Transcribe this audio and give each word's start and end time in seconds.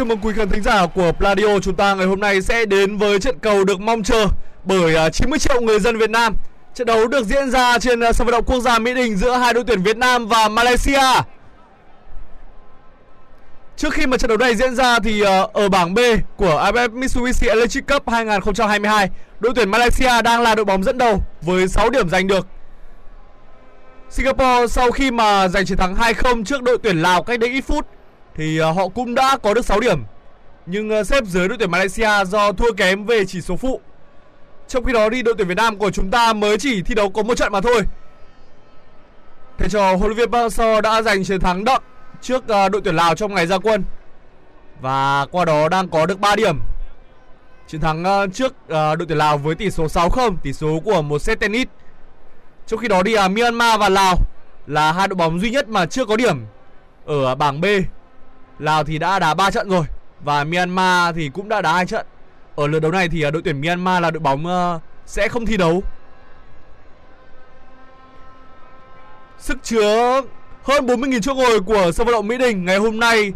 Chào 0.00 0.04
mừng 0.04 0.18
quý 0.22 0.32
khán 0.36 0.48
thính 0.48 0.62
giả 0.62 0.86
của 0.86 1.12
Pladio. 1.12 1.58
Chúng 1.62 1.76
ta 1.76 1.94
ngày 1.94 2.06
hôm 2.06 2.20
nay 2.20 2.42
sẽ 2.42 2.64
đến 2.64 2.96
với 2.96 3.20
trận 3.20 3.38
cầu 3.38 3.64
được 3.64 3.80
mong 3.80 4.02
chờ 4.02 4.26
bởi 4.64 4.96
à, 4.96 5.10
90 5.10 5.38
triệu 5.38 5.60
người 5.60 5.80
dân 5.80 5.98
Việt 5.98 6.10
Nam. 6.10 6.36
Trận 6.74 6.86
đấu 6.86 7.08
được 7.08 7.26
diễn 7.26 7.50
ra 7.50 7.78
trên 7.78 8.00
à, 8.00 8.12
sân 8.12 8.26
vận 8.26 8.32
động 8.32 8.44
quốc 8.44 8.60
gia 8.60 8.78
Mỹ 8.78 8.94
Đình 8.94 9.16
giữa 9.16 9.36
hai 9.36 9.54
đội 9.54 9.64
tuyển 9.66 9.82
Việt 9.82 9.96
Nam 9.96 10.26
và 10.26 10.48
Malaysia. 10.48 11.22
Trước 13.76 13.92
khi 13.92 14.06
mà 14.06 14.16
trận 14.16 14.28
đấu 14.28 14.38
này 14.38 14.56
diễn 14.56 14.74
ra 14.74 14.98
thì 14.98 15.22
à, 15.22 15.40
ở 15.52 15.68
bảng 15.68 15.94
B 15.94 15.98
của 16.36 16.70
AFF 16.72 16.90
Mitsubishi 16.90 17.48
Electric 17.48 17.86
Cup 17.86 18.08
2022 18.10 19.10
Đội 19.40 19.52
tuyển 19.54 19.70
Malaysia 19.70 20.22
đang 20.24 20.42
là 20.42 20.54
đội 20.54 20.64
bóng 20.64 20.82
dẫn 20.82 20.98
đầu 20.98 21.22
với 21.42 21.68
6 21.68 21.90
điểm 21.90 22.08
giành 22.08 22.26
được. 22.26 22.46
Singapore 24.10 24.66
sau 24.68 24.90
khi 24.90 25.10
mà 25.10 25.48
giành 25.48 25.66
chiến 25.66 25.78
thắng 25.78 25.94
2-0 25.94 26.44
trước 26.44 26.62
đội 26.62 26.78
tuyển 26.82 27.02
Lào 27.02 27.22
cách 27.22 27.40
đây 27.40 27.50
ít 27.50 27.60
phút 27.60 27.86
thì 28.40 28.58
à, 28.58 28.70
họ 28.70 28.88
cũng 28.88 29.14
đã 29.14 29.38
có 29.42 29.54
được 29.54 29.64
6 29.64 29.80
điểm 29.80 30.02
nhưng 30.66 30.90
à, 30.90 31.04
xếp 31.04 31.24
dưới 31.24 31.48
đội 31.48 31.58
tuyển 31.58 31.70
Malaysia 31.70 32.24
do 32.24 32.52
thua 32.52 32.72
kém 32.72 33.04
về 33.04 33.24
chỉ 33.24 33.40
số 33.40 33.56
phụ. 33.56 33.80
Trong 34.68 34.84
khi 34.84 34.92
đó 34.92 35.08
đi 35.08 35.22
đội 35.22 35.34
tuyển 35.38 35.48
Việt 35.48 35.56
Nam 35.56 35.78
của 35.78 35.90
chúng 35.90 36.10
ta 36.10 36.32
mới 36.32 36.58
chỉ 36.58 36.82
thi 36.82 36.94
đấu 36.94 37.10
có 37.10 37.22
một 37.22 37.34
trận 37.34 37.52
mà 37.52 37.60
thôi. 37.60 37.82
Thầy 39.58 39.68
trò 39.68 39.96
huấn 39.96 40.12
luyện 40.12 40.16
viên 40.16 40.30
Park 40.30 40.82
đã 40.82 41.02
giành 41.02 41.24
chiến 41.24 41.40
thắng 41.40 41.64
đậm 41.64 41.82
trước 42.22 42.48
à, 42.48 42.68
đội 42.68 42.80
tuyển 42.84 42.96
Lào 42.96 43.14
trong 43.14 43.34
ngày 43.34 43.46
ra 43.46 43.58
quân 43.58 43.84
và 44.80 45.26
qua 45.30 45.44
đó 45.44 45.68
đang 45.68 45.88
có 45.88 46.06
được 46.06 46.20
3 46.20 46.36
điểm. 46.36 46.60
Chiến 47.66 47.80
thắng 47.80 48.30
trước 48.32 48.54
đội 48.68 49.06
tuyển 49.08 49.18
Lào 49.18 49.38
với 49.38 49.54
tỷ 49.54 49.70
số 49.70 49.86
6-0, 49.86 50.36
tỷ 50.42 50.52
số 50.52 50.80
của 50.84 51.02
một 51.02 51.18
set 51.18 51.40
tennis. 51.40 51.68
Trong 52.66 52.80
khi 52.80 52.88
đó 52.88 53.02
đi 53.02 53.14
à, 53.14 53.28
Myanmar 53.28 53.80
và 53.80 53.88
Lào 53.88 54.16
là 54.66 54.92
hai 54.92 55.08
đội 55.08 55.16
bóng 55.16 55.40
duy 55.40 55.50
nhất 55.50 55.68
mà 55.68 55.86
chưa 55.86 56.04
có 56.04 56.16
điểm 56.16 56.46
ở 57.06 57.34
bảng 57.34 57.60
B. 57.60 57.64
Lào 58.60 58.84
thì 58.84 58.98
đã 58.98 59.18
đá 59.18 59.34
3 59.34 59.50
trận 59.50 59.68
rồi 59.68 59.84
và 60.20 60.44
Myanmar 60.44 61.14
thì 61.16 61.28
cũng 61.28 61.48
đã 61.48 61.62
đá 61.62 61.72
hai 61.72 61.86
trận. 61.86 62.06
Ở 62.56 62.66
lượt 62.66 62.80
đấu 62.80 62.92
này 62.92 63.08
thì 63.08 63.22
à, 63.22 63.30
đội 63.30 63.42
tuyển 63.42 63.60
Myanmar 63.60 64.02
là 64.02 64.10
đội 64.10 64.20
bóng 64.20 64.46
ờ, 64.46 64.78
sẽ 65.06 65.28
không 65.28 65.46
thi 65.46 65.56
đấu. 65.56 65.82
Sức 69.38 69.58
chứa 69.62 70.22
hơn 70.62 70.86
40.000 70.86 71.20
chỗ 71.20 71.34
ngồi 71.34 71.60
của 71.60 71.92
sân 71.92 72.06
vận 72.06 72.12
động 72.12 72.28
Mỹ 72.28 72.38
Đình 72.38 72.64
ngày 72.64 72.76
hôm 72.76 73.00
nay 73.00 73.32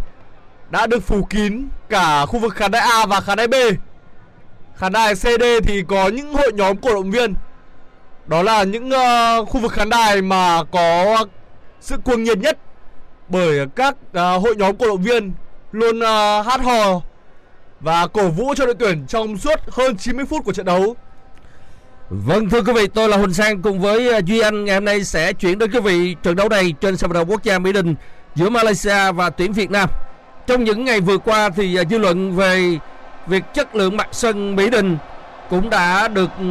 đã 0.71 0.87
được 0.87 1.03
phủ 1.03 1.25
kín 1.31 1.69
cả 1.89 2.27
khu 2.27 2.39
vực 2.39 2.55
khán 2.55 2.71
đài 2.71 2.83
A 2.83 3.07
và 3.07 3.21
khán 3.21 3.39
đài 3.39 3.49
B. 3.49 3.55
Khán 4.77 4.93
đài 4.93 5.15
CD 5.15 5.43
thì 5.65 5.83
có 5.89 6.09
những 6.09 6.35
hội 6.35 6.53
nhóm 6.55 6.77
cổ 6.77 6.95
động 6.95 7.11
viên 7.11 7.35
đó 8.27 8.43
là 8.43 8.63
những 8.63 8.91
ờ, 8.91 9.45
khu 9.45 9.61
vực 9.61 9.73
khán 9.73 9.89
đài 9.89 10.23
mà 10.23 10.65
có 10.73 11.17
sự 11.81 11.97
cuồng 12.05 12.25
nhiệt 12.25 12.39
nhất 12.39 12.59
bởi 13.29 13.67
các 13.77 13.97
uh, 14.11 14.43
hội 14.43 14.57
nhóm 14.57 14.77
cổ 14.77 14.87
động 14.87 15.03
viên 15.03 15.33
luôn 15.73 15.99
uh, 15.99 16.47
hát 16.47 16.61
hò 16.61 17.01
và 17.81 18.07
cổ 18.07 18.29
vũ 18.29 18.55
cho 18.57 18.67
đội 18.67 18.75
tuyển 18.75 19.07
trong 19.09 19.39
suốt 19.39 19.61
hơn 19.71 19.97
90 19.97 20.25
phút 20.27 20.45
của 20.45 20.53
trận 20.53 20.67
đấu. 20.67 20.97
Vâng 22.11 22.51
thưa 22.51 22.63
quý 22.63 22.73
vị, 22.73 22.87
tôi 22.87 23.09
là 23.09 23.17
Huỳnh 23.17 23.35
Sang 23.35 23.63
cùng 23.63 23.81
với 23.81 24.13
à, 24.13 24.21
Duy 24.27 24.41
Anh 24.41 24.65
ngày 24.65 24.75
hôm 24.75 24.85
nay 24.85 25.05
sẽ 25.05 25.33
chuyển 25.33 25.59
đến 25.59 25.71
quý 25.73 25.81
vị 25.81 26.17
trận 26.23 26.37
đấu 26.37 26.49
này 26.49 26.75
trên 26.81 26.97
sân 26.97 27.11
vận 27.11 27.15
động 27.15 27.31
quốc 27.31 27.43
gia 27.43 27.59
Mỹ 27.59 27.73
Đình 27.73 27.95
giữa 28.35 28.51
Malaysia 28.51 29.13
và 29.13 29.31
tuyển 29.31 29.53
Việt 29.53 29.71
Nam. 29.71 29.89
Trong 30.47 30.65
những 30.65 30.85
ngày 30.85 31.01
vừa 31.01 31.19
qua 31.19 31.51
thì 31.57 31.79
dư 31.91 31.99
luận 31.99 32.37
về 32.37 32.79
việc 33.27 33.45
chất 33.55 33.75
lượng 33.75 33.97
mặt 33.97 34.09
sân 34.13 34.57
Mỹ 34.57 34.71
Đình 34.71 34.97
cũng 35.51 35.71
đã 35.71 36.09
được 36.09 36.31
ừ, 36.39 36.45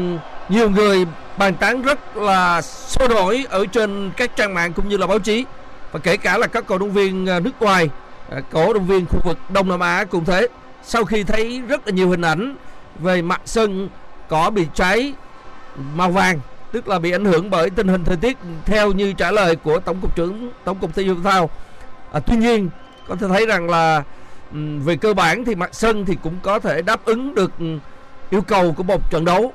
nhiều 0.50 0.70
người 0.70 1.06
bàn 1.38 1.56
tán 1.56 1.82
rất 1.82 2.18
là 2.18 2.62
sôi 2.62 3.10
nổi 3.10 3.46
ở 3.50 3.66
trên 3.66 4.12
các 4.18 4.36
trang 4.36 4.54
mạng 4.54 4.74
cũng 4.74 4.90
như 4.90 4.98
là 4.98 5.08
báo 5.08 5.20
chí 5.20 5.46
và 5.94 6.00
kể 6.00 6.18
cả 6.18 6.38
là 6.38 6.48
các 6.48 6.68
cổ 6.68 6.78
động 6.78 6.92
viên 6.92 7.30
à, 7.30 7.40
nước 7.40 7.62
ngoài, 7.62 7.90
à, 8.30 8.42
cổ 8.52 8.74
động 8.74 8.88
viên 8.88 9.06
khu 9.06 9.20
vực 9.24 9.38
Đông 9.50 9.70
Nam 9.70 9.80
Á 9.80 10.06
cũng 10.06 10.26
thế. 10.26 10.48
Sau 10.84 11.06
khi 11.06 11.24
thấy 11.24 11.62
rất 11.68 11.88
là 11.88 11.94
nhiều 11.94 12.10
hình 12.10 12.22
ảnh 12.22 12.56
về 13.00 13.22
mặt 13.22 13.42
sân 13.46 13.90
cỏ 14.30 14.50
bị 14.50 14.68
cháy 14.74 15.14
màu 15.96 16.12
vàng 16.12 16.40
tức 16.72 16.88
là 16.88 17.00
bị 17.00 17.12
ảnh 17.12 17.26
hưởng 17.26 17.50
bởi 17.50 17.70
tình 17.70 17.88
hình 17.88 18.04
thời 18.04 18.18
tiết 18.18 18.38
theo 18.66 18.92
như 18.92 19.14
trả 19.14 19.32
lời 19.32 19.56
của 19.56 19.80
tổng 19.80 19.98
cục 20.02 20.16
trưởng 20.16 20.52
tổng 20.64 20.78
cục 20.80 20.96
thể 20.96 21.04
dục 21.04 21.18
thể 21.24 21.32
thao 21.32 21.50
à, 22.12 22.20
tuy 22.20 22.36
nhiên 22.36 22.70
có 23.08 23.16
thể 23.16 23.28
thấy 23.28 23.46
rằng 23.46 23.70
là 23.70 24.04
về 24.86 24.96
cơ 24.96 25.14
bản 25.14 25.46
thì 25.46 25.56
mặt 25.56 25.70
sân 25.74 26.06
thì 26.06 26.18
cũng 26.24 26.36
có 26.42 26.60
thể 26.60 26.82
đáp 26.82 27.06
ứng 27.06 27.36
được 27.36 27.52
yêu 28.30 28.42
cầu 28.42 28.74
của 28.78 28.84
một 28.84 29.12
trận 29.12 29.26
đấu 29.26 29.54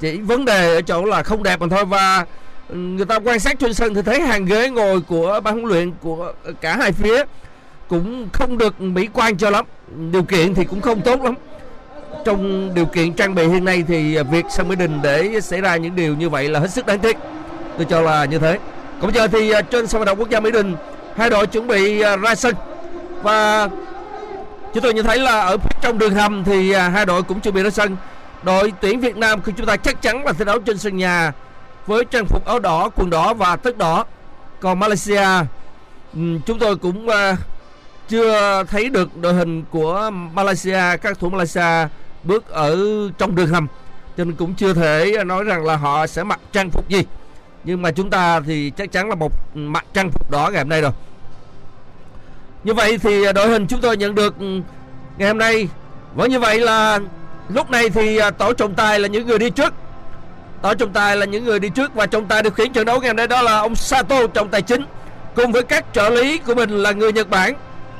chỉ 0.00 0.18
vấn 0.18 0.44
đề 0.44 0.74
ở 0.74 0.82
chỗ 0.82 1.04
là 1.04 1.22
không 1.22 1.42
đẹp 1.42 1.60
mà 1.60 1.66
thôi 1.70 1.84
và 1.84 2.26
người 2.68 3.06
ta 3.06 3.18
quan 3.18 3.40
sát 3.40 3.58
trên 3.58 3.74
sân 3.74 3.94
thì 3.94 4.02
thấy 4.02 4.20
hàng 4.20 4.44
ghế 4.44 4.70
ngồi 4.70 5.00
của 5.00 5.40
ban 5.44 5.54
huấn 5.54 5.66
luyện 5.66 5.92
của 6.02 6.32
cả 6.60 6.76
hai 6.76 6.92
phía 6.92 7.24
cũng 7.88 8.28
không 8.32 8.58
được 8.58 8.80
mỹ 8.80 9.08
quan 9.12 9.36
cho 9.36 9.50
lắm. 9.50 9.64
Điều 10.10 10.22
kiện 10.22 10.54
thì 10.54 10.64
cũng 10.64 10.80
không 10.80 11.00
tốt 11.00 11.22
lắm. 11.22 11.34
Trong 12.24 12.74
điều 12.74 12.86
kiện 12.86 13.12
trang 13.12 13.34
bị 13.34 13.48
hiện 13.48 13.64
nay 13.64 13.84
thì 13.88 14.18
việc 14.30 14.44
sân 14.50 14.68
Mỹ 14.68 14.76
Đình 14.76 15.02
để 15.02 15.40
xảy 15.40 15.60
ra 15.60 15.76
những 15.76 15.96
điều 15.96 16.14
như 16.14 16.28
vậy 16.28 16.48
là 16.48 16.60
hết 16.60 16.70
sức 16.70 16.86
đáng 16.86 16.98
tiếc. 16.98 17.16
Tôi 17.76 17.86
cho 17.90 18.00
là 18.00 18.24
như 18.24 18.38
thế. 18.38 18.58
Còn 19.00 19.12
bây 19.12 19.20
giờ 19.20 19.28
thì 19.28 19.50
à, 19.50 19.62
trên 19.62 19.86
sân 19.86 19.98
vận 19.98 20.06
động 20.06 20.18
quốc 20.18 20.30
gia 20.30 20.40
Mỹ 20.40 20.50
Đình, 20.50 20.76
hai 21.16 21.30
đội 21.30 21.46
chuẩn 21.46 21.66
bị 21.66 22.00
à, 22.00 22.16
ra 22.16 22.34
sân. 22.34 22.54
Và 23.22 23.68
chúng 24.74 24.82
tôi 24.82 24.94
nhìn 24.94 25.04
thấy 25.04 25.18
là 25.18 25.40
ở 25.40 25.58
phía 25.58 25.78
trong 25.80 25.98
đường 25.98 26.14
hầm 26.14 26.44
thì 26.44 26.72
à, 26.72 26.88
hai 26.88 27.06
đội 27.06 27.22
cũng 27.22 27.40
chuẩn 27.40 27.54
bị 27.54 27.62
ra 27.62 27.70
sân. 27.70 27.96
Đội 28.42 28.72
tuyển 28.80 29.00
Việt 29.00 29.16
Nam 29.16 29.42
khi 29.42 29.52
chúng 29.56 29.66
ta 29.66 29.76
chắc 29.76 30.02
chắn 30.02 30.24
là 30.24 30.32
thi 30.32 30.44
đấu 30.44 30.58
trên 30.58 30.78
sân 30.78 30.96
nhà 30.96 31.32
với 31.86 32.04
trang 32.04 32.26
phục 32.26 32.44
áo 32.44 32.58
đỏ, 32.58 32.90
quần 32.96 33.10
đỏ 33.10 33.34
và 33.34 33.56
tất 33.56 33.78
đỏ. 33.78 34.04
Còn 34.60 34.78
Malaysia 34.78 35.26
chúng 36.14 36.58
tôi 36.60 36.76
cũng 36.76 37.08
ờ, 37.08 37.36
chưa 38.08 38.64
thấy 38.64 38.88
được 38.88 39.16
đội 39.16 39.34
hình 39.34 39.64
của 39.70 40.10
Malaysia, 40.10 40.96
các 41.02 41.18
thủ 41.18 41.30
Malaysia 41.30 41.88
bước 42.24 42.48
ở 42.48 42.76
trong 43.18 43.34
đường 43.34 43.48
hầm. 43.48 43.66
Cho 44.16 44.24
nên 44.24 44.34
cũng 44.34 44.54
chưa 44.54 44.74
thể 44.74 45.24
nói 45.26 45.44
rằng 45.44 45.64
là 45.64 45.76
họ 45.76 46.06
sẽ 46.06 46.24
mặc 46.24 46.40
trang 46.52 46.70
phục 46.70 46.88
gì. 46.88 47.02
Nhưng 47.64 47.82
mà 47.82 47.90
chúng 47.90 48.10
ta 48.10 48.40
thì 48.40 48.70
chắc 48.70 48.92
chắn 48.92 49.08
là 49.08 49.14
một 49.14 49.32
mặc 49.54 49.84
trang 49.92 50.10
phục 50.10 50.30
đỏ 50.30 50.50
ngày 50.52 50.60
hôm 50.60 50.68
nay 50.68 50.80
rồi. 50.80 50.92
Như 52.64 52.74
vậy 52.74 52.98
thì 52.98 53.32
đội 53.32 53.48
hình 53.48 53.66
chúng 53.66 53.80
tôi 53.80 53.96
nhận 53.96 54.14
được 54.14 54.34
ngày 55.18 55.28
hôm 55.28 55.38
nay. 55.38 55.68
Vẫn 56.14 56.30
như 56.30 56.40
vậy 56.40 56.60
là 56.60 57.00
lúc 57.48 57.70
này 57.70 57.88
thì 57.88 58.16
ờ, 58.16 58.30
tổ 58.30 58.52
trọng 58.52 58.74
tài 58.74 59.00
là 59.00 59.08
những 59.08 59.26
người 59.26 59.38
đi 59.38 59.50
trước 59.50 59.74
tổ 60.62 60.74
trọng 60.74 60.92
tài 60.92 61.16
là 61.16 61.26
những 61.26 61.44
người 61.44 61.58
đi 61.58 61.68
trước 61.68 61.94
và 61.94 62.06
trọng 62.06 62.26
tài 62.26 62.42
điều 62.42 62.52
khiển 62.52 62.72
trận 62.72 62.84
đấu 62.84 63.00
ngày 63.00 63.08
hôm 63.08 63.16
nay 63.16 63.26
đó 63.26 63.42
là 63.42 63.58
ông 63.58 63.74
Sato 63.74 64.26
trọng 64.26 64.48
tài 64.48 64.62
chính. 64.62 64.84
Cùng 65.34 65.52
với 65.52 65.62
các 65.62 65.84
trợ 65.92 66.10
lý 66.10 66.38
của 66.38 66.54
mình 66.54 66.70
là 66.70 66.92
người 66.92 67.12
Nhật 67.12 67.30
Bản, 67.30 67.54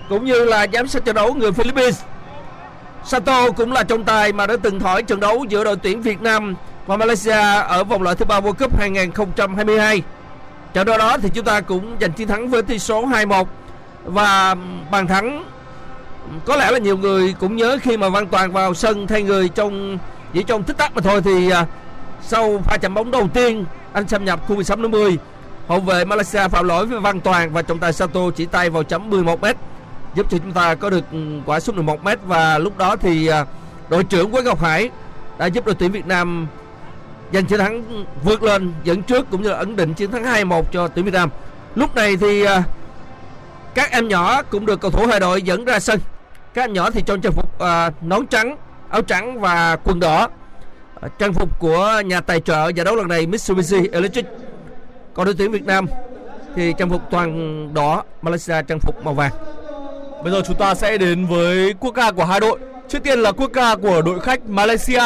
cũng 0.09 0.25
như 0.25 0.45
là 0.45 0.67
giám 0.73 0.89
sát 0.89 1.05
trận 1.05 1.15
đấu 1.15 1.35
người 1.35 1.53
Philippines. 1.53 2.01
Sato 3.05 3.51
cũng 3.51 3.73
là 3.73 3.83
trọng 3.83 4.05
tài 4.05 4.33
mà 4.33 4.47
đã 4.47 4.57
từng 4.63 4.81
thổi 4.81 5.03
trận 5.03 5.21
đấu 5.21 5.45
giữa 5.49 5.65
đội 5.65 5.77
tuyển 5.77 6.03
Việt 6.03 6.23
Nam 6.23 6.55
và 6.87 6.97
Malaysia 6.97 7.61
ở 7.69 7.85
vòng 7.85 8.03
loại 8.03 8.17
thứ 8.17 8.25
ba 8.25 8.41
World 8.41 8.53
Cup 8.53 8.79
2022. 8.79 10.03
Trận 10.73 10.87
đấu 10.87 10.99
đó 10.99 11.19
thì 11.23 11.29
chúng 11.35 11.45
ta 11.45 11.61
cũng 11.61 11.97
giành 12.01 12.13
chiến 12.13 12.29
thắng 12.29 12.49
với 12.49 12.63
tỷ 12.63 12.79
số 12.79 13.07
2-1 13.07 13.45
và 14.05 14.55
bàn 14.91 15.07
thắng. 15.07 15.45
Có 16.45 16.57
lẽ 16.57 16.71
là 16.71 16.79
nhiều 16.79 16.97
người 16.97 17.35
cũng 17.41 17.57
nhớ 17.57 17.79
khi 17.83 17.97
mà 17.97 18.09
Văn 18.09 18.27
Toàn 18.27 18.53
vào 18.53 18.75
sân 18.75 19.07
thay 19.07 19.23
người 19.23 19.49
trong, 19.49 19.99
chỉ 20.33 20.43
trong 20.43 20.63
tích 20.63 20.77
tắc 20.77 20.95
mà 20.95 21.01
thôi 21.03 21.21
thì 21.25 21.51
à, 21.51 21.67
sau 22.27 22.63
pha 22.65 22.77
chạm 22.77 22.95
bóng 22.95 23.11
đầu 23.11 23.29
tiên 23.35 23.65
anh 23.93 24.09
xâm 24.09 24.25
nhập 24.25 24.41
khu 24.49 24.55
16 24.55 24.77
50 24.77 25.19
hậu 25.69 25.81
vệ 25.81 26.05
Malaysia 26.05 26.49
phạm 26.49 26.65
lỗi 26.65 26.87
với 26.87 27.01
Văn 27.01 27.21
Toàn 27.21 27.53
và 27.53 27.63
trọng 27.63 27.79
tài 27.79 27.93
Sato 27.93 28.21
chỉ 28.37 28.47
tay 28.47 28.71
vào 28.71 28.83
chấm 28.83 29.11
11 29.11 29.41
m 29.41 29.47
giúp 30.15 30.27
cho 30.31 30.39
chúng 30.39 30.53
ta 30.53 30.75
có 30.75 30.91
được 30.91 31.05
ừ, 31.13 31.19
quả 31.47 31.61
sút 31.61 31.75
11 31.75 32.05
m 32.05 32.09
và 32.27 32.59
lúc 32.59 32.79
đó 32.79 32.97
thì 32.97 33.27
à, 33.27 33.45
đội 33.89 34.05
trưởng 34.05 34.31
Quế 34.31 34.43
Ngọc 34.43 34.61
Hải 34.61 34.91
đã 35.39 35.47
giúp 35.47 35.67
đội 35.67 35.75
tuyển 35.75 35.93
Việt 35.93 36.07
Nam 36.07 36.47
giành 37.33 37.47
chiến 37.47 37.59
thắng 37.59 38.05
vượt 38.25 38.43
lên 38.43 38.73
dẫn 38.85 39.03
trước 39.03 39.31
cũng 39.31 39.43
như 39.43 39.49
là 39.51 39.57
ấn 39.57 39.77
định 39.77 39.95
chiến 39.95 40.11
thắng 40.11 40.25
2-1 40.25 40.63
cho 40.73 40.89
tuyển 40.89 41.05
Việt 41.05 41.15
Nam. 41.15 41.31
Lúc 41.75 41.95
này 41.95 42.17
thì 42.17 42.45
à, 42.45 42.63
các 43.75 43.91
em 43.91 44.09
nhỏ 44.09 44.43
cũng 44.43 44.67
được 44.67 44.81
cầu 44.81 44.91
thủ 44.91 45.07
hai 45.07 45.21
đội 45.21 45.43
dẫn 45.43 45.65
ra 45.65 45.81
sân. 45.81 46.01
Các 46.55 46.63
em 46.63 46.73
nhỏ 46.73 46.91
thì 46.91 47.03
trong 47.07 47.21
trang 47.21 47.33
phục 47.33 47.59
à, 47.59 47.91
nón 48.01 48.27
trắng, 48.27 48.57
áo 48.89 49.03
trắng 49.03 49.41
và 49.41 49.77
quần 49.85 50.01
đỏ. 50.01 50.29
Ờ, 51.01 51.09
trang 51.19 51.33
phục 51.33 51.59
của 51.59 52.03
nhà 52.07 52.21
tài 52.21 52.41
trợ 52.41 52.69
giải 52.69 52.85
đấu 52.85 52.97
lần 52.97 53.09
này 53.09 53.27
Mitsubishi 53.27 53.89
Electric. 53.93 54.27
Còn 55.15 55.25
đội 55.25 55.35
tuyển 55.39 55.51
Việt 55.51 55.65
Nam 55.65 55.87
thì 56.55 56.75
trang 56.79 56.91
phục 56.91 57.03
toàn 57.11 57.75
đỏ, 57.75 58.03
Malaysia 58.23 58.63
trang 58.69 58.81
phục 58.81 59.05
màu 59.05 59.15
vàng. 59.15 59.33
Bây 60.23 60.33
giờ 60.33 60.43
chúng 60.47 60.57
ta 60.57 60.75
sẽ 60.75 60.99
đến 60.99 61.27
với 61.27 61.75
quốc 61.81 61.93
ca 61.93 62.13
của 62.13 62.25
hai 62.25 62.41
đội. 62.41 62.59
Trước 62.89 62.99
tiên 63.03 63.19
là 63.19 63.33
quốc 63.33 63.51
ca 63.53 63.77
của 63.77 64.03
đội 64.03 64.21
khách 64.21 64.49
Malaysia. 64.49 65.03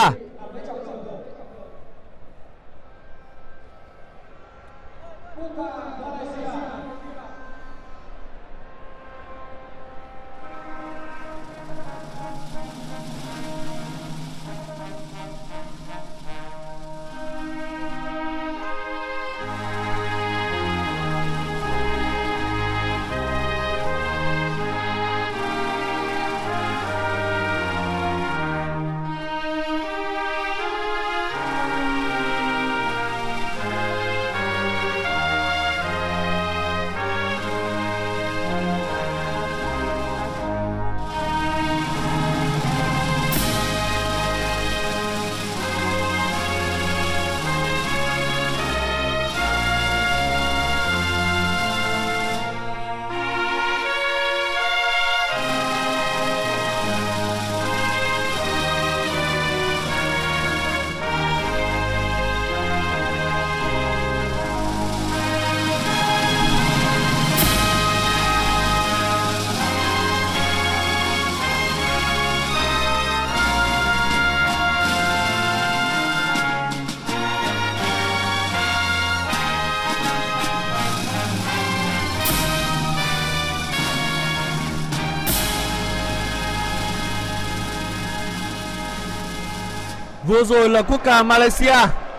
Vừa 90.31 90.45
rồi 90.45 90.69
là 90.69 90.83
quốc 90.83 91.01
ca 91.05 91.23
Malaysia. 91.23 91.77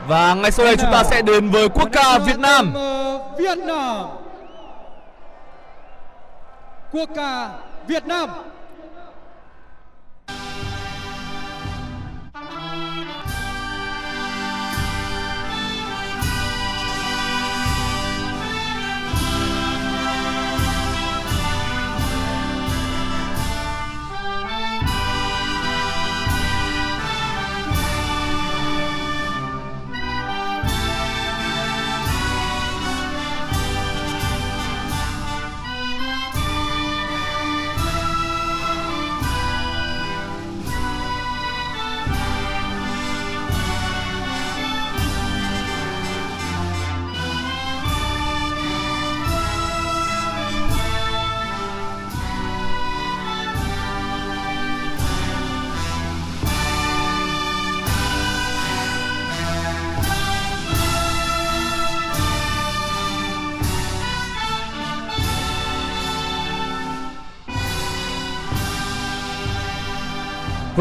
Và 0.08 0.34
ngay 0.34 0.52
sau 0.52 0.66
đây 0.66 0.78
chúng 0.78 0.92
ta 0.92 1.04
sẽ 1.04 1.22
đến 1.22 1.50
với 1.50 1.69
quốc 1.69 1.90
ca 1.92 2.19
Việt 2.19 2.40
Nam. 2.40 2.74
Việt 3.38 3.58
Nam. 3.58 4.06
Quốc 6.92 7.10
ca 7.16 7.50
Việt 7.88 8.06
Nam. 8.06 8.30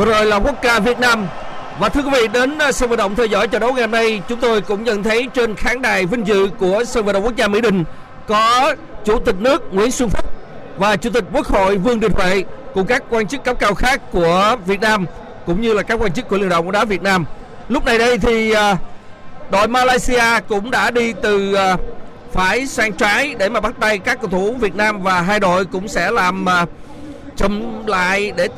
Vừa 0.00 0.07
rồi 0.07 0.26
là 0.26 0.37
quốc 0.37 0.54
ca 0.62 0.80
Việt 0.80 0.99
Nam 0.99 1.26
và 1.78 1.88
thưa 1.88 2.02
quý 2.02 2.11
vị, 2.12 2.28
đến 2.28 2.59
à, 2.59 2.73
sân 2.73 2.88
vận 2.88 2.99
động 2.99 3.14
theo 3.16 3.26
dõi 3.26 3.49
trận 3.49 3.61
đấu 3.61 3.73
ngày 3.73 3.83
hôm 3.83 3.90
nay, 3.90 4.23
chúng 4.28 4.40
tôi 4.40 4.61
cũng 4.61 4.85
nhận 4.85 5.02
thấy 5.02 5.28
trên 5.35 5.54
khán 5.54 5.83
đài 5.83 6.07
vinh 6.07 6.26
dự 6.26 6.49
của 6.59 6.85
sân 6.85 7.04
vận 7.04 7.14
động 7.14 7.25
quốc 7.25 7.37
gia 7.37 7.49
Mỹ 7.49 7.61
Đình 7.61 7.85
có 8.26 8.75
chủ 9.04 9.19
tịch 9.19 9.35
nước 9.38 9.75
Nguyễn 9.75 9.90
Xuân 9.90 10.11
Phúc 10.11 10.25
và 10.76 10.97
chủ 10.97 11.11
tịch 11.11 11.25
Quốc 11.33 11.47
hội 11.47 11.76
Vương 11.76 12.00
Đình 12.00 12.12
Huệ 12.12 12.45
cùng 12.75 12.87
các 12.87 13.02
quan 13.11 13.26
chức 13.26 13.45
cấp 13.45 13.57
cao 13.61 13.75
khác 13.75 14.00
của 14.12 14.57
Việt 14.66 14.80
Nam, 14.80 15.07
cũng 15.47 15.61
như 15.61 15.73
là 15.73 15.83
các 15.83 15.99
quan 16.00 16.12
chức 16.12 16.28
của 16.28 16.38
Liên 16.38 16.49
đoàn 16.49 16.62
bóng 16.62 16.73
đá 16.73 16.85
Việt 16.85 17.02
Nam. 17.02 17.25
Lúc 17.69 17.85
này 17.85 17.99
đây 17.99 18.19
thì 18.19 18.52
à, 18.52 18.76
đội 19.50 19.69
Malaysia 19.69 20.40
cũng 20.49 20.71
đã 20.71 20.90
đi 20.90 21.12
từ 21.23 21.54
à, 21.54 21.76
phải 22.33 22.66
sang 22.66 22.92
trái 22.92 23.35
để 23.38 23.49
mà 23.49 23.61
bắt 23.61 23.75
tay 23.80 23.99
các 23.99 24.19
cầu 24.21 24.30
thủ 24.30 24.54
Việt 24.61 24.76
Nam 24.76 25.02
và 25.02 25.21
hai 25.21 25.40
đội 25.40 25.64
cũng 25.64 25.88
sẽ 25.88 26.11
làm 26.11 26.47
chậm 27.37 27.87
lại 27.87 28.33
để 28.37 28.49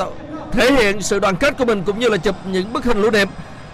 thể 0.52 0.72
hiện 0.72 1.02
sự 1.02 1.18
đoàn 1.18 1.36
kết 1.36 1.58
của 1.58 1.64
mình 1.64 1.82
cũng 1.86 1.98
như 1.98 2.08
là 2.08 2.16
chụp 2.16 2.36
những 2.52 2.72
bức 2.72 2.84
hình 2.84 3.02
lưu 3.02 3.10
niệm. 3.10 3.28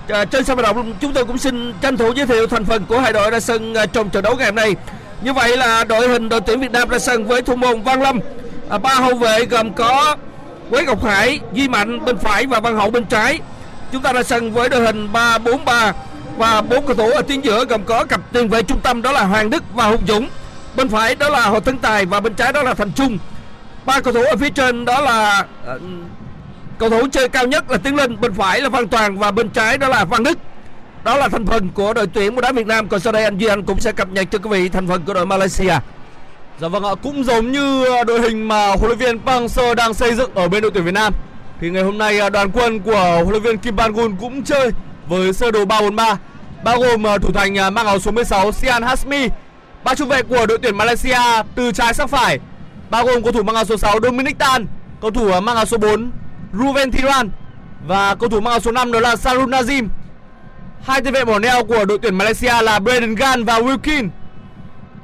À, 0.08 0.25
trên 0.25 0.44
sân 0.44 0.56
vận 0.56 0.64
động 0.64 0.94
chúng 1.00 1.12
tôi 1.12 1.25
cũng 1.25 1.38
xin 1.38 1.75
tranh 1.80 1.97
thủ 1.97 2.12
giới 2.12 2.26
thiệu 2.26 2.47
thành 2.47 2.64
phần 2.64 2.85
của 2.85 3.00
hai 3.00 3.12
đội 3.12 3.30
ra 3.30 3.40
sân 3.40 3.75
à, 3.75 3.87
trong 3.87 4.11
trận 4.11 4.23
đấu 4.23 4.37
ngày 4.37 4.47
hôm 4.47 4.54
nay. 4.54 4.76
Như 5.23 5.32
vậy 5.32 5.56
là 5.56 5.85
đội 5.85 6.08
hình 6.08 6.28
đội 6.28 6.40
tuyển 6.40 6.61
Việt 6.61 6.73
Nam 6.73 6.88
ra 6.88 6.99
sân 6.99 7.25
với 7.25 7.42
thủ 7.42 7.56
môn 7.56 7.82
Văn 7.82 8.02
Lâm, 8.02 8.20
à, 8.68 8.78
ba 8.78 8.94
hậu 8.94 9.14
vệ 9.14 9.44
gồm 9.44 9.73
có 9.73 10.16
Quế 10.70 10.85
Ngọc 10.85 11.04
Hải, 11.04 11.40
Duy 11.52 11.68
Mạnh 11.68 12.04
bên 12.04 12.18
phải 12.18 12.47
và 12.47 12.61
Văn 12.61 12.76
Hậu 12.76 12.90
bên 12.90 13.04
trái. 13.04 13.38
Chúng 13.92 14.02
ta 14.02 14.12
ra 14.12 14.23
sân 14.23 14.52
với 14.52 14.68
đội 14.68 14.80
hình 14.80 15.08
3-4-3 15.12 15.92
và 16.37 16.61
bốn 16.61 16.87
cầu 16.87 16.97
thủ 16.97 17.11
ở 17.11 17.23
tuyến 17.23 17.40
giữa 17.40 17.64
gồm 17.64 17.85
có 17.85 18.04
cặp 18.04 18.20
tiền 18.32 18.49
vệ 18.49 18.62
trung 18.62 18.80
tâm 18.80 19.02
đó 19.02 19.12
là 19.12 19.25
Hoàng 19.25 19.50
Đức 19.50 19.62
và 19.75 19.87
Hùng 19.87 20.02
Dũng. 20.08 20.28
Bên 20.76 20.88
phải 20.88 21.14
đó 21.14 21.28
là 21.28 21.40
Hồ 21.40 21.61
Tấn 21.61 21.78
Tài 21.78 22.06
và 22.06 22.20
bên 22.20 22.35
trái 22.35 22.52
đó 22.52 22.62
là 22.62 22.75
Thành 22.75 22.92
Trung. 22.92 23.18
Ba 23.85 24.00
cầu 24.00 24.12
thủ 24.12 24.23
ở 24.23 24.37
phía 24.37 24.50
trên 24.50 24.85
đó 24.85 25.00
là 25.00 25.47
à, 25.66 25.75
cầu 26.78 26.90
thủ 26.90 27.06
chơi 27.12 27.28
cao 27.28 27.47
nhất 27.47 27.70
là 27.70 27.78
Tiến 27.78 27.97
Linh, 27.97 28.20
bên 28.20 28.32
phải 28.32 28.61
là 28.61 28.68
Văn 28.68 28.88
Toàn 28.88 29.18
và 29.18 29.30
bên 29.30 29.50
trái 29.50 29.78
đó 29.78 29.88
là 29.88 30.04
Văn 30.04 30.23
Đức. 30.23 30.38
Đó 31.04 31.16
là 31.16 31.28
thành 31.28 31.47
phần 31.47 31.68
của 31.75 31.94
đội 31.94 32.06
tuyển 32.06 32.35
bóng 32.35 32.40
đá 32.40 32.52
Việt 32.52 32.66
Nam. 32.66 32.88
Còn 32.88 33.00
sau 33.00 33.12
đây 33.12 33.25
anh 33.25 33.38
Duy 33.38 33.47
Anh 33.47 33.62
cũng 33.62 33.80
sẽ 33.80 33.92
cập 33.92 34.08
nhật 34.08 34.28
cho 34.30 34.38
quý 34.38 34.50
vị 34.50 34.68
thành 34.68 34.88
phần 34.88 35.02
của 35.04 35.14
đội 35.14 35.26
Malaysia. 35.26 35.75
Dạ 36.61 36.68
vâng 36.68 36.85
ạ, 36.85 36.90
cũng 37.02 37.25
giống 37.25 37.52
như 37.52 37.85
ờ, 37.85 38.04
đội 38.04 38.20
hình 38.20 38.49
mà 38.49 38.68
huấn 38.68 38.87
luyện 38.87 38.99
viên 38.99 39.18
Park 39.18 39.42
Hang-seo 39.42 39.75
đang 39.75 39.94
xây 39.94 40.14
dựng 40.14 40.35
ở 40.35 40.49
bên 40.49 40.62
đội 40.62 40.70
tuyển 40.70 40.85
Việt 40.85 40.94
Nam. 40.94 41.12
Thì 41.61 41.70
ngày 41.70 41.82
hôm 41.82 41.99
nay 41.99 42.18
ờ, 42.18 42.30
đoàn 42.30 42.50
quân 42.50 42.80
của 42.80 43.12
huấn 43.14 43.30
luyện 43.30 43.42
viên 43.42 43.58
Kim 43.58 43.76
Ban 43.76 43.92
Gun 43.92 44.16
cũng 44.20 44.42
chơi 44.42 44.70
với 45.08 45.32
sơ 45.32 45.50
đồ 45.50 45.64
343. 45.64 46.18
bao 46.64 46.78
gồm 46.80 47.02
ờ, 47.02 47.18
thủ 47.18 47.32
thành 47.32 47.75
mang 47.75 47.87
áo 47.87 47.99
số 47.99 48.11
16 48.11 48.52
Sian 48.52 48.82
Hasmi, 48.82 49.28
ba 49.85 49.94
trung 49.94 50.08
vệ 50.08 50.23
của 50.23 50.47
đội 50.47 50.58
tuyển 50.62 50.76
Malaysia 50.76 51.18
từ 51.54 51.73
trái 51.73 51.94
sang 51.94 52.08
phải, 52.08 52.38
bao 52.90 53.04
gồm 53.04 53.23
cầu 53.23 53.32
thủ 53.32 53.42
mang 53.42 53.56
áo 53.56 53.64
số 53.64 53.76
6 53.76 54.00
Dominic 54.02 54.38
Tan, 54.38 54.66
cầu 55.00 55.11
thủ 55.11 55.40
mang 55.40 55.56
áo 55.56 55.64
số 55.64 55.78
4 55.78 56.11
Ruven 56.52 56.90
Thiran 56.90 57.30
và 57.86 58.14
cầu 58.14 58.28
thủ 58.28 58.40
mang 58.40 58.52
áo 58.52 58.60
số 58.60 58.72
5 58.72 58.92
đó 58.92 59.00
là 59.00 59.16
Sarun 59.16 59.50
Nazim. 59.50 59.88
Hai 60.82 61.02
tiền 61.02 61.14
vệ 61.14 61.24
bỏ 61.24 61.38
neo 61.38 61.64
của 61.64 61.84
đội 61.84 61.98
tuyển 62.02 62.14
Malaysia 62.18 62.62
là 62.62 62.78
Braden 62.78 63.14
Gan 63.14 63.44
và 63.44 63.58
Wilkin. 63.58 64.08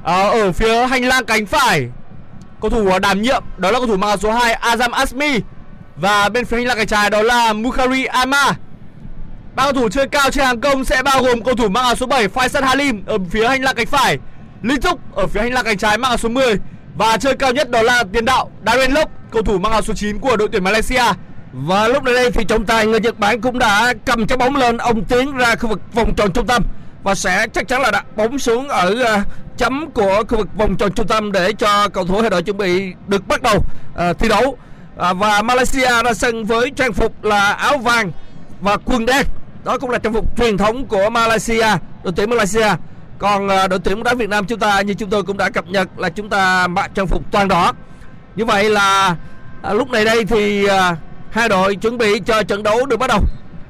À, 0.03 0.27
ở 0.27 0.51
phía 0.51 0.87
hành 0.87 1.03
lang 1.03 1.25
cánh 1.25 1.45
phải 1.45 1.89
cầu 2.61 2.69
thủ 2.69 2.99
đảm 2.99 3.21
nhiệm 3.21 3.43
đó 3.57 3.71
là 3.71 3.79
cầu 3.79 3.87
thủ 3.87 3.97
mang 3.97 4.09
áo 4.09 4.17
số 4.17 4.31
2 4.31 4.55
Azam 4.61 4.91
Asmi 4.91 5.39
và 5.95 6.29
bên 6.29 6.45
phía 6.45 6.57
hành 6.57 6.65
lang 6.65 6.77
cánh 6.77 6.87
trái 6.87 7.09
đó 7.09 7.21
là 7.21 7.53
Mukhari 7.53 8.05
Ama. 8.05 8.51
Ba 9.55 9.63
cầu 9.63 9.73
thủ 9.73 9.89
chơi 9.89 10.07
cao 10.07 10.31
trên 10.31 10.45
hàng 10.45 10.61
công 10.61 10.85
sẽ 10.85 11.03
bao 11.03 11.23
gồm 11.23 11.43
cầu 11.43 11.55
thủ 11.55 11.69
mang 11.69 11.83
áo 11.83 11.95
số 11.95 12.05
7 12.05 12.27
Faisal 12.27 12.63
Halim 12.63 13.05
ở 13.05 13.17
phía 13.31 13.47
hành 13.47 13.61
lang 13.63 13.75
cánh 13.75 13.87
phải, 13.87 14.17
Lý 14.61 14.75
Trúc 14.81 15.15
ở 15.15 15.27
phía 15.27 15.41
hành 15.41 15.53
lang 15.53 15.65
cánh 15.65 15.77
trái 15.77 15.97
mang 15.97 16.11
áo 16.11 16.17
số 16.17 16.29
10 16.29 16.55
và 16.95 17.17
chơi 17.17 17.35
cao 17.35 17.51
nhất 17.51 17.69
đó 17.69 17.81
là 17.81 18.03
tiền 18.13 18.25
đạo 18.25 18.49
Darren 18.65 18.91
Lok, 18.91 19.09
cầu 19.31 19.41
thủ 19.41 19.59
mang 19.59 19.71
áo 19.71 19.81
số 19.81 19.93
9 19.93 20.19
của 20.19 20.37
đội 20.37 20.49
tuyển 20.51 20.63
Malaysia. 20.63 21.03
Và 21.57 21.87
lúc 21.87 22.03
này 22.03 22.13
đây 22.13 22.31
thì 22.31 22.43
trọng 22.43 22.65
tài 22.65 22.87
người 22.87 22.99
Nhật 22.99 23.19
Bản 23.19 23.41
cũng 23.41 23.59
đã 23.59 23.93
cầm 24.05 24.27
trái 24.27 24.37
bóng 24.37 24.55
lên 24.55 24.77
Ông 24.77 25.03
tiến 25.03 25.37
ra 25.37 25.55
khu 25.55 25.69
vực 25.69 25.79
vòng 25.93 26.15
tròn 26.15 26.31
trung 26.31 26.47
tâm. 26.47 26.63
Và 27.03 27.15
sẽ 27.15 27.47
chắc 27.53 27.67
chắn 27.67 27.81
là 27.81 27.91
đặt 27.91 28.17
bóng 28.17 28.39
xuống 28.39 28.67
ở 28.67 29.03
ờ, 29.03 29.21
chấm 29.57 29.91
của 29.91 30.23
khu 30.27 30.37
vực 30.37 30.47
vòng 30.57 30.75
tròn 30.75 30.93
trung 30.93 31.07
tâm 31.07 31.31
Để 31.31 31.53
cho 31.53 31.89
cầu 31.89 32.05
thủ 32.05 32.21
hai 32.21 32.29
đội 32.29 32.43
chuẩn 32.43 32.57
bị 32.57 32.93
được 33.07 33.27
bắt 33.27 33.41
đầu 33.41 33.57
uh, 33.57 34.19
thi 34.19 34.29
đấu. 34.29 34.43
Uh, 34.47 34.57
Và 35.17 35.41
Malaysia 35.41 36.03
ra 36.03 36.13
sân 36.13 36.45
với 36.45 36.71
trang 36.71 36.93
phục 36.93 37.23
là 37.23 37.53
áo 37.53 37.77
vàng 37.77 38.11
và 38.61 38.77
quần 38.85 39.05
đen. 39.05 39.25
Đó 39.63 39.77
cũng 39.77 39.89
là 39.89 39.97
trang 39.97 40.13
phục 40.13 40.37
truyền 40.37 40.57
thống 40.57 40.85
của 40.85 41.09
Malaysia 41.09 41.67
Đội 42.03 42.13
tuyển 42.15 42.29
Malaysia. 42.29 42.67
Còn 43.19 43.45
uh, 43.45 43.69
đội 43.69 43.79
tuyển 43.79 43.95
bóng 43.95 44.03
đá 44.03 44.13
Việt 44.13 44.29
Nam 44.29 44.45
chúng 44.45 44.59
ta 44.59 44.81
như 44.81 44.93
chúng 44.93 45.09
tôi 45.09 45.23
cũng 45.23 45.37
đã 45.37 45.49
cập 45.49 45.67
nhật 45.67 45.87
là 45.97 46.09
chúng 46.09 46.29
ta 46.29 46.67
mặc 46.67 46.91
trang 46.95 47.07
phục 47.07 47.31
toàn 47.31 47.47
đỏ. 47.47 47.73
Như 48.35 48.45
vậy 48.45 48.69
là 48.69 49.15
uh, 49.69 49.75
lúc 49.75 49.89
này 49.89 50.05
đây 50.05 50.25
thì 50.25 50.65
uh, 50.65 50.71
hai 51.35 51.49
đội 51.49 51.75
chuẩn 51.75 51.97
bị 51.97 52.19
cho 52.19 52.43
trận 52.43 52.63
đấu 52.63 52.85
được 52.85 52.97
bắt 52.97 53.07
đầu. 53.07 53.19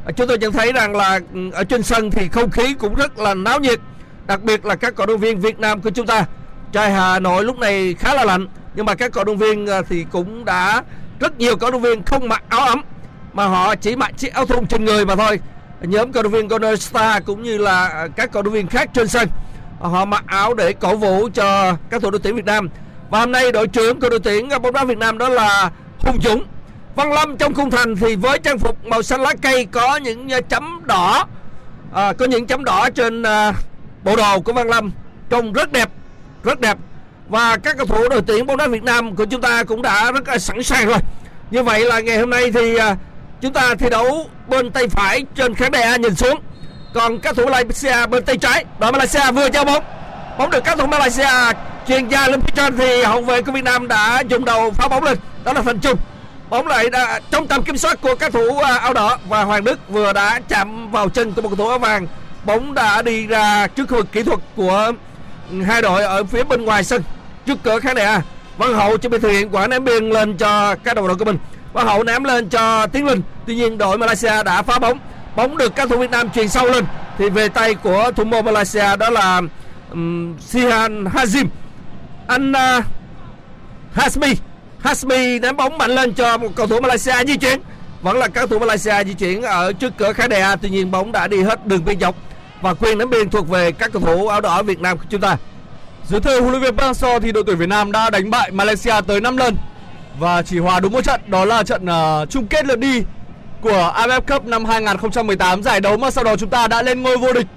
À, 0.06 0.12
chúng 0.16 0.28
tôi 0.28 0.38
nhận 0.38 0.52
thấy 0.52 0.72
rằng 0.72 0.96
là 0.96 1.20
ừ, 1.34 1.52
ở 1.52 1.64
trên 1.64 1.84
sân 1.84 2.12
thì 2.12 2.28
không 2.30 2.52
khí 2.52 2.74
cũng 2.74 2.96
rất 2.96 3.18
là 3.18 3.34
náo 3.34 3.60
nhiệt, 3.60 3.80
đặc 4.28 4.44
biệt 4.44 4.66
là 4.66 4.76
các 4.76 4.96
cổ 4.96 5.06
động 5.06 5.18
viên 5.18 5.40
Việt 5.40 5.60
Nam 5.60 5.82
của 5.82 5.90
chúng 5.90 6.08
ta. 6.08 6.26
Trời 6.72 6.90
Hà 6.90 7.20
Nội 7.20 7.44
lúc 7.44 7.60
này 7.60 7.96
khá 8.00 8.14
là 8.14 8.26
lạnh, 8.26 8.48
nhưng 8.76 8.86
mà 8.86 8.96
các 8.96 9.12
cổ 9.12 9.24
động 9.24 9.38
viên 9.38 9.68
à, 9.68 9.82
thì 9.90 10.06
cũng 10.12 10.46
đã 10.46 10.84
rất 11.20 11.38
nhiều 11.38 11.58
cổ 11.58 11.72
động 11.72 11.82
viên 11.82 12.04
không 12.04 12.28
mặc 12.28 12.44
áo 12.50 12.68
ấm 12.68 12.82
mà 13.34 13.46
họ 13.46 13.76
chỉ 13.76 13.96
mặc 13.96 14.12
chiếc 14.18 14.34
áo 14.34 14.46
thun 14.46 14.68
trên 14.68 14.86
người 14.86 15.06
mà 15.06 15.16
thôi. 15.16 15.40
Nhóm 15.82 16.12
cổ 16.12 16.24
động 16.24 16.32
viên 16.32 16.48
Golden 16.48 16.78
Star 16.78 17.24
cũng 17.26 17.44
như 17.44 17.58
là 17.58 17.88
à, 17.88 18.08
các 18.16 18.32
cổ 18.32 18.42
động 18.42 18.54
viên 18.54 18.68
khác 18.68 18.90
trên 18.94 19.08
sân 19.08 19.30
họ 19.80 20.06
mặc 20.06 20.24
áo 20.28 20.54
để 20.54 20.74
cổ 20.74 20.96
vũ 20.96 21.30
cho 21.34 21.78
các 21.90 22.02
thủ 22.02 22.12
đội 22.12 22.20
tuyển 22.24 22.36
Việt 22.36 22.46
Nam. 22.46 22.70
Và 23.10 23.20
hôm 23.20 23.32
nay 23.32 23.52
đội 23.52 23.68
trưởng 23.68 24.00
của 24.00 24.10
đội 24.10 24.20
tuyển 24.20 24.50
bóng 24.62 24.74
đá 24.74 24.84
Việt 24.84 24.98
Nam 24.98 25.18
đó 25.18 25.30
là 25.30 25.72
Hùng 26.00 26.18
Dũng 26.22 26.44
Văn 26.96 27.14
Lâm 27.14 27.38
trong 27.38 27.54
khung 27.54 27.72
thành 27.72 27.96
thì 27.96 28.16
với 28.16 28.40
trang 28.40 28.60
phục 28.60 28.86
màu 28.86 29.04
xanh 29.04 29.22
lá 29.22 29.34
cây 29.42 29.66
có 29.66 29.96
những 29.96 30.30
ờ, 30.30 30.42
chấm 30.50 30.82
đỏ. 30.86 31.28
À, 31.94 32.14
có 32.14 32.26
những 32.26 32.46
chấm 32.46 32.64
đỏ 32.64 32.90
trên 32.90 33.24
à, 33.24 33.54
bộ 34.04 34.16
đồ 34.16 34.40
của 34.40 34.54
Văn 34.54 34.68
Lâm. 34.68 34.92
Trông 35.30 35.54
rất 35.54 35.72
đẹp 35.72 35.90
rất 36.44 36.60
đẹp. 36.60 36.78
Và 37.28 37.58
các 37.58 37.78
cầu 37.78 37.86
thủ 37.86 38.10
đội 38.10 38.22
tuyển 38.28 38.46
bóng 38.46 38.58
đá 38.58 38.68
Việt 38.68 38.84
Nam 38.84 39.16
của 39.16 39.26
chúng 39.26 39.42
ta 39.42 39.64
cũng 39.64 39.82
đã 39.82 40.12
rất 40.12 40.28
là 40.28 40.38
sẵn 40.38 40.64
sàng 40.64 40.88
rồi. 40.88 40.98
Như 41.52 41.64
vậy 41.64 41.86
là 41.86 42.00
ngày 42.00 42.18
hôm 42.18 42.30
nay 42.30 42.52
thì 42.52 42.76
à, 42.78 42.96
chúng 43.42 43.54
ta 43.54 43.76
thi 43.76 43.90
đấu 43.90 44.30
bên 44.48 44.72
tay 44.72 44.88
phải 44.88 45.26
trên 45.36 45.56
khán 45.56 45.72
đài 45.72 45.84
A 45.84 45.96
nhìn 45.96 46.16
xuống. 46.16 46.40
Còn 46.94 47.20
các 47.20 47.36
thủ 47.36 47.46
Malaysia 47.46 48.06
bên 48.10 48.24
tay 48.24 48.38
trái. 48.38 48.66
Đội 48.80 48.92
Malaysia 48.92 49.32
vừa 49.32 49.48
giao 49.54 49.66
bóng. 49.66 49.84
Bóng 50.38 50.50
được 50.50 50.64
các 50.64 50.78
thủ 50.78 50.86
Malaysia 50.88 51.54
chuyền 51.88 52.08
gia 52.08 52.28
lên 52.28 52.42
phía 52.42 52.54
trên 52.56 52.78
thì 52.78 53.04
hậu 53.04 53.22
vệ 53.22 53.42
của 53.42 53.52
Việt 53.52 53.64
Nam 53.64 53.88
đã 53.88 54.24
dùng 54.28 54.46
đầu 54.46 54.72
phá 54.72 54.88
bóng 54.88 55.04
lên. 55.04 55.18
Đó 55.44 55.54
là 55.54 55.62
Thành 55.62 55.80
Trung 55.80 55.98
bóng 56.50 56.68
lại 56.68 56.90
đã 56.90 57.20
trong 57.32 57.48
tầm 57.48 57.64
kiểm 57.64 57.78
soát 57.78 58.02
của 58.02 58.16
các 58.16 58.34
thủ 58.34 58.58
à, 58.60 58.76
áo 58.76 58.94
đỏ 58.94 59.18
và 59.28 59.44
Hoàng 59.44 59.64
Đức 59.64 59.90
vừa 59.90 60.14
đã 60.14 60.40
chạm 60.48 60.92
vào 60.92 61.10
chân 61.10 61.34
của 61.34 61.42
một 61.42 61.50
cầu 61.50 61.56
thủ 61.56 61.68
áo 61.68 61.80
vàng. 61.80 62.08
Bóng 62.46 62.74
đã 62.74 63.02
đi 63.02 63.28
ra 63.28 63.68
trước 63.68 63.90
khu 63.90 63.96
vực 63.96 64.12
kỹ 64.12 64.24
thuật 64.24 64.40
của 64.56 64.92
hai 65.66 65.82
đội 65.82 66.04
ở 66.04 66.24
phía 66.24 66.44
bên 66.44 66.66
ngoài 66.66 66.84
sân 66.84 67.04
trước 67.46 67.58
cửa 67.64 67.80
khán 67.80 67.96
đài 67.96 68.06
A. 68.06 68.22
Văn 68.58 68.74
Hậu 68.74 68.98
chuẩn 68.98 69.12
bị 69.12 69.20
thực 69.20 69.30
hiện 69.30 69.56
quả 69.56 69.68
ném 69.68 69.84
biên 69.84 70.10
lên 70.10 70.38
cho 70.38 70.76
các 70.76 70.96
đồng 70.96 71.08
đội 71.08 71.18
của 71.18 71.26
mình. 71.26 71.38
Văn 71.74 71.88
Hậu 71.88 72.04
ném 72.04 72.24
lên 72.24 72.50
cho 72.50 72.88
Tiến 72.88 73.06
Linh 73.06 73.22
tuy 73.48 73.56
nhiên 73.56 73.78
đội 73.78 73.98
Malaysia 73.98 74.44
đã 74.44 74.62
phá 74.62 74.80
bóng. 74.80 75.00
Bóng 75.36 75.58
được 75.58 75.76
các 75.76 75.90
thủ 75.90 75.98
Việt 75.98 76.12
Nam 76.12 76.30
truyền 76.30 76.50
sâu 76.50 76.66
lên 76.66 76.86
thì 77.18 77.30
về 77.30 77.50
tay 77.50 77.74
của 77.74 78.12
thủ 78.16 78.24
môn 78.24 78.46
Malaysia 78.46 78.96
đó 78.96 79.10
là 79.10 79.42
um, 79.92 80.38
Sihan 80.40 81.04
Hazim. 81.04 81.46
Anh 82.28 82.54
à, 82.54 82.78
uh, 82.78 82.84
Hasmi 83.94 84.36
Hasmi 84.86 85.40
ném 85.40 85.58
bóng 85.58 85.78
mạnh 85.78 85.92
lên 85.92 86.14
cho 86.14 86.38
một 86.38 86.48
cầu 86.56 86.68
thủ 86.68 86.80
Malaysia 86.80 87.14
di 87.28 87.38
chuyển. 87.38 87.60
Vẫn 88.02 88.18
là 88.18 88.28
các 88.28 88.50
thủ 88.50 88.60
Malaysia 88.60 89.04
di 89.06 89.14
chuyển 89.14 89.42
ở 89.42 89.74
trước 89.74 89.94
cửa 89.98 90.14
khán 90.14 90.30
đài 90.30 90.42
A 90.42 90.56
tuy 90.56 90.70
nhiên 90.70 90.92
bóng 90.92 91.12
đã 91.12 91.28
đi 91.28 91.44
hết 91.44 91.68
đường 91.68 91.86
biên 91.86 92.00
dọc. 92.00 92.16
Và 92.62 92.74
quyền 92.74 92.98
ném 92.98 93.10
biên 93.10 93.30
thuộc 93.30 93.50
về 93.50 93.72
các 93.72 93.92
cầu 93.94 94.02
thủ 94.02 94.28
áo 94.28 94.42
đỏ 94.42 94.64
Việt 94.64 94.80
Nam 94.80 94.98
của 94.98 95.04
chúng 95.10 95.22
ta. 95.22 95.38
Dưới 96.08 96.22
thời 96.22 96.42
huấn 96.42 96.52
luyện 96.52 96.62
viên 96.62 96.78
Park 96.78 96.98
Hang-seo 96.98 97.20
thì 97.20 97.32
đội 97.32 97.44
tuyển 97.48 97.58
Việt 97.58 97.70
Nam 97.70 97.92
đã 97.92 98.10
đánh 98.10 98.30
bại 98.30 98.52
Malaysia 98.52 98.94
tới 99.08 99.22
5 99.22 99.38
lần. 99.38 99.58
Và 100.20 100.42
chỉ 100.42 100.60
hòa 100.60 100.80
đúng 100.80 100.94
một 100.94 101.02
trận 101.02 101.22
đó 101.28 101.46
là 101.46 101.64
trận 101.64 101.86
uh, 101.86 102.30
chung 102.30 102.48
kết 102.48 102.66
lượt 102.66 102.80
đi 102.80 103.04
của 103.62 103.94
AFF 103.96 104.22
Cup 104.22 104.46
năm 104.46 104.66
2018 104.66 105.64
giải 105.64 105.82
đấu 105.82 105.98
mà 105.98 106.12
sau 106.12 106.24
đó 106.24 106.36
chúng 106.36 106.50
ta 106.50 106.68
đã 106.68 106.82
lên 106.82 107.02
ngôi 107.02 107.18
vô 107.18 107.34
địch. 107.34 107.48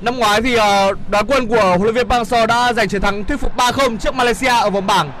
Năm 0.00 0.18
ngoái 0.18 0.42
thì 0.42 0.56
uh, 0.56 0.62
đoàn 1.08 1.26
quân 1.28 1.48
của 1.48 1.62
huấn 1.62 1.82
luyện 1.82 1.94
viên 1.94 2.08
Park 2.08 2.28
Hang-seo 2.28 2.46
đã 2.46 2.72
giành 2.72 2.88
chiến 2.88 3.00
thắng 3.00 3.24
thuyết 3.24 3.40
phục 3.40 3.56
3-0 3.56 3.96
trước 3.96 4.14
Malaysia 4.14 4.48
ở 4.48 4.70
vòng 4.70 4.86
bảng 4.86 5.12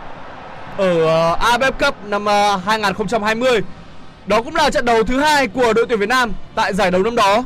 ở 0.76 1.04
ờ, 1.06 1.36
AFF 1.40 1.72
Cup 1.72 1.94
năm 2.06 2.24
ờ, 2.24 2.56
2020. 2.56 3.60
Đó 4.26 4.42
cũng 4.42 4.56
là 4.56 4.70
trận 4.70 4.84
đấu 4.84 5.02
thứ 5.02 5.20
hai 5.20 5.48
của 5.48 5.72
đội 5.72 5.86
tuyển 5.88 5.98
Việt 5.98 6.08
Nam 6.08 6.32
tại 6.54 6.74
giải 6.74 6.90
đấu 6.90 7.02
năm 7.02 7.16
đó. 7.16 7.44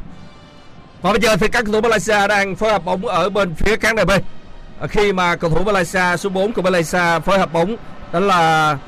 Và 1.02 1.10
bây 1.10 1.20
giờ 1.20 1.36
thì 1.36 1.48
các 1.48 1.64
cầu 1.64 1.72
thủ 1.72 1.80
Malaysia 1.80 2.28
đang 2.28 2.56
phối 2.56 2.72
hợp 2.72 2.84
bóng 2.84 3.06
ở 3.06 3.30
bên 3.30 3.54
phía 3.54 3.76
khán 3.76 3.96
đài 3.96 4.04
B. 4.04 4.10
Khi 4.88 5.12
mà 5.12 5.36
cầu 5.36 5.50
thủ 5.50 5.64
Malaysia 5.64 6.16
số 6.18 6.30
4 6.30 6.52
của 6.52 6.62
Malaysia 6.62 7.20
phối 7.24 7.38
hợp 7.38 7.52
bóng, 7.52 7.76
đó 8.12 8.20
là 8.20 8.78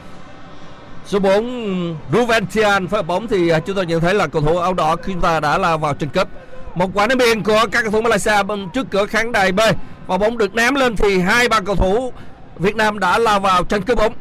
số 1.07 1.19
4 1.19 1.97
Ruven 2.13 2.47
Tian 2.47 2.89
phối 2.89 2.99
hợp 2.99 3.07
bóng, 3.07 3.29
thì 3.29 3.49
ờ, 3.49 3.61
chúng 3.61 3.77
tôi 3.77 3.87
nhận 3.87 4.01
thấy 4.01 4.15
là 4.15 4.27
cầu 4.27 4.43
thủ 4.43 4.59
áo 4.59 4.75
đỏ 4.75 4.97
khi 4.97 5.13
chúng 5.13 5.23
ta 5.23 5.41
đã 5.41 5.59
là 5.59 5.77
vào 5.77 5.95
trận 5.95 6.09
cấp. 6.11 6.29
Một 6.75 6.91
quả 6.95 7.07
ném 7.07 7.19
biên 7.19 7.43
của 7.43 7.67
các 7.73 7.83
cầu 7.83 7.91
thủ 7.91 8.01
Malaysia 8.01 8.43
bên 8.43 8.69
trước 8.75 8.87
cửa 8.91 9.07
khán 9.07 9.33
đài 9.33 9.53
B 9.53 9.61
và 10.07 10.19
bóng 10.19 10.39
được 10.39 10.55
ném 10.55 10.75
lên 10.75 10.97
thì 10.97 11.19
hai 11.19 11.49
ba 11.49 11.61
cầu 11.61 11.77
thủ 11.77 12.13
Việt 12.59 12.77
Nam 12.77 12.99
đã 12.99 13.19
lao 13.19 13.41
vào 13.41 13.65
tranh 13.65 13.83
cướp 13.83 13.99
bóng. 13.99 14.13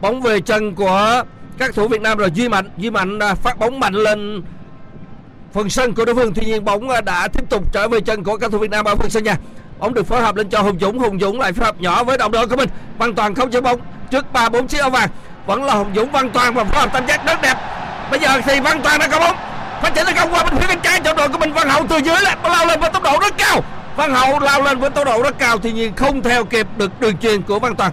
Bóng 0.00 0.20
về 0.22 0.40
chân 0.40 0.74
của 0.74 1.22
các 1.58 1.74
thủ 1.74 1.88
Việt 1.88 2.00
Nam 2.00 2.18
rồi 2.18 2.30
Duy 2.34 2.48
Mạnh, 2.48 2.70
Duy 2.76 2.90
Mạnh 2.90 3.18
à, 3.18 3.34
phát 3.34 3.58
bóng 3.58 3.80
mạnh 3.80 3.94
lên 3.94 4.42
phần 5.52 5.70
sân 5.70 5.94
của 5.94 6.04
đối 6.04 6.14
phương. 6.14 6.32
Tuy 6.34 6.46
nhiên 6.46 6.64
bóng 6.64 6.88
à, 6.88 7.00
đã 7.00 7.28
tiếp 7.28 7.50
tục 7.50 7.72
trở 7.72 7.88
về 7.88 8.00
chân 8.00 8.24
của 8.24 8.36
các 8.36 8.50
thủ 8.50 8.58
Việt 8.58 8.70
Nam 8.70 8.84
ở 8.84 8.96
phần 8.96 9.10
sân 9.10 9.24
nhà. 9.24 9.36
Bóng 9.78 9.94
được 9.94 10.06
phối 10.06 10.20
hợp 10.20 10.36
lên 10.36 10.48
cho 10.50 10.62
Hùng 10.62 10.78
Dũng. 10.80 10.98
Hùng 10.98 11.20
Dũng 11.20 11.40
lại 11.40 11.52
phối 11.52 11.64
hợp 11.64 11.80
nhỏ 11.80 12.04
với 12.04 12.18
đồng 12.18 12.32
đội 12.32 12.46
của 12.46 12.56
mình. 12.56 12.68
Văn 12.98 13.14
Toàn 13.14 13.34
không 13.34 13.50
chơi 13.50 13.62
bóng 13.62 13.80
trước 14.10 14.32
ba 14.32 14.48
bốn 14.48 14.66
chiếc 14.66 14.80
áo 14.80 14.90
vàng. 14.90 15.08
Vẫn 15.46 15.64
là 15.64 15.74
Hùng 15.74 15.90
Dũng 15.96 16.10
Văn 16.12 16.30
Toàn 16.30 16.54
và 16.54 16.64
phối 16.64 16.80
hợp 16.80 16.92
tam 16.92 17.06
giác 17.06 17.26
rất 17.26 17.42
đẹp. 17.42 17.54
Bây 18.10 18.20
giờ 18.20 18.40
thì 18.44 18.60
Văn 18.60 18.80
Toàn 18.82 19.00
đã 19.00 19.08
có 19.08 19.20
bóng. 19.20 19.36
Phát 19.82 19.94
triển 19.94 20.04
tấn 20.06 20.14
công 20.14 20.32
qua 20.32 20.44
bên 20.44 20.56
phía 20.56 20.66
bên 20.66 20.78
trái 20.82 21.00
cho 21.04 21.14
đội 21.14 21.28
của 21.28 21.38
mình. 21.38 21.52
Văn 21.52 21.68
Hậu 21.68 21.86
từ 21.86 21.96
dưới 21.96 22.20
lại 22.22 22.36
lao 22.42 22.66
lên 22.66 22.80
với 22.80 22.90
tốc 22.90 23.02
độ 23.02 23.18
rất 23.20 23.38
cao. 23.38 23.64
Văn 23.96 24.14
Hậu 24.14 24.38
lao 24.38 24.62
lên 24.62 24.78
với 24.78 24.90
tốc 24.90 25.06
độ 25.06 25.22
rất 25.22 25.38
cao. 25.38 25.58
Tuy 25.58 25.72
nhiên 25.72 25.92
không 25.96 26.22
theo 26.22 26.44
kịp 26.44 26.66
được 26.76 27.00
đường 27.00 27.16
truyền 27.16 27.42
của 27.42 27.58
Văn 27.58 27.76
Toàn 27.76 27.92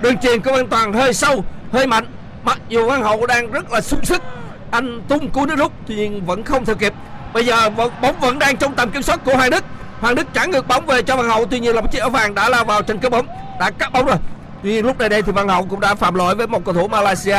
đường 0.00 0.18
truyền 0.18 0.42
của 0.42 0.52
Văn 0.52 0.66
Toàn 0.66 0.92
hơi 0.92 1.14
sâu 1.14 1.44
hơi 1.72 1.86
mạnh. 1.86 2.04
Mặc 2.44 2.58
dù 2.68 2.88
Văn 2.88 3.02
Hậu 3.02 3.26
đang 3.26 3.50
rất 3.50 3.72
là 3.72 3.80
sung 3.80 4.04
sức 4.04 4.22
anh 4.70 5.02
tung 5.08 5.30
cú 5.30 5.46
nước 5.46 5.56
rút 5.56 5.72
tuy 5.86 5.94
nhiên 5.94 6.26
vẫn 6.26 6.44
không 6.44 6.64
theo 6.64 6.76
kịp. 6.76 6.92
Bây 7.32 7.46
giờ 7.46 7.70
bóng 7.70 8.20
vẫn 8.20 8.38
đang 8.38 8.56
trong 8.56 8.74
tầm 8.74 8.90
kiểm 8.90 9.02
soát 9.02 9.20
của 9.24 9.34
Hoàng 9.34 9.50
Đức. 9.50 9.64
Hoàng 10.00 10.14
Đức 10.14 10.26
trả 10.34 10.44
ngược 10.44 10.68
bóng 10.68 10.86
về 10.86 11.02
cho 11.02 11.16
Văn 11.16 11.28
Hậu 11.28 11.46
tuy 11.46 11.60
nhiên 11.60 11.74
là 11.74 11.80
một 11.80 11.92
chiếc 11.92 11.98
áo 11.98 12.10
vàng 12.10 12.34
đã 12.34 12.48
lao 12.48 12.64
vào 12.64 12.82
trên 12.82 12.98
cái 12.98 13.10
bóng 13.10 13.26
đã 13.60 13.70
cắt 13.70 13.92
bóng 13.92 14.06
rồi. 14.06 14.16
Tuy 14.62 14.70
nhiên 14.70 14.86
lúc 14.86 14.98
này 14.98 15.08
đây 15.08 15.22
thì 15.22 15.32
Văn 15.32 15.48
Hậu 15.48 15.66
cũng 15.66 15.80
đã 15.80 15.94
phạm 15.94 16.14
lỗi 16.14 16.34
với 16.34 16.46
một 16.46 16.64
cầu 16.64 16.74
thủ 16.74 16.88
Malaysia. 16.88 17.38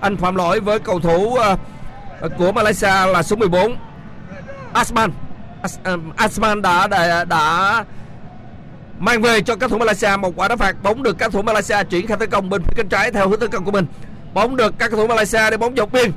Anh 0.00 0.16
phạm 0.16 0.34
lỗi 0.34 0.60
với 0.60 0.78
cầu 0.78 1.00
thủ 1.00 1.38
uh, 2.24 2.32
của 2.38 2.52
Malaysia 2.52 3.06
là 3.06 3.22
số 3.22 3.36
14 3.36 3.76
Asman. 4.72 5.10
As, 5.62 5.78
ờ, 5.84 5.98
Asman 6.16 6.62
đã, 6.62 6.86
đã 6.86 7.24
đã 7.24 7.84
mang 9.00 9.22
về 9.22 9.40
cho 9.40 9.56
các 9.56 9.70
thủ 9.70 9.78
Malaysia. 9.78 10.16
Một 10.16 10.32
quả 10.36 10.48
đá 10.48 10.56
phạt 10.56 10.82
bóng 10.82 11.02
được 11.02 11.18
các 11.18 11.32
thủ 11.32 11.42
Malaysia 11.42 11.84
chuyển 11.90 12.06
khai 12.06 12.16
tấn 12.16 12.30
công 12.30 12.50
bên 12.50 12.62
phía 12.62 12.72
cánh 12.76 12.88
trái 12.88 13.10
theo 13.10 13.28
hướng 13.28 13.40
tấn 13.40 13.50
công 13.50 13.64
của 13.64 13.70
mình. 13.70 13.86
Bóng 14.34 14.56
được 14.56 14.74
các 14.78 14.90
thủ 14.90 15.06
Malaysia 15.06 15.50
để 15.50 15.56
bóng 15.56 15.76
dọc 15.76 15.92
biên. 15.92 16.12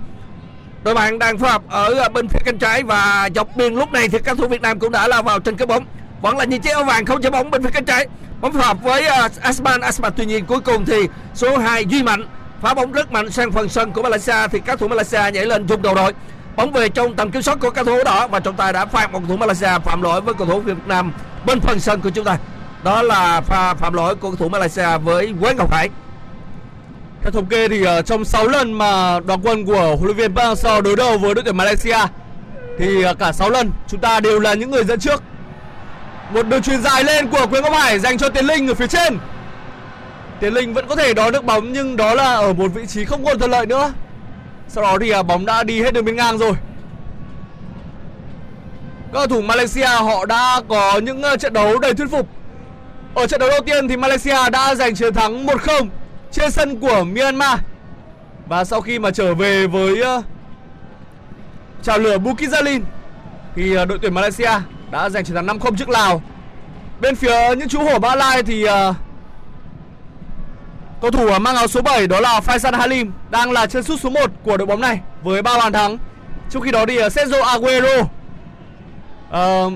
Đội 0.84 0.94
bạn 0.94 1.20
đang 1.20 1.38
phối 1.38 1.50
hợp 1.50 1.62
ở 1.70 2.10
bên 2.10 2.28
phía 2.28 2.40
cánh 2.46 2.58
trái 2.58 2.84
và 2.84 3.30
dọc 3.36 3.48
biên 3.56 3.74
lúc 3.74 3.92
này 3.92 4.08
thì 4.08 4.20
các 4.24 4.38
thủ 4.38 4.48
Việt 4.48 4.62
Nam 4.62 4.80
cũng 4.80 4.92
đã 4.92 5.08
lao 5.08 5.24
vào 5.24 5.40
trên 5.40 5.58
cái 5.58 5.68
bóng. 5.68 5.86
Vẫn 6.22 6.38
là 6.38 6.44
những 6.44 6.62
chiếc 6.62 6.74
áo 6.74 6.84
vàng 6.84 7.06
không 7.06 7.22
chơi 7.22 7.32
bóng 7.32 7.52
bên 7.52 7.64
phía 7.64 7.70
cánh 7.70 7.86
trái. 7.86 8.08
Bóng 8.42 8.54
phối 8.54 8.62
hợp 8.62 8.78
với 8.84 9.06
ờ, 9.06 9.30
Asman. 9.42 9.82
Asman 9.82 10.14
tuy 10.18 10.26
nhiên 10.26 10.46
cuối 10.46 10.60
cùng 10.60 10.86
thì 10.86 11.08
số 11.36 11.58
2 11.58 11.86
Duy 11.86 12.04
Mạnh. 12.04 12.24
Phá 12.62 12.74
bóng 12.74 12.92
rất 12.92 13.12
mạnh 13.12 13.32
sang 13.32 13.52
phần 13.52 13.70
sân 13.70 13.92
của 13.92 14.02
Malaysia 14.02 14.48
thì 14.52 14.60
các 14.60 14.80
thủ 14.80 14.88
Malaysia 14.88 15.32
nhảy 15.34 15.46
lên 15.46 15.68
dùng 15.68 15.82
đầu 15.82 15.96
đội. 15.96 16.14
Bóng 16.56 16.72
về 16.72 16.90
trong 16.90 17.16
tầm 17.16 17.32
kiểm 17.32 17.42
soát 17.42 17.60
của 17.60 17.70
các 17.70 17.86
thủ 17.86 17.98
đỏ 18.06 18.28
và 18.28 18.40
trọng 18.40 18.56
tài 18.56 18.74
đã 18.74 18.86
phạt 18.86 19.12
một 19.12 19.20
cầu 19.20 19.28
thủ 19.28 19.38
Malaysia 19.38 19.80
phạm 19.86 20.02
lỗi 20.02 20.22
với 20.22 20.34
cầu 20.34 20.48
thủ 20.48 20.60
Việt 20.60 20.78
Nam 20.88 21.12
bên 21.46 21.60
phần 21.60 21.80
sân 21.80 22.02
của 22.02 22.10
chúng 22.10 22.26
ta 22.26 22.38
đó 22.84 23.02
là 23.02 23.42
pha, 23.42 23.74
phạm 23.74 23.94
lỗi 23.94 24.16
của 24.16 24.30
cầu 24.30 24.36
thủ 24.36 24.50
Malaysia 24.50 24.98
với 24.98 25.34
Quế 25.42 25.54
Ngọc 25.54 25.72
Hải 25.72 25.90
Theo 27.24 27.32
thống 27.32 27.46
kê 27.46 27.68
thì 27.68 27.84
ờ, 27.84 28.02
trong 28.02 28.26
6 28.26 28.48
lần 28.48 28.74
mà 28.74 29.20
đoàn 29.20 29.40
quân 29.44 29.66
của 29.66 29.96
huấn 29.96 30.04
luyện 30.04 30.18
viên 30.18 30.36
Park 30.36 30.48
Hang-seo 30.48 30.82
đối 30.82 30.96
đầu 30.96 31.18
với 31.18 31.34
đội 31.34 31.44
tuyển 31.44 31.58
Malaysia, 31.58 31.98
thì 32.80 33.04
ờ, 33.04 33.14
cả 33.14 33.32
6 33.32 33.50
lần 33.50 33.72
chúng 33.88 34.00
ta 34.00 34.20
đều 34.20 34.40
là 34.40 34.54
những 34.54 34.72
người 34.72 34.84
dẫn 34.84 35.00
trước. 35.00 35.24
Một 36.34 36.48
đường 36.48 36.62
chuyền 36.62 36.82
dài 36.82 37.04
lên 37.04 37.28
của 37.30 37.48
Quế 37.48 37.62
Ngọc 37.62 37.74
Hải 37.74 38.00
dành 38.00 38.18
cho 38.18 38.30
Tiến 38.30 38.46
Linh 38.46 38.68
ở 38.68 38.74
phía 38.74 38.88
trên. 38.88 39.18
Tiến 40.40 40.54
Linh 40.54 40.74
vẫn 40.74 40.88
có 40.88 40.96
thể 40.96 41.14
đón 41.14 41.34
được 41.34 41.46
bóng, 41.46 41.74
nhưng 41.74 41.98
đó 41.98 42.14
là 42.14 42.34
ở 42.34 42.54
một 42.54 42.68
vị 42.68 42.86
trí 42.88 43.06
không 43.06 43.26
còn 43.26 43.40
thuận 43.40 43.52
lợi 43.52 43.66
nữa. 43.66 43.94
Sau 44.68 44.84
đó 44.84 44.98
thì 45.02 45.10
ờ, 45.10 45.24
bóng 45.24 45.46
đã 45.46 45.64
đi 45.64 45.82
hết 45.82 45.94
đường 45.94 46.06
biên 46.06 46.16
ngang 46.16 46.38
rồi. 46.38 46.54
Các 49.14 49.20
cầu 49.20 49.28
thủ 49.28 49.42
Malaysia 49.42 49.88
họ 49.88 50.26
đã 50.26 50.62
có 50.70 51.00
những 51.04 51.22
trận 51.40 51.54
đấu 51.54 51.80
đầy 51.80 51.94
thuyết 51.94 52.12
phục. 52.12 52.28
Ở 53.16 53.28
trận 53.28 53.40
đấu 53.40 53.50
đầu 53.50 53.62
tiên 53.66 53.88
thì 53.88 53.98
Malaysia 53.98 54.50
đã 54.52 54.76
giành 54.76 54.96
chiến 54.96 55.14
thắng 55.14 55.46
1-0 55.46 55.88
trên 56.32 56.52
sân 56.52 56.80
của 56.80 57.04
Myanmar. 57.04 57.60
Và 58.48 58.64
sau 58.64 58.82
khi 58.82 59.00
mà 59.00 59.12
trở 59.12 59.34
về 59.34 59.68
với 59.68 60.02
ờ, 60.02 60.22
chào 61.82 61.98
lửa 61.98 62.18
Bukit 62.18 62.50
Jalil 62.50 62.82
thì 63.56 63.76
ờ, 63.76 63.86
đội 63.86 64.00
tuyển 64.02 64.14
Malaysia 64.14 64.52
đã 64.92 65.10
giành 65.10 65.26
chiến 65.26 65.36
thắng 65.36 65.48
5-0 65.48 65.76
trước 65.76 65.90
Lào. 65.90 66.22
Bên 67.02 67.16
phía 67.16 67.56
những 67.58 67.70
chú 67.70 67.80
hổ 67.80 68.00
Ba 68.00 68.16
Lai 68.16 68.44
thì 68.44 68.64
ờ, 68.64 68.94
cầu 71.02 71.12
thủ 71.12 71.28
ờ, 71.28 71.40
mang 71.40 71.56
áo 71.56 71.68
số 71.68 71.82
7 71.82 72.08
đó 72.08 72.20
là 72.20 72.40
Faisal 72.40 72.78
Halim 72.78 73.12
đang 73.30 73.52
là 73.52 73.66
chân 73.66 73.84
sút 73.84 74.00
số 74.02 74.10
1 74.10 74.32
của 74.44 74.58
đội 74.58 74.66
bóng 74.66 74.82
này 74.82 75.00
với 75.24 75.42
3 75.42 75.58
bàn 75.58 75.74
thắng. 75.74 75.98
Trong 76.50 76.62
khi 76.64 76.72
đó 76.72 76.86
thì 76.86 77.00
Sergio 77.12 77.44
Aguero, 77.44 78.00
uh, 79.30 79.74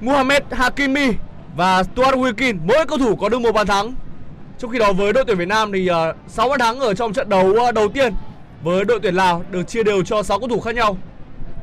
Mohamed 0.00 0.42
Hakimi 0.50 1.12
và 1.56 1.82
Stuart 1.82 2.14
Wilkin 2.14 2.58
mỗi 2.64 2.86
cầu 2.86 2.98
thủ 2.98 3.16
có 3.16 3.28
được 3.28 3.38
một 3.38 3.52
bàn 3.52 3.66
thắng. 3.66 3.94
Trong 4.58 4.70
khi 4.70 4.78
đó 4.78 4.92
với 4.92 5.12
đội 5.12 5.24
tuyển 5.26 5.36
Việt 5.36 5.48
Nam 5.48 5.72
thì 5.72 5.88
à, 5.88 6.08
uh, 6.08 6.16
6 6.28 6.48
bàn 6.48 6.60
thắng 6.60 6.80
ở 6.80 6.94
trong 6.94 7.12
trận 7.12 7.28
đấu 7.28 7.46
uh, 7.68 7.74
đầu 7.74 7.88
tiên 7.88 8.14
với 8.62 8.84
đội 8.84 9.00
tuyển 9.02 9.14
Lào 9.14 9.44
được 9.50 9.62
chia 9.62 9.82
đều 9.82 10.04
cho 10.04 10.22
6 10.22 10.38
cầu 10.38 10.48
thủ 10.48 10.60
khác 10.60 10.74
nhau. 10.74 10.96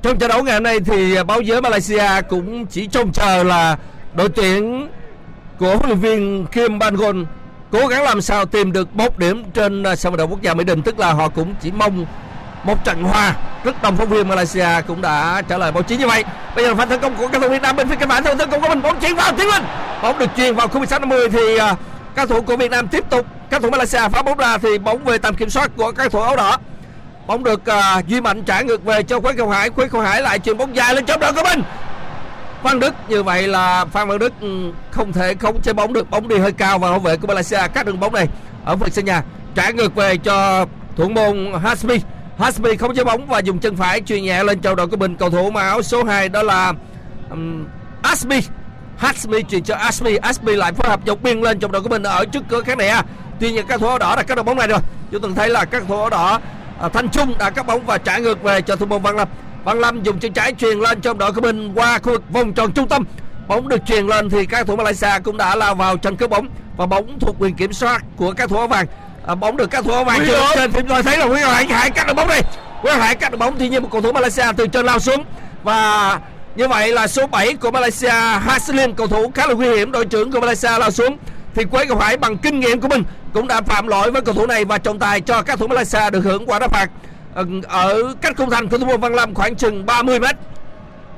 Trong 0.01 0.19
trận 0.19 0.29
đấu 0.29 0.43
ngày 0.43 0.53
hôm 0.53 0.63
nay 0.63 0.79
thì 0.79 1.23
báo 1.23 1.41
giới 1.41 1.61
Malaysia 1.61 2.21
cũng 2.29 2.65
chỉ 2.65 2.87
trông 2.87 3.11
chờ 3.11 3.43
là 3.43 3.77
đội 4.13 4.29
tuyển 4.29 4.87
của 5.59 5.77
huấn 5.77 5.85
luyện 5.85 5.99
viên 5.99 6.45
Kim 6.51 6.79
Bangon 6.79 7.25
cố 7.71 7.87
gắng 7.87 8.03
làm 8.03 8.21
sao 8.21 8.45
tìm 8.45 8.71
được 8.71 8.95
một 8.95 9.17
điểm 9.17 9.43
trên 9.53 9.83
sân 9.97 10.11
vận 10.11 10.17
động 10.17 10.29
quốc 10.29 10.41
gia 10.41 10.53
Mỹ 10.53 10.63
Đình 10.63 10.81
tức 10.81 10.99
là 10.99 11.13
họ 11.13 11.29
cũng 11.29 11.53
chỉ 11.61 11.71
mong 11.71 12.05
một 12.63 12.83
trận 12.83 13.03
hòa 13.03 13.35
rất 13.63 13.81
đông 13.81 13.97
phóng 13.97 14.09
viên 14.09 14.27
Malaysia 14.27 14.67
cũng 14.87 15.01
đã 15.01 15.41
trả 15.47 15.57
lời 15.57 15.71
báo 15.71 15.83
chí 15.83 15.97
như 15.97 16.07
vậy. 16.07 16.23
Bây 16.55 16.65
giờ 16.65 16.69
là 16.69 16.75
pha 16.75 16.85
tấn 16.85 16.99
công 16.99 17.15
của 17.15 17.27
các 17.27 17.41
thủ 17.41 17.49
Việt 17.49 17.61
Nam 17.61 17.75
bên 17.75 17.89
phía 17.89 17.95
cánh 17.95 18.09
phải 18.09 18.21
theo 18.21 18.35
tấn 18.35 18.49
công 18.49 18.61
của 18.61 18.69
mình 18.69 18.81
bóng 18.81 18.99
chuyển 18.99 19.15
vào 19.15 19.31
tiến 19.37 19.47
lên 19.47 19.63
bóng 20.01 20.19
được 20.19 20.29
truyền 20.37 20.55
vào 20.55 20.67
khu 20.67 20.77
16 20.77 20.99
50 20.99 21.29
thì 21.29 21.57
à, 21.57 21.75
các 22.15 22.29
thủ 22.29 22.41
của 22.41 22.57
Việt 22.57 22.71
Nam 22.71 22.87
tiếp 22.87 23.03
tục 23.09 23.25
các 23.49 23.61
thủ 23.61 23.69
Malaysia 23.69 24.09
phá 24.11 24.21
bóng 24.21 24.37
ra 24.37 24.57
thì 24.57 24.77
bóng 24.77 25.03
về 25.03 25.17
tầm 25.17 25.35
kiểm 25.35 25.49
soát 25.49 25.71
của 25.77 25.91
các 25.91 26.11
thủ 26.11 26.21
áo 26.21 26.35
đỏ. 26.35 26.57
Bóng 27.27 27.43
được 27.43 27.61
uh, 27.61 28.07
duy 28.07 28.21
mạnh 28.21 28.43
trả 28.43 28.61
ngược 28.61 28.85
về 28.85 29.03
cho 29.03 29.19
Quế 29.19 29.33
Cầu 29.33 29.49
Hải 29.49 29.69
Quế 29.69 29.87
Cầu 29.87 30.01
Hải 30.01 30.21
lại 30.21 30.39
chuyền 30.39 30.57
bóng 30.57 30.75
dài 30.75 30.95
lên 30.95 31.05
trong 31.05 31.19
đội 31.19 31.33
của 31.33 31.43
mình. 31.43 31.63
Phan 32.63 32.79
Đức 32.79 32.93
như 33.07 33.23
vậy 33.23 33.47
là 33.47 33.85
Phan 33.85 34.07
Văn 34.07 34.19
Đức 34.19 34.33
ừ, 34.41 34.71
không 34.91 35.13
thể 35.13 35.33
khống 35.33 35.61
chế 35.61 35.73
bóng 35.73 35.93
được 35.93 36.09
bóng 36.09 36.27
đi 36.27 36.37
hơi 36.37 36.51
cao 36.51 36.79
và 36.79 36.89
hậu 36.89 36.99
vệ 36.99 37.17
của 37.17 37.27
Malaysia 37.27 37.67
cắt 37.73 37.85
đường 37.85 37.99
bóng 37.99 38.13
này. 38.13 38.27
Ở 38.65 38.75
phần 38.75 38.91
sân 38.91 39.05
nhà 39.05 39.23
trả 39.55 39.69
ngược 39.69 39.95
về 39.95 40.17
cho 40.17 40.65
thủ 40.95 41.09
môn 41.09 41.53
Hasmi. 41.63 41.99
Hasmi 42.41 42.75
không 42.77 42.95
chế 42.95 43.03
bóng 43.03 43.27
và 43.27 43.39
dùng 43.39 43.59
chân 43.59 43.75
phải 43.75 44.01
chuyền 44.01 44.23
nhẹ 44.23 44.43
lên 44.43 44.59
cho 44.59 44.75
đội 44.75 44.87
của 44.87 44.97
mình. 44.97 45.15
Cầu 45.15 45.29
thủ 45.29 45.51
mặc 45.51 45.61
áo 45.61 45.81
số 45.81 46.03
2 46.03 46.29
đó 46.29 46.43
là 46.43 46.73
um, 47.29 47.65
Asmi 48.01 48.41
Hasmi 48.97 49.43
chuyền 49.43 49.63
cho 49.63 49.75
Asmi 49.75 50.15
Asmi 50.15 50.55
lại 50.55 50.73
phối 50.73 50.89
hợp 50.89 50.99
dọc 51.05 51.23
biên 51.23 51.41
lên 51.41 51.59
trong 51.59 51.71
đội 51.71 51.81
của 51.81 51.89
mình 51.89 52.03
ở 52.03 52.25
trước 52.25 52.43
cửa 52.49 52.61
khán 52.61 52.77
đài 52.77 53.03
tuy 53.39 53.51
nhiên 53.51 53.65
các 53.67 53.79
thủ 53.79 53.87
áo 53.87 53.97
đỏ 53.97 54.15
đã 54.15 54.23
cắt 54.23 54.35
được 54.35 54.43
bóng 54.43 54.57
này 54.57 54.67
rồi. 54.67 54.79
Chúng 55.11 55.21
từng 55.21 55.35
thấy 55.35 55.49
là 55.49 55.65
các 55.65 55.83
thủ 55.87 55.97
áo 55.97 56.09
đỏ 56.09 56.39
à, 56.79 56.89
Thanh 56.89 57.09
Trung 57.09 57.33
đã 57.37 57.49
cắt 57.49 57.67
bóng 57.67 57.85
và 57.85 57.97
trả 57.97 58.17
ngược 58.17 58.43
về 58.43 58.61
cho 58.61 58.75
thủ 58.75 58.85
môn 58.85 59.01
Văn 59.01 59.15
Lâm. 59.15 59.27
Văn 59.63 59.79
Lâm 59.79 60.03
dùng 60.03 60.19
chân 60.19 60.33
trái 60.33 60.53
truyền 60.53 60.79
lên 60.79 61.01
trong 61.01 61.17
đội 61.17 61.33
của 61.33 61.41
mình 61.41 61.71
qua 61.75 61.99
khu 61.99 62.11
vực 62.11 62.23
vòng 62.31 62.53
tròn 62.53 62.71
trung 62.71 62.87
tâm. 62.87 63.05
Bóng 63.47 63.67
được 63.67 63.85
truyền 63.85 64.07
lên 64.07 64.29
thì 64.29 64.45
các 64.45 64.67
thủ 64.67 64.75
Malaysia 64.75 65.19
cũng 65.23 65.37
đã 65.37 65.55
lao 65.55 65.75
vào 65.75 65.97
tranh 65.97 66.15
cướp 66.15 66.29
bóng 66.29 66.47
và 66.77 66.85
bóng 66.85 67.19
thuộc 67.19 67.35
quyền 67.39 67.55
kiểm 67.55 67.73
soát 67.73 68.03
của 68.17 68.31
các 68.31 68.49
thủ 68.49 68.57
áo 68.57 68.67
vàng 68.67 68.85
à, 69.27 69.35
bóng 69.35 69.57
được 69.57 69.71
các 69.71 69.83
thủ 69.83 69.91
áo 69.91 70.03
vàng 70.03 70.19
trên 70.27 70.39
trên 70.55 70.71
thì 70.71 70.81
tôi 70.89 71.03
thấy 71.03 71.17
là 71.17 71.25
Nguyễn 71.25 71.43
Hải 71.43 71.65
Hải 71.65 71.89
cắt 71.89 72.07
được 72.07 72.13
bóng 72.13 72.27
này 72.27 72.41
Nguyễn 72.83 72.99
Hải 72.99 73.15
cắt 73.15 73.31
được 73.31 73.37
bóng 73.37 73.55
thì 73.59 73.69
như 73.69 73.79
một 73.79 73.87
cầu 73.91 74.01
thủ 74.01 74.11
Malaysia 74.11 74.43
từ 74.57 74.67
trên 74.67 74.85
lao 74.85 74.99
xuống. 74.99 75.23
Và 75.63 76.19
như 76.55 76.67
vậy 76.67 76.91
là 76.91 77.07
số 77.07 77.27
7 77.27 77.53
của 77.53 77.71
Malaysia 77.71 78.09
Haslin 78.39 78.93
cầu 78.93 79.07
thủ 79.07 79.31
khá 79.35 79.47
là 79.47 79.53
nguy 79.53 79.75
hiểm 79.75 79.91
đội 79.91 80.05
trưởng 80.05 80.31
của 80.31 80.39
Malaysia 80.39 80.77
lao 80.79 80.91
xuống. 80.91 81.17
Thì 81.55 81.63
Quế 81.63 81.85
Ngọc 81.85 82.01
Hải 82.01 82.17
bằng 82.17 82.37
kinh 82.37 82.59
nghiệm 82.59 82.81
của 82.81 82.87
mình 82.87 83.03
cũng 83.33 83.47
đã 83.47 83.61
phạm 83.61 83.87
lỗi 83.87 84.11
với 84.11 84.21
cầu 84.21 84.35
thủ 84.35 84.45
này 84.45 84.65
và 84.65 84.77
trọng 84.77 84.99
tài 84.99 85.21
cho 85.21 85.41
các 85.41 85.59
thủ 85.59 85.67
Malaysia 85.67 86.09
được 86.11 86.23
hưởng 86.23 86.45
quả 86.45 86.59
đá 86.59 86.67
phạt. 86.67 86.89
Ờ, 87.33 87.45
ở 87.67 88.13
cách 88.21 88.37
khung 88.37 88.49
thành 88.49 88.69
của 88.69 88.77
thủ 88.77 88.85
môn 88.85 88.99
Văn 89.01 89.13
Lâm 89.15 89.33
khoảng 89.33 89.55
chừng 89.55 89.85
30 89.85 90.19
mét. 90.19 90.35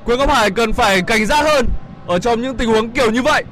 Quế 0.05 0.17
Ngọc 0.17 0.29
Hải 0.29 0.51
cần 0.51 0.73
phải 0.73 1.01
cảnh 1.01 1.25
giác 1.25 1.43
hơn 1.43 1.65
ở 2.07 2.19
trong 2.19 2.41
những 2.41 2.57
tình 2.57 2.69
huống 2.69 2.89
kiểu 2.89 3.11
như 3.11 3.21
vậy. 3.21 3.43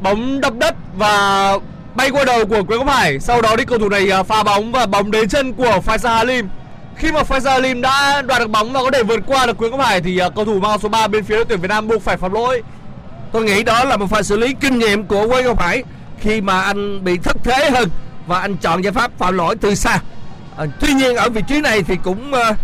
Bóng 0.00 0.40
đập 0.40 0.52
đất 0.58 0.74
và 0.96 1.52
bay 1.96 2.10
qua 2.10 2.24
đầu 2.24 2.46
của 2.46 2.62
Quế 2.62 2.78
Ngọc 2.78 2.88
Hải. 2.88 3.20
Sau 3.20 3.42
đó 3.42 3.56
đi 3.56 3.64
cầu 3.64 3.78
thủ 3.78 3.88
này 3.88 4.10
à, 4.10 4.22
pha 4.22 4.36
phá 4.36 4.42
bóng 4.42 4.72
và 4.72 4.86
bóng 4.86 5.10
đến 5.10 5.28
chân 5.28 5.52
của 5.52 5.80
Faisal 5.86 6.16
Halim. 6.16 6.48
Khi 6.96 7.12
mà 7.12 7.22
Faisal 7.22 7.50
Halim 7.50 7.80
đã 7.80 8.22
đoạt 8.22 8.40
được 8.40 8.50
bóng 8.50 8.72
và 8.72 8.80
có 8.82 8.90
thể 8.90 9.02
vượt 9.02 9.20
qua 9.26 9.46
được 9.46 9.58
Quế 9.58 9.70
Ngọc 9.70 9.80
Hải 9.80 10.00
thì 10.00 10.18
à, 10.18 10.28
cầu 10.28 10.44
thủ 10.44 10.60
mang 10.60 10.78
số 10.78 10.88
3 10.88 11.08
bên 11.08 11.24
phía 11.24 11.34
đội 11.34 11.44
tuyển 11.44 11.60
Việt 11.60 11.68
Nam 11.68 11.88
buộc 11.88 12.02
phải 12.02 12.16
phạm 12.16 12.32
lỗi. 12.32 12.62
Tôi 13.32 13.44
nghĩ 13.44 13.62
đó 13.62 13.84
là 13.84 13.96
một 13.96 14.06
pha 14.10 14.22
xử 14.22 14.36
lý 14.36 14.54
kinh 14.60 14.78
nghiệm 14.78 15.04
của 15.06 15.28
Quế 15.28 15.42
Ngọc 15.42 15.60
Hải 15.60 15.82
khi 16.20 16.40
mà 16.40 16.60
anh 16.60 17.04
bị 17.04 17.18
thất 17.18 17.36
thế 17.44 17.70
hơn 17.70 17.88
và 18.26 18.40
anh 18.40 18.56
chọn 18.56 18.82
giải 18.82 18.92
pháp 18.92 19.10
phạm 19.18 19.36
lỗi 19.36 19.56
từ 19.60 19.74
xa. 19.74 19.98
À, 20.56 20.66
tuy 20.80 20.92
nhiên 20.92 21.16
ở 21.16 21.28
vị 21.28 21.42
trí 21.48 21.60
này 21.60 21.82
thì 21.82 21.96
cũng 22.04 22.32
uh, 22.32 22.56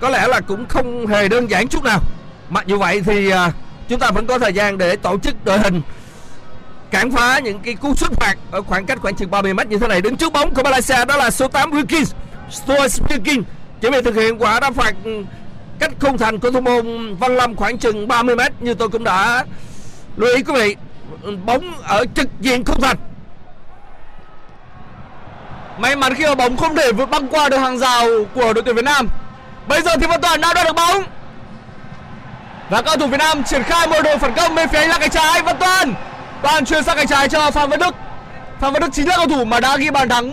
có 0.00 0.08
lẽ 0.08 0.26
là 0.28 0.40
cũng 0.40 0.66
không 0.68 1.06
hề 1.06 1.28
đơn 1.28 1.50
giản 1.50 1.68
chút 1.68 1.84
nào. 1.84 2.00
Mặc 2.50 2.66
dù 2.66 2.78
vậy 2.78 3.02
thì 3.06 3.32
uh, 3.32 3.38
chúng 3.88 4.00
ta 4.00 4.10
vẫn 4.10 4.26
có 4.26 4.38
thời 4.38 4.52
gian 4.52 4.78
để 4.78 4.96
tổ 4.96 5.18
chức 5.18 5.44
đội 5.44 5.58
hình 5.58 5.82
cản 6.90 7.10
phá 7.10 7.38
những 7.38 7.58
cái 7.60 7.74
cú 7.74 7.94
xuất 7.94 8.12
phạt 8.12 8.34
ở 8.50 8.62
khoảng 8.62 8.86
cách 8.86 8.98
khoảng 9.02 9.16
chừng 9.16 9.30
30 9.30 9.54
mét 9.54 9.68
như 9.68 9.78
thế 9.78 9.88
này. 9.88 10.00
Đứng 10.00 10.16
trước 10.16 10.32
bóng 10.32 10.54
của 10.54 10.62
Malaysia 10.62 11.04
đó 11.04 11.16
là 11.16 11.30
số 11.30 11.48
8 11.48 11.70
Wilkins, 11.70 12.12
Stuart 12.50 13.02
Wilkins 13.02 13.42
chuẩn 13.80 13.92
bị 13.92 14.02
thực 14.04 14.14
hiện 14.14 14.42
quả 14.42 14.60
đá 14.60 14.70
phạt 14.70 14.94
ừ, 15.04 15.24
cách 15.78 15.92
khung 16.00 16.18
thành 16.18 16.38
của 16.38 16.50
thủ 16.50 16.60
môn 16.60 17.14
Văn 17.14 17.36
Lâm 17.36 17.56
khoảng 17.56 17.78
chừng 17.78 18.08
30 18.08 18.36
mét 18.36 18.52
như 18.60 18.74
tôi 18.74 18.88
cũng 18.88 19.04
đã 19.04 19.44
lưu 20.16 20.36
ý 20.36 20.42
quý 20.42 20.54
vị 20.54 20.76
ừ, 21.22 21.36
bóng 21.44 21.82
ở 21.82 22.04
trực 22.14 22.28
diện 22.40 22.64
khung 22.64 22.80
thành 22.80 22.96
May 25.78 25.96
mắn 25.96 26.14
khi 26.14 26.26
mà 26.26 26.34
bóng 26.34 26.56
không 26.56 26.76
thể 26.76 26.92
vượt 26.92 27.10
băng 27.10 27.28
qua 27.28 27.48
được 27.48 27.58
hàng 27.58 27.78
rào 27.78 28.06
của 28.34 28.52
đội 28.52 28.62
tuyển 28.64 28.76
Việt 28.76 28.84
Nam. 28.84 29.08
Bây 29.68 29.82
giờ 29.82 29.90
thì 30.00 30.06
Văn 30.06 30.20
Toàn 30.20 30.40
đã 30.40 30.54
đoạt 30.54 30.66
được 30.66 30.72
bóng. 30.72 31.02
Và 32.70 32.82
các 32.82 32.84
cầu 32.84 32.96
thủ 32.96 33.06
Việt 33.06 33.16
Nam 33.18 33.42
triển 33.44 33.62
khai 33.62 33.86
một 33.86 34.02
đội 34.04 34.18
phản 34.18 34.34
công 34.34 34.54
bên 34.54 34.68
phía 34.68 34.86
là 34.86 34.98
cánh 34.98 35.10
trái 35.10 35.42
Văn 35.42 35.56
Toàn. 35.60 35.94
Toàn 36.42 36.64
chuyển 36.64 36.84
sang 36.84 36.96
cánh 36.96 37.06
trái 37.06 37.28
cho 37.28 37.50
Phan 37.50 37.70
Văn 37.70 37.80
Đức. 37.80 37.94
Phan 38.60 38.72
Văn 38.72 38.82
Đức 38.82 38.88
chính 38.92 39.08
là 39.08 39.16
cầu 39.16 39.26
thủ 39.28 39.44
mà 39.44 39.60
đã 39.60 39.76
ghi 39.76 39.90
bàn 39.90 40.08
thắng 40.08 40.32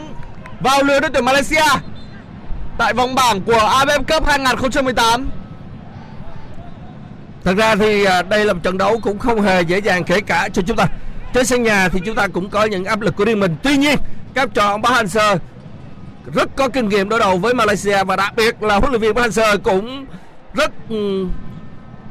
vào 0.59 0.83
lưới 0.83 0.99
đội 0.99 1.09
tuyển 1.13 1.25
Malaysia 1.25 1.63
tại 2.77 2.93
vòng 2.93 3.15
bảng 3.15 3.41
của 3.41 3.53
AFF 3.53 4.03
Cup 4.03 4.25
2018. 4.27 5.29
thật 7.43 7.53
ra 7.57 7.75
thì 7.75 8.03
à, 8.03 8.21
đây 8.21 8.45
là 8.45 8.53
một 8.53 8.59
trận 8.63 8.77
đấu 8.77 8.99
cũng 9.03 9.19
không 9.19 9.41
hề 9.41 9.61
dễ 9.61 9.77
dàng 9.77 10.03
kể 10.03 10.21
cả 10.21 10.49
cho 10.53 10.61
chúng 10.67 10.77
ta 10.77 10.87
trên 11.33 11.45
sân 11.45 11.63
nhà 11.63 11.89
thì 11.89 11.99
chúng 12.05 12.15
ta 12.15 12.27
cũng 12.27 12.49
có 12.49 12.63
những 12.63 12.85
áp 12.85 13.01
lực 13.01 13.15
của 13.15 13.25
riêng 13.25 13.39
mình 13.39 13.55
tuy 13.63 13.77
nhiên, 13.77 13.97
các 14.33 14.49
trò 14.53 14.67
ông 14.67 14.83
Park 14.83 14.95
Hang-seo 14.95 15.37
rất 16.33 16.55
có 16.55 16.69
kinh 16.69 16.89
nghiệm 16.89 17.09
đối 17.09 17.19
đầu 17.19 17.37
với 17.37 17.53
Malaysia 17.53 18.03
và 18.03 18.15
đặc 18.15 18.33
biệt 18.35 18.63
là 18.63 18.75
huấn 18.75 18.91
luyện 18.91 19.01
viên 19.01 19.13
Park 19.13 19.25
Hang-seo 19.25 19.57
cũng 19.57 20.05
rất 20.53 20.71
ừ, 20.89 21.25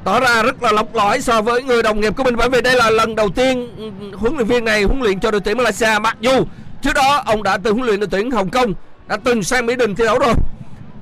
tỏ 0.04 0.20
ra 0.20 0.42
rất 0.42 0.62
là 0.62 0.72
lọc 0.72 0.94
lõi 0.94 1.20
so 1.20 1.42
với 1.42 1.62
người 1.62 1.82
đồng 1.82 2.00
nghiệp 2.00 2.16
của 2.16 2.24
mình. 2.24 2.36
Bởi 2.36 2.48
vì 2.48 2.60
đây 2.60 2.76
là 2.76 2.90
lần 2.90 3.14
đầu 3.14 3.28
tiên 3.28 3.68
ừ, 3.78 4.16
huấn 4.16 4.34
luyện 4.34 4.46
viên 4.46 4.64
này 4.64 4.82
huấn 4.82 5.00
luyện 5.00 5.20
cho 5.20 5.30
đội 5.30 5.40
tuyển 5.40 5.56
Malaysia. 5.56 5.98
Mặc 6.00 6.16
dù 6.20 6.44
trước 6.82 6.94
đó 6.94 7.22
ông 7.26 7.42
đã 7.42 7.58
từng 7.58 7.74
huấn 7.74 7.86
luyện 7.86 8.00
đội 8.00 8.08
tuyển 8.10 8.30
Hồng 8.30 8.50
Kông 8.50 8.74
đã 9.06 9.16
từng 9.24 9.42
sang 9.42 9.66
Mỹ 9.66 9.76
Đình 9.76 9.94
thi 9.94 10.04
đấu 10.04 10.18
rồi. 10.18 10.34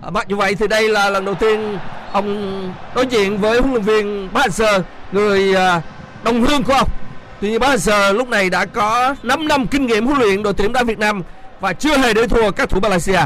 À, 0.02 0.10
mặc 0.10 0.28
dù 0.28 0.36
vậy 0.36 0.54
thì 0.54 0.68
đây 0.68 0.88
là 0.88 1.10
lần 1.10 1.24
đầu 1.24 1.34
tiên 1.34 1.78
ông 2.12 2.72
đối 2.94 3.06
diện 3.06 3.38
với 3.38 3.60
huấn 3.60 3.72
luyện 3.72 3.82
viên 3.82 4.28
Park 4.34 4.84
người 5.12 5.54
à, 5.54 5.82
đồng 6.24 6.42
hương 6.42 6.62
của 6.62 6.72
ông. 6.72 6.88
Tuy 7.40 7.50
nhiên 7.50 7.60
Park 7.60 7.90
lúc 8.14 8.28
này 8.28 8.50
đã 8.50 8.64
có 8.64 9.14
5 9.22 9.48
năm 9.48 9.66
kinh 9.66 9.86
nghiệm 9.86 10.06
huấn 10.06 10.18
luyện 10.18 10.42
đội 10.42 10.52
tuyển 10.52 10.72
đá 10.72 10.82
Việt 10.82 10.98
Nam 10.98 11.22
và 11.60 11.72
chưa 11.72 11.96
hề 11.96 12.14
để 12.14 12.26
thua 12.26 12.50
các 12.50 12.70
thủ 12.70 12.80
Malaysia. 12.80 13.20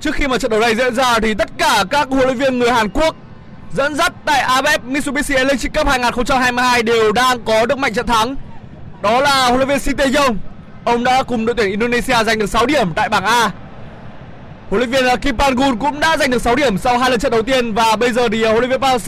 Trước 0.00 0.14
khi 0.14 0.28
mà 0.28 0.38
trận 0.38 0.50
đấu 0.50 0.60
này 0.60 0.74
diễn 0.74 0.94
ra 0.94 1.18
thì 1.18 1.34
tất 1.34 1.48
cả 1.58 1.84
các 1.90 2.08
huấn 2.08 2.24
luyện 2.24 2.38
viên 2.38 2.58
người 2.58 2.70
Hàn 2.70 2.88
Quốc 2.88 3.16
dẫn 3.72 3.94
dắt 3.94 4.12
tại 4.24 4.42
AFF 4.42 4.78
Mitsubishi 4.84 5.34
Electric 5.34 5.74
Cup 5.74 5.86
2022 5.86 6.82
đều 6.82 7.12
đang 7.12 7.44
có 7.44 7.66
được 7.66 7.78
mạnh 7.78 7.94
trận 7.94 8.06
thắng. 8.06 8.36
Đó 9.02 9.20
là 9.20 9.46
huấn 9.46 9.56
luyện 9.56 9.68
viên 9.68 9.78
Shin 9.78 9.96
Ông 10.84 11.04
đã 11.04 11.22
cùng 11.22 11.46
đội 11.46 11.54
tuyển 11.56 11.70
Indonesia 11.70 12.24
giành 12.24 12.38
được 12.38 12.50
6 12.50 12.66
điểm 12.66 12.92
tại 12.94 13.08
bảng 13.08 13.24
A. 13.24 13.50
Huấn 14.70 14.80
luyện 14.80 14.90
viên 14.90 15.06
à, 15.06 15.16
Kim 15.16 15.36
Pan-gun 15.36 15.76
cũng 15.78 16.00
đã 16.00 16.16
giành 16.16 16.30
được 16.30 16.42
6 16.42 16.54
điểm 16.54 16.78
sau 16.78 16.98
hai 16.98 17.10
lần 17.10 17.20
trận 17.20 17.32
đầu 17.32 17.42
tiên 17.42 17.74
và 17.74 17.96
bây 17.96 18.12
giờ 18.12 18.28
thì 18.32 18.42
à, 18.42 18.50
huấn 18.50 18.60
luyện 18.60 18.70
viên 18.70 18.80
Park 18.80 19.02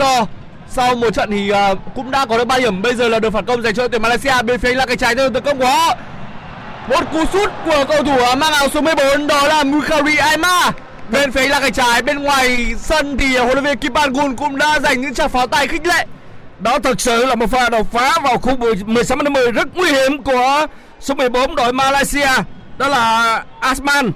sau 0.69 0.95
một 0.95 1.15
trận 1.15 1.31
thì 1.31 1.51
à, 1.51 1.75
cũng 1.95 2.11
đã 2.11 2.27
có 2.27 2.39
được 2.39 2.45
3 2.45 2.59
điểm. 2.59 2.83
Bây 2.83 2.95
giờ 2.95 3.09
là 3.09 3.19
được 3.19 3.31
phản 3.31 3.45
công 3.45 3.63
dành 3.63 3.75
cho 3.75 3.83
đội 3.83 3.89
tuyển 3.89 4.03
Malaysia. 4.03 4.43
Bên 4.43 4.61
phía 4.61 4.75
là 4.75 4.87
cái 4.87 4.97
trái 4.97 5.15
tấn 5.15 5.33
công 5.33 5.59
của 5.59 5.67
họ. 5.67 5.97
Một 6.89 7.05
cú 7.13 7.25
sút 7.33 7.53
của 7.65 7.85
cầu 7.89 8.03
thủ 8.03 8.17
mang 8.39 8.53
áo 8.53 8.69
số 8.75 8.81
14 8.81 9.27
đó 9.27 9.49
là 9.49 9.65
Mukhari 9.65 10.17
Aima. 10.17 10.73
Bên 11.13 11.33
phía 11.33 11.49
là 11.49 11.61
cái 11.61 11.71
trái, 11.71 12.03
bên 12.03 12.23
ngoài 12.23 12.75
sân 12.79 13.19
thì 13.19 13.37
huấn 13.37 13.53
luyện 13.53 13.65
viên 13.65 13.79
Kim 13.79 13.93
Ban-gun 13.93 14.37
cũng 14.37 14.59
đã 14.59 14.81
dành 14.81 15.01
những 15.01 15.15
tràng 15.15 15.29
pháo 15.29 15.47
tay 15.47 15.67
khích 15.69 15.87
lệ. 15.87 16.07
Đó 16.59 16.79
thực 16.79 17.01
sự 17.01 17.27
là 17.27 17.35
một 17.35 17.51
pha 17.51 17.69
đột 17.69 17.93
phá 17.93 18.19
vào 18.25 18.39
khu 18.39 18.57
16 18.87 19.19
10 19.31 19.53
rất 19.53 19.69
nguy 19.75 19.91
hiểm 19.91 20.23
của 20.23 20.67
số 21.01 21.15
14 21.15 21.55
đội 21.55 21.73
Malaysia. 21.73 22.29
Đó 22.79 22.89
là 22.89 23.45
Asman. 23.61 24.13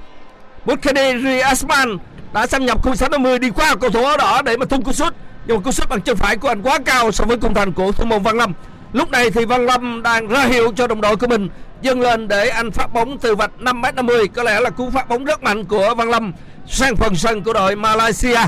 Bukhari 0.64 1.40
Asman 1.40 1.98
đã 2.32 2.46
xâm 2.46 2.66
nhập 2.66 2.82
khu 2.82 2.88
16 2.88 3.18
10 3.18 3.38
đi 3.38 3.50
qua 3.50 3.74
cầu 3.80 3.90
thủ 3.90 4.04
áo 4.04 4.16
đỏ 4.16 4.42
để 4.42 4.56
mà 4.56 4.66
tung 4.66 4.82
cú 4.82 4.92
sút. 4.92 5.14
Nhưng 5.46 5.56
mà 5.56 5.62
cú 5.62 5.72
sút 5.72 5.88
bằng 5.88 6.00
chân 6.00 6.16
phải 6.16 6.36
của 6.36 6.48
anh 6.48 6.62
quá 6.62 6.78
cao 6.84 7.12
so 7.12 7.24
với 7.24 7.36
khung 7.40 7.54
thành 7.54 7.72
của 7.72 7.92
thủ 7.92 8.04
môn 8.04 8.22
Văn 8.22 8.36
Lâm. 8.36 8.52
Lúc 8.92 9.10
này 9.10 9.30
thì 9.30 9.44
Văn 9.44 9.66
Lâm 9.66 10.02
đang 10.02 10.28
ra 10.28 10.44
hiệu 10.44 10.72
cho 10.76 10.86
đồng 10.86 11.00
đội 11.00 11.16
của 11.16 11.26
mình 11.26 11.48
dâng 11.82 12.00
lên 12.00 12.28
để 12.28 12.48
anh 12.48 12.70
phát 12.70 12.92
bóng 12.92 13.18
từ 13.18 13.34
vạch 13.34 13.50
5m50 13.60 14.26
có 14.34 14.42
lẽ 14.42 14.60
là 14.60 14.70
cú 14.70 14.90
phát 14.90 15.08
bóng 15.08 15.24
rất 15.24 15.42
mạnh 15.42 15.64
của 15.64 15.94
Văn 15.94 16.10
Lâm 16.10 16.32
sang 16.66 16.96
phần 16.96 17.16
sân 17.16 17.42
của 17.42 17.52
đội 17.52 17.76
Malaysia. 17.76 18.40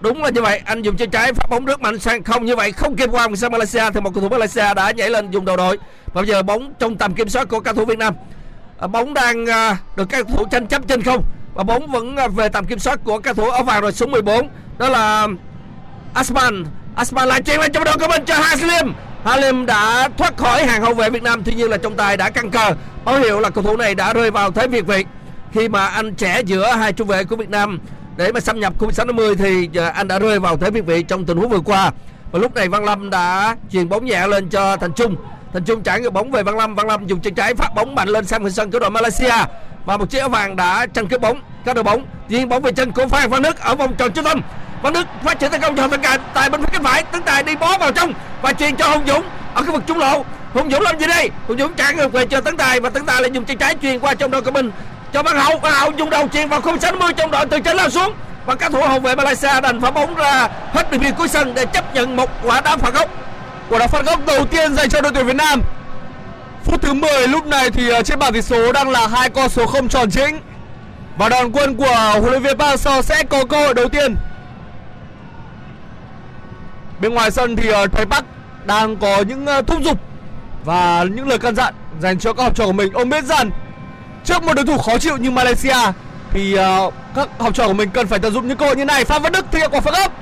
Đúng 0.00 0.22
là 0.22 0.30
như 0.30 0.42
vậy, 0.42 0.60
anh 0.64 0.82
dùng 0.82 0.96
chân 0.96 1.10
trái 1.10 1.32
phát 1.32 1.50
bóng 1.50 1.64
rất 1.64 1.80
mạnh 1.80 1.98
sang 1.98 2.24
không. 2.24 2.44
Như 2.44 2.56
vậy 2.56 2.72
không 2.72 2.96
kịp 2.96 3.08
qua 3.12 3.28
sang 3.36 3.52
Malaysia 3.52 3.90
thì 3.94 4.00
một 4.00 4.14
cầu 4.14 4.22
thủ 4.22 4.28
Malaysia 4.28 4.74
đã 4.74 4.90
nhảy 4.90 5.10
lên 5.10 5.30
dùng 5.30 5.44
đầu 5.44 5.56
đội. 5.56 5.78
Và 6.06 6.22
bây 6.22 6.26
giờ 6.26 6.42
bóng 6.42 6.72
trong 6.78 6.96
tầm 6.96 7.14
kiểm 7.14 7.28
soát 7.28 7.48
của 7.48 7.60
cầu 7.60 7.74
thủ 7.74 7.84
Việt 7.84 7.98
Nam. 7.98 8.14
À, 8.78 8.86
bóng 8.86 9.14
đang 9.14 9.46
à, 9.46 9.76
được 9.96 10.08
các 10.08 10.26
thủ 10.28 10.44
tranh 10.50 10.66
chấp 10.66 10.82
trên 10.88 11.02
không. 11.02 11.24
Và 11.54 11.62
bóng 11.62 11.90
vẫn 11.90 12.16
à, 12.16 12.28
về 12.28 12.48
tầm 12.48 12.64
kiểm 12.64 12.78
soát 12.78 13.00
của 13.04 13.18
cầu 13.18 13.34
thủ 13.34 13.50
áo 13.50 13.64
vàng 13.64 13.80
rồi 13.80 13.92
số 13.92 14.06
14 14.06 14.48
đó 14.78 14.88
là 14.88 15.28
Asman. 16.14 16.64
Asman 16.94 17.28
lại 17.28 17.42
chuyền 17.42 17.60
lên 17.60 17.72
trong 17.72 17.84
đội 17.84 17.98
của 17.98 18.08
mình 18.08 18.24
cho 18.24 18.34
Haslim 18.34 18.92
Halim 19.24 19.66
đã 19.66 20.08
thoát 20.18 20.36
khỏi 20.36 20.66
hàng 20.66 20.82
hậu 20.82 20.94
vệ 20.94 21.10
Việt 21.10 21.22
Nam. 21.22 21.42
Tuy 21.44 21.54
nhiên 21.54 21.70
là 21.70 21.76
trọng 21.76 21.96
tài 21.96 22.16
đã 22.16 22.30
căng 22.30 22.50
cờ 22.50 22.74
báo 23.04 23.18
hiệu 23.18 23.40
là 23.40 23.50
cầu 23.50 23.64
thủ 23.64 23.76
này 23.76 23.94
đã 23.94 24.12
rơi 24.12 24.30
vào 24.30 24.50
thế 24.50 24.68
việt. 24.68 24.86
Vị 24.86 25.04
khi 25.52 25.68
mà 25.68 25.86
anh 25.86 26.14
trẻ 26.14 26.40
giữa 26.44 26.72
hai 26.72 26.92
trung 26.92 27.08
vệ 27.08 27.24
của 27.24 27.36
Việt 27.36 27.50
Nam 27.50 27.80
để 28.16 28.32
mà 28.32 28.40
xâm 28.40 28.60
nhập 28.60 28.72
khu 28.78 28.92
60 28.92 29.36
thì 29.36 29.68
à, 29.74 29.88
anh 29.88 30.08
đã 30.08 30.18
rơi 30.18 30.40
vào 30.40 30.56
thế 30.56 30.70
việt 30.70 30.86
vị 30.86 31.02
trong 31.02 31.26
tình 31.26 31.36
huống 31.36 31.48
vừa 31.48 31.60
qua. 31.60 31.92
Và 32.32 32.38
lúc 32.38 32.54
này 32.54 32.68
Văn 32.68 32.84
Lâm 32.84 33.10
đã 33.10 33.56
chuyền 33.72 33.88
bóng 33.88 34.04
nhẹ 34.04 34.26
lên 34.26 34.48
cho 34.48 34.76
Thành 34.76 34.92
Trung. 34.92 35.16
Thành 35.52 35.64
Trung 35.64 35.82
trả 35.82 35.98
ngược 35.98 36.12
bóng 36.12 36.30
về 36.30 36.42
Văn 36.42 36.56
Lâm. 36.56 36.74
Văn 36.74 36.86
Lâm 36.86 37.06
dùng 37.06 37.20
chân 37.20 37.34
trái 37.34 37.54
phát 37.54 37.74
bóng 37.74 37.94
mạnh 37.94 38.08
lên 38.08 38.26
sang 38.26 38.42
phần 38.42 38.52
sân 38.52 38.70
của 38.70 38.78
đội 38.78 38.90
Malaysia. 38.90 39.34
Và 39.84 39.96
một 39.96 40.10
chiếc 40.10 40.18
áo 40.18 40.28
vàng 40.28 40.56
đã 40.56 40.86
tranh 40.86 41.08
cướp 41.08 41.20
bóng, 41.20 41.40
các 41.64 41.74
đội 41.74 41.84
bóng 41.84 42.04
duyên 42.28 42.48
bóng 42.48 42.62
về 42.62 42.72
chân 42.72 42.92
của 42.92 43.06
Phan 43.08 43.30
Văn 43.30 43.42
Đức 43.42 43.60
ở 43.60 43.74
vòng 43.74 43.94
tròn 43.98 44.12
trung 44.12 44.24
tâm. 44.24 44.40
Văn 44.82 44.92
Đức 44.92 45.06
phát 45.24 45.40
triển 45.40 45.50
tấn 45.50 45.60
công 45.60 45.76
cho 45.76 45.88
Tấn 45.88 46.02
Tài 46.02 46.18
tại 46.34 46.50
bên 46.50 46.62
phía 46.62 46.68
cánh 46.72 46.82
phải 46.82 47.02
Tấn 47.02 47.22
Tài 47.22 47.42
đi 47.42 47.56
bó 47.56 47.78
vào 47.78 47.92
trong 47.92 48.12
và 48.42 48.52
truyền 48.52 48.76
cho 48.76 48.88
Hùng 48.88 49.06
Dũng 49.06 49.24
ở 49.54 49.62
khu 49.62 49.72
vực 49.72 49.82
trung 49.86 49.98
lộ. 49.98 50.24
Hùng 50.54 50.70
Dũng 50.70 50.82
làm 50.82 50.98
gì 50.98 51.06
đây? 51.06 51.30
Hùng 51.48 51.58
Dũng 51.58 51.74
trả 51.74 51.90
ngược 51.90 52.12
về 52.12 52.26
cho 52.26 52.40
Tấn 52.40 52.56
Tài 52.56 52.80
và 52.80 52.90
Tấn 52.90 53.06
Tài 53.06 53.22
lại 53.22 53.30
dùng 53.30 53.44
chân 53.44 53.58
trái 53.58 53.76
truyền 53.82 53.98
qua 53.98 54.14
trong 54.14 54.30
đội 54.30 54.42
của 54.42 54.50
mình. 54.50 54.70
Cho 55.12 55.22
Văn 55.22 55.36
Hậu 55.36 55.58
Văn 55.58 55.72
Hậu 55.72 55.90
dùng 55.90 56.10
đầu 56.10 56.28
truyền 56.32 56.48
vào 56.48 56.60
khung 56.60 56.80
60 56.80 57.12
trong 57.16 57.30
đội 57.30 57.46
từ 57.46 57.60
trên 57.60 57.76
lao 57.76 57.90
xuống. 57.90 58.12
Và 58.46 58.54
các 58.54 58.72
thủ 58.72 58.80
hậu 58.80 59.00
vệ 59.00 59.14
Malaysia 59.14 59.60
đành 59.60 59.80
phá 59.80 59.90
bóng 59.90 60.14
ra 60.14 60.48
hết 60.72 60.90
đường 60.90 61.00
biên 61.00 61.14
cuối 61.14 61.28
sân 61.28 61.54
để 61.54 61.66
chấp 61.66 61.94
nhận 61.94 62.16
một 62.16 62.30
quả 62.42 62.60
đá 62.60 62.76
phạt 62.76 62.94
góc. 62.94 63.08
Quả 63.68 63.78
đá 63.78 63.86
phạt 63.86 64.04
góc 64.06 64.26
đầu 64.26 64.46
tiên 64.46 64.74
dành 64.74 64.88
cho 64.88 65.00
đội 65.00 65.12
tuyển 65.14 65.26
Việt 65.26 65.36
Nam. 65.36 65.62
Phút 66.64 66.82
thứ 66.82 66.92
10 66.92 67.28
lúc 67.28 67.46
này 67.46 67.70
thì 67.70 67.88
ờ, 67.88 68.02
trên 68.02 68.18
bảng 68.18 68.32
tỷ 68.32 68.42
số 68.42 68.72
đang 68.72 68.90
là 68.90 69.08
hai 69.08 69.30
con 69.30 69.48
số 69.48 69.66
không 69.66 69.88
tròn 69.88 70.10
chính. 70.10 70.40
Và 71.16 71.28
đoàn 71.28 71.52
quân 71.52 71.76
của 71.76 71.94
huấn 72.12 72.30
luyện 72.30 72.42
viên 72.42 72.58
Park 72.58 72.80
Hang-seo 72.80 73.02
sẽ 73.02 73.22
có 73.22 73.44
cơ 73.44 73.64
hội 73.64 73.74
đầu 73.74 73.88
tiên 73.88 74.16
bên 77.00 77.14
ngoài 77.14 77.30
sân 77.30 77.56
thì 77.56 77.70
thầy 77.92 78.04
Bắc 78.04 78.24
đang 78.64 78.96
có 78.96 79.24
những 79.28 79.46
thúc 79.66 79.82
giục 79.84 80.00
và 80.64 81.04
những 81.04 81.28
lời 81.28 81.38
căn 81.38 81.54
dặn 81.54 81.74
dành 82.00 82.18
cho 82.18 82.32
các 82.32 82.42
học 82.42 82.56
trò 82.56 82.66
của 82.66 82.72
mình 82.72 82.92
ông 82.92 83.08
biết 83.08 83.24
rằng 83.24 83.50
trước 84.24 84.42
một 84.42 84.54
đối 84.54 84.66
thủ 84.66 84.78
khó 84.78 84.98
chịu 84.98 85.16
như 85.16 85.30
Malaysia 85.30 85.76
thì 86.30 86.58
uh, 86.58 86.94
các 87.14 87.28
học 87.38 87.54
trò 87.54 87.66
của 87.66 87.72
mình 87.72 87.90
cần 87.90 88.06
phải 88.06 88.18
tận 88.18 88.32
dụng 88.32 88.48
những 88.48 88.56
cơ 88.56 88.66
hội 88.66 88.76
như 88.76 88.84
này 88.84 89.04
Phan 89.04 89.22
Văn 89.22 89.32
Đức 89.32 89.46
thực 89.50 89.58
hiện 89.58 89.70
quả 89.72 89.80
phạt 89.80 89.92
góc 89.92 90.12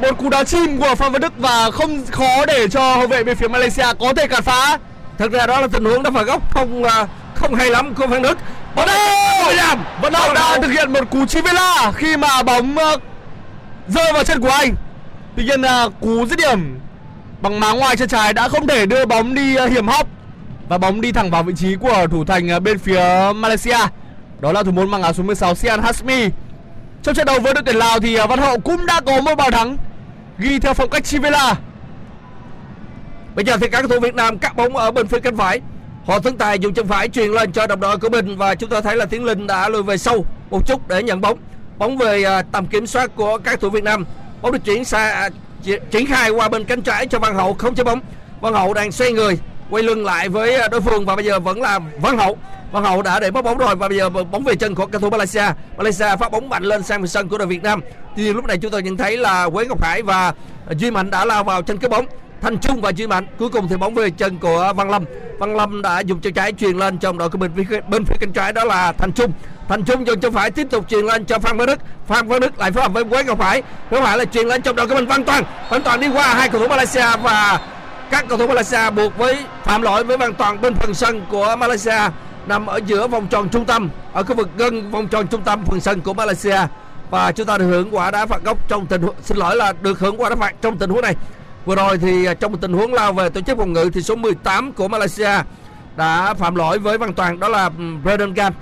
một 0.00 0.18
cú 0.18 0.28
đá 0.28 0.44
chim 0.44 0.78
của 0.78 0.94
Phan 0.94 1.12
Văn 1.12 1.20
Đức 1.20 1.32
và 1.38 1.70
không 1.70 2.06
khó 2.10 2.46
để 2.46 2.68
cho 2.68 2.94
hậu 2.96 3.06
vệ 3.06 3.24
bên 3.24 3.36
phía 3.36 3.48
Malaysia 3.48 3.86
có 4.00 4.12
thể 4.16 4.26
cản 4.26 4.42
phá 4.42 4.78
thật 5.18 5.30
ra 5.32 5.46
đó 5.46 5.60
là 5.60 5.66
tình 5.72 5.84
huống 5.84 6.02
đá 6.02 6.10
phạt 6.10 6.22
góc 6.22 6.54
không 6.54 6.82
uh, 6.82 6.92
không 7.34 7.54
hay 7.54 7.70
lắm 7.70 7.94
của 7.94 8.06
Phan 8.06 8.22
Đức 8.22 8.38
Vẫn 8.74 8.88
Hậu 8.88 9.76
Vẫn 10.02 10.14
Hậu 10.14 10.34
đã 10.34 10.58
thực 10.62 10.70
hiện 10.70 10.92
một 10.92 11.10
cú 11.10 11.26
chivela 11.26 11.92
khi 11.94 12.16
mà 12.16 12.42
bóng 12.42 12.76
uh, 12.76 13.02
rơi 13.88 14.12
vào 14.12 14.24
chân 14.24 14.40
của 14.40 14.50
anh 14.50 14.74
Tuy 15.40 15.46
nhiên 15.46 15.60
là 15.60 15.88
cú 16.00 16.26
dứt 16.26 16.38
điểm 16.38 16.78
bằng 17.42 17.60
má 17.60 17.72
ngoài 17.72 17.96
chân 17.96 18.08
trái 18.08 18.32
đã 18.32 18.48
không 18.48 18.66
thể 18.66 18.86
đưa 18.86 19.06
bóng 19.06 19.34
đi 19.34 19.56
à, 19.56 19.66
hiểm 19.66 19.88
hóc 19.88 20.06
và 20.68 20.78
bóng 20.78 21.00
đi 21.00 21.12
thẳng 21.12 21.30
vào 21.30 21.42
vị 21.42 21.52
trí 21.56 21.76
của 21.76 22.06
thủ 22.10 22.24
thành 22.24 22.50
à, 22.50 22.58
bên 22.58 22.78
phía 22.78 23.02
Malaysia 23.36 23.78
đó 24.40 24.52
là 24.52 24.62
thủ 24.62 24.70
môn 24.70 24.90
mang 24.90 25.02
áo 25.02 25.12
số 25.12 25.22
16 25.22 25.54
Sian 25.54 25.82
Hasmi. 25.82 26.28
Trong 27.02 27.14
trận 27.14 27.26
đấu 27.26 27.40
với 27.40 27.54
đội 27.54 27.62
tuyển 27.66 27.76
Lào 27.76 28.00
thì 28.00 28.14
à, 28.14 28.26
Văn 28.26 28.38
Hậu 28.38 28.60
cũng 28.60 28.86
đã 28.86 29.00
có 29.06 29.20
một 29.20 29.34
bàn 29.34 29.52
thắng 29.52 29.76
ghi 30.38 30.58
theo 30.58 30.74
phong 30.74 30.90
cách 30.90 31.04
Chivela. 31.04 31.54
Bây 33.34 33.44
giờ 33.44 33.56
thì 33.56 33.68
các 33.68 33.80
cầu 33.80 33.88
thủ 33.88 34.00
Việt 34.00 34.14
Nam 34.14 34.38
cắt 34.38 34.56
bóng 34.56 34.76
ở 34.76 34.90
bên 34.90 35.06
phía 35.06 35.20
cánh 35.20 35.36
phải. 35.36 35.60
Họ 36.06 36.18
Tấn 36.18 36.36
Tài 36.36 36.58
dùng 36.58 36.74
chân 36.74 36.86
phải 36.86 37.08
truyền 37.08 37.30
lên 37.30 37.52
cho 37.52 37.66
đồng 37.66 37.80
đội 37.80 37.98
của 37.98 38.08
mình 38.08 38.36
và 38.36 38.54
chúng 38.54 38.70
ta 38.70 38.80
thấy 38.80 38.96
là 38.96 39.04
Tiến 39.04 39.24
Linh 39.24 39.46
đã 39.46 39.68
lùi 39.68 39.82
về 39.82 39.96
sâu 39.96 40.26
một 40.50 40.66
chút 40.66 40.88
để 40.88 41.02
nhận 41.02 41.20
bóng. 41.20 41.38
Bóng 41.78 41.98
về 41.98 42.42
tầm 42.52 42.66
kiểm 42.66 42.86
soát 42.86 43.10
của 43.16 43.38
các 43.38 43.50
cầu 43.50 43.56
thủ 43.56 43.70
Việt 43.70 43.84
Nam. 43.84 44.04
Bóng 44.42 44.52
được 44.52 44.64
chuyển 44.64 44.84
xa 44.84 45.10
à, 45.10 45.28
triển 45.90 46.06
khai 46.06 46.30
qua 46.30 46.48
bên 46.48 46.64
cánh 46.64 46.82
trái 46.82 47.06
cho 47.06 47.18
Văn 47.18 47.34
Hậu, 47.34 47.54
không 47.54 47.74
chơi 47.74 47.84
bóng. 47.84 48.00
Văn 48.40 48.54
Hậu 48.54 48.74
đang 48.74 48.92
xoay 48.92 49.12
người, 49.12 49.38
quay 49.70 49.82
lưng 49.82 50.04
lại 50.04 50.28
với 50.28 50.56
à, 50.56 50.68
đối 50.68 50.80
phương 50.80 51.06
và 51.06 51.16
bây 51.16 51.24
giờ 51.24 51.40
vẫn 51.40 51.62
là 51.62 51.78
Văn 52.00 52.18
Hậu 52.18 52.38
Văn 52.72 52.84
Hậu 52.84 53.02
đã 53.02 53.20
để 53.20 53.30
mất 53.30 53.44
bóng 53.44 53.58
rồi 53.58 53.76
và 53.76 53.88
bây 53.88 53.98
giờ 53.98 54.10
bóng 54.10 54.44
về 54.44 54.54
chân 54.54 54.74
của 54.74 54.86
cầu 54.86 55.00
thủ 55.00 55.10
Malaysia. 55.10 55.44
Malaysia 55.76 56.16
phát 56.20 56.32
bóng 56.32 56.48
mạnh 56.48 56.62
lên 56.62 56.82
sang 56.82 57.06
sân 57.06 57.28
của 57.28 57.38
đội 57.38 57.46
Việt 57.46 57.62
Nam. 57.62 57.80
Tuy 58.16 58.22
nhiên 58.22 58.36
lúc 58.36 58.44
này 58.44 58.58
chúng 58.58 58.70
tôi 58.70 58.82
nhận 58.82 58.96
thấy 58.96 59.16
là 59.16 59.48
Quế 59.48 59.66
Ngọc 59.66 59.82
Hải 59.82 60.02
và 60.02 60.34
Duy 60.76 60.90
Mạnh 60.90 61.10
đã 61.10 61.24
lao 61.24 61.44
vào 61.44 61.62
tranh 61.62 61.78
cướp 61.78 61.90
bóng. 61.90 62.06
Thành 62.40 62.58
Trung 62.58 62.80
và 62.80 62.90
Duy 62.90 63.06
Mạnh 63.06 63.26
cuối 63.38 63.48
cùng 63.48 63.68
thì 63.68 63.76
bóng 63.76 63.94
về 63.94 64.10
chân 64.10 64.38
của 64.38 64.72
Văn 64.76 64.90
Lâm. 64.90 65.04
Văn 65.38 65.56
Lâm 65.56 65.82
đã 65.82 66.00
dùng 66.00 66.20
chân 66.20 66.32
trái 66.32 66.52
truyền 66.52 66.76
lên 66.76 66.98
trong 66.98 67.18
đội 67.18 67.28
của 67.28 67.38
mình 67.38 67.52
bên 67.88 68.04
phía 68.04 68.16
cánh 68.20 68.32
trái, 68.32 68.52
đó 68.52 68.64
là 68.64 68.92
Thành 68.92 69.12
Trung. 69.12 69.32
Thành 69.70 69.84
Trung 69.84 70.06
dùng 70.06 70.20
chân 70.20 70.32
phải 70.32 70.50
tiếp 70.50 70.66
tục 70.70 70.84
truyền 70.88 71.04
lên 71.04 71.24
cho 71.24 71.38
Phan 71.38 71.56
Văn 71.56 71.66
Đức. 71.66 71.78
Phan 72.06 72.28
Văn 72.28 72.40
Đức 72.40 72.58
lại 72.58 72.72
phối 72.72 72.82
hợp 72.82 72.92
với 72.92 73.04
Quế 73.04 73.24
Ngọc 73.24 73.40
Hải. 73.40 73.62
Quế 73.90 74.00
Ngọc 74.00 74.08
Hải 74.08 74.26
truyền 74.26 74.46
lên 74.46 74.62
trong 74.62 74.76
đội 74.76 74.86
của 74.86 74.94
mình 74.94 75.06
Văn 75.06 75.24
Toàn. 75.24 75.44
Văn 75.70 75.82
Toàn 75.82 76.00
đi 76.00 76.08
qua 76.08 76.34
hai 76.34 76.48
cầu 76.48 76.60
thủ 76.60 76.68
Malaysia 76.68 77.16
và 77.22 77.60
các 78.10 78.24
cầu 78.28 78.38
thủ 78.38 78.46
Malaysia 78.46 78.90
buộc 78.90 79.18
với 79.18 79.38
phạm 79.64 79.82
lỗi 79.82 80.04
với 80.04 80.16
Văn 80.16 80.34
Toàn 80.34 80.60
bên 80.60 80.74
phần 80.74 80.94
sân 80.94 81.22
của 81.30 81.56
Malaysia, 81.56 81.98
nằm 82.46 82.66
ở 82.66 82.80
giữa 82.86 83.06
vòng 83.06 83.26
tròn 83.26 83.48
trung 83.48 83.64
tâm, 83.64 83.90
ở 84.12 84.22
khu 84.22 84.34
vực 84.34 84.48
gần 84.56 84.90
vòng 84.90 85.08
tròn 85.08 85.26
trung 85.26 85.42
tâm 85.42 85.64
phần 85.66 85.80
sân 85.80 86.00
của 86.00 86.14
Malaysia 86.14 86.58
và 87.10 87.32
chúng 87.32 87.46
ta 87.46 87.58
được 87.58 87.66
hưởng 87.66 87.94
quả 87.94 88.10
đá 88.10 88.26
phạt 88.26 88.42
góc 88.44 88.68
trong 88.68 88.86
tình 88.86 89.02
huống, 89.02 89.14
xin 89.22 89.38
lỗi 89.38 89.56
là 89.56 89.72
được 89.82 89.98
hưởng 89.98 90.20
quả 90.20 90.30
đá 90.30 90.36
phạt 90.36 90.54
trong 90.62 90.78
tình 90.78 90.90
huống 90.90 91.02
này 91.02 91.14
vừa 91.64 91.74
rồi 91.74 91.98
thì 91.98 92.24
à, 92.24 92.34
trong 92.34 92.52
một 92.52 92.58
tình 92.60 92.72
huống 92.72 92.94
lao 92.94 93.12
về 93.12 93.28
tổ 93.28 93.40
chức 93.40 93.58
phòng 93.58 93.72
ngự 93.72 93.90
thì 93.94 94.02
số 94.02 94.16
18 94.16 94.72
của 94.72 94.88
Malaysia 94.88 95.30
đã 95.96 96.34
phạm 96.34 96.54
lỗi 96.54 96.78
với 96.78 96.98
Văn 96.98 97.12
Toàn, 97.14 97.40
đó 97.40 97.48
là 97.48 97.64
ừ, 97.64 97.84
Brendan 98.04 98.34
Gan 98.34 98.52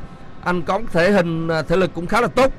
anh 0.45 0.63
có 0.63 0.81
thể 0.93 1.11
hình 1.11 1.49
à, 1.49 1.63
thể 1.63 1.77
lực 1.77 1.91
cũng 1.95 2.07
khá 2.07 2.21
là 2.21 2.29
tốt. 2.29 2.53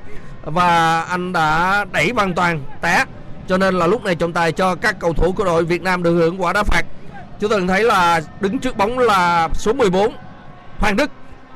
Và 0.44 1.00
anh 1.02 1.32
đã 1.32 1.84
đẩy 1.92 2.12
hoàn 2.14 2.34
Toàn 2.34 2.62
té. 2.80 3.04
Cho 3.48 3.58
nên 3.58 3.74
là 3.78 3.86
lúc 3.86 4.04
này 4.04 4.14
trọng 4.14 4.32
tài 4.32 4.52
cho 4.52 4.74
các 4.74 4.96
cầu 5.00 5.12
thủ 5.12 5.32
của 5.32 5.44
đội 5.44 5.64
Việt 5.64 5.82
Nam 5.82 6.02
được 6.02 6.14
hưởng 6.14 6.42
quả 6.42 6.52
đá 6.52 6.62
phạt. 6.62 6.82
Chúng 7.40 7.50
ta 7.50 7.56
thấy 7.68 7.84
là 7.84 8.20
đứng 8.40 8.58
trước 8.58 8.76
bóng 8.76 8.98
là 8.98 9.48
số 9.54 9.72
14 9.72 10.12
Hoàng 10.78 10.96
Đức. 10.96 11.10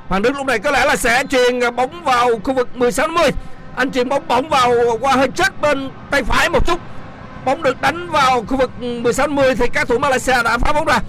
Hoàng 0.08 0.22
Đức 0.22 0.37
lúc 0.37 0.46
này 0.46 0.58
có 0.58 0.70
lẽ 0.70 0.84
là 0.84 0.96
sẽ 0.96 1.24
truyền 1.30 1.76
bóng 1.76 2.04
vào 2.04 2.30
khu 2.44 2.54
vực 2.54 2.76
16 2.76 3.08
10 3.08 3.30
anh 3.76 3.90
truyền 3.90 4.08
bóng 4.08 4.28
bóng 4.28 4.48
vào 4.48 4.72
qua 5.00 5.12
hơi 5.16 5.28
chết 5.28 5.60
bên 5.60 5.90
tay 6.10 6.22
phải 6.22 6.50
một 6.50 6.66
chút. 6.66 6.80
Bóng 7.44 7.62
được 7.62 7.80
đánh 7.80 8.10
vào 8.10 8.44
khu 8.48 8.56
vực 8.56 8.70
16 8.80 9.28
10 9.28 9.56
thì 9.56 9.66
các 9.72 9.88
thủ 9.88 9.98
Malaysia 9.98 10.42
đã 10.44 10.58
phá 10.58 10.72
bóng 10.72 10.84
ra. 10.84 11.00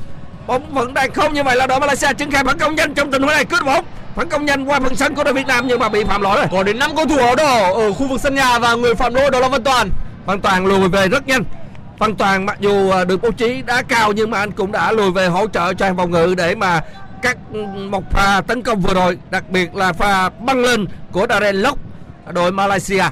Bóng 0.48 0.74
vẫn 0.74 0.94
đang 0.94 1.14
không 1.14 1.34
như 1.34 1.44
vậy 1.44 1.56
là 1.56 1.68
đội 1.68 1.80
Malaysia 1.80 2.14
triển 2.18 2.32
khai 2.32 2.44
phản 2.44 2.60
công 2.60 2.76
nhanh 2.76 2.94
trong 2.94 3.12
tình 3.12 3.22
huống 3.22 3.32
này. 3.32 3.46
Cướp 3.46 3.66
bóng 3.66 3.86
phản 4.16 4.30
công 4.30 4.46
nhanh 4.46 4.66
qua 4.66 4.80
phần 4.80 4.96
sân 4.96 5.16
của 5.16 5.24
đội 5.24 5.34
Việt 5.34 5.48
Nam 5.48 5.68
nhưng 5.68 5.80
mà 5.80 5.90
bị 5.90 6.04
phạm 6.04 6.22
lỗi 6.22 6.38
rồi. 6.38 6.48
Có 6.52 6.64
đến 6.64 6.80
5 6.80 6.92
cầu 6.96 7.06
thủ 7.06 7.18
áo 7.18 7.36
đỏ 7.36 7.74
ở 7.74 7.94
khu 7.94 8.08
vực 8.08 8.22
sân 8.22 8.36
nhà 8.36 8.60
và 8.60 8.76
người 8.76 8.96
phạm 8.96 9.14
lỗi 9.14 9.32
đó 9.32 9.40
là 9.40 9.48
Văn 9.48 9.64
Toàn. 9.64 9.90
Văn 10.26 10.42
Toàn 10.42 10.66
lùi 10.66 10.90
về 10.90 11.08
rất 11.08 11.28
nhanh. 11.28 11.44
Văn 11.98 12.16
Toàn 12.16 12.46
mặc 12.46 12.58
dù 12.60 12.92
được 13.08 13.22
bố 13.22 13.32
trí 13.32 13.62
đá 13.62 13.82
cao 13.82 14.12
nhưng 14.12 14.30
mà 14.30 14.40
anh 14.40 14.52
cũng 14.52 14.72
đã 14.72 14.92
lùi 14.92 15.12
về 15.12 15.28
hỗ 15.28 15.48
trợ 15.48 15.74
cho 15.74 15.86
hàng 15.86 15.98
phòng 15.98 16.12
ngự 16.12 16.36
để 16.38 16.56
mà 16.56 16.82
cắt 17.22 17.38
một 17.90 18.04
pha 18.12 18.42
tấn 18.48 18.62
công 18.62 18.82
vừa 18.82 18.94
rồi 18.94 19.18
đặc 19.32 19.50
biệt 19.50 19.76
là 19.76 19.94
pha 19.94 20.30
băng 20.30 20.60
lên 20.60 20.86
của 21.12 21.26
Darren 21.30 21.56
Lok 21.56 21.78
đội 22.34 22.52
Malaysia. 22.52 23.04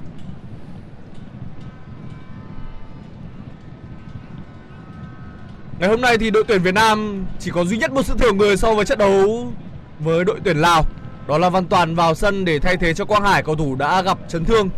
Ngày 5.79 5.89
hôm 5.89 6.01
nay 6.01 6.17
thì 6.17 6.29
đội 6.29 6.43
tuyển 6.47 6.61
Việt 6.61 6.73
Nam 6.73 7.25
chỉ 7.39 7.51
có 7.51 7.65
duy 7.65 7.77
nhất 7.77 7.91
một 7.91 8.05
sự 8.05 8.13
thưởng 8.17 8.37
người 8.37 8.57
so 8.57 8.73
với 8.73 8.85
trận 8.85 8.97
đấu 8.97 9.47
với 10.03 10.23
đội 10.25 10.39
tuyển 10.43 10.57
Lào 10.57 10.85
Đó 11.27 11.37
là 11.37 11.49
Văn 11.49 11.65
Toàn 11.65 11.95
vào 11.95 12.15
sân 12.15 12.45
để 12.45 12.59
thay 12.59 12.77
thế 12.77 12.93
cho 12.93 13.05
Quang 13.05 13.23
Hải 13.23 13.43
cầu 13.43 13.55
thủ 13.55 13.75
đã 13.75 14.01
gặp 14.01 14.17
chấn 14.27 14.45
thương 14.45 14.69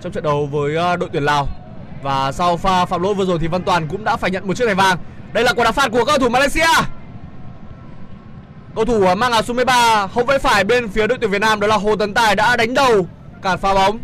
trong 0.00 0.12
trận 0.12 0.24
đấu 0.24 0.46
với 0.46 0.76
ờ, 0.76 0.96
đội 0.96 1.08
tuyển 1.12 1.22
Lào. 1.22 1.48
Và 2.02 2.32
sau 2.32 2.56
pha 2.56 2.84
phạm 2.84 3.02
lỗi 3.02 3.14
vừa 3.14 3.24
rồi 3.24 3.38
thì 3.40 3.46
Văn 3.46 3.62
Toàn 3.62 3.88
cũng 3.88 4.04
đã 4.04 4.16
phải 4.16 4.30
nhận 4.30 4.46
một 4.46 4.54
chiếc 4.56 4.66
thẻ 4.66 4.74
vàng. 4.74 4.98
Đây 5.32 5.44
là 5.44 5.52
quả 5.52 5.64
đá 5.64 5.72
phạt 5.72 5.88
của 5.92 6.04
cầu 6.04 6.18
thủ 6.18 6.28
Malaysia. 6.28 6.66
Cầu 8.74 8.84
thủ 8.84 9.04
ờ, 9.04 9.14
mang 9.14 9.32
áo 9.32 9.42
số 9.42 9.54
13 9.54 10.06
hậu 10.06 10.24
vệ 10.24 10.38
phải 10.38 10.64
bên 10.64 10.88
phía 10.88 11.06
đội 11.06 11.18
tuyển 11.20 11.30
Việt 11.30 11.40
Nam 11.40 11.60
đó 11.60 11.66
là 11.66 11.76
Hồ 11.76 11.96
Tấn 11.96 12.14
Tài 12.14 12.36
đã 12.36 12.56
đánh 12.56 12.74
đầu 12.74 13.06
cản 13.42 13.58
phá 13.58 13.74
bóng. 13.74 13.98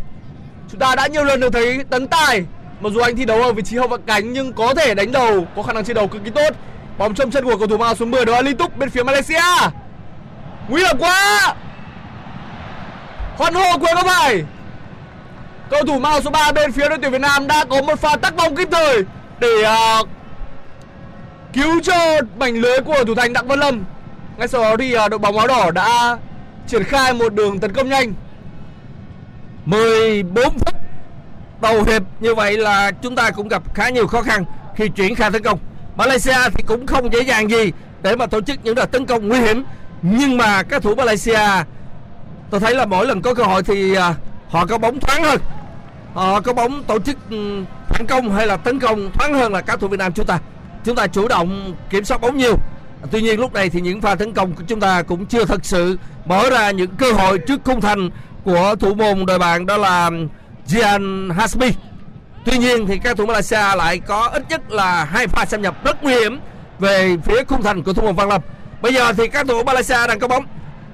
Chúng 0.71 0.81
ta 0.81 0.95
đã 0.95 1.07
nhiều 1.07 1.25
lần 1.25 1.41
được 1.41 1.53
thấy 1.53 1.85
Tấn 1.91 2.07
Tài 2.07 2.45
mặc 2.81 2.93
dù 2.93 3.01
anh 3.01 3.17
thi 3.17 3.25
đấu 3.25 3.43
ở 3.43 3.53
vị 3.53 3.63
trí 3.63 3.77
hậu 3.77 3.89
vệ 3.89 3.97
cánh 4.07 4.33
nhưng 4.33 4.53
có 4.53 4.75
thể 4.75 4.95
đánh 4.95 5.13
đầu, 5.13 5.47
có 5.57 5.63
khả 5.63 5.73
năng 5.73 5.85
chiến 5.85 5.97
đấu 5.97 6.09
cực 6.09 6.25
kỳ 6.25 6.31
tốt. 6.31 6.55
Bóng 6.99 7.15
trong 7.15 7.31
chân 7.31 7.45
của 7.45 7.57
cầu 7.57 7.67
thủ 7.67 7.77
mang 7.77 7.87
áo 7.87 7.95
số 7.95 8.07
10 8.07 8.25
đó 8.25 8.33
là 8.33 8.43
Lee 8.43 8.55
Túc 8.55 8.77
bên 8.77 8.91
phía 8.91 9.03
Malaysia. 9.03 9.43
Nguy 10.71 10.83
hiểm 10.83 10.99
quá. 10.99 11.55
Hoan 13.37 13.55
hô 13.55 13.79
của 13.79 13.87
các 13.95 14.07
bạn. 14.07 14.45
Cầu 15.71 15.83
thủ 15.87 15.99
mang 15.99 16.23
số 16.23 16.31
3 16.31 16.53
bên 16.53 16.73
phía 16.73 16.89
đội 16.89 16.99
tuyển 17.03 17.13
Việt 17.13 17.21
Nam 17.21 17.47
đã 17.47 17.65
có 17.65 17.83
một 17.83 18.01
pha 18.01 18.17
tắc 18.17 18.37
bóng 18.37 18.57
kịp 18.57 18.69
thời 18.71 19.05
để 19.41 19.49
uh, 20.01 20.09
cứu 21.53 21.81
cho 21.83 21.95
mảnh 22.39 22.55
lưới 22.55 22.81
của 22.81 23.05
thủ 23.07 23.15
thành 23.15 23.33
Đặng 23.33 23.49
Văn 23.49 23.59
Lâm. 23.59 23.85
Ngay 24.37 24.49
sau 24.49 24.63
đó 24.63 24.77
thì 24.79 24.97
uh, 24.97 25.11
đội 25.11 25.19
bóng 25.19 25.39
áo 25.39 25.47
đỏ 25.47 25.71
đã 25.71 26.19
triển 26.67 26.85
khai 26.85 27.13
một 27.13 27.35
đường 27.35 27.61
tấn 27.61 27.73
công 27.73 27.89
nhanh 27.89 28.13
14 29.65 30.59
phút 30.59 30.75
đầu 31.61 31.83
hiệp 31.83 32.03
như 32.21 32.35
vậy 32.35 32.57
là 32.57 32.91
chúng 32.91 33.17
ta 33.17 33.31
cũng 33.31 33.49
gặp 33.49 33.75
khá 33.75 33.89
nhiều 33.89 34.07
khó 34.07 34.23
khăn 34.23 34.45
khi 34.77 34.89
triển 34.89 35.15
khai 35.15 35.31
tấn 35.31 35.43
công. 35.43 35.59
Malaysia 35.97 36.51
thì 36.55 36.63
cũng 36.67 36.87
không 36.87 37.13
dễ 37.13 37.21
dàng 37.21 37.51
gì 37.51 37.73
để 38.03 38.17
mà 38.17 38.27
tổ 38.27 38.41
chức 38.41 38.59
những 38.63 38.75
đợt 38.75 38.91
tấn 38.91 39.07
công 39.07 39.29
nguy 39.29 39.41
hiểm 39.41 39.65
nhưng 40.03 40.37
mà 40.37 40.63
các 40.63 40.83
thủ 40.83 40.95
Malaysia, 40.95 41.65
tôi 42.51 42.61
thấy 42.61 42.75
là 42.75 42.87
mỗi 42.87 43.07
lần 43.07 43.23
có 43.23 43.35
cơ 43.35 43.43
hội 43.43 43.63
thì 43.63 43.95
à, 43.95 44.15
họ 44.49 44.67
có 44.67 44.79
bóng 44.79 45.01
thoáng 45.01 45.25
hơn. 45.25 45.41
Họ 46.15 46.41
có 46.41 46.53
bóng 46.53 46.85
tổ 46.85 46.99
chức 46.99 47.17
ừ, 47.31 47.65
phản 47.89 48.07
công 48.07 48.33
hay 48.33 48.47
là 48.47 48.57
tấn 48.57 48.79
công 48.79 49.11
thoáng 49.13 49.35
hơn 49.35 49.53
là 49.53 49.61
các 49.61 49.81
thủ 49.81 49.89
Việt 49.89 49.99
Nam 49.99 50.13
chúng 50.13 50.27
ta. 50.27 50.39
Chúng 50.85 50.97
ta 50.97 51.07
chủ 51.07 51.29
động 51.29 51.75
kiểm 51.91 52.05
soát 52.05 52.21
bóng 52.21 52.37
nhiều. 52.37 52.57
Tuy 53.11 53.23
nhiên 53.23 53.41
lúc 53.41 53.53
này 53.53 53.71
thì 53.71 53.81
những 53.81 54.01
pha 54.01 54.15
tấn 54.15 54.33
công 54.33 54.53
của 54.53 54.63
chúng 54.67 54.81
ta 54.81 55.03
cũng 55.03 55.27
chưa 55.27 55.45
thật 55.45 55.65
sự 55.65 55.99
mở 56.25 56.51
ra 56.51 56.71
những 56.71 56.91
cơ 56.97 57.13
hội 57.13 57.39
trước 57.39 57.61
khung 57.65 57.81
thành 57.81 58.11
của 58.45 58.75
thủ 58.81 58.95
môn 58.95 59.27
đội 59.27 59.39
bạn 59.39 59.67
đó 59.67 59.77
là 59.77 60.07
ừ, 60.07 60.27
Gian 60.67 61.31
Hasmi. 61.31 61.73
Tuy 62.45 62.59
nhiên 62.59 62.87
thì 62.87 62.99
các 62.99 63.17
thủ 63.17 63.27
Malaysia 63.27 63.77
lại 63.77 63.99
có 63.99 64.29
ít 64.33 64.43
nhất 64.49 64.73
là 64.73 65.05
hai 65.05 65.27
pha 65.27 65.45
xâm 65.45 65.63
nhập 65.63 65.85
rất 65.85 66.05
nguy 66.05 66.15
hiểm 66.15 66.41
về 66.79 67.17
phía 67.25 67.45
khung 67.45 67.63
thành 67.63 67.83
của 67.83 67.93
thủ 67.93 68.03
môn 68.03 68.17
Văn 68.17 68.29
Lâm 68.29 68.41
bây 68.83 68.95
giờ 68.95 69.13
thì 69.13 69.29
các 69.29 69.47
thủ 69.49 69.63
Malaysia 69.63 70.07
đang 70.09 70.21
có 70.21 70.29
bóng. 70.29 70.45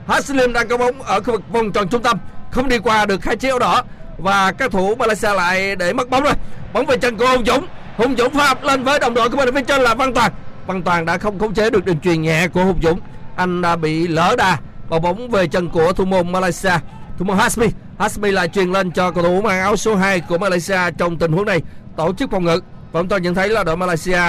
Haslim 0.09 0.53
đang 0.53 0.69
có 0.69 0.77
bóng 0.77 1.03
ở 1.03 1.21
khu 1.21 1.33
vực 1.33 1.43
vòng 1.53 1.73
tròn 1.73 1.89
trung 1.89 2.03
tâm. 2.03 2.19
Không 2.51 2.69
đi 2.69 2.79
qua 2.79 3.07
được 3.07 3.25
hai 3.25 3.37
chiếc 3.37 3.59
đỏ. 3.61 3.83
Và 4.19 4.53
các 4.53 4.71
thủ 4.71 4.95
Malaysia 4.95 5.35
lại 5.35 5.77
để 5.77 5.93
mất 5.93 6.11
bóng 6.11 6.23
rồi. 6.23 6.35
Bóng 6.73 6.87
về 6.87 6.97
chân 6.97 7.17
của 7.17 7.29
Hùng 7.29 7.45
Dũng. 7.45 7.67
Hùng 7.97 8.15
Dũng 8.19 8.35
pha 8.35 8.55
lên 8.63 8.85
với 8.85 8.99
đồng 8.99 9.15
đội 9.15 9.31
của 9.31 9.37
mình 9.37 9.49
ở 9.49 9.53
phía 9.53 9.63
trên 9.63 9.81
là 9.81 9.95
Văn 9.95 10.15
Toàn. 10.15 10.33
Văn 10.67 10.83
Toàn 10.83 11.05
đã 11.05 11.19
không 11.19 11.39
khống 11.39 11.55
chế 11.55 11.71
được 11.71 11.85
đường 11.85 12.01
truyền 12.01 12.23
nhẹ 12.23 12.49
của 12.49 12.65
Hùng 12.65 12.79
Dũng. 12.83 13.01
Anh 13.37 13.63
đã 13.63 13.77
bị 13.77 14.09
lỡ 14.09 14.35
đà. 14.39 14.57
Và 14.89 14.99
bóng 14.99 15.31
về 15.31 15.47
chân 15.47 15.69
của 15.69 15.93
thủ 15.93 16.05
môn 16.05 16.33
Malaysia, 16.33 16.73
thủ 17.19 17.25
môn 17.25 17.37
Hasmi. 17.37 17.67
Hasmi 17.99 18.31
lại 18.31 18.49
truyền 18.49 18.73
lên 18.73 18.91
cho 18.91 19.11
cầu 19.11 19.23
thủ 19.23 19.43
mang 19.43 19.61
áo 19.61 19.77
số 19.77 19.97
2 19.97 20.21
của 20.21 20.39
Malaysia 20.39 20.79
trong 20.99 21.19
tình 21.19 21.33
huống 21.33 21.45
này. 21.45 21.63
Tổ 21.97 22.13
chức 22.19 22.31
phòng 22.31 22.45
ngự. 22.45 22.61
Và 22.93 23.01
chúng 23.01 23.09
tôi 23.09 23.21
nhận 23.21 23.35
thấy 23.35 23.49
là 23.49 23.65
đội 23.65 23.77
Malaysia. 23.77 24.21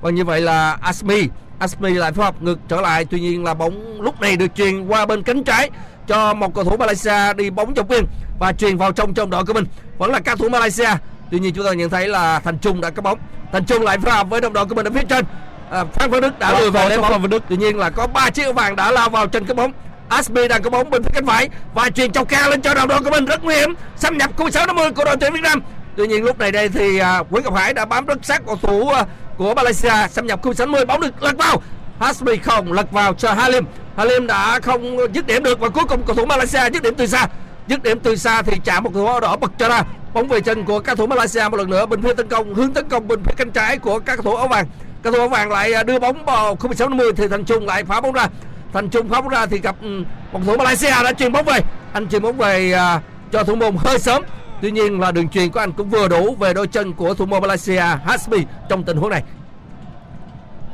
Và 0.00 0.10
như 0.10 0.24
vậy 0.24 0.40
là 0.40 0.76
Hasmi 0.80 1.28
Asmi 1.62 1.90
lại 1.90 2.12
phối 2.12 2.24
hợp 2.24 2.42
ngược 2.42 2.58
trở 2.68 2.80
lại. 2.80 3.04
Tuy 3.04 3.20
nhiên 3.20 3.44
là 3.44 3.54
bóng 3.54 4.00
lúc 4.00 4.20
này 4.20 4.36
được 4.36 4.54
truyền 4.54 4.86
qua 4.86 5.06
bên 5.06 5.22
cánh 5.22 5.44
trái 5.44 5.70
cho 6.06 6.34
một 6.34 6.54
cầu 6.54 6.64
thủ 6.64 6.76
Malaysia 6.76 7.32
đi 7.36 7.50
bóng 7.50 7.72
dọc 7.76 7.88
biên 7.88 8.04
và 8.38 8.52
truyền 8.52 8.76
vào 8.76 8.92
trong 8.92 9.14
trong 9.14 9.30
đội 9.30 9.44
của 9.44 9.52
mình. 9.52 9.64
Vẫn 9.98 10.10
là 10.10 10.20
các 10.20 10.38
thủ 10.38 10.48
Malaysia. 10.48 10.88
Tuy 11.30 11.38
nhiên 11.38 11.54
chúng 11.54 11.66
ta 11.66 11.72
nhận 11.72 11.90
thấy 11.90 12.08
là 12.08 12.40
Thành 12.40 12.58
Trung 12.58 12.80
đã 12.80 12.90
có 12.90 13.02
bóng. 13.02 13.18
Thành 13.52 13.64
Trung 13.64 13.82
lại 13.82 13.98
phối 13.98 14.12
hợp 14.12 14.30
với 14.30 14.40
đồng 14.40 14.52
đội 14.52 14.66
của 14.66 14.74
mình 14.74 14.86
ở 14.86 14.90
phía 14.90 15.04
trên. 15.08 15.24
À, 15.70 15.84
Phan 15.84 16.10
Văn 16.10 16.20
Đức 16.20 16.38
đã 16.38 16.60
lùi 16.60 16.70
về 16.70 16.88
lấy 16.88 16.98
bóng. 16.98 17.30
Tuy 17.48 17.56
nhiên 17.56 17.78
là 17.78 17.90
có 17.90 18.06
ba 18.06 18.30
chiếc 18.30 18.54
vàng 18.54 18.76
đã 18.76 18.90
lao 18.90 19.10
vào 19.10 19.26
chân 19.26 19.46
cái 19.46 19.54
bóng. 19.54 19.72
Asmi 20.08 20.48
đang 20.48 20.62
có 20.62 20.70
bóng 20.70 20.90
bên 20.90 21.02
phía 21.02 21.10
cánh 21.14 21.26
phải 21.26 21.48
và 21.74 21.90
truyền 21.90 22.12
chọc 22.12 22.28
cao 22.28 22.50
lên 22.50 22.62
cho 22.62 22.74
đồng 22.74 22.88
đội 22.88 23.00
của 23.02 23.10
mình. 23.10 23.24
Rất 23.24 23.44
nguy 23.44 23.54
hiểm. 23.54 23.74
Xâm 23.96 24.18
nhập 24.18 24.30
khu 24.36 24.50
6 24.50 24.66
50 24.66 24.92
của 24.92 25.04
đội 25.04 25.16
tuyển 25.16 25.32
Việt 25.32 25.42
Nam. 25.42 25.62
Tuy 25.96 26.06
nhiên 26.06 26.24
lúc 26.24 26.38
này 26.38 26.52
đây 26.52 26.68
thì 26.68 26.98
à, 26.98 27.22
Nguyễn 27.30 27.44
Ngọc 27.44 27.54
Hải 27.54 27.74
đã 27.74 27.84
bám 27.84 28.06
rất 28.06 28.18
sát 28.22 28.42
cầu 28.46 28.58
thủ 28.62 28.88
à, 28.88 29.04
của 29.42 29.54
Malaysia 29.54 30.08
xâm 30.10 30.26
nhập 30.26 30.42
khu 30.42 30.54
60 30.54 30.84
bóng 30.84 31.00
được 31.00 31.22
lật 31.22 31.36
vào. 31.38 31.62
Hasmi 32.00 32.36
không 32.36 32.72
lật 32.72 32.92
vào 32.92 33.14
cho 33.14 33.32
Halim. 33.32 33.64
Halim 33.96 34.26
đã 34.26 34.60
không 34.60 34.96
dứt 35.14 35.26
điểm 35.26 35.42
được 35.42 35.60
và 35.60 35.68
cuối 35.68 35.84
cùng 35.88 36.02
cầu 36.06 36.16
thủ 36.16 36.26
Malaysia 36.26 36.60
dứt 36.72 36.82
điểm 36.82 36.94
từ 36.94 37.06
xa. 37.06 37.26
Dứt 37.68 37.82
điểm 37.82 38.00
từ 38.00 38.16
xa 38.16 38.42
thì 38.42 38.56
chạm 38.64 38.84
một 38.84 38.90
cầu 38.94 39.02
thủ 39.02 39.08
áo 39.08 39.20
đỏ 39.20 39.36
bật 39.36 39.52
cho 39.58 39.68
ra. 39.68 39.82
Bóng 40.14 40.28
về 40.28 40.40
chân 40.40 40.64
của 40.64 40.80
các 40.80 40.98
thủ 40.98 41.06
Malaysia 41.06 41.48
một 41.48 41.56
lần 41.56 41.70
nữa. 41.70 41.86
Bên 41.86 42.02
phía 42.02 42.14
tấn 42.14 42.28
công, 42.28 42.54
hướng 42.54 42.72
tấn 42.72 42.88
công 42.88 43.08
bên 43.08 43.22
phía 43.24 43.34
cánh 43.36 43.50
trái 43.50 43.78
của 43.78 43.98
các 43.98 44.16
cầu 44.16 44.22
thủ 44.22 44.36
áo 44.36 44.48
vàng. 44.48 44.66
Các 45.02 45.14
thủ 45.14 45.18
áo 45.18 45.28
vàng 45.28 45.50
lại 45.50 45.72
à, 45.72 45.82
đưa 45.82 45.98
bóng 45.98 46.24
vào 46.24 46.56
khu 46.56 46.68
16 46.68 46.88
50 46.88 47.12
thì 47.16 47.28
Thành 47.28 47.44
Trung 47.44 47.66
lại 47.66 47.84
phá 47.84 48.00
bóng 48.00 48.12
ra. 48.12 48.28
Thành 48.72 48.88
Trung 48.88 49.08
phá 49.08 49.20
bóng 49.20 49.28
ra 49.28 49.46
thì 49.46 49.58
gặp 49.58 49.76
ừ, 49.82 50.02
một 50.32 50.40
thủ 50.46 50.56
Malaysia 50.56 50.90
đã 50.90 51.12
truyền 51.12 51.32
bóng 51.32 51.44
về. 51.44 51.60
Anh 51.92 52.08
truyền 52.08 52.22
bóng 52.22 52.36
về 52.36 52.72
à, 52.72 53.00
cho 53.32 53.44
thủ 53.44 53.54
môn 53.54 53.76
hơi 53.76 53.98
sớm. 53.98 54.22
Tuy 54.62 54.70
nhiên 54.70 55.00
là 55.00 55.12
đường 55.12 55.28
truyền 55.28 55.50
của 55.50 55.60
anh 55.60 55.72
cũng 55.72 55.90
vừa 55.90 56.08
đủ 56.08 56.34
về 56.34 56.54
đôi 56.54 56.66
chân 56.66 56.92
của 56.92 57.14
thủ 57.14 57.26
môn 57.26 57.40
Malaysia 57.40 57.82
Hasbi 58.04 58.46
trong 58.68 58.82
tình 58.82 58.96
huống 58.96 59.10
này. 59.10 59.22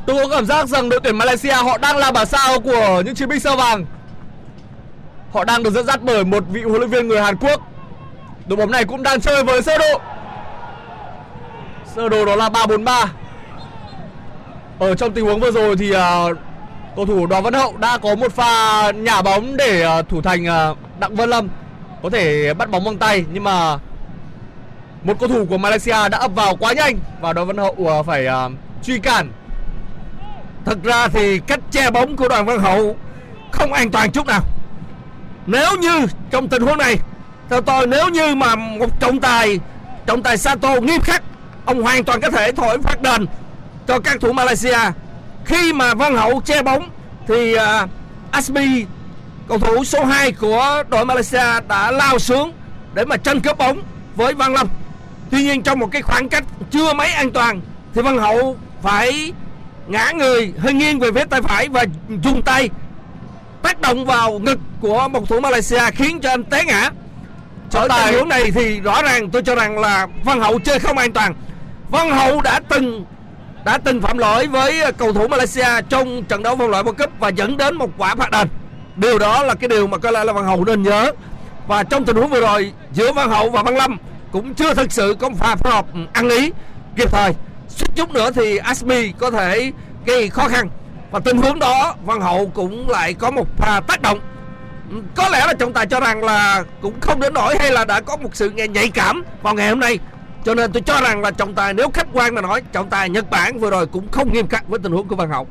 Tôi 0.07 0.17
có 0.17 0.37
cảm 0.37 0.47
giác 0.47 0.69
rằng 0.69 0.89
đội 0.89 1.01
tuyển 1.05 1.19
Malaysia 1.19 1.53
họ 1.53 1.79
đang 1.79 1.97
là 1.97 2.13
bà 2.13 2.25
sao 2.25 2.61
của 2.61 3.03
những 3.05 3.15
chiến 3.15 3.29
binh 3.29 3.41
sao 3.41 3.57
vàng. 3.57 3.87
Họ 5.33 5.45
đang 5.45 5.63
được 5.63 5.71
dẫn 5.71 5.87
dắt 5.87 6.01
bởi 6.03 6.25
một 6.25 6.45
vị 6.53 6.63
huấn 6.63 6.77
luyện 6.81 6.91
viên 6.91 7.09
người 7.09 7.21
Hàn 7.21 7.37
Quốc. 7.37 7.61
Đội 8.47 8.57
bóng 8.57 8.71
này 8.71 8.85
cũng 8.85 9.03
đang 9.03 9.21
chơi 9.21 9.45
với 9.45 9.63
sơ 9.63 9.79
đồ. 9.79 10.01
Sơ 11.95 12.09
đồ 12.09 12.25
đó 12.25 12.37
là 12.37 12.49
343. 12.49 13.13
Ở 14.79 14.95
trong 14.95 15.13
tình 15.13 15.25
huống 15.25 15.41
vừa 15.41 15.51
rồi 15.51 15.77
thì 15.77 15.93
uh, 15.93 15.99
cầu 16.97 17.07
thủ 17.07 17.27
Đoàn 17.27 17.43
Văn 17.43 17.53
Hậu 17.53 17.77
đã 17.77 17.99
có 17.99 18.15
một 18.15 18.33
pha 18.33 18.91
nhả 18.91 19.23
bóng 19.23 19.57
để 19.57 19.87
uh, 20.01 20.09
thủ 20.09 20.23
thành 20.23 20.43
uh, 20.43 20.79
Đặng 20.99 21.17
Văn 21.17 21.31
Lâm 21.31 21.49
có 22.03 22.11
thể 22.11 22.55
bắt 22.55 22.71
bóng 22.71 22.85
bằng 22.85 22.99
tay 22.99 23.25
nhưng 23.33 23.45
mà 23.45 23.79
một 25.03 25.15
cầu 25.21 25.29
thủ 25.29 25.47
của 25.49 25.59
Malaysia 25.59 26.09
đã 26.11 26.19
ập 26.19 26.31
vào 26.35 26.57
quá 26.57 26.73
nhanh 26.73 26.99
và 27.21 27.33
Đoàn 27.33 27.47
Văn 27.47 27.57
Hậu 27.57 27.75
à, 27.89 28.03
phải 28.03 28.27
uh, 28.27 28.53
truy 28.83 28.99
cản. 28.99 29.31
Thật 30.65 30.79
ra 30.83 31.09
thì 31.09 31.39
cách 31.39 31.61
che 31.71 31.91
bóng 31.91 32.17
của 32.17 32.29
Đoàn 32.29 32.47
Văn 32.47 32.59
Hậu 32.59 32.97
không 33.51 33.73
an 33.73 33.91
toàn 33.91 34.13
chút 34.13 34.27
nào. 34.27 34.41
Nếu 35.47 35.77
như 35.77 36.07
trong 36.31 36.49
tình 36.49 36.63
huống 36.63 36.79
này 36.79 36.97
theo 37.51 37.61
tôi 37.61 37.87
nếu 37.87 38.09
như 38.09 38.35
mà 38.35 38.55
một 38.57 39.01
trọng 39.01 39.21
tài 39.21 39.61
trọng 40.07 40.23
tài 40.23 40.39
Sato 40.39 40.75
nghiêm 40.81 41.01
khắc 41.01 41.23
ông 41.65 41.83
hoàn 41.83 42.05
toàn 42.05 42.21
có 42.21 42.31
thể 42.31 42.53
thổi 42.53 42.79
phát 42.83 43.03
đền 43.03 43.27
cho 43.87 43.99
các 43.99 44.21
thủ 44.21 44.33
Malaysia 44.33 44.79
khi 45.45 45.73
mà 45.73 45.95
Văn 45.95 46.17
Hậu 46.17 46.41
che 46.41 46.63
bóng 46.63 46.91
thì 47.29 47.55
à, 47.55 47.83
uh, 47.83 47.91
Asmi 48.31 48.85
cầu 49.49 49.59
thủ 49.59 49.85
số 49.85 50.05
2 50.05 50.33
của 50.33 50.83
đội 50.89 51.05
Malaysia 51.05 51.61
đã 51.69 51.91
lao 51.91 52.19
xuống 52.19 52.53
để 52.95 53.05
mà 53.05 53.17
tranh 53.17 53.41
cướp 53.41 53.59
bóng 53.59 53.83
với 54.17 54.35
Văn 54.35 54.55
Lâm. 54.55 54.69
Tuy 55.31 55.43
nhiên 55.43 55.63
trong 55.63 55.79
một 55.79 55.89
cái 55.93 56.03
khoảng 56.03 56.29
cách 56.29 56.45
chưa 56.71 56.93
mấy 56.93 57.13
an 57.13 57.31
toàn 57.31 57.61
thì 57.95 58.03
Văn 58.03 58.19
Hậu 58.19 58.57
phải 58.83 59.33
ngã 59.87 60.13
người 60.13 60.53
hơi 60.59 60.73
nghiêng 60.73 60.99
về 60.99 61.13
phía 61.13 61.25
tay 61.25 61.43
phải 61.43 61.69
và 61.69 61.85
dùng 62.23 62.43
tay 62.43 62.71
tác 63.63 63.81
động 63.81 64.05
vào 64.05 64.39
ngực 64.39 64.59
của 64.81 65.09
một 65.09 65.29
thủ 65.29 65.41
Malaysia 65.41 65.91
khiến 65.95 66.21
cho 66.21 66.31
anh 66.31 66.45
té 66.45 66.65
ngã. 66.65 66.91
Ở 67.73 67.89
tình 67.89 68.19
huống 68.19 68.29
này 68.29 68.51
thì 68.51 68.81
rõ 68.81 69.03
ràng 69.03 69.31
tôi 69.31 69.43
cho 69.43 69.55
rằng 69.55 69.79
là 69.79 70.07
Văn 70.25 70.41
Hậu 70.41 70.59
chơi 70.59 70.79
không 70.79 70.99
an 70.99 71.13
toàn. 71.13 71.35
Văn 71.91 72.11
Hậu 72.11 72.41
đã 72.41 72.61
từng 72.69 73.05
đã 73.65 73.79
từng 73.79 74.01
phạm 74.01 74.19
lỗi 74.19 74.47
với 74.47 74.93
cầu 74.99 75.13
thủ 75.13 75.29
Malaysia 75.29 75.69
trong 75.89 76.25
trận 76.25 76.43
đấu 76.43 76.57
vòng 76.57 76.71
loại 76.71 76.83
World 76.83 76.93
Cup 76.93 77.11
và 77.19 77.29
dẫn 77.29 77.57
đến 77.57 77.77
một 77.77 77.91
quả 77.99 78.15
phạt 78.15 78.31
đền 78.31 78.49
điều 78.99 79.19
đó 79.19 79.43
là 79.43 79.55
cái 79.55 79.69
điều 79.69 79.87
mà 79.87 79.99
có 79.99 80.11
lẽ 80.11 80.25
là 80.25 80.33
Văn 80.33 80.45
Hậu 80.45 80.65
nên 80.65 80.83
nhớ. 80.83 81.13
Và 81.67 81.83
trong 81.83 82.05
tình 82.05 82.17
huống 82.17 82.31
vừa 82.31 82.41
rồi, 82.41 82.73
giữa 82.93 83.13
Văn 83.13 83.31
Hậu 83.31 83.51
và 83.51 83.63
Văn 83.63 83.77
Lâm 83.77 83.99
cũng 84.33 84.55
chưa 84.55 84.75
thực 84.75 84.93
sự 84.93 85.17
có 85.21 85.31
pha 85.39 85.57
phối 85.57 85.73
hợp 85.73 85.87
ừ, 85.95 86.01
ăn 86.13 86.29
ý 86.29 86.51
kịp 86.97 87.13
thời. 87.13 87.33
Suýt 87.69 87.89
chút 87.97 88.11
nữa 88.11 88.31
thì 88.31 88.57
Asmi 88.57 89.13
có 89.19 89.31
thể 89.31 89.73
gây 90.07 90.29
khó 90.29 90.49
khăn. 90.49 90.69
Và 91.11 91.21
tình 91.21 91.37
huống 91.37 91.59
đó, 91.59 91.95
Văn 92.05 92.21
Hậu 92.21 92.51
cũng 92.55 92.91
lại 92.91 93.15
có 93.15 93.31
một 93.31 93.47
pha 93.57 93.81
tác 93.81 94.03
động. 94.03 94.21
Ừ, 94.91 94.97
có 95.17 95.29
lẽ 95.29 95.47
là 95.47 95.53
trọng 95.53 95.73
tài 95.73 95.87
cho 95.87 96.01
rằng 96.01 96.25
là 96.25 96.65
cũng 96.83 97.01
không 97.01 97.21
đến 97.21 97.35
nổi 97.35 97.57
hay 97.59 97.73
là 97.73 97.85
đã 97.85 98.01
có 98.01 98.17
một 98.17 98.31
sự 98.33 98.51
nhạy 98.51 98.89
cảm 98.89 99.25
vào 99.43 99.55
ngày 99.55 99.69
hôm 99.69 99.81
nay. 99.81 99.99
Cho 100.45 100.55
nên 100.55 100.73
tôi 100.73 100.83
cho 100.83 101.01
rằng 101.01 101.23
là 101.23 101.31
trọng 101.31 101.55
tài 101.55 101.75
nếu 101.75 101.91
khách 101.91 102.07
quan 102.13 102.35
mà 102.35 102.41
nói, 102.41 102.63
trọng 102.73 102.91
tài 102.91 103.11
Nhật 103.11 103.31
Bản 103.31 103.59
vừa 103.59 103.71
rồi 103.71 103.87
cũng 103.87 104.09
không 104.11 104.33
nghiêm 104.33 104.49
khắc 104.49 104.69
với 104.69 104.79
tình 104.79 104.93
huống 104.93 105.09
của 105.09 105.17
Văn 105.17 105.31
Hậu 105.31 105.47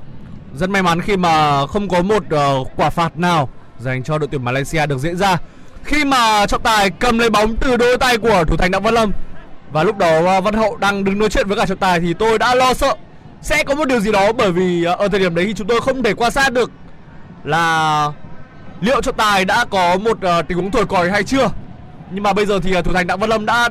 rất 0.55 0.69
may 0.69 0.83
mắn 0.83 1.01
khi 1.01 1.17
mà 1.17 1.67
không 1.67 1.89
có 1.89 2.01
một 2.01 2.23
uh, 2.35 2.67
quả 2.75 2.89
phạt 2.89 3.17
nào 3.17 3.49
dành 3.79 4.03
cho 4.03 4.17
đội 4.17 4.27
tuyển 4.31 4.43
Malaysia 4.45 4.85
được 4.85 4.97
diễn 4.97 5.17
ra. 5.17 5.37
Khi 5.83 6.05
mà 6.05 6.45
trọng 6.45 6.61
tài 6.61 6.89
cầm 6.89 7.19
lấy 7.19 7.29
bóng 7.29 7.55
từ 7.55 7.77
đôi 7.77 7.97
tay 7.97 8.17
của 8.17 8.43
thủ 8.47 8.57
thành 8.57 8.71
Đặng 8.71 8.83
Văn 8.83 8.93
Lâm 8.93 9.11
và 9.71 9.83
lúc 9.83 9.97
đó 9.97 10.37
uh, 10.37 10.43
Văn 10.43 10.53
Hậu 10.53 10.75
đang 10.77 11.03
đứng 11.03 11.19
nói 11.19 11.29
chuyện 11.29 11.47
với 11.47 11.57
cả 11.57 11.65
trọng 11.65 11.77
tài 11.77 11.99
thì 11.99 12.13
tôi 12.13 12.37
đã 12.37 12.55
lo 12.55 12.73
sợ 12.73 12.95
sẽ 13.41 13.63
có 13.63 13.75
một 13.75 13.85
điều 13.85 13.99
gì 13.99 14.11
đó 14.11 14.31
bởi 14.31 14.51
vì 14.51 14.85
uh, 14.93 14.99
ở 14.99 15.07
thời 15.07 15.19
điểm 15.19 15.35
đấy 15.35 15.45
thì 15.45 15.53
chúng 15.53 15.67
tôi 15.67 15.81
không 15.81 16.03
thể 16.03 16.13
quan 16.13 16.31
sát 16.31 16.53
được 16.53 16.71
là 17.43 18.07
liệu 18.81 19.01
trọng 19.01 19.15
tài 19.15 19.45
đã 19.45 19.65
có 19.65 19.97
một 19.97 20.17
uh, 20.17 20.47
tình 20.47 20.57
huống 20.57 20.71
thổi 20.71 20.85
còi 20.85 21.09
hay 21.09 21.23
chưa. 21.23 21.49
Nhưng 22.11 22.23
mà 22.23 22.33
bây 22.33 22.45
giờ 22.45 22.59
thì 22.63 22.81
thủ 22.81 22.93
thành 22.93 23.07
đặng 23.07 23.19
văn 23.19 23.29
lâm 23.29 23.45
đã 23.45 23.69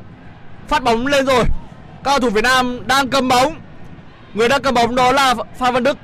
phát 0.68 0.82
bóng 0.82 1.06
lên 1.06 1.26
rồi. 1.26 1.44
Các 2.04 2.10
cầu 2.10 2.18
thủ 2.18 2.30
Việt 2.30 2.44
Nam 2.44 2.86
đang 2.86 3.08
cầm 3.08 3.28
bóng. 3.28 3.54
Người 4.34 4.48
đang 4.48 4.62
cầm 4.62 4.74
bóng 4.74 4.94
đó 4.94 5.12
là 5.12 5.34
Phan 5.58 5.74
Văn 5.74 5.82
Đức 5.82 5.98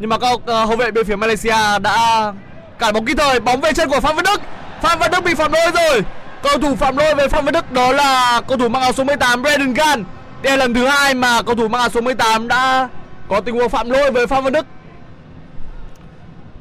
nhưng 0.00 0.10
mà 0.10 0.18
các 0.18 0.40
ờ, 0.46 0.64
hậu 0.64 0.76
vệ 0.76 0.90
bên 0.90 1.06
phía 1.06 1.16
Malaysia 1.16 1.78
đã 1.82 2.32
cản 2.78 2.94
bóng 2.94 3.04
kịp 3.04 3.14
thời, 3.18 3.40
bóng 3.40 3.60
về 3.60 3.72
chân 3.72 3.88
của 3.88 4.00
Phan 4.00 4.16
Văn 4.16 4.24
Đức. 4.24 4.40
Phan 4.82 4.98
Văn 4.98 5.10
Đức 5.10 5.24
bị 5.24 5.34
phạm 5.34 5.52
lỗi 5.52 5.70
rồi. 5.74 6.02
Cầu 6.42 6.58
thủ 6.58 6.76
phạm 6.76 6.96
lỗi 6.96 7.14
về 7.14 7.28
Phan 7.28 7.44
Văn 7.44 7.54
Đức 7.54 7.72
đó 7.72 7.92
là 7.92 8.40
cầu 8.48 8.58
thủ 8.58 8.68
mang 8.68 8.82
áo 8.82 8.92
số 8.92 9.04
18 9.04 9.42
Brandon 9.42 9.74
Gan 9.74 10.04
đây 10.42 10.52
là 10.52 10.56
lần 10.56 10.74
thứ 10.74 10.86
hai 10.86 11.14
mà 11.14 11.42
cầu 11.42 11.54
thủ 11.54 11.68
mang 11.68 11.80
áo 11.80 11.88
số 11.88 12.00
18 12.00 12.48
đã 12.48 12.88
có 13.28 13.40
tình 13.40 13.54
huống 13.54 13.68
phạm 13.68 13.90
lỗi 13.90 14.10
với 14.10 14.26
Phan 14.26 14.44
Văn 14.44 14.52
Đức. 14.52 14.66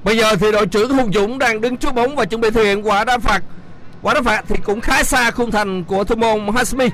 Bây 0.04 0.18
giờ 0.18 0.36
thì 0.36 0.52
đội 0.52 0.68
trưởng 0.68 0.94
Hùng 0.94 1.14
Dũng 1.14 1.40
đang 1.40 1.62
đứng 1.62 1.78
trước 1.78 1.94
bóng 1.94 2.16
và 2.16 2.26
chuẩn 2.26 2.42
bị 2.42 2.50
thực 2.50 2.64
hiện 2.64 2.88
quả 2.88 3.04
đá 3.04 3.18
phạt. 3.18 3.44
Quả 4.02 4.14
đá 4.14 4.22
phạt 4.22 4.44
thì 4.48 4.56
cũng 4.64 4.82
khá 4.82 5.04
xa 5.04 5.32
khung 5.32 5.52
thành 5.52 5.84
của 5.84 6.04
thủ 6.04 6.16
môn 6.16 6.48
Hasmi. 6.56 6.90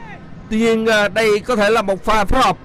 Tuy 0.50 0.58
nhiên 0.58 0.86
ờ, 0.86 1.08
đây 1.08 1.40
có 1.40 1.56
thể 1.56 1.70
là 1.70 1.82
một 1.82 2.06
pha 2.06 2.26
phối 2.26 2.42
hợp 2.42 2.58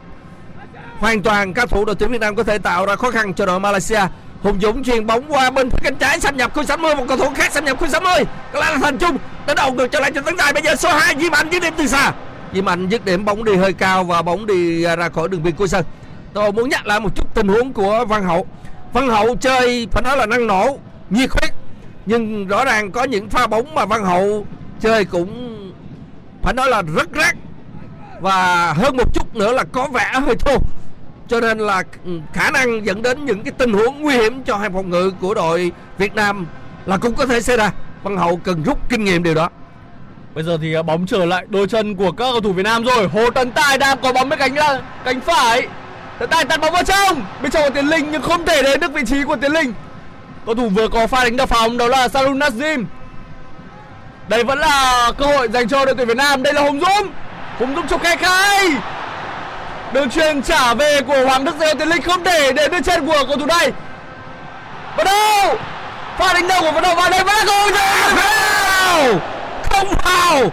hoàn 0.98 1.22
toàn 1.22 1.54
các 1.54 1.68
thủ 1.68 1.84
đội 1.84 1.94
tuyển 1.94 2.10
Việt 2.10 2.20
Nam 2.20 2.36
có 2.36 2.42
thể 2.42 2.58
tạo 2.58 2.86
ra 2.86 2.96
khó 2.96 3.10
khăn 3.10 3.34
cho 3.34 3.46
đội 3.46 3.60
Malaysia. 3.60 4.00
Hùng 4.42 4.58
Dũng 4.60 4.84
chuyền 4.84 5.06
bóng 5.06 5.32
qua 5.32 5.50
bên 5.50 5.70
phía 5.70 5.78
cánh 5.82 5.96
trái 5.96 6.20
xâm 6.20 6.36
nhập 6.36 6.54
khu 6.54 6.64
60 6.64 6.94
một 6.94 7.04
cầu 7.08 7.16
thủ 7.16 7.30
khác 7.34 7.52
xâm 7.52 7.64
nhập 7.64 7.78
khu 7.80 7.88
60. 7.88 8.12
Đó 8.52 8.60
là 8.60 8.78
Thành 8.82 8.98
Trung 8.98 9.16
đã 9.46 9.54
đầu 9.54 9.74
được 9.74 9.86
trở 9.92 10.00
lại 10.00 10.12
cho 10.14 10.22
tấn 10.22 10.36
dài 10.38 10.52
bây 10.52 10.62
giờ 10.62 10.76
số 10.76 10.88
2 10.88 11.14
Di 11.20 11.30
Mạnh 11.30 11.48
dứt 11.52 11.62
điểm 11.62 11.74
từ 11.76 11.86
xa. 11.86 12.12
Di 12.54 12.62
Mạnh 12.62 12.88
dứt 12.88 13.04
điểm 13.04 13.24
bóng 13.24 13.44
đi 13.44 13.56
hơi 13.56 13.72
cao 13.72 14.04
và 14.04 14.22
bóng 14.22 14.46
đi 14.46 14.84
à, 14.84 14.96
ra 14.96 15.08
khỏi 15.08 15.28
đường 15.28 15.42
biên 15.42 15.54
cuối 15.54 15.68
sân. 15.68 15.84
Tôi 16.32 16.52
muốn 16.52 16.68
nhắc 16.68 16.86
lại 16.86 17.00
một 17.00 17.14
chút 17.14 17.34
tình 17.34 17.48
huống 17.48 17.72
của 17.72 18.04
Văn 18.08 18.24
Hậu. 18.24 18.46
Văn 18.92 19.08
Hậu 19.08 19.36
chơi 19.36 19.88
phải 19.92 20.02
nói 20.02 20.16
là 20.16 20.26
năng 20.26 20.46
nổ, 20.46 20.78
nhiệt 21.10 21.30
huyết 21.30 21.54
nhưng 22.06 22.46
rõ 22.46 22.64
ràng 22.64 22.90
có 22.90 23.04
những 23.04 23.28
pha 23.28 23.46
bóng 23.46 23.74
mà 23.74 23.84
Văn 23.84 24.04
Hậu 24.04 24.46
chơi 24.80 25.04
cũng 25.04 25.54
phải 26.42 26.54
nói 26.54 26.68
là 26.68 26.82
rất 26.82 27.12
rác 27.12 27.36
và 28.20 28.72
hơn 28.72 28.96
một 28.96 29.14
chút 29.14 29.36
nữa 29.36 29.52
là 29.52 29.64
có 29.72 29.88
vẻ 29.88 30.10
hơi 30.12 30.34
thô 30.36 30.56
cho 31.28 31.40
nên 31.40 31.58
là 31.58 31.82
ừ, 32.04 32.20
khả 32.32 32.50
năng 32.50 32.86
dẫn 32.86 33.02
đến 33.02 33.24
những 33.24 33.42
cái 33.42 33.52
tình 33.58 33.72
huống 33.72 34.02
nguy 34.02 34.14
hiểm 34.14 34.42
cho 34.42 34.56
hàng 34.56 34.72
phòng 34.72 34.90
ngự 34.90 35.12
của 35.20 35.34
đội 35.34 35.72
Việt 35.98 36.14
Nam 36.14 36.46
là 36.86 36.96
cũng 36.96 37.14
có 37.14 37.26
thể 37.26 37.40
xảy 37.40 37.56
ra 37.56 37.72
Văn 38.02 38.16
Hậu 38.16 38.36
cần 38.36 38.62
rút 38.62 38.78
kinh 38.88 39.04
nghiệm 39.04 39.22
điều 39.22 39.34
đó 39.34 39.48
Bây 40.34 40.44
giờ 40.44 40.58
thì 40.62 40.74
à, 40.74 40.82
bóng 40.82 41.06
trở 41.06 41.24
lại 41.24 41.46
đôi 41.48 41.68
chân 41.68 41.94
của 41.94 42.12
các 42.12 42.24
cầu 42.32 42.40
thủ 42.40 42.52
Việt 42.52 42.62
Nam 42.62 42.84
rồi. 42.84 43.08
Hồ 43.08 43.30
Tấn 43.30 43.50
Tài 43.50 43.78
đang 43.78 43.98
có 43.98 44.12
bóng 44.12 44.28
bên 44.28 44.38
cánh 44.38 44.54
cánh 45.04 45.20
phải. 45.20 45.66
Tấn 46.18 46.30
Tài 46.30 46.44
tạt 46.44 46.60
bóng 46.60 46.72
vào 46.72 46.82
trong. 46.84 47.22
Bên 47.42 47.50
trong 47.50 47.62
của 47.62 47.70
Tiến 47.70 47.86
Linh 47.86 48.08
nhưng 48.12 48.22
không 48.22 48.46
thể 48.46 48.62
đến 48.62 48.80
được 48.80 48.92
vị 48.92 49.02
trí 49.06 49.24
của 49.24 49.36
Tiến 49.36 49.52
Linh. 49.52 49.72
Cầu 50.46 50.54
thủ 50.54 50.68
vừa 50.68 50.88
có 50.88 51.06
pha 51.06 51.24
đánh 51.24 51.36
đập 51.36 51.48
phòng 51.48 51.78
đó 51.78 51.88
là 51.88 52.08
Salun 52.08 52.38
Nazim. 52.38 52.84
Đây 54.28 54.44
vẫn 54.44 54.58
là 54.58 55.12
cơ 55.18 55.26
hội 55.26 55.48
dành 55.48 55.68
cho 55.68 55.84
đội 55.84 55.94
tuyển 55.94 56.08
Việt 56.08 56.16
Nam. 56.16 56.42
Đây 56.42 56.52
là 56.52 56.62
Hùng 56.62 56.80
Dũng. 56.80 57.08
Hùng 57.58 57.74
Dũng 57.76 57.88
chụp 57.88 58.02
khe 58.02 58.16
khai. 58.16 58.70
Đường 59.92 60.10
truyền 60.10 60.42
trả 60.42 60.74
về 60.74 61.00
của 61.06 61.24
Hoàng 61.24 61.44
Đức 61.44 61.54
Deo 61.60 61.74
Tiến 61.74 61.88
Linh 61.88 62.02
không 62.02 62.24
thể 62.24 62.52
để 62.52 62.68
bên 62.68 62.82
chân 62.82 63.06
của 63.06 63.24
cầu 63.28 63.36
thủ 63.36 63.46
này. 63.46 63.72
Vào 64.96 65.04
đâu? 65.04 65.56
Pha 66.18 66.32
đánh 66.32 66.48
đầu 66.48 66.62
của 66.62 66.72
vận 66.72 66.82
động 66.82 66.96
vào 66.96 67.10
đây 67.10 67.24
và 67.24 67.44
gol 67.46 67.72
không 69.70 69.88
vào 70.04 70.52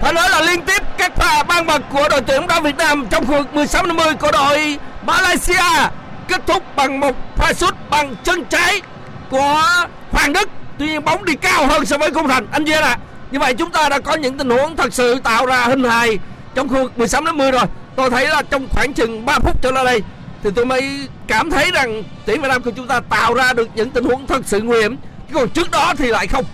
phải 0.00 0.12
nói 0.12 0.28
là 0.30 0.40
liên 0.40 0.62
tiếp 0.62 0.82
các 0.98 1.12
pha 1.16 1.42
ban 1.42 1.66
bật 1.66 1.82
của 1.92 2.08
đội 2.08 2.20
tuyển 2.20 2.40
bóng 2.40 2.48
đá 2.48 2.60
Việt 2.60 2.76
Nam 2.76 3.06
trong 3.10 3.26
khu 3.26 3.32
vực 3.32 3.54
16 3.54 3.86
50 3.86 4.14
của 4.20 4.32
đội 4.32 4.78
Malaysia 5.02 5.88
kết 6.28 6.40
thúc 6.46 6.62
bằng 6.76 7.00
một 7.00 7.16
pha 7.36 7.52
sút 7.52 7.74
bằng 7.90 8.14
chân 8.24 8.44
trái 8.44 8.80
của 9.30 9.62
Hoàng 10.12 10.32
Đức. 10.32 10.48
Tuy 10.78 10.86
nhiên 10.86 11.04
bóng 11.04 11.24
đi 11.24 11.34
cao 11.34 11.66
hơn 11.66 11.86
so 11.86 11.98
với 11.98 12.10
khung 12.10 12.28
thành. 12.28 12.46
Anh 12.52 12.64
Duyên 12.64 12.82
ạ 12.82 12.96
như 13.30 13.38
vậy 13.38 13.54
chúng 13.54 13.70
ta 13.70 13.88
đã 13.88 13.98
có 13.98 14.14
những 14.14 14.38
tình 14.38 14.50
huống 14.50 14.76
thật 14.76 14.94
sự 14.94 15.20
tạo 15.24 15.46
ra 15.46 15.64
hình 15.64 15.84
hài 15.84 16.18
trong 16.54 16.68
khu 16.68 16.74
vực 16.74 16.98
16 16.98 17.20
50 17.20 17.50
rồi 17.50 17.64
tôi 17.96 18.10
thấy 18.10 18.28
là 18.28 18.42
trong 18.42 18.68
khoảng 18.68 18.92
chừng 18.92 19.26
3 19.26 19.38
phút 19.38 19.62
trở 19.62 19.70
lại 19.70 19.84
đây 19.84 20.02
thì 20.42 20.50
tôi 20.54 20.66
mới 20.66 21.08
cảm 21.26 21.50
thấy 21.50 21.70
rằng 21.70 22.02
tuyển 22.26 22.42
Việt 22.42 22.48
Nam 22.48 22.62
của 22.62 22.70
chúng 22.70 22.86
ta 22.86 23.00
tạo 23.00 23.34
ra 23.34 23.52
được 23.52 23.68
những 23.74 23.90
tình 23.90 24.04
huống 24.04 24.26
thật 24.26 24.42
sự 24.46 24.60
nguy 24.62 24.80
hiểm 24.80 24.96
Chứ 25.28 25.34
còn 25.34 25.48
trước 25.48 25.70
đó 25.70 25.94
thì 25.98 26.08
lại 26.08 26.26
không 26.26 26.44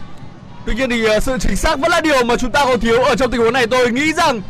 Tuy 0.66 0.74
nhiên 0.74 0.90
thì 0.90 1.05
ờ, 1.05 1.20
sự 1.20 1.37
chính 1.40 1.57
xác 1.57 1.79
vẫn 1.79 1.90
là 1.90 2.01
điều 2.01 2.24
mà 2.24 2.37
chúng 2.37 2.51
ta 2.51 2.64
còn 2.64 2.81
thiếu 2.81 3.03
ở 3.03 3.16
trong 3.16 3.31
tình 3.31 3.40
huống 3.40 3.53
này. 3.53 3.66
Tôi 3.66 3.90
nghĩ 3.90 4.12
rằng 4.12 4.42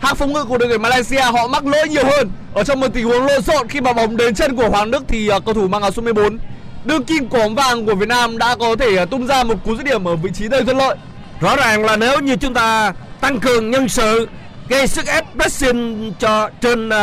hàng 0.00 0.16
phòng 0.16 0.32
ngự 0.32 0.44
của 0.44 0.58
đội 0.58 0.68
tuyển 0.68 0.82
Malaysia 0.82 1.20
họ 1.20 1.46
mắc 1.48 1.66
lỗi 1.66 1.88
nhiều 1.88 2.04
hơn 2.04 2.30
ở 2.54 2.64
trong 2.64 2.80
một 2.80 2.88
tình 2.94 3.04
huống 3.04 3.26
lộn 3.26 3.42
xộn 3.42 3.68
khi 3.68 3.80
mà 3.80 3.92
bóng 3.92 4.16
đến 4.16 4.34
chân 4.34 4.56
của 4.56 4.68
Hoàng 4.68 4.90
Đức 4.90 5.04
thì 5.08 5.28
ờ, 5.28 5.40
cầu 5.40 5.54
thủ 5.54 5.68
mang 5.68 5.82
áo 5.82 5.90
số 5.90 6.02
14 6.02 6.38
đương 6.84 7.04
kim 7.04 7.28
của 7.28 7.38
bóng 7.38 7.54
vàng 7.54 7.86
của 7.86 7.94
Việt 7.94 8.08
Nam 8.08 8.38
đã 8.38 8.56
có 8.56 8.76
thể 8.76 8.96
ờ, 8.96 9.04
tung 9.04 9.26
ra 9.26 9.44
một 9.44 9.54
cú 9.64 9.76
dứt 9.76 9.84
điểm 9.84 10.04
ở 10.04 10.16
vị 10.16 10.30
trí 10.34 10.48
đầy 10.48 10.64
thuận 10.64 10.76
lợi. 10.76 10.96
Rõ 11.40 11.56
ràng 11.56 11.84
là 11.84 11.96
nếu 11.96 12.20
như 12.20 12.36
chúng 12.36 12.54
ta 12.54 12.92
tăng 13.20 13.40
cường 13.40 13.70
nhân 13.70 13.88
sự 13.88 14.28
gây 14.68 14.86
sức 14.86 15.06
ép 15.06 15.24
pressing 15.34 16.12
cho 16.18 16.50
trên 16.60 16.88
uh, 16.88 16.94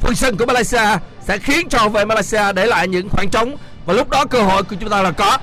phần 0.00 0.14
sân 0.14 0.36
của 0.36 0.46
Malaysia 0.46 0.98
sẽ 1.20 1.38
khiến 1.38 1.68
cho 1.68 1.88
vệ 1.88 2.04
Malaysia 2.04 2.52
để 2.54 2.66
lại 2.66 2.88
những 2.88 3.08
khoảng 3.08 3.30
trống 3.30 3.56
và 3.86 3.94
lúc 3.94 4.10
đó 4.10 4.24
cơ 4.24 4.42
hội 4.42 4.62
của 4.62 4.76
chúng 4.80 4.90
ta 4.90 5.02
là 5.02 5.10
có. 5.10 5.38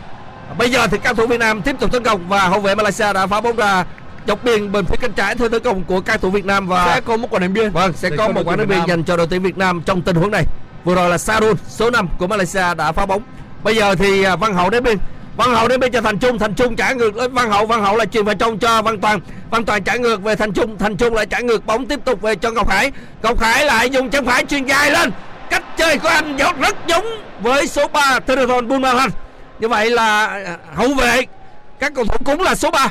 Bây 0.58 0.72
giờ 0.72 0.88
thì 0.88 0.98
các 1.04 1.18
thủ 1.18 1.28
Việt 1.28 1.40
Nam 1.40 1.62
tiếp 1.62 1.76
tục 1.80 1.92
tấn 1.92 2.04
công 2.04 2.30
và 2.30 2.48
hậu 2.48 2.60
vệ 2.60 2.76
Malaysia 2.76 3.14
đã 3.14 3.28
phá 3.28 3.42
bóng 3.42 3.56
ra 3.56 3.86
dọc 4.28 4.44
biên 4.44 4.72
bên 4.72 4.86
phía 4.86 4.96
cánh 5.02 5.14
trái 5.14 5.36
theo 5.36 5.50
tấn 5.50 5.64
công 5.64 5.84
của 5.84 6.02
các 6.02 6.22
thủ 6.22 6.30
Việt 6.30 6.46
Nam 6.46 6.68
và 6.68 6.86
Sẽ 6.94 7.02
có 7.02 7.18
một 7.18 7.28
quả 7.32 7.40
đánh 7.40 7.54
biên. 7.54 7.72
vâng 7.72 7.94
sẽ 7.94 8.10
Để 8.10 8.18
có 8.18 8.28
một 8.28 8.42
quả 8.46 8.56
đánh 8.56 8.68
biên 8.68 8.80
dành 8.88 9.04
cho 9.04 9.18
đội 9.18 9.28
tuyển 9.30 9.42
Việt 9.42 9.58
Nam 9.58 9.82
trong 9.86 10.02
tình 10.02 10.16
huống 10.16 10.32
này. 10.32 10.46
Vừa 10.84 10.96
rồi 10.96 11.10
là 11.10 11.18
Sarun 11.18 11.58
số 11.68 11.90
5 11.90 12.10
của 12.18 12.28
Malaysia 12.28 12.74
đã 12.78 12.92
phá 12.92 13.06
bóng. 13.06 13.22
Bây 13.64 13.76
giờ 13.76 13.96
thì 13.96 14.24
à, 14.24 14.36
Văn 14.36 14.54
Hậu 14.54 14.70
đến 14.70 14.84
biên. 14.84 14.98
Văn 15.40 15.56
Hậu 15.56 15.68
đến 15.68 15.80
bên 15.80 15.92
cho 15.92 16.02
Thành 16.02 16.20
Trung, 16.20 16.40
Thành 16.40 16.54
Trung 16.54 16.76
trả 16.76 16.94
ngược 16.94 17.16
lên 17.16 17.34
Văn 17.34 17.52
Hậu, 17.52 17.66
Văn 17.66 17.82
Hậu 17.82 17.98
lại 17.98 18.08
chuyền 18.08 18.26
vào 18.26 18.36
trong 18.36 18.60
cho 18.60 18.82
Văn 18.82 19.00
Toàn. 19.02 19.20
Văn 19.50 19.66
Toàn 19.66 19.84
trả 19.84 19.96
ngược 19.96 20.24
về 20.24 20.36
Thành 20.36 20.52
Trung, 20.52 20.78
Thành 20.78 20.98
Trung 20.98 21.14
lại 21.14 21.26
trả 21.26 21.40
ngược 21.40 21.66
bóng 21.66 21.86
tiếp 21.86 22.00
tục 22.06 22.22
về 22.22 22.36
cho 22.36 22.52
Ngọc 22.52 22.70
Hải. 22.70 22.92
Ngọc 23.24 23.40
Hải 23.40 23.66
lại 23.66 23.90
dùng 23.90 24.10
chân 24.10 24.26
phải 24.26 24.46
chuyền 24.46 24.66
dài 24.66 24.92
lên. 24.92 25.12
Cách 25.50 25.64
chơi 25.78 25.98
của 25.98 26.08
anh 26.08 26.38
giọt 26.38 26.56
rất 26.60 26.76
giống 26.88 27.06
với 27.42 27.68
số 27.68 27.88
3 27.88 28.20
Theraton 28.20 28.68
Bunmalan. 28.68 29.10
Như 29.60 29.68
vậy 29.68 29.90
là 29.90 30.26
à, 30.26 30.58
hậu 30.76 30.94
vệ 30.94 31.22
các 31.80 31.92
cầu 31.96 32.06
thủ 32.06 32.18
cũng 32.26 32.42
là 32.42 32.56
số 32.56 32.72
3 32.72 32.88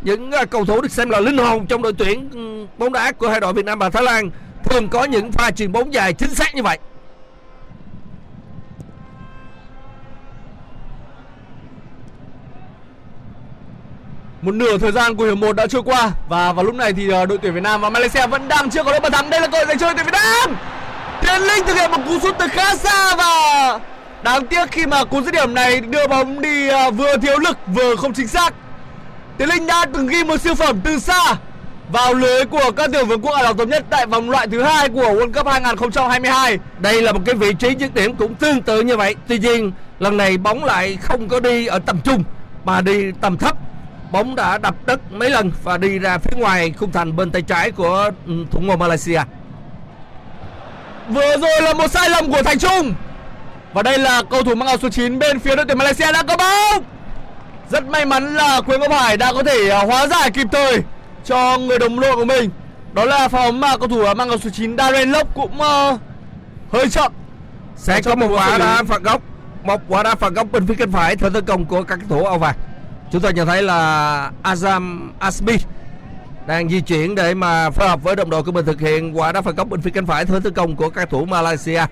những 0.00 0.30
à, 0.30 0.44
cầu 0.44 0.64
thủ 0.64 0.80
được 0.80 0.90
xem 0.90 1.10
là 1.10 1.20
linh 1.20 1.38
hồn 1.38 1.66
trong 1.66 1.82
đội 1.82 1.92
tuyển 1.98 2.28
ừ, 2.32 2.66
bóng 2.78 2.92
đá 2.92 3.12
của 3.12 3.28
hai 3.28 3.40
đội 3.40 3.52
Việt 3.52 3.64
Nam 3.64 3.78
và 3.78 3.90
Thái 3.90 4.02
Lan 4.02 4.30
thường 4.64 4.88
có 4.88 5.04
những 5.04 5.32
pha 5.32 5.50
chuyền 5.50 5.72
bóng 5.72 5.94
dài 5.94 6.12
chính 6.12 6.34
xác 6.34 6.54
như 6.54 6.62
vậy 6.62 6.78
Một 14.42 14.54
nửa 14.54 14.78
thời 14.78 14.92
gian 14.92 15.16
của 15.16 15.24
hiệp 15.24 15.38
1 15.38 15.56
đã 15.56 15.66
trôi 15.66 15.82
qua 15.82 16.10
và 16.28 16.52
vào 16.52 16.64
lúc 16.64 16.74
này 16.74 16.92
thì 16.92 17.10
ờ, 17.10 17.26
đội 17.26 17.38
tuyển 17.38 17.54
Việt 17.54 17.60
Nam 17.60 17.80
và 17.80 17.90
Malaysia 17.90 18.26
vẫn 18.26 18.48
đang 18.48 18.70
chưa 18.70 18.84
có 18.84 18.92
được 18.92 18.98
bàn 19.02 19.12
thắng. 19.12 19.30
Đây 19.30 19.40
là 19.40 19.46
cơ 19.46 19.58
hội 19.58 19.66
dành 19.66 19.78
cho 19.78 19.86
đội 19.86 19.94
tuyển 19.94 20.06
Việt 20.06 20.12
Nam. 20.12 20.56
Tiến 21.22 21.42
Linh 21.42 21.66
thực 21.66 21.76
hiện 21.76 21.90
một 21.90 21.98
cú 22.06 22.18
sút 22.18 22.38
từ 22.38 22.46
khá 22.48 22.76
xa 22.76 23.16
và 23.16 23.78
đáng 24.22 24.46
tiếc 24.46 24.70
khi 24.70 24.86
mà 24.86 25.04
cú 25.04 25.22
dứt 25.22 25.34
điểm 25.34 25.54
này 25.54 25.80
đưa 25.80 26.06
bóng 26.06 26.40
đi 26.40 26.68
ờ, 26.68 26.90
vừa 26.90 27.16
thiếu 27.16 27.38
lực 27.38 27.58
vừa 27.74 27.96
không 27.96 28.12
chính 28.12 28.28
xác. 28.28 28.54
Tiến 29.38 29.48
Linh 29.48 29.66
đã 29.66 29.86
từng 29.92 30.06
ghi 30.06 30.24
một 30.24 30.40
siêu 30.40 30.54
phẩm 30.54 30.80
từ 30.84 30.98
xa 30.98 31.34
vào 31.92 32.14
lưới 32.14 32.44
của 32.44 32.70
các 32.76 32.90
tiểu 32.92 33.04
vương 33.04 33.20
quốc 33.20 33.32
Ả 33.32 33.42
Rập 33.42 33.58
Thống 33.58 33.68
Nhất 33.68 33.84
tại 33.90 34.06
vòng 34.06 34.30
loại 34.30 34.46
thứ 34.46 34.62
hai 34.62 34.88
của 34.88 35.02
World 35.02 35.32
Cup 35.32 35.46
2022. 35.46 36.58
đây 36.78 37.02
là 37.02 37.12
một 37.12 37.20
cái 37.24 37.34
vị 37.34 37.52
trí 37.58 37.68
dứt 37.78 37.94
điểm 37.94 38.16
cũng 38.16 38.34
tương 38.34 38.62
tự 38.62 38.80
như 38.80 38.96
vậy 38.96 39.16
tuy 39.28 39.38
nhiên, 39.38 39.72
lần 39.98 40.16
này 40.16 40.38
bóng 40.38 40.64
lại 40.64 40.98
không 41.02 41.28
có 41.28 41.40
đi 41.40 41.66
ở 41.66 41.78
tầm 41.78 42.00
trung, 42.04 42.24
mà 42.64 42.80
đi 42.80 43.12
tầm 43.20 43.36
thấp 43.36 43.56
bóng 44.10 44.36
đã 44.36 44.58
đập 44.58 44.74
đất 44.86 45.12
mấy 45.12 45.30
lần 45.30 45.52
và 45.62 45.78
đi 45.78 45.98
ra 45.98 46.18
phía 46.18 46.36
ngoài 46.36 46.72
khung 46.78 46.92
thành 46.92 47.16
bên 47.16 47.30
tay 47.30 47.42
trái 47.42 47.70
của 47.70 48.10
ừ, 48.26 48.32
thủ 48.50 48.60
môn 48.60 48.78
Malaysia. 48.78 49.20
Vừa 51.08 51.36
rồi 51.36 51.62
là 51.62 51.72
một 51.72 51.90
sai 51.90 52.10
lầm 52.10 52.32
của 52.32 52.42
Thành 52.42 52.58
Trung. 52.58 52.94
Và 53.72 53.82
đây 53.82 53.98
là 53.98 54.22
cầu 54.30 54.42
thủ 54.42 54.54
mang 54.54 54.68
áo 54.68 54.76
số 54.82 54.88
9 54.88 55.18
bên 55.18 55.38
phía 55.38 55.56
đội 55.56 55.64
tuyển 55.64 55.78
Malaysia 55.78 56.12
đã 56.12 56.22
có 56.22 56.36
bóng 56.36 56.84
Rất 57.70 57.88
may 57.88 58.06
mắn 58.06 58.34
là 58.34 58.60
Quế 58.60 58.78
Ngọc 58.78 58.92
Hải 58.92 59.16
đã 59.16 59.32
có 59.32 59.42
thể 59.42 59.70
à, 59.70 59.84
hóa 59.84 60.06
giải 60.06 60.30
kịp 60.30 60.46
thời 60.52 60.82
cho 61.24 61.58
người 61.58 61.78
đồng 61.78 62.00
đội 62.00 62.16
của 62.16 62.24
mình. 62.24 62.50
Đó 62.92 63.04
là 63.04 63.28
pha 63.28 63.38
bóng 63.44 63.60
mà 63.60 63.76
cầu 63.76 63.88
thủ 63.88 64.14
mang 64.16 64.28
áo 64.28 64.38
số 64.38 64.50
9 64.50 64.76
Darren 64.78 65.10
Lộc 65.10 65.34
cũng 65.34 65.60
ờ, 65.60 65.98
hơi 66.72 66.90
chậm. 66.90 67.12
Sẽ 67.76 68.02
có 68.02 68.14
một 68.14 68.28
quả 68.28 68.58
đá 68.58 68.82
phạt 68.82 69.02
góc 69.02 69.22
một 69.64 69.80
quả 69.88 70.02
đá 70.02 70.14
phạt 70.14 70.32
góc 70.32 70.46
bên 70.52 70.66
phía 70.66 70.74
cánh 70.74 70.92
phải 70.92 71.16
theo 71.16 71.30
tấn 71.30 71.44
công 71.44 71.64
của 71.64 71.82
các 71.82 71.98
cầu 72.08 72.18
thủ 72.18 72.24
áo 72.24 72.38
vàng 72.38 72.54
chúng 73.12 73.22
ta 73.22 73.30
nhận 73.30 73.46
thấy 73.46 73.62
là 73.62 74.30
Azam 74.42 75.08
Asmi 75.18 75.56
đang 76.46 76.68
di 76.68 76.80
chuyển 76.80 77.14
để 77.14 77.34
mà 77.34 77.70
phối 77.70 77.88
hợp 77.88 78.02
với 78.02 78.16
đồng 78.16 78.30
đội 78.30 78.42
của 78.42 78.52
mình 78.52 78.64
thực 78.64 78.80
hiện 78.80 79.18
quả 79.18 79.32
đá 79.32 79.40
phạt 79.40 79.56
góc 79.56 79.68
bên 79.68 79.82
phía 79.82 79.90
cánh 79.90 80.06
phải 80.06 80.24
thứ 80.24 80.40
tấn 80.44 80.52
công 80.54 80.76
của 80.76 80.90
các 80.90 81.10
thủ 81.10 81.24
Malaysia 81.24 81.82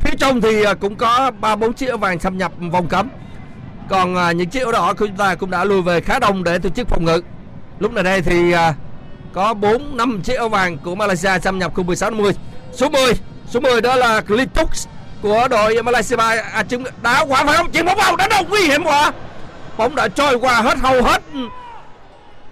phía 0.00 0.14
trong 0.18 0.40
thì 0.40 0.64
à, 0.64 0.74
cũng 0.74 0.96
có 0.96 1.30
ba 1.40 1.56
bốn 1.56 1.72
chiếc 1.72 1.88
áo 1.88 1.98
vàng 1.98 2.20
xâm 2.20 2.38
nhập 2.38 2.52
vòng 2.70 2.86
cấm 2.88 3.08
còn 3.88 4.16
à, 4.16 4.32
những 4.32 4.48
chiếc 4.48 4.62
áo 4.62 4.72
đỏ 4.72 4.94
của 4.94 5.06
chúng 5.06 5.16
ta 5.16 5.34
cũng 5.34 5.50
đã 5.50 5.64
lùi 5.64 5.82
về 5.82 6.00
khá 6.00 6.18
đông 6.18 6.44
để 6.44 6.58
tổ 6.58 6.68
chức 6.68 6.88
phòng 6.88 7.04
ngự 7.04 7.22
lúc 7.78 7.92
này 7.92 8.04
đây 8.04 8.22
thì 8.22 8.52
à, 8.52 8.74
có 9.34 9.54
4 9.54 9.96
5 9.96 10.20
chiếc 10.24 10.34
áo 10.34 10.48
vàng 10.48 10.78
của 10.78 10.94
Malaysia 10.94 11.38
xâm 11.42 11.58
nhập 11.58 11.74
khu 11.74 11.82
16 11.82 12.10
50. 12.10 12.32
Số 12.72 12.88
10, 12.88 13.12
số 13.48 13.60
10 13.60 13.80
đó 13.80 13.96
là 13.96 14.20
Clitux 14.20 14.86
của 15.22 15.48
đội 15.50 15.82
Malaysia 15.82 16.16
à, 16.16 16.64
đá 17.02 17.24
quả 17.28 17.44
phải 17.44 17.56
không? 17.56 17.72
Chuyền 17.72 17.86
bóng 17.86 17.98
vào 17.98 18.16
đánh 18.16 18.28
đầu 18.28 18.42
nguy 18.48 18.60
hiểm 18.60 18.84
quá 18.84 19.12
bóng 19.76 19.94
đã 19.94 20.08
trôi 20.08 20.34
qua 20.34 20.54
hết, 20.54 20.78
hầu 20.78 21.02
hết. 21.02 21.22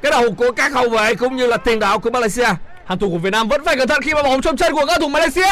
Cái 0.02 0.12
đầu 0.12 0.32
của 0.38 0.52
các 0.52 0.72
hậu 0.72 0.88
vệ 0.88 1.14
cũng 1.14 1.36
như 1.36 1.46
là 1.46 1.56
tiền 1.56 1.78
đạo 1.78 1.98
của 1.98 2.10
Malaysia. 2.10 2.48
Hàng 2.86 2.98
thủ 2.98 3.10
của 3.10 3.18
Việt 3.18 3.30
Nam 3.30 3.48
vẫn 3.48 3.64
phải 3.64 3.76
cẩn 3.76 3.88
thận 3.88 4.02
khi 4.02 4.14
mà 4.14 4.22
bóng 4.22 4.42
trong 4.42 4.56
chân 4.56 4.72
của 4.72 4.86
các 4.86 5.00
thủ 5.00 5.08
Malaysia. 5.08 5.50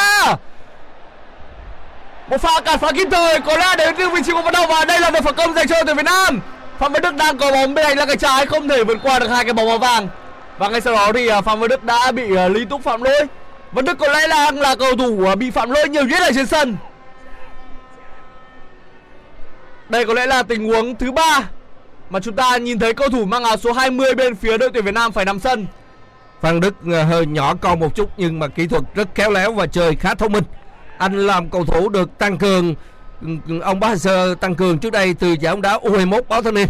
Một 2.28 2.40
pha 2.40 2.60
cản 2.64 2.78
phá 2.78 2.92
kịp 2.92 3.08
thời, 3.10 3.40
có 3.40 3.56
lẽ 3.56 3.76
đến 3.78 3.94
từ 3.98 4.08
vị 4.08 4.20
trí 4.26 4.32
của 4.32 4.42
vận 4.42 4.52
động 4.52 4.68
và 4.68 4.84
đây 4.84 5.00
là 5.00 5.10
một 5.10 5.24
phản 5.24 5.34
công 5.34 5.54
dành 5.54 5.68
cho 5.68 5.74
đội 5.74 5.84
tuyển 5.84 5.96
Việt 5.96 6.04
Nam. 6.04 6.40
Phạm 6.78 6.92
Văn 6.92 7.02
Đức 7.02 7.14
đang 7.14 7.38
có 7.38 7.52
bóng, 7.52 7.74
bên 7.74 7.86
hành 7.86 7.98
lang 7.98 8.08
cánh 8.08 8.18
trái 8.18 8.46
không 8.46 8.68
thể 8.68 8.84
vượt 8.84 8.98
qua 9.02 9.18
được 9.18 9.28
hai 9.28 9.44
cái 9.44 9.52
bóng 9.52 9.68
màu 9.68 9.78
vàng. 9.78 10.08
Và 10.58 10.68
ngay 10.68 10.80
sau 10.80 10.94
đó 10.94 11.12
thì 11.12 11.28
à, 11.28 11.40
Phạm 11.40 11.60
Văn 11.60 11.68
Đức 11.68 11.84
đã 11.84 12.12
bị 12.12 12.36
à, 12.36 12.48
Lý 12.48 12.64
Túc 12.64 12.82
phạm 12.82 13.02
lỗi. 13.02 13.26
Văn 13.72 13.84
Đức 13.84 13.98
có 13.98 14.08
lẽ 14.08 14.26
là 14.26 14.50
là 14.50 14.74
cầu 14.74 14.96
thủ 14.96 15.24
à, 15.28 15.34
bị 15.34 15.50
phạm 15.50 15.70
lỗi 15.70 15.88
nhiều 15.88 16.04
nhất 16.04 16.22
ở 16.22 16.30
trên 16.34 16.46
sân. 16.46 16.76
Đây 19.88 20.04
có 20.04 20.14
lẽ 20.14 20.26
là 20.26 20.42
tình 20.42 20.68
huống 20.68 20.94
thứ 20.94 21.12
ba 21.12 21.40
mà 22.10 22.20
chúng 22.20 22.36
ta 22.36 22.56
nhìn 22.56 22.78
thấy 22.78 22.94
cầu 22.94 23.08
thủ 23.08 23.24
mang 23.24 23.44
áo 23.44 23.56
số 23.56 23.72
20 23.72 24.14
bên 24.14 24.34
phía 24.34 24.58
đội 24.58 24.70
tuyển 24.74 24.84
Việt 24.84 24.94
Nam 24.94 25.12
phải 25.12 25.24
nằm 25.24 25.40
sân 25.40 25.66
Phan 26.40 26.60
Đức 26.60 26.74
ờ, 26.92 27.02
hơi 27.02 27.26
nhỏ 27.26 27.54
con 27.54 27.80
một 27.80 27.94
chút 27.94 28.10
nhưng 28.16 28.38
mà 28.38 28.48
kỹ 28.48 28.66
thuật 28.66 28.82
rất 28.94 29.08
khéo 29.14 29.30
léo 29.30 29.52
và 29.52 29.66
chơi 29.66 29.96
khá 29.96 30.14
thông 30.14 30.32
minh. 30.32 30.44
Anh 30.98 31.26
làm 31.26 31.50
cầu 31.50 31.64
thủ 31.64 31.88
được 31.88 32.18
tăng 32.18 32.38
cường 32.38 32.74
ừ, 33.22 33.60
ông 33.60 33.80
Bá 33.80 33.96
Sơ 33.96 34.34
tăng 34.34 34.54
cường 34.54 34.78
trước 34.78 34.92
đây 34.92 35.14
từ 35.14 35.36
giải 35.40 35.54
bóng 35.54 35.62
đá 35.62 35.78
U21 35.78 36.22
báo 36.28 36.42
thanh 36.42 36.54
niên 36.54 36.68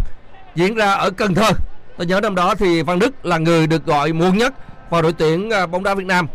diễn 0.55 0.75
ra 0.75 0.93
ở 0.93 1.11
Cần 1.11 1.35
Thơ. 1.35 1.51
Tôi 1.97 2.07
nhớ 2.07 2.21
năm 2.21 2.35
đó 2.35 2.55
thì 2.55 2.83
Phan 2.83 2.99
Đức 2.99 3.27
là 3.27 3.39
người 3.39 3.67
được 3.67 3.87
gọi 3.87 4.13
muộn 4.13 4.39
nhất 4.39 4.55
vào 4.91 5.03
đội 5.03 5.13
tuyển 5.13 5.51
ờ, 5.51 5.67
bóng 5.67 5.83
đá 5.83 5.95
Việt 5.95 6.07
Nam 6.07 6.27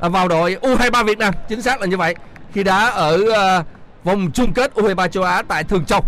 à, 0.00 0.08
vào 0.08 0.28
đội 0.28 0.56
U23 0.62 1.04
Việt 1.04 1.18
Nam 1.18 1.34
chính 1.48 1.62
xác 1.62 1.80
là 1.80 1.86
như 1.86 1.96
vậy 1.96 2.14
khi 2.52 2.62
đá 2.62 2.86
ở 2.86 3.24
ờ, 3.32 3.62
vòng 4.04 4.30
chung 4.34 4.52
kết 4.52 4.72
U23 4.74 5.08
châu 5.08 5.22
Á 5.22 5.42
tại 5.48 5.64
Thường 5.64 5.84
Châu. 5.84 6.04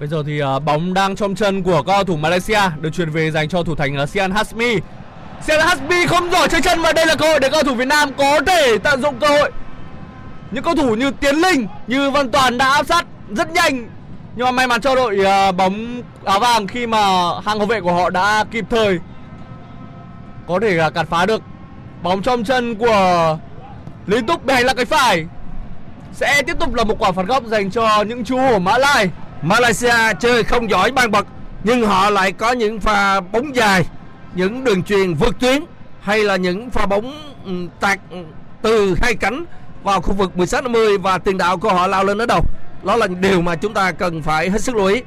Bây 0.00 0.08
giờ 0.08 0.22
thì 0.26 0.42
uh, 0.42 0.64
bóng 0.64 0.94
đang 0.94 1.16
trong 1.16 1.34
chân 1.34 1.62
của 1.62 1.82
cầu 1.82 2.04
thủ 2.04 2.16
Malaysia 2.16 2.60
được 2.80 2.90
chuyển 2.92 3.10
về 3.10 3.30
dành 3.30 3.48
cho 3.48 3.62
thủ 3.62 3.74
thành 3.74 4.02
uh, 4.02 4.08
Sian 4.08 4.30
Hasmi. 4.30 4.76
Sian 5.46 5.60
Hasmi 5.60 6.06
không 6.06 6.30
giỏi 6.30 6.48
chơi 6.48 6.62
chân 6.62 6.82
và 6.82 6.92
đây 6.92 7.06
là 7.06 7.14
cơ 7.14 7.28
hội 7.28 7.40
để 7.40 7.48
cầu 7.48 7.62
thủ 7.62 7.74
Việt 7.74 7.88
Nam 7.88 8.12
có 8.18 8.40
thể 8.46 8.78
tận 8.78 9.02
dụng 9.02 9.18
cơ 9.20 9.28
hội. 9.28 9.50
Những 10.50 10.64
cầu 10.64 10.74
thủ 10.74 10.94
như 10.94 11.10
Tiến 11.10 11.36
Linh, 11.36 11.66
như 11.86 12.10
Văn 12.10 12.30
Toàn 12.30 12.58
đã 12.58 12.68
áp 12.68 12.86
sát 12.86 13.06
rất 13.30 13.52
nhanh 13.52 13.88
nhưng 14.36 14.44
mà 14.44 14.50
may 14.50 14.66
mắn 14.66 14.80
cho 14.80 14.94
đội 14.94 15.18
uh, 15.20 15.56
bóng 15.56 16.02
áo 16.24 16.40
vàng 16.40 16.66
khi 16.66 16.86
mà 16.86 16.98
hàng 17.44 17.58
hậu 17.58 17.66
vệ 17.66 17.80
của 17.80 17.92
họ 17.92 18.10
đã 18.10 18.44
kịp 18.50 18.64
thời 18.70 18.98
có 20.46 20.60
thể 20.60 20.86
uh, 20.86 20.94
cản 20.94 21.06
phá 21.06 21.26
được 21.26 21.42
bóng 22.02 22.22
trong 22.22 22.44
chân 22.44 22.74
của 22.74 23.38
Lý 24.06 24.16
Túc 24.26 24.46
bè 24.46 24.62
là 24.62 24.74
cái 24.74 24.84
cánh 24.84 24.98
phải 24.98 25.26
sẽ 26.12 26.42
tiếp 26.42 26.58
tục 26.60 26.74
là 26.74 26.84
một 26.84 26.98
quả 26.98 27.12
phạt 27.12 27.26
góc 27.26 27.44
dành 27.44 27.70
cho 27.70 28.02
những 28.02 28.24
chú 28.24 28.38
hổ 28.38 28.58
Mã 28.58 28.78
Lai. 28.78 29.10
Malaysia 29.42 30.12
chơi 30.20 30.44
không 30.44 30.70
giỏi 30.70 30.92
ban 30.92 31.10
bật 31.10 31.26
nhưng 31.64 31.86
họ 31.86 32.10
lại 32.10 32.32
có 32.32 32.52
những 32.52 32.80
pha 32.80 33.20
bóng 33.20 33.56
dài, 33.56 33.84
những 34.34 34.64
đường 34.64 34.82
truyền 34.82 35.14
vượt 35.14 35.36
tuyến 35.40 35.64
hay 36.00 36.24
là 36.24 36.36
những 36.36 36.70
pha 36.70 36.86
bóng 36.86 37.34
ừ, 37.44 37.52
tạt 37.80 37.98
ừ, 38.10 38.16
từ 38.62 38.94
hai 39.02 39.14
cánh 39.14 39.44
vào 39.82 40.00
khu 40.00 40.14
vực 40.14 40.36
16 40.36 40.62
50 40.62 40.98
và 40.98 41.18
tiền 41.18 41.38
đạo 41.38 41.56
của 41.56 41.72
họ 41.72 41.86
lao 41.86 42.04
lên 42.04 42.18
ở 42.18 42.26
đầu. 42.26 42.44
Đó 42.84 42.96
là 42.96 43.06
điều 43.06 43.42
mà 43.42 43.56
chúng 43.56 43.74
ta 43.74 43.92
cần 43.92 44.22
phải 44.22 44.50
hết 44.50 44.60
sức 44.60 44.76
lưu 44.76 44.86
ý. 44.86 45.02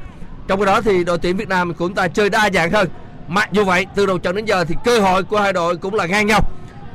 Trong 0.48 0.60
khi 0.60 0.66
đó 0.66 0.82
thì 0.82 1.04
đội 1.04 1.18
tuyển 1.18 1.38
Việt 1.38 1.50
Nam 1.50 1.74
của 1.74 1.88
chúng 1.88 1.96
ta 1.96 2.08
chơi 2.08 2.30
đa 2.30 2.50
dạng 2.54 2.72
hơn. 2.72 2.90
Mặc 3.28 3.50
dù 3.52 3.64
vậy, 3.64 3.86
từ 3.96 4.06
đầu 4.06 4.18
trận 4.18 4.36
đến 4.36 4.46
giờ 4.46 4.64
thì 4.64 4.76
cơ 4.84 5.00
hội 5.00 5.24
của 5.24 5.40
hai 5.40 5.54
đội 5.54 5.78
cũng 5.78 5.96
là 5.96 6.06
ngang 6.06 6.28
nhau. 6.28 6.42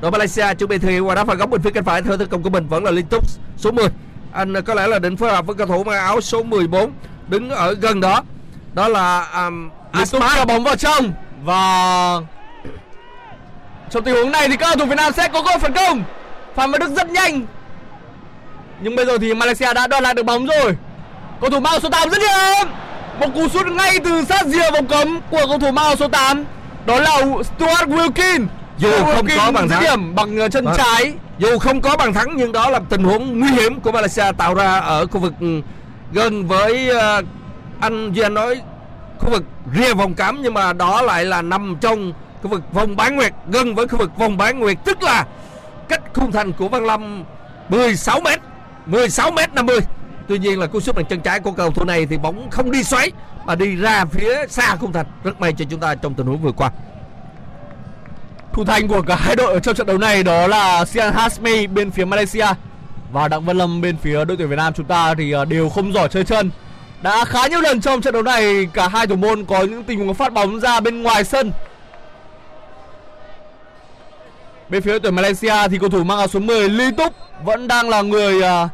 Đội 0.00 0.10
Malaysia 0.10 0.54
chuẩn 0.54 0.70
bị 0.70 0.78
thực 0.78 0.88
hiện 0.88 1.06
qua 1.06 1.14
đá 1.14 1.24
phạt 1.24 1.34
góc 1.34 1.50
bên 1.50 1.62
phía 1.62 1.70
cánh 1.70 1.84
phải 1.84 2.02
theo 2.02 2.16
tấn 2.16 2.28
công 2.28 2.42
của 2.42 2.50
mình 2.50 2.66
vẫn 2.68 2.84
là 2.84 2.90
liên 2.90 3.06
tục 3.06 3.24
số 3.56 3.70
10. 3.70 3.88
Anh 4.32 4.62
có 4.62 4.74
lẽ 4.74 4.86
là 4.86 4.98
định 4.98 5.16
phối 5.16 5.30
hợp 5.30 5.46
với 5.46 5.56
cầu 5.56 5.66
thủ 5.66 5.84
mang 5.84 5.98
áo 5.98 6.20
số 6.20 6.42
14 6.42 6.90
đứng 7.28 7.50
ở 7.50 7.74
gần 7.74 8.00
đó 8.00 8.22
đó 8.74 8.88
là 8.88 9.28
um, 9.46 9.70
Liên 9.92 10.06
tục 10.06 10.22
Asma 10.22 10.36
cho 10.36 10.44
bóng 10.44 10.64
vào 10.64 10.76
trong 10.76 11.12
và 11.44 11.60
trong 13.90 14.04
tình 14.04 14.14
huống 14.14 14.32
này 14.32 14.48
thì 14.48 14.56
các 14.56 14.66
cầu 14.66 14.76
thủ 14.76 14.86
Việt 14.86 14.96
Nam 14.96 15.12
sẽ 15.12 15.28
có 15.28 15.42
cơ 15.42 15.58
phản 15.58 15.72
công. 15.72 16.02
Phạm 16.54 16.70
Văn 16.72 16.80
Đức 16.80 16.90
rất 16.96 17.10
nhanh. 17.10 17.46
Nhưng 18.80 18.96
bây 18.96 19.06
giờ 19.06 19.18
thì 19.18 19.34
Malaysia 19.34 19.74
đã 19.74 19.86
đoạt 19.86 20.02
lại 20.02 20.14
được 20.14 20.22
bóng 20.22 20.46
rồi. 20.46 20.76
Cầu 21.40 21.50
thủ 21.50 21.60
mang 21.60 21.72
áo 21.72 21.80
số 21.80 21.88
8 21.90 22.08
rất 22.10 22.18
điểm. 22.18 22.68
Một 23.20 23.26
cú 23.34 23.48
sút 23.48 23.66
ngay 23.66 23.98
từ 24.04 24.24
sát 24.24 24.46
rìa 24.46 24.70
vòng 24.70 24.86
cấm 24.86 25.20
của 25.30 25.46
cầu 25.48 25.58
thủ 25.58 25.70
mang 25.70 25.84
áo 25.84 25.96
số 25.96 26.08
8. 26.08 26.44
Đó 26.86 27.00
là 27.00 27.20
Stuart 27.20 27.88
Wilkin. 27.88 28.46
Dù 28.78 28.90
Stuart 28.92 29.14
không 29.16 29.26
có 29.26 29.34
Wilkin 29.34 29.52
bàn 29.52 29.68
dứt 29.68 29.74
thắng. 29.74 29.82
điểm 29.84 30.14
bằng 30.14 30.38
ờ, 30.38 30.48
chân 30.48 30.64
Vâng. 30.64 30.74
trái. 30.78 31.12
dù 31.38 31.58
không 31.58 31.80
có 31.80 31.96
bàn 31.96 32.12
thắng 32.12 32.36
nhưng 32.36 32.52
đó 32.52 32.70
là 32.70 32.80
tình 32.88 33.04
huống 33.04 33.40
nguy 33.40 33.48
hiểm 33.50 33.80
của 33.80 33.92
Malaysia 33.92 34.24
tạo 34.38 34.54
ra 34.54 34.78
ở 34.78 35.06
khu 35.06 35.20
vực 35.20 35.32
ừ, 35.40 35.60
gần 36.14 36.46
với 36.46 36.90
uh, 36.90 37.24
anh 37.80 38.12
Duy 38.12 38.22
Anh 38.22 38.34
nói 38.34 38.60
khu 39.18 39.30
vực 39.30 39.44
rìa 39.76 39.94
vòng 39.94 40.14
cấm 40.14 40.42
nhưng 40.42 40.54
mà 40.54 40.72
đó 40.72 41.02
lại 41.02 41.24
là 41.24 41.42
nằm 41.42 41.76
trong 41.80 42.12
khu 42.42 42.50
vực 42.50 42.62
vòng 42.72 42.96
bán 42.96 43.16
nguyệt 43.16 43.32
gần 43.46 43.74
với 43.74 43.88
khu 43.88 43.98
vực 43.98 44.16
vòng 44.16 44.36
bán 44.36 44.60
nguyệt 44.60 44.76
tức 44.84 45.02
là 45.02 45.26
cách 45.88 46.02
khung 46.14 46.32
thành 46.32 46.52
của 46.52 46.68
Văn 46.68 46.84
Lâm 46.84 47.24
16 47.68 48.20
m 48.20 48.26
16 48.86 49.30
m 49.30 49.36
50 49.54 49.78
tuy 50.28 50.38
nhiên 50.38 50.58
là 50.58 50.66
cú 50.66 50.80
sút 50.80 50.96
bằng 50.96 51.04
chân 51.04 51.20
trái 51.20 51.40
của 51.40 51.52
cầu 51.52 51.70
thủ 51.70 51.84
này 51.84 52.06
thì 52.06 52.18
bóng 52.18 52.50
không 52.50 52.70
đi 52.70 52.84
xoáy 52.84 53.10
mà 53.46 53.54
đi 53.54 53.76
ra 53.76 54.04
phía 54.04 54.46
xa 54.48 54.76
khung 54.76 54.92
thành. 54.92 55.06
Rất 55.24 55.40
may 55.40 55.52
cho 55.52 55.64
chúng 55.70 55.80
ta 55.80 55.94
trong 55.94 56.14
tình 56.14 56.26
huống 56.26 56.42
vừa 56.42 56.52
qua. 56.52 56.70
Thủ 58.52 58.64
thành 58.64 58.88
của 58.88 59.02
cả 59.02 59.16
hai 59.16 59.36
đội 59.36 59.52
ở 59.52 59.60
trong 59.60 59.74
trận 59.74 59.86
đấu 59.86 59.98
này 59.98 60.22
đó 60.22 60.46
là 60.46 60.84
Sian 60.84 61.12
Hasmi 61.14 61.66
bên 61.66 61.90
phía 61.90 62.04
Malaysia 62.04 62.46
và 63.14 63.28
Đặng 63.28 63.44
Văn 63.44 63.58
Lâm 63.58 63.80
bên 63.80 63.96
phía 63.96 64.24
đội 64.24 64.36
tuyển 64.36 64.48
Việt 64.48 64.56
Nam 64.56 64.72
chúng 64.72 64.86
ta 64.86 65.14
thì 65.14 65.32
à, 65.32 65.44
đều 65.44 65.68
không 65.68 65.92
giỏi 65.92 66.08
chơi 66.08 66.24
chân. 66.24 66.50
Đã 67.02 67.24
khá 67.24 67.46
nhiều 67.46 67.60
lần 67.60 67.80
trong 67.80 68.00
trận 68.00 68.14
đấu 68.14 68.22
này 68.22 68.68
cả 68.72 68.88
hai 68.88 69.06
thủ 69.06 69.16
môn 69.16 69.44
có 69.44 69.62
những 69.62 69.84
tình 69.84 69.98
huống 69.98 70.14
phát 70.14 70.32
bóng 70.32 70.60
ra 70.60 70.80
bên 70.80 71.02
ngoài 71.02 71.24
sân. 71.24 71.52
Bên 74.68 74.82
phía 74.82 74.90
đội 74.90 75.00
tuyển 75.00 75.14
Malaysia 75.14 75.68
thì 75.70 75.78
cầu 75.78 75.88
thủ 75.88 76.04
mang 76.04 76.18
áo 76.18 76.28
số 76.28 76.40
10 76.40 76.68
Lý 76.68 76.90
Túc 76.96 77.12
vẫn 77.44 77.68
đang 77.68 77.88
là 77.88 78.02
người 78.02 78.42
à, 78.42 78.68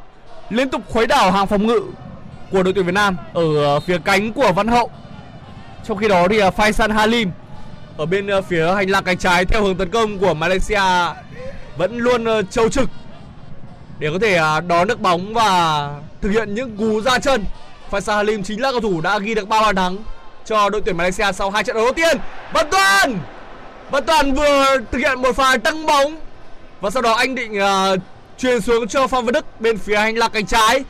liên 0.50 0.68
tục 0.68 0.82
khuấy 0.88 1.06
đảo 1.06 1.30
hàng 1.30 1.46
phòng 1.46 1.66
ngự 1.66 1.80
của 2.50 2.62
đội 2.62 2.72
tuyển 2.74 2.86
Việt 2.86 2.94
Nam 2.94 3.16
ở 3.34 3.76
à, 3.76 3.80
phía 3.86 3.98
cánh 4.04 4.32
của 4.32 4.52
Văn 4.52 4.68
Hậu. 4.68 4.90
Trong 5.84 5.96
khi 5.96 6.08
đó 6.08 6.28
thì 6.30 6.38
ờ, 6.38 6.50
Faisal 6.56 6.92
Halim 6.92 7.30
ở 7.96 8.06
bên 8.06 8.28
phía 8.48 8.74
hành 8.74 8.90
lang 8.90 9.04
cánh 9.04 9.18
trái 9.18 9.44
theo 9.44 9.62
hướng 9.62 9.76
tấn 9.76 9.90
công 9.90 10.18
của 10.18 10.34
Malaysia 10.34 10.82
vẫn 11.76 11.98
luôn 11.98 12.24
trâu 12.50 12.68
trực 12.68 12.90
để 14.00 14.08
có 14.12 14.18
thể 14.18 14.34
ờ, 14.34 14.60
đón 14.60 14.88
được 14.88 15.00
bóng 15.00 15.34
và 15.34 15.88
thực 16.22 16.28
hiện 16.30 16.54
những 16.54 16.76
cú 16.76 17.00
ra 17.00 17.18
chân. 17.18 17.44
Faisal 17.90 18.16
Halim 18.16 18.42
chính 18.42 18.60
là 18.62 18.70
cầu 18.70 18.80
thủ 18.80 19.00
đã 19.00 19.18
ghi 19.18 19.34
được 19.34 19.48
3 19.48 19.60
bàn 19.60 19.76
thắng 19.76 19.96
cho 20.46 20.68
đội 20.70 20.80
tuyển 20.80 20.96
Malaysia 20.96 21.32
sau 21.32 21.50
hai 21.50 21.64
trận 21.64 21.76
đấu 21.76 21.84
đầu 21.84 21.92
tiên. 21.94 22.18
Văn 22.52 22.66
Toàn, 22.70 23.18
Văn 23.90 24.04
Toàn 24.06 24.34
vừa 24.34 24.64
thực 24.92 24.98
hiện 24.98 25.22
một 25.22 25.36
pha 25.36 25.56
tăng 25.56 25.86
bóng 25.86 26.16
và 26.80 26.90
sau 26.90 27.02
đó 27.02 27.12
anh 27.12 27.34
định 27.34 27.58
ờ, 27.58 27.96
truyền 28.38 28.60
xuống 28.60 28.88
cho 28.88 29.06
Phan 29.06 29.24
Văn 29.24 29.32
Đức 29.32 29.60
bên 29.60 29.78
phía 29.78 29.96
hành 29.96 30.16
lang 30.18 30.30
cánh 30.32 30.46
trái. 30.46 30.84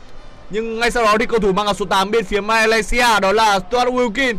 Nhưng 0.49 0.79
ngay 0.79 0.91
sau 0.91 1.03
đó 1.03 1.15
thì 1.19 1.25
cầu 1.25 1.39
thủ 1.39 1.51
mang 1.53 1.65
áo 1.65 1.73
số 1.73 1.85
8 1.85 2.11
bên 2.11 2.25
phía 2.25 2.41
Malaysia 2.41 3.19
đó 3.21 3.31
là 3.31 3.59
Stuart 3.69 3.87
Wilkin 3.89 4.35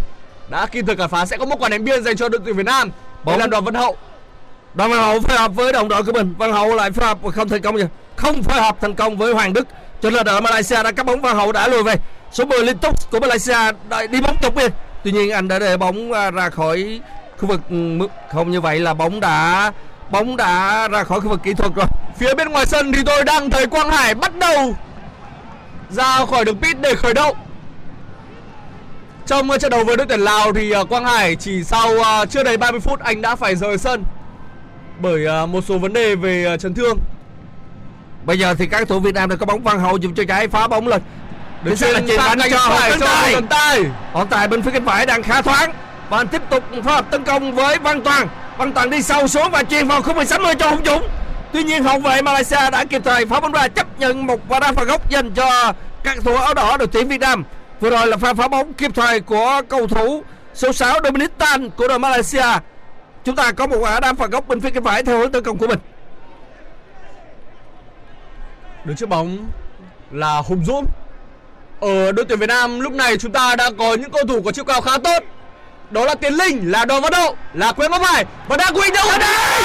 đã 0.51 0.67
kịp 0.67 0.85
thời 0.87 0.97
cản 0.97 1.09
phá 1.09 1.27
sẽ 1.27 1.37
có 1.37 1.45
một 1.45 1.57
quả 1.63 1.69
ném 1.69 1.85
biên 1.85 2.05
dành 2.05 2.17
cho 2.17 2.29
đội 2.29 2.41
tuyển 2.45 2.57
Việt 2.57 2.67
Nam. 2.67 2.89
Đây 2.91 2.95
Bóng- 3.25 3.39
là 3.41 3.47
Đoàn 3.47 3.65
Văn 3.65 3.75
Hậu. 3.75 3.97
Đoàn 4.75 4.91
Văn 4.91 5.01
Hậu 5.01 5.21
phối 5.21 5.39
hợp 5.39 5.55
với 5.55 5.73
đồng 5.73 5.89
đội 5.89 6.03
của 6.03 6.13
mình 6.13 6.35
Văn 6.39 6.53
Hậu 6.53 6.75
lại 6.75 6.91
phối 6.91 7.07
hợp 7.07 7.19
không 7.35 7.49
thành 7.49 7.63
công 7.63 7.79
gì 7.79 7.85
không 8.23 8.43
phối 8.43 8.61
hợp 8.61 8.77
thành 8.81 8.95
công 8.95 9.17
với 9.17 9.35
Hoàng 9.35 9.53
Đức 9.53 9.69
cho 10.03 10.11
nên 10.11 10.25
đội 10.25 10.41
Malaysia 10.41 10.83
đã 10.83 10.93
cắt 10.93 11.07
bóng 11.07 11.21
vào 11.21 11.35
Hậu 11.35 11.53
đã 11.53 11.69
lùi 11.69 11.83
về 11.83 11.97
số 12.33 12.45
10 12.45 12.65
liên 12.65 12.79
tục 12.79 13.11
của 13.11 13.21
Malaysia 13.21 13.73
đã 13.89 14.07
đi 14.07 14.21
bóng 14.21 14.37
tục 14.43 14.55
biên 14.55 14.73
tuy 15.05 15.13
nhiên, 15.13 15.31
anh 15.31 15.49
đã 15.49 15.59
để 15.59 15.77
bóng 15.77 16.13
à, 16.13 16.31
ra 16.31 16.51
khỏi 16.51 17.01
khu 17.39 17.49
vực 17.49 17.61
ừ, 17.71 17.77
không 18.33 18.51
như 18.51 18.61
vậy 18.61 18.81
là 18.81 18.95
bóng 18.95 19.21
đã 19.21 19.73
bóng 20.11 20.37
đã 20.37 20.89
ra 20.89 21.05
khỏi 21.05 21.21
khu 21.21 21.29
vực 21.29 21.41
kỹ 21.43 21.55
thuật 21.55 21.75
rồi 21.75 21.87
Phía 22.19 22.35
bên 22.35 22.49
ngoài 22.49 22.67
sân 22.67 22.93
thì 22.93 23.03
tôi 23.07 23.25
đang 23.25 23.51
thấy 23.51 23.67
Quang 23.67 23.91
Hải 23.91 24.15
bắt 24.15 24.39
đầu 24.39 24.75
ra 25.91 26.27
khỏi 26.27 26.45
đường 26.45 26.59
pit 26.59 26.81
để 26.81 26.95
khởi 26.95 27.15
động. 27.15 27.37
Trong 29.27 29.51
à, 29.51 29.59
trận 29.59 29.71
đấu 29.71 29.85
với 29.85 29.97
đội 29.97 30.07
tuyển 30.07 30.21
Lào 30.21 30.53
thì 30.53 30.73
à, 30.73 30.85
Quang 30.85 31.05
Hải 31.05 31.37
chỉ 31.37 31.65
sau 31.65 31.91
chưa 32.31 32.43
đầy 32.43 32.57
30 32.57 32.81
phút 32.81 33.01
anh 33.01 33.23
đã 33.23 33.37
phải 33.37 33.57
rời 33.57 33.79
sân 33.79 34.05
bởi 34.99 35.47
một 35.47 35.65
số 35.69 35.79
vấn 35.79 35.93
đề 35.93 36.15
về 36.15 36.57
chấn 36.61 36.75
thương 36.75 36.99
bây 38.25 38.39
giờ 38.39 38.55
thì 38.59 38.67
các 38.67 38.77
cầu 38.79 38.87
thủ 38.87 39.01
Việt 39.01 39.15
Nam 39.15 39.31
đã 39.31 39.37
có 39.37 39.47
bóng 39.47 39.63
Văn 39.63 39.81
Hậu 39.81 39.97
dùng 39.97 40.15
cho 40.15 40.25
trái 40.29 40.49
phá 40.49 40.69
bóng 40.69 40.89
lên 40.89 41.03
Được 41.63 41.75
xác 41.75 41.91
là 41.91 42.01
chuyền 42.07 42.19
cánh 42.19 42.39
cho 42.51 42.59
Hồ 42.59 42.81
Tấn 42.91 43.01
cho 43.01 43.07
Tài. 43.07 43.35
Hồ 44.13 44.25
Tài. 44.25 44.27
Tài 44.31 44.49
bên 44.49 44.63
phía 44.63 44.71
cánh 44.71 44.87
phải 44.87 45.07
đang 45.07 45.23
khá 45.23 45.43
thoáng 45.43 45.73
và 46.09 46.17
anh 46.17 46.29
tiếp 46.29 46.43
tục 46.51 46.65
phối 46.73 46.95
hợp 46.95 47.11
tấn 47.11 47.25
công 47.25 47.55
với 47.55 47.79
Văn 47.79 48.03
Toàn. 48.03 48.29
Văn 48.59 48.73
Toàn 48.73 48.91
đi 48.91 49.03
sâu 49.03 49.29
xuống 49.29 49.51
và 49.51 49.63
chuyền 49.63 49.89
vào 49.89 50.03
khung 50.03 50.17
16 50.17 50.55
cho 50.59 50.71
Hùng 50.71 50.85
Dũng. 50.85 51.09
Tuy 51.53 51.65
nhiên 51.65 51.85
hậu 51.85 51.99
vệ 51.99 52.23
Malaysia 52.23 52.71
đã 52.73 52.85
kịp 52.85 53.03
thời 53.05 53.27
phá 53.27 53.41
bóng 53.41 53.53
ra 53.53 53.69
chấp 53.69 54.01
nhận 54.01 54.27
một 54.27 54.41
quả 54.49 54.61
đá 54.61 54.73
phạt 54.73 54.85
góc 54.85 55.11
dành 55.11 55.31
cho 55.31 55.73
các 56.05 56.17
cầu 56.25 56.35
thủ 56.35 56.43
áo 56.43 56.55
đỏ 56.55 56.77
đội 56.77 56.89
tuyển 56.89 57.09
Việt 57.09 57.21
Nam. 57.21 57.45
Vừa 57.81 57.91
rồi 57.91 58.07
là 58.07 58.17
pha 58.17 58.35
phá 58.35 58.49
bóng 58.49 58.75
kịp 58.75 58.91
thời 58.95 59.21
của 59.21 59.63
cầu 59.69 59.87
thủ 59.87 60.23
số 60.55 60.73
6 60.73 60.99
Dominic 61.05 61.39
Tan 61.39 61.71
của 61.71 61.89
đội 61.89 61.99
Malaysia. 61.99 62.47
Chúng 63.25 63.37
ta 63.37 63.53
có 63.53 63.67
một 63.67 63.77
quả 63.81 64.01
đá 64.01 64.13
phạt 64.13 64.31
góc 64.31 64.49
bên 64.49 64.61
phía 64.61 64.71
cánh 64.71 64.85
phải 64.85 65.03
theo 65.03 65.19
hướng 65.19 65.33
tấn 65.33 65.45
công 65.45 65.59
của 65.59 65.67
mình. 65.67 65.79
Đứng 68.85 68.97
trước 68.97 69.09
bóng 69.09 69.39
là 70.11 70.37
Hùng 70.37 70.65
Dũng. 70.65 70.87
Ở 71.81 72.13
đội 72.13 72.25
tuyển 72.29 72.39
Việt 72.39 72.47
Nam 72.47 72.81
lúc 72.81 72.93
này 72.93 73.17
chúng 73.17 73.33
ta 73.33 73.57
đã 73.57 73.71
có 73.79 73.95
những 73.95 74.11
cầu 74.11 74.23
thủ 74.29 74.43
có 74.45 74.53
chiều 74.53 74.65
cao 74.65 74.81
khá 74.81 74.99
tốt. 75.05 75.23
Đó 75.91 76.05
là 76.05 76.15
Tiến 76.15 76.33
Linh, 76.35 76.71
là 76.71 76.85
Đoàn 76.85 77.03
Văn 77.03 77.13
Đậu, 77.13 77.37
là 77.55 77.73
Quế 77.73 77.89
Văn 77.89 78.03
Hải 78.03 78.25
và 78.49 78.57
đang 78.57 78.75
Quỳnh 78.75 78.93
đâu 78.93 79.09
ở 79.09 79.19
đây. 79.19 79.63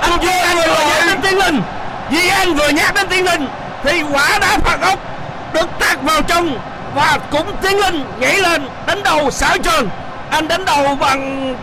anh 0.00 0.22
Duy 0.22 0.30
Anh 0.30 0.56
vừa 0.56 0.84
nhắc 0.86 1.06
đến 1.06 1.20
Tiến 1.22 1.38
Linh 1.38 1.62
Duy 2.10 2.28
Anh 2.28 2.54
vừa 2.54 2.68
nhắc 2.68 2.94
đến 2.94 3.06
Tiến 3.08 3.24
Linh 3.24 3.46
thì 3.84 4.02
quả 4.12 4.38
đá 4.40 4.58
phạt 4.58 4.78
góc 4.80 4.98
được 5.54 5.66
tạt 5.78 6.02
vào 6.02 6.22
trong 6.22 6.58
và 6.94 7.18
cũng 7.30 7.56
Tiến 7.62 7.78
Linh 7.78 8.04
nhảy 8.20 8.38
lên 8.38 8.62
đánh 8.86 9.02
đầu 9.02 9.30
xảo 9.30 9.58
trường 9.58 9.88
anh 10.30 10.48
đánh 10.48 10.64
đầu 10.64 10.96
bằng 11.00 11.54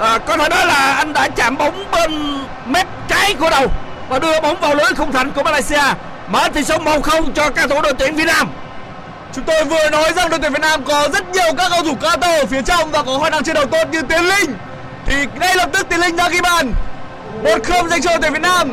à, 0.00 0.18
có 0.18 0.36
thể 0.36 0.48
nói 0.48 0.66
là 0.66 0.92
anh 0.92 1.12
đã 1.12 1.28
chạm 1.36 1.58
bóng 1.58 1.84
bên 1.92 2.38
mép 2.66 2.86
trái 3.08 3.34
của 3.34 3.50
đầu 3.50 3.66
và 4.08 4.18
đưa 4.18 4.40
bóng 4.40 4.60
vào 4.60 4.74
lưới 4.74 4.94
khung 4.96 5.12
thành 5.12 5.30
của 5.30 5.42
Malaysia 5.42 5.82
mở 6.28 6.48
tỷ 6.54 6.64
số 6.64 6.78
1-0 6.78 7.32
cho 7.34 7.50
các 7.50 7.70
thủ 7.70 7.80
đội 7.82 7.94
tuyển 7.98 8.14
Việt 8.14 8.26
Nam 8.26 8.48
Chúng 9.32 9.44
tôi 9.44 9.64
vừa 9.64 9.90
nói 9.90 10.12
rằng 10.16 10.30
đội 10.30 10.38
tuyển 10.38 10.52
Việt 10.52 10.60
Nam 10.60 10.84
có 10.84 11.08
rất 11.12 11.28
nhiều 11.32 11.54
các 11.58 11.68
cầu 11.70 11.82
thủ 11.82 11.94
cao 12.00 12.16
to 12.16 12.28
ở 12.28 12.46
phía 12.46 12.62
trong 12.62 12.90
và 12.90 13.02
có 13.02 13.18
khả 13.18 13.30
năng 13.30 13.44
chiến 13.44 13.54
đấu 13.54 13.66
tốt 13.66 13.88
như 13.92 14.02
Tiến 14.02 14.24
Linh. 14.24 14.54
Thì 15.06 15.14
ngay 15.40 15.56
lập 15.56 15.70
tức 15.72 15.88
Tiến 15.88 16.00
Linh 16.00 16.16
đã 16.16 16.28
ghi 16.28 16.40
bàn. 16.40 16.72
Một 17.42 17.58
không 17.64 17.88
dành 17.88 18.02
cho 18.02 18.10
đội 18.10 18.18
tuyển 18.22 18.32
Việt 18.32 18.42
Nam. 18.42 18.72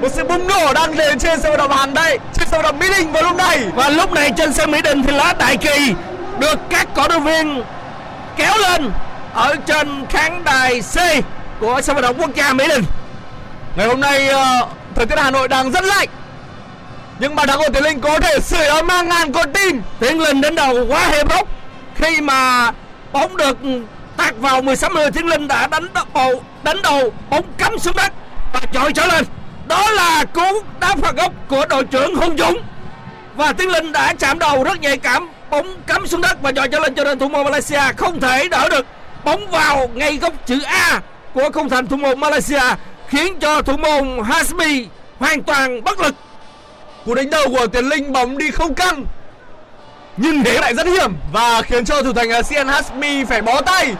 Một 0.00 0.08
sự 0.12 0.24
bùng 0.24 0.48
nổ 0.48 0.72
đang 0.72 0.96
đến 0.96 1.18
trên 1.18 1.40
sân 1.40 1.50
vận 1.50 1.58
động 1.58 1.72
Hàn 1.72 1.94
đây, 1.94 2.18
trên 2.34 2.48
sân 2.50 2.62
vận 2.62 2.62
động 2.62 2.78
Mỹ 2.78 2.86
Đình 2.98 3.12
vào 3.12 3.22
lúc 3.22 3.36
này. 3.36 3.64
và 3.74 3.88
lúc 3.88 4.12
này 4.12 4.30
trên 4.36 4.52
sân 4.52 4.70
Mỹ 4.70 4.82
Đình 4.82 5.02
thì 5.02 5.12
lá 5.12 5.34
đại 5.38 5.56
kỳ 5.56 5.94
được 6.38 6.58
các 6.70 6.88
cổ 6.94 7.08
động 7.08 7.24
viên 7.24 7.62
kéo 8.36 8.58
lên 8.58 8.90
ở 9.38 9.56
trên 9.66 10.06
khán 10.08 10.44
đài 10.44 10.80
C 10.80 10.96
của 11.60 11.80
sân 11.82 11.96
vận 11.96 12.02
động 12.02 12.16
quốc 12.18 12.34
gia 12.34 12.52
Mỹ 12.52 12.64
Đình 12.68 12.84
Ngày 13.76 13.86
hôm 13.86 14.00
nay 14.00 14.28
ờ, 14.28 14.66
thời 14.94 15.06
tiết 15.06 15.18
Hà 15.18 15.30
Nội 15.30 15.48
đang 15.48 15.70
rất 15.70 15.84
lạnh. 15.84 16.08
Nhưng 17.18 17.34
bàn 17.34 17.48
thắng 17.48 17.58
của 17.58 17.68
Tiến 17.74 17.82
Linh 17.82 18.00
có 18.00 18.20
thể 18.20 18.40
sưởi 18.40 18.66
ấm 18.66 18.86
mang 18.86 19.08
ngàn 19.08 19.32
con 19.32 19.52
tim. 19.52 19.82
Tiến 20.00 20.20
Linh 20.20 20.40
đến 20.40 20.54
đầu 20.54 20.86
quá 20.88 21.08
hiểm 21.08 21.26
hóc 21.28 21.48
khi 21.94 22.20
mà 22.20 22.72
bóng 23.12 23.36
được 23.36 23.58
tạt 24.16 24.34
vào 24.38 24.62
16 24.62 24.90
người 24.90 25.10
Tiến 25.10 25.26
Linh 25.26 25.48
đã 25.48 25.66
đánh 25.66 25.86
đầu 25.94 26.42
đánh 26.62 26.82
đầu, 26.82 27.12
bóng 27.30 27.44
cắm 27.58 27.78
xuống 27.78 27.96
đất 27.96 28.12
và 28.52 28.60
chọi 28.72 28.92
trở 28.92 29.06
lên. 29.06 29.24
Đó 29.68 29.90
là 29.90 30.24
cú 30.24 30.62
đá 30.80 30.94
phạt 31.02 31.16
góc 31.16 31.32
của 31.48 31.66
đội 31.68 31.84
trưởng 31.84 32.14
Hùng 32.14 32.38
Dũng. 32.38 32.58
Và 33.36 33.52
Tiến 33.52 33.70
Linh 33.70 33.92
đã 33.92 34.14
chạm 34.18 34.38
đầu, 34.38 34.64
rất 34.64 34.80
nhạy 34.80 34.96
cảm, 34.96 35.28
bóng 35.50 35.76
cắm 35.86 36.06
xuống 36.06 36.20
đất 36.20 36.42
và 36.42 36.52
chọi 36.52 36.68
trở 36.68 36.78
lên 36.78 36.94
cho 36.94 37.04
nên 37.04 37.18
thủ 37.18 37.28
môn 37.28 37.44
Malaysia 37.44 37.80
không 37.96 38.20
thể 38.20 38.48
đỡ 38.48 38.68
được 38.68 38.86
bóng 39.24 39.50
vào 39.50 39.88
ngay 39.94 40.16
góc 40.16 40.32
chữ 40.46 40.60
A 40.66 41.00
của 41.34 41.50
khung 41.54 41.68
thành 41.68 41.86
thủ 41.86 41.96
môn 41.96 42.20
Malaysia 42.20 42.62
khiến 43.08 43.38
cho 43.40 43.62
thủ 43.62 43.76
môn 43.76 44.24
Hasmi 44.24 44.86
hoàn 45.18 45.42
toàn 45.42 45.84
bất 45.84 46.00
lực 46.00 46.14
Cú 47.08 47.14
đánh 47.14 47.30
đầu 47.30 47.48
của 47.48 47.66
Tiến 47.66 47.84
Linh 47.84 48.12
bóng 48.12 48.38
đi 48.38 48.50
không 48.50 48.74
căng. 48.74 49.04
Nhưng 50.16 50.42
thế 50.44 50.58
lại 50.60 50.74
rất 50.74 50.86
hiểm 50.86 51.16
và 51.32 51.62
khiến 51.62 51.84
cho 51.84 52.02
thủ 52.02 52.12
thành 52.12 52.42
Sian 52.42 52.68
Hasmi 52.68 53.24
phải 53.24 53.42
bó 53.42 53.60
tay. 53.60 53.94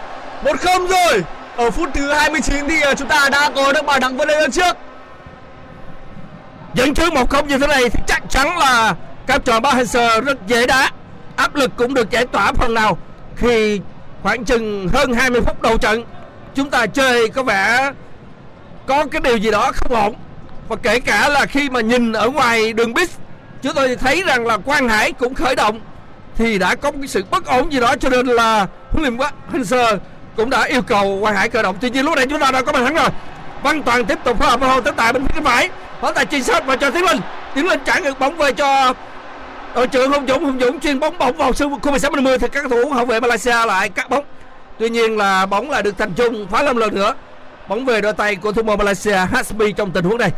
Một 0.44 0.60
không 0.60 0.86
rồi. 0.86 1.24
Ở 1.56 1.70
phút 1.70 1.88
thứ 1.94 2.12
29 2.12 2.68
thì 2.68 2.80
ờ, 2.80 2.94
chúng 2.94 3.08
ta 3.08 3.28
đã 3.28 3.50
có 3.54 3.72
được 3.72 3.86
bàn 3.86 4.00
thắng 4.00 4.16
vươn 4.16 4.28
lên 4.28 4.50
trước. 4.50 4.76
dẫn 6.74 6.94
trước 6.94 7.12
một 7.12 7.30
không 7.30 7.48
như 7.48 7.58
thế 7.58 7.66
này 7.66 7.90
thì 7.90 8.00
chắc 8.06 8.22
chắn 8.28 8.58
là 8.58 8.94
các 9.26 9.44
trò 9.44 9.60
Bahenser 9.60 10.24
rất 10.24 10.46
dễ 10.46 10.66
đá 10.66 10.90
áp 11.36 11.54
lực 11.54 11.70
cũng 11.76 11.94
được 11.94 12.10
giải 12.10 12.26
tỏa 12.26 12.52
phần 12.52 12.74
nào 12.74 12.98
khi 13.36 13.80
khoảng 14.22 14.44
chừng 14.44 14.88
hơn 14.88 15.12
20 15.12 15.40
phút 15.40 15.62
đầu 15.62 15.78
trận, 15.78 16.04
chúng 16.54 16.70
ta 16.70 16.86
chơi 16.86 17.28
có 17.28 17.42
vẻ 17.42 17.92
có 18.86 19.04
cái 19.04 19.20
điều 19.20 19.36
gì 19.36 19.50
đó 19.50 19.72
không 19.74 19.94
ổn. 19.94 20.14
Và 20.68 20.76
kể 20.82 21.00
cả 21.00 21.28
là 21.28 21.46
khi 21.46 21.70
mà 21.70 21.80
nhìn 21.80 22.12
ở 22.12 22.30
ngoài 22.30 22.72
đường 22.72 22.94
bít 22.94 23.08
chúng 23.62 23.74
tôi 23.74 23.96
thấy 23.96 24.22
rằng 24.26 24.46
là 24.46 24.56
Quang 24.56 24.88
Hải 24.88 25.12
cũng 25.12 25.34
khởi 25.34 25.56
động 25.56 25.80
thì 26.36 26.58
đã 26.58 26.74
có 26.74 26.90
một 26.90 26.98
cái 27.00 27.08
sự 27.08 27.24
bất 27.30 27.46
ổn 27.46 27.72
gì 27.72 27.80
đó, 27.80 27.94
cho 28.00 28.08
nên 28.08 28.26
là 28.26 28.66
huấn 28.90 29.02
luyện 29.02 29.16
viên 29.16 29.28
Hanser 29.52 29.96
cũng 30.36 30.50
đã 30.50 30.64
yêu 30.64 30.82
cầu 30.82 31.18
Quang 31.20 31.36
Hải 31.36 31.48
khởi 31.50 31.62
động. 31.62 31.76
Tuy 31.80 31.90
nhiên 31.90 32.04
lúc 32.04 32.16
này 32.16 32.26
chúng 32.30 32.40
ta 32.40 32.50
đã 32.50 32.62
có 32.62 32.72
bàn 32.72 32.84
thắng 32.84 32.94
rồi. 32.94 33.08
Văn 33.62 33.82
Toàn 33.82 34.04
tiếp 34.04 34.18
tục 34.24 34.38
phối 34.38 34.50
hợp 34.50 34.60
với 34.60 34.68
Hồ 34.68 34.80
Tấn 34.80 34.94
Tài 34.94 35.12
bên 35.12 35.26
phía 35.26 35.32
cánh 35.34 35.44
phải, 35.44 35.70
Hồ 36.00 36.12
Tài 36.12 36.26
truy 36.26 36.42
sát 36.42 36.66
và 36.66 36.76
cho 36.76 36.90
Tiến 36.90 37.04
Linh. 37.04 37.20
Tiến 37.54 37.68
Linh 37.68 37.80
trả 37.84 37.98
ngược 37.98 38.18
bóng 38.18 38.36
về 38.36 38.52
cho 38.52 38.94
đội 39.74 39.86
trưởng 39.86 40.12
Hùng 40.12 40.26
Dũng 40.28 40.44
Hùng 40.44 40.60
Dũng. 40.60 40.80
Chuyên 40.80 41.00
bóng 41.00 41.18
bóng 41.18 41.36
vào 41.36 41.52
sân 41.52 41.70
khu 41.70 41.90
16 41.90 42.10
50 42.10 42.38
thì 42.38 42.48
các 42.52 42.64
thủ 42.70 42.90
hậu 42.90 43.06
vệ 43.06 43.20
Malaysia 43.20 43.66
lại 43.66 43.88
cắt 43.88 44.10
bóng. 44.10 44.24
Tuy 44.78 44.88
nhiên 44.88 45.16
là 45.16 45.46
bóng 45.46 45.70
lại 45.70 45.82
được 45.82 45.98
thành 45.98 46.14
trung 46.14 46.46
phá 46.50 46.62
lâm 46.62 46.76
lần 46.76 46.94
nữa. 46.94 47.14
Bóng 47.68 47.84
về 47.84 48.00
đôi 48.00 48.12
tay 48.12 48.36
của 48.36 48.52
thủ 48.52 48.62
môn 48.62 48.78
Malaysia 48.78 49.16
Hasbi 49.32 49.72
trong 49.72 49.90
tình 49.90 50.04
huống 50.04 50.18
này. 50.18 50.30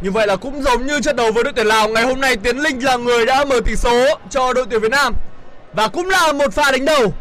Như 0.00 0.10
vậy 0.10 0.26
là 0.26 0.36
cũng 0.36 0.62
giống 0.62 0.86
như 0.86 1.00
trận 1.00 1.16
đấu 1.16 1.32
với 1.32 1.44
đội 1.44 1.52
tuyển 1.52 1.66
Lào, 1.66 1.88
Ngày 1.88 2.04
hôm 2.04 2.20
nay 2.20 2.36
Tiến 2.36 2.58
Linh 2.58 2.84
là 2.84 2.96
người 2.96 3.26
đã 3.26 3.44
mở 3.44 3.60
tỷ 3.64 3.76
số 3.76 4.06
cho 4.30 4.52
đội 4.52 4.66
tuyển 4.70 4.80
Việt 4.80 4.90
Nam 4.90 5.14
Và 5.72 5.88
cũng 5.88 6.08
là 6.08 6.32
một 6.32 6.52
pha 6.54 6.70
đánh 6.70 6.84
đầu. 6.84 7.12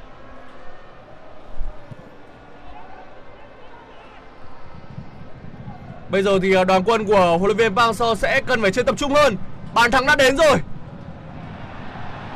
Bây 6.10 6.24
giờ 6.24 6.40
thì 6.42 6.56
à, 6.56 6.64
đoàn 6.64 6.84
quân 6.86 7.06
của 7.06 7.38
huấn 7.38 7.44
luyện 7.44 7.58
viên 7.58 7.76
Bang 7.76 7.94
So 7.94 8.16
sẽ 8.16 8.42
cần 8.48 8.62
phải 8.62 8.72
chơi 8.72 8.84
tập 8.84 8.96
trung 8.98 9.14
hơn. 9.14 9.38
Bàn 9.74 9.92
thắng 9.92 10.06
đã 10.06 10.16
đến 10.16 10.38
rồi. 10.38 10.58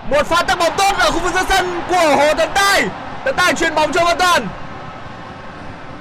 Một 0.10 0.28
pha 0.28 0.44
tắc 0.44 0.60
bóng 0.60 0.74
tốt 0.78 0.96
ở 1.00 1.12
khu 1.12 1.20
vực 1.20 1.34
giữa 1.34 1.44
sân 1.50 1.82
của 1.90 2.16
Hồ 2.16 2.34
Tấn 2.34 2.50
Tài. 2.56 2.88
Tấn 3.26 3.36
Tài 3.36 3.54
chuyền 3.54 3.76
bóng 3.76 3.94
cho 3.94 4.06
Văn 4.06 4.18
Toàn. 4.20 4.48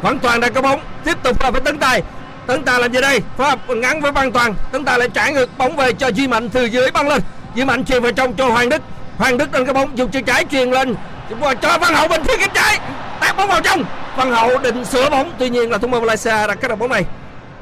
Văn 0.03 0.19
Toàn 0.19 0.41
đang 0.41 0.53
có 0.55 0.63
bóng, 0.63 0.81
tiếp 1.05 1.23
tục 1.23 1.43
là 1.43 1.51
với 1.51 1.61
Tấn 1.61 1.79
Tài. 1.79 2.03
Tấn 2.47 2.65
Tài 2.65 2.81
làm 2.81 2.93
gì 2.93 3.01
đây? 3.01 3.21
Pha 3.37 3.57
ngắn 3.69 4.01
với 4.01 4.13
Văn 4.13 4.33
Toàn. 4.33 4.55
Tấn 4.73 4.85
Tài 4.85 4.99
lại 4.99 5.09
trả 5.15 5.31
ngược 5.31 5.59
bóng 5.59 5.77
về 5.77 5.93
cho 5.93 6.09
Duy 6.09 6.29
Mạnh 6.29 6.49
từ 6.49 6.65
dưới 6.65 6.91
băng 6.91 7.09
lên. 7.09 7.23
Duy 7.55 7.65
Mạnh 7.65 7.85
chuyền 7.85 8.03
vào 8.03 8.13
trong 8.13 8.35
cho 8.35 8.49
Hoàng 8.49 8.69
Đức. 8.69 8.83
Hoàng 9.19 9.39
Đức 9.39 9.53
đang 9.53 9.67
có 9.67 9.73
bóng, 9.73 9.99
dùng 9.99 10.11
chân 10.11 10.25
trái 10.25 10.45
chuyền 10.51 10.71
lên. 10.71 10.95
Và 11.31 11.55
cho 11.55 11.79
Văn 11.79 11.95
Hậu 11.95 12.09
bên 12.09 12.25
phía 12.25 12.37
cánh 12.37 12.51
trái. 12.55 12.79
Tạt 13.21 13.37
bóng 13.37 13.49
vào 13.49 13.61
trong. 13.61 13.85
Văn 14.17 14.33
Hậu 14.33 14.59
định 14.59 14.85
sửa 14.85 15.11
bóng. 15.11 15.33
Tuy 15.39 15.51
nhiên 15.51 15.71
là 15.71 15.79
thủ 15.79 15.89
môn 15.89 16.01
Malaysia 16.01 16.47
đặt 16.47 16.59
cái 16.61 16.69
được 16.69 16.79
bóng 16.79 16.91
này. 16.91 17.05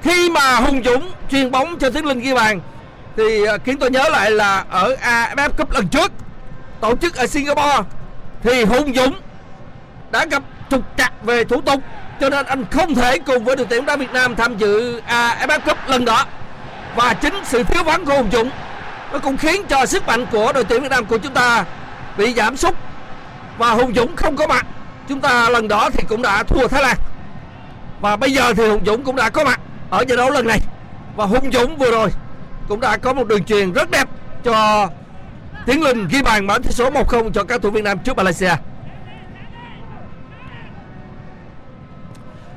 Khi 0.02 0.30
mà 0.30 0.56
Hùng 0.56 0.82
Dũng 0.84 1.10
chuyền 1.30 1.50
bóng 1.50 1.78
cho 1.78 1.90
Tiến 1.90 2.06
Linh 2.06 2.20
ghi 2.20 2.34
bàn, 2.34 2.60
thì 3.16 3.44
ờ, 3.44 3.58
khiến 3.64 3.78
tôi 3.78 3.90
nhớ 3.90 4.08
lại 4.08 4.30
là 4.30 4.64
ở 4.70 4.96
AFF 5.02 5.50
Cup 5.50 5.70
lần 5.70 5.88
trước 5.88 6.12
tổ 6.80 6.96
chức 6.96 7.16
ở 7.16 7.26
Singapore 7.26 7.82
thì 8.42 8.64
Hùng 8.64 8.94
Dũng 8.94 9.14
đã 10.10 10.24
gặp 10.24 10.42
trục 10.70 10.80
trặc 10.96 11.12
về 11.22 11.44
thủ 11.44 11.60
tục, 11.60 11.80
cho 12.20 12.30
nên 12.30 12.46
anh 12.46 12.64
không 12.70 12.94
thể 12.94 13.18
cùng 13.18 13.44
với 13.44 13.56
đội 13.56 13.66
tuyển 13.70 13.86
đá 13.86 13.96
Việt 13.96 14.12
Nam 14.12 14.36
tham 14.36 14.56
dự 14.56 15.00
à, 15.06 15.36
AFF 15.40 15.60
Cup 15.60 15.78
lần 15.86 16.04
đó. 16.04 16.26
Và 16.96 17.14
chính 17.14 17.34
sự 17.44 17.62
thiếu 17.62 17.82
vắng 17.82 18.04
của 18.04 18.14
Hùng 18.14 18.28
Dũng 18.32 18.50
nó 19.12 19.18
cũng 19.18 19.36
khiến 19.36 19.62
cho 19.68 19.86
sức 19.86 20.06
mạnh 20.06 20.26
của 20.32 20.52
đội 20.52 20.64
tuyển 20.64 20.82
Việt 20.82 20.90
Nam 20.90 21.04
của 21.04 21.18
chúng 21.18 21.34
ta 21.34 21.64
bị 22.16 22.34
giảm 22.34 22.56
sút. 22.56 22.74
Và 23.58 23.70
Hùng 23.70 23.94
Dũng 23.94 24.16
không 24.16 24.36
có 24.36 24.46
mặt. 24.46 24.66
Chúng 25.08 25.20
ta 25.20 25.48
lần 25.48 25.68
đó 25.68 25.90
thì 25.92 26.04
cũng 26.08 26.22
đã 26.22 26.42
thua 26.42 26.68
Thái 26.68 26.82
Lan. 26.82 26.96
Và 28.00 28.16
bây 28.16 28.32
giờ 28.32 28.54
thì 28.56 28.68
Hùng 28.68 28.82
Dũng 28.86 29.04
cũng 29.04 29.16
đã 29.16 29.30
có 29.30 29.44
mặt 29.44 29.60
ở 29.90 30.04
giải 30.08 30.16
đấu 30.16 30.30
lần 30.30 30.46
này. 30.46 30.60
Và 31.16 31.24
Hùng 31.24 31.52
Dũng 31.52 31.76
vừa 31.76 31.90
rồi 31.90 32.10
cũng 32.68 32.80
đã 32.80 32.96
có 32.96 33.12
một 33.12 33.26
đường 33.26 33.44
truyền 33.44 33.72
rất 33.72 33.90
đẹp 33.90 34.08
cho 34.44 34.88
Tiến 35.66 35.82
Linh 35.82 36.08
ghi 36.08 36.22
bàn 36.22 36.46
mở 36.46 36.58
tỷ 36.58 36.70
số 36.70 36.90
1-0 36.90 37.32
cho 37.32 37.44
các 37.44 37.62
thủ 37.62 37.70
Việt 37.70 37.84
Nam 37.84 37.98
trước 37.98 38.16
Malaysia. 38.16 38.50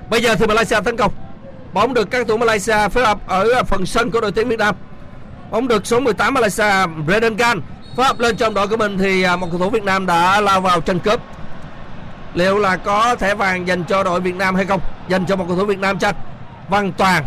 Bây 0.09 0.21
giờ 0.21 0.35
thì 0.35 0.47
Malaysia 0.47 0.81
tấn 0.85 0.97
công. 0.97 1.11
Bóng 1.73 1.93
được 1.93 2.11
các 2.11 2.27
thủ 2.27 2.37
Malaysia 2.37 2.89
phối 2.89 3.05
hợp 3.05 3.27
ở 3.27 3.63
phần 3.63 3.85
sân 3.85 4.11
của 4.11 4.21
đội 4.21 4.31
tuyển 4.31 4.47
Việt 4.47 4.59
Nam. 4.59 4.75
Bóng 5.51 5.67
được 5.67 5.87
số 5.87 5.99
18 5.99 6.33
Malaysia 6.33 6.87
Brendan 7.05 7.35
Gan, 7.35 7.61
phối 7.95 8.05
hợp 8.05 8.19
lên 8.19 8.37
trong 8.37 8.53
đội 8.53 8.67
của 8.67 8.77
mình 8.77 8.97
thì 8.97 9.23
à, 9.23 9.35
một 9.35 9.47
cầu 9.51 9.59
thủ 9.59 9.69
Việt 9.69 9.83
Nam 9.83 10.05
đã 10.05 10.41
lao 10.41 10.61
vào 10.61 10.81
tranh 10.81 10.99
cướp. 10.99 11.21
Liệu 12.33 12.57
là 12.57 12.77
có 12.77 13.15
thẻ 13.15 13.35
vàng 13.35 13.67
dành 13.67 13.83
cho 13.83 14.03
đội 14.03 14.21
Việt 14.21 14.35
Nam 14.35 14.55
hay 14.55 14.65
không? 14.65 14.81
Dành 15.07 15.25
cho 15.25 15.35
một 15.35 15.45
cầu 15.47 15.57
thủ 15.57 15.65
Việt 15.65 15.79
Nam 15.79 15.99
chắc. 15.99 16.15
Văn 16.69 16.91
Toàn 16.97 17.23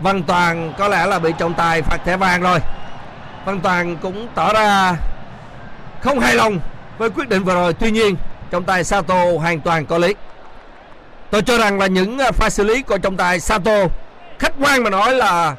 Văn 0.00 0.22
Toàn 0.22 0.72
có 0.78 0.88
lẽ 0.88 1.06
là 1.06 1.18
bị 1.18 1.32
trọng 1.38 1.54
tài 1.54 1.82
phạt 1.82 1.98
thẻ 2.04 2.16
vàng 2.16 2.42
rồi 2.42 2.58
Văn 3.44 3.60
Toàn 3.60 3.96
cũng 3.96 4.28
tỏ 4.34 4.52
ra 4.52 4.96
không 6.00 6.20
hài 6.20 6.34
lòng 6.34 6.60
với 6.98 7.10
quyết 7.10 7.28
định 7.28 7.44
vừa 7.44 7.54
rồi. 7.54 7.74
Tuy 7.74 7.90
nhiên 7.90 8.16
trọng 8.50 8.64
tài 8.64 8.84
Sato 8.84 9.24
hoàn 9.38 9.60
toàn 9.60 9.86
có 9.86 9.98
lý. 9.98 10.14
Tôi 11.30 11.42
cho 11.42 11.58
rằng 11.58 11.78
là 11.78 11.86
những 11.86 12.18
à, 12.18 12.30
pha 12.32 12.50
xử 12.50 12.64
lý 12.64 12.82
của 12.82 12.98
trọng 12.98 13.16
tài 13.16 13.40
Sato 13.40 13.84
Khách 14.38 14.52
quan 14.60 14.82
mà 14.82 14.90
nói 14.90 15.14
là 15.14 15.54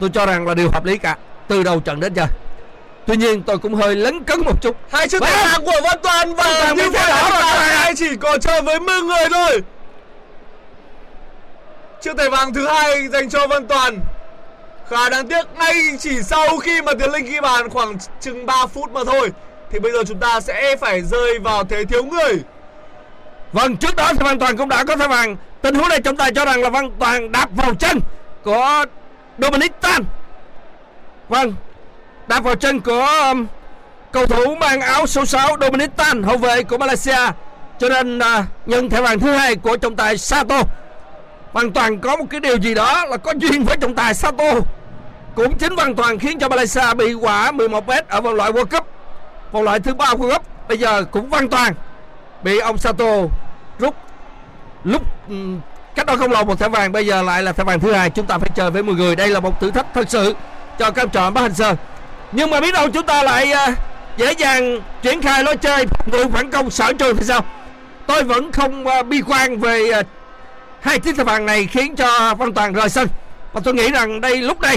Tôi 0.00 0.10
cho 0.12 0.26
rằng 0.26 0.46
là 0.46 0.54
điều 0.54 0.70
hợp 0.70 0.84
lý 0.84 0.98
cả 0.98 1.16
Từ 1.48 1.62
đầu 1.62 1.80
trận 1.80 2.00
đến 2.00 2.14
giờ. 2.14 2.26
Tuy 3.06 3.16
nhiên 3.16 3.42
tôi 3.42 3.58
cũng 3.58 3.74
hơi 3.74 3.96
lấn 3.96 4.24
cấn 4.24 4.40
một 4.40 4.62
chút. 4.62 4.76
Hai 4.90 5.08
chiếc 5.08 5.22
thẻ 5.22 5.44
vàng 5.44 5.64
của 5.64 5.80
Văn 5.82 5.98
Toàn 6.02 6.34
và 6.34 6.44
Toàn 6.60 6.76
như 6.76 6.90
thẻ 6.92 7.08
đỏ 7.08 7.28
là 7.30 7.68
hai 7.68 7.94
chỉ 7.96 8.16
còn 8.16 8.40
chơi 8.40 8.62
với 8.62 8.80
10 8.80 9.00
người 9.00 9.28
thôi. 9.32 9.62
Chiếc 12.02 12.18
thẻ 12.18 12.28
vàng 12.28 12.54
thứ 12.54 12.68
hai 12.68 13.08
dành 13.08 13.30
cho 13.30 13.46
Văn 13.46 13.66
Toàn. 13.66 13.98
Khá 14.92 15.08
đáng 15.08 15.28
tiếc 15.28 15.46
ngay 15.58 15.74
chỉ 16.00 16.22
sau 16.22 16.58
khi 16.58 16.82
mà 16.82 16.92
Tiến 16.98 17.10
Linh 17.12 17.24
ghi 17.24 17.40
bàn 17.40 17.70
khoảng 17.70 17.96
chừng 18.20 18.46
3 18.46 18.66
phút 18.66 18.92
mà 18.92 19.00
thôi 19.04 19.30
thì 19.70 19.78
bây 19.78 19.92
giờ 19.92 19.98
chúng 20.06 20.18
ta 20.18 20.40
sẽ 20.40 20.76
phải 20.76 21.02
rơi 21.02 21.38
vào 21.38 21.64
thế 21.64 21.84
thiếu 21.84 22.04
người. 22.04 22.42
Vâng, 23.52 23.76
trước 23.76 23.96
đó 23.96 24.12
thì 24.12 24.18
Văn 24.24 24.38
Toàn 24.38 24.56
cũng 24.56 24.68
đã 24.68 24.84
có 24.84 24.96
thẻ 24.96 25.08
vàng. 25.08 25.36
Tình 25.62 25.74
huống 25.74 25.88
này 25.88 26.00
trọng 26.00 26.16
tài 26.16 26.32
cho 26.34 26.44
rằng 26.44 26.62
là 26.62 26.70
Văn 26.70 26.90
Toàn 26.98 27.32
đạp 27.32 27.48
vào 27.56 27.74
chân 27.74 28.00
của 28.44 28.84
Dominic 29.38 29.72
Tan 29.80 30.04
vâng 31.28 31.54
đạp 32.26 32.40
vào 32.40 32.54
chân 32.54 32.80
của 32.80 33.06
um, 33.30 33.46
cầu 34.12 34.26
thủ 34.26 34.54
mang 34.54 34.80
áo 34.80 35.06
số 35.06 35.24
6 35.24 35.56
Dominic 35.60 35.90
Tan 35.96 36.22
hậu 36.22 36.36
vệ 36.36 36.62
của 36.62 36.78
Malaysia 36.78 37.18
cho 37.78 37.88
nên 37.88 38.18
uh, 38.18 38.24
nhận 38.66 38.90
thẻ 38.90 39.00
vàng 39.00 39.20
thứ 39.20 39.32
hai 39.32 39.56
của 39.56 39.76
trọng 39.76 39.96
tài 39.96 40.18
Sato 40.18 40.62
hoàn 41.52 41.72
toàn 41.72 41.98
có 41.98 42.16
một 42.16 42.24
cái 42.30 42.40
điều 42.40 42.56
gì 42.56 42.74
đó 42.74 43.04
là 43.04 43.16
có 43.16 43.32
duyên 43.38 43.64
với 43.64 43.76
trọng 43.76 43.94
tài 43.94 44.14
Sato 44.14 44.54
cũng 45.34 45.58
chính 45.58 45.76
hoàn 45.76 45.94
toàn 45.94 46.18
khiến 46.18 46.38
cho 46.38 46.48
Malaysia 46.48 46.94
bị 46.96 47.14
quả 47.14 47.50
11 47.50 47.86
m 47.86 47.90
ở 48.08 48.20
vòng 48.20 48.34
loại 48.34 48.52
World 48.52 48.66
Cup, 48.66 48.86
vòng 49.52 49.62
loại 49.62 49.80
thứ 49.80 49.94
ba 49.94 50.06
World 50.06 50.32
Cup 50.32 50.42
bây 50.68 50.78
giờ 50.78 51.04
cũng 51.10 51.30
hoàn 51.30 51.48
toàn 51.48 51.74
bị 52.42 52.58
ông 52.58 52.78
Sato 52.78 53.04
rút. 53.78 53.94
Lúc 54.84 55.02
ừ, 55.28 55.34
cách 55.94 56.06
đó 56.06 56.16
không 56.16 56.32
lâu 56.32 56.44
một 56.44 56.58
thẻ 56.58 56.68
vàng, 56.68 56.92
bây 56.92 57.06
giờ 57.06 57.22
lại 57.22 57.42
là 57.42 57.52
thẻ 57.52 57.64
vàng 57.64 57.80
thứ 57.80 57.92
hai. 57.92 58.10
Chúng 58.10 58.26
ta 58.26 58.38
phải 58.38 58.50
chơi 58.54 58.70
với 58.70 58.82
10 58.82 58.94
người. 58.94 59.16
Đây 59.16 59.28
là 59.28 59.40
một 59.40 59.60
thử 59.60 59.70
thách 59.70 59.86
thật 59.94 60.10
sự 60.10 60.34
cho 60.78 60.90
các 60.90 61.08
trò 61.12 61.30
Bắc 61.30 61.40
Hành 61.40 61.54
Sơn. 61.54 61.76
Nhưng 62.32 62.50
mà 62.50 62.60
biết 62.60 62.72
đâu 62.74 62.90
chúng 62.90 63.06
ta 63.06 63.22
lại 63.22 63.52
ờ, 63.52 63.66
dễ 64.16 64.32
dàng 64.32 64.80
triển 65.02 65.22
khai 65.22 65.44
lối 65.44 65.56
chơi 65.56 65.86
người 66.06 66.24
phản 66.32 66.50
công 66.50 66.70
sở 66.70 66.92
trường 66.92 67.16
thì 67.16 67.24
sao? 67.24 67.44
Tôi 68.06 68.22
vẫn 68.22 68.52
không 68.52 68.86
ờ, 68.86 69.02
bi 69.02 69.22
quan 69.26 69.60
về 69.60 69.90
ờ, 69.90 70.02
hai 70.80 70.98
chiếc 70.98 71.16
thẻ 71.16 71.24
vàng 71.24 71.46
này 71.46 71.66
khiến 71.66 71.96
cho 71.96 72.34
Văn 72.34 72.54
Toàn 72.54 72.72
rời 72.72 72.88
sân. 72.88 73.08
Và 73.52 73.60
tôi 73.64 73.74
nghĩ 73.74 73.90
rằng 73.90 74.20
đây, 74.20 74.36
lúc 74.36 74.60
đây 74.60 74.76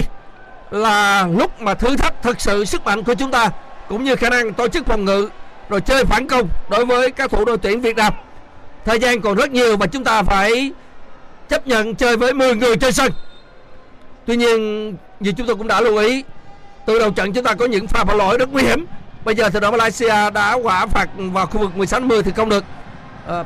là 0.70 1.26
lúc 1.26 1.62
mà 1.62 1.74
thử 1.74 1.96
thách 1.96 2.22
thực 2.22 2.40
sự 2.40 2.64
sức 2.64 2.84
mạnh 2.84 3.02
của 3.02 3.14
chúng 3.14 3.30
ta, 3.30 3.50
cũng 3.88 4.04
như 4.04 4.16
khả 4.16 4.30
năng 4.30 4.52
tổ 4.52 4.68
chức 4.68 4.86
phòng 4.86 5.04
ngự, 5.04 5.28
rồi 5.68 5.80
chơi 5.80 6.04
phản 6.04 6.28
công 6.28 6.48
đối 6.68 6.86
với 6.86 7.10
các 7.10 7.30
thủ 7.30 7.44
đội 7.44 7.58
tuyển 7.58 7.80
Việt 7.80 7.96
Nam. 7.96 8.12
Thời 8.84 8.98
gian 8.98 9.20
còn 9.20 9.34
rất 9.34 9.50
nhiều 9.50 9.76
và 9.76 9.86
chúng 9.86 10.04
ta 10.04 10.22
phải 10.22 10.72
chấp 11.48 11.66
nhận 11.66 11.94
chơi 11.94 12.16
với 12.16 12.34
10 12.34 12.54
người 12.54 12.76
trên 12.76 12.92
sân. 12.92 13.12
Tuy 14.26 14.36
nhiên, 14.36 14.96
như 15.20 15.32
chúng 15.32 15.46
tôi 15.46 15.56
cũng 15.56 15.66
đã 15.66 15.80
lưu 15.80 15.96
ý, 15.96 16.24
từ 16.86 16.98
đầu 16.98 17.10
trận 17.10 17.32
chúng 17.32 17.44
ta 17.44 17.54
có 17.54 17.66
những 17.66 17.86
pha 17.86 18.04
phạm 18.04 18.18
lỗi 18.18 18.38
rất 18.38 18.52
nguy 18.52 18.62
hiểm. 18.62 18.86
Bây 19.24 19.34
giờ 19.34 19.50
thì 19.50 19.60
đội 19.60 19.70
Malaysia 19.70 20.30
đã 20.30 20.54
quả 20.54 20.86
phạt 20.86 21.08
vào 21.16 21.46
khu 21.46 21.60
vực 21.60 21.76
16 21.76 22.00
10 22.00 22.22
thì 22.22 22.32
không 22.36 22.48
được. 22.48 22.64
Ờ, 23.26 23.44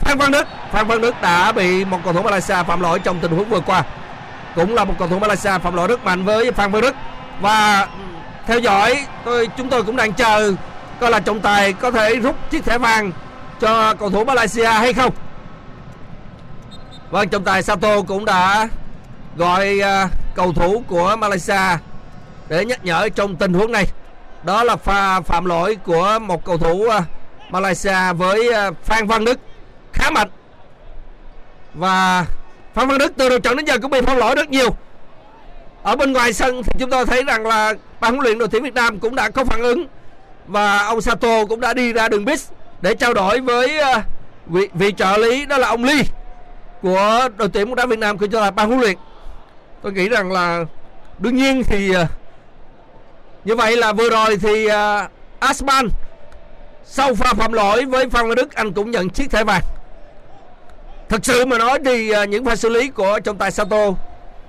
Phan 0.00 0.18
Văn 0.18 0.32
Đức, 0.32 0.46
Phan 0.72 0.86
Văn 0.86 1.00
Đức 1.00 1.14
đã 1.22 1.52
bị 1.52 1.84
một 1.84 1.98
cầu 2.04 2.12
thủ 2.12 2.22
Malaysia 2.22 2.54
phạm 2.66 2.80
lỗi 2.80 2.98
trong 2.98 3.18
tình 3.20 3.30
huống 3.30 3.48
vừa 3.48 3.60
qua 3.60 3.84
cũng 4.54 4.74
là 4.74 4.84
một 4.84 4.94
cầu 4.98 5.08
thủ 5.08 5.18
Malaysia 5.18 5.58
phạm 5.58 5.74
lỗi 5.74 5.88
rất 5.88 6.04
mạnh 6.04 6.24
với 6.24 6.52
Phan 6.52 6.70
Văn 6.70 6.82
Đức 6.82 6.94
và 7.40 7.88
theo 8.46 8.58
dõi 8.58 9.06
tôi 9.24 9.48
chúng 9.56 9.68
tôi 9.68 9.82
cũng 9.82 9.96
đang 9.96 10.12
chờ 10.12 10.52
coi 11.00 11.10
là 11.10 11.20
trọng 11.20 11.40
tài 11.40 11.72
có 11.72 11.90
thể 11.90 12.16
rút 12.16 12.36
chiếc 12.50 12.64
thẻ 12.64 12.78
vàng 12.78 13.12
cho 13.60 13.94
cầu 13.94 14.10
thủ 14.10 14.24
Malaysia 14.24 14.66
hay 14.66 14.92
không. 14.92 15.14
Vâng 17.10 17.28
trọng 17.28 17.44
tài 17.44 17.62
Sato 17.62 18.02
cũng 18.02 18.24
đã 18.24 18.68
gọi 19.36 19.80
uh, 19.80 20.10
cầu 20.34 20.52
thủ 20.52 20.84
của 20.88 21.16
Malaysia 21.16 21.78
để 22.48 22.64
nhắc 22.64 22.84
nhở 22.84 23.08
trong 23.08 23.36
tình 23.36 23.54
huống 23.54 23.72
này. 23.72 23.86
Đó 24.42 24.64
là 24.64 24.76
pha 24.76 25.20
phạm 25.20 25.44
lỗi 25.44 25.76
của 25.84 26.18
một 26.22 26.44
cầu 26.44 26.58
thủ 26.58 26.72
uh, 26.72 26.92
Malaysia 27.50 28.12
với 28.12 28.68
uh, 28.68 28.76
Phan 28.84 29.06
Văn 29.06 29.24
Đức 29.24 29.38
khá 29.92 30.10
mạnh. 30.10 30.28
Và 31.74 32.26
Phan 32.74 32.88
Văn 32.88 32.98
Đức 32.98 33.12
từ 33.16 33.28
đầu 33.28 33.38
trận 33.38 33.56
đến 33.56 33.66
giờ 33.66 33.78
cũng 33.78 33.90
bị 33.90 34.00
phong 34.06 34.18
lỗi 34.18 34.34
rất 34.34 34.50
nhiều. 34.50 34.76
Ở 35.82 35.96
bên 35.96 36.12
ngoài 36.12 36.32
sân 36.32 36.62
thì 36.62 36.72
chúng 36.78 36.90
tôi 36.90 37.06
thấy 37.06 37.24
rằng 37.24 37.46
là 37.46 37.74
ban 38.00 38.12
huấn 38.12 38.24
luyện 38.24 38.38
đội 38.38 38.48
tuyển 38.48 38.62
Việt 38.62 38.74
Nam 38.74 38.98
cũng 38.98 39.14
đã 39.14 39.30
có 39.30 39.44
phản 39.44 39.62
ứng 39.62 39.86
và 40.46 40.78
ông 40.78 41.00
Sato 41.00 41.44
cũng 41.44 41.60
đã 41.60 41.74
đi 41.74 41.92
ra 41.92 42.08
đường 42.08 42.24
bis 42.24 42.48
để 42.80 42.94
trao 42.94 43.14
đổi 43.14 43.40
với 43.40 43.78
ờ, 43.78 44.00
vị, 44.46 44.68
vị 44.74 44.92
trợ 44.96 45.16
lý 45.16 45.46
đó 45.46 45.58
là 45.58 45.68
ông 45.68 45.84
Lee 45.84 46.02
của 46.82 47.28
đội 47.36 47.48
tuyển 47.48 47.66
bóng 47.66 47.74
đá 47.74 47.86
Việt 47.86 47.98
Nam 47.98 48.18
cũng 48.18 48.30
cho 48.30 48.40
là 48.40 48.50
ban 48.50 48.68
huấn 48.68 48.80
luyện. 48.80 48.96
Tôi 49.82 49.92
nghĩ 49.92 50.08
rằng 50.08 50.32
là 50.32 50.64
đương 51.18 51.36
nhiên 51.36 51.62
thì 51.64 51.94
ờ, 51.94 52.06
như 53.44 53.56
vậy 53.56 53.76
là 53.76 53.92
vừa 53.92 54.10
rồi 54.10 54.36
thì 54.36 54.66
à, 54.66 55.08
Asman 55.38 55.88
sau 56.84 57.14
pha 57.14 57.34
phạm 57.34 57.52
lỗi 57.52 57.84
với 57.84 58.10
Phan 58.10 58.28
Văn 58.28 58.34
Đức 58.34 58.54
anh 58.54 58.72
cũng 58.72 58.90
nhận 58.90 59.10
chiếc 59.10 59.30
thẻ 59.30 59.44
vàng 59.44 59.62
thật 61.10 61.24
sự 61.24 61.46
mà 61.46 61.58
nói 61.58 61.78
thì 61.84 62.10
à, 62.10 62.24
những 62.24 62.44
pha 62.44 62.56
xử 62.56 62.68
lý 62.68 62.88
của 62.88 63.20
trọng 63.24 63.38
tài 63.38 63.50
Sato, 63.50 63.90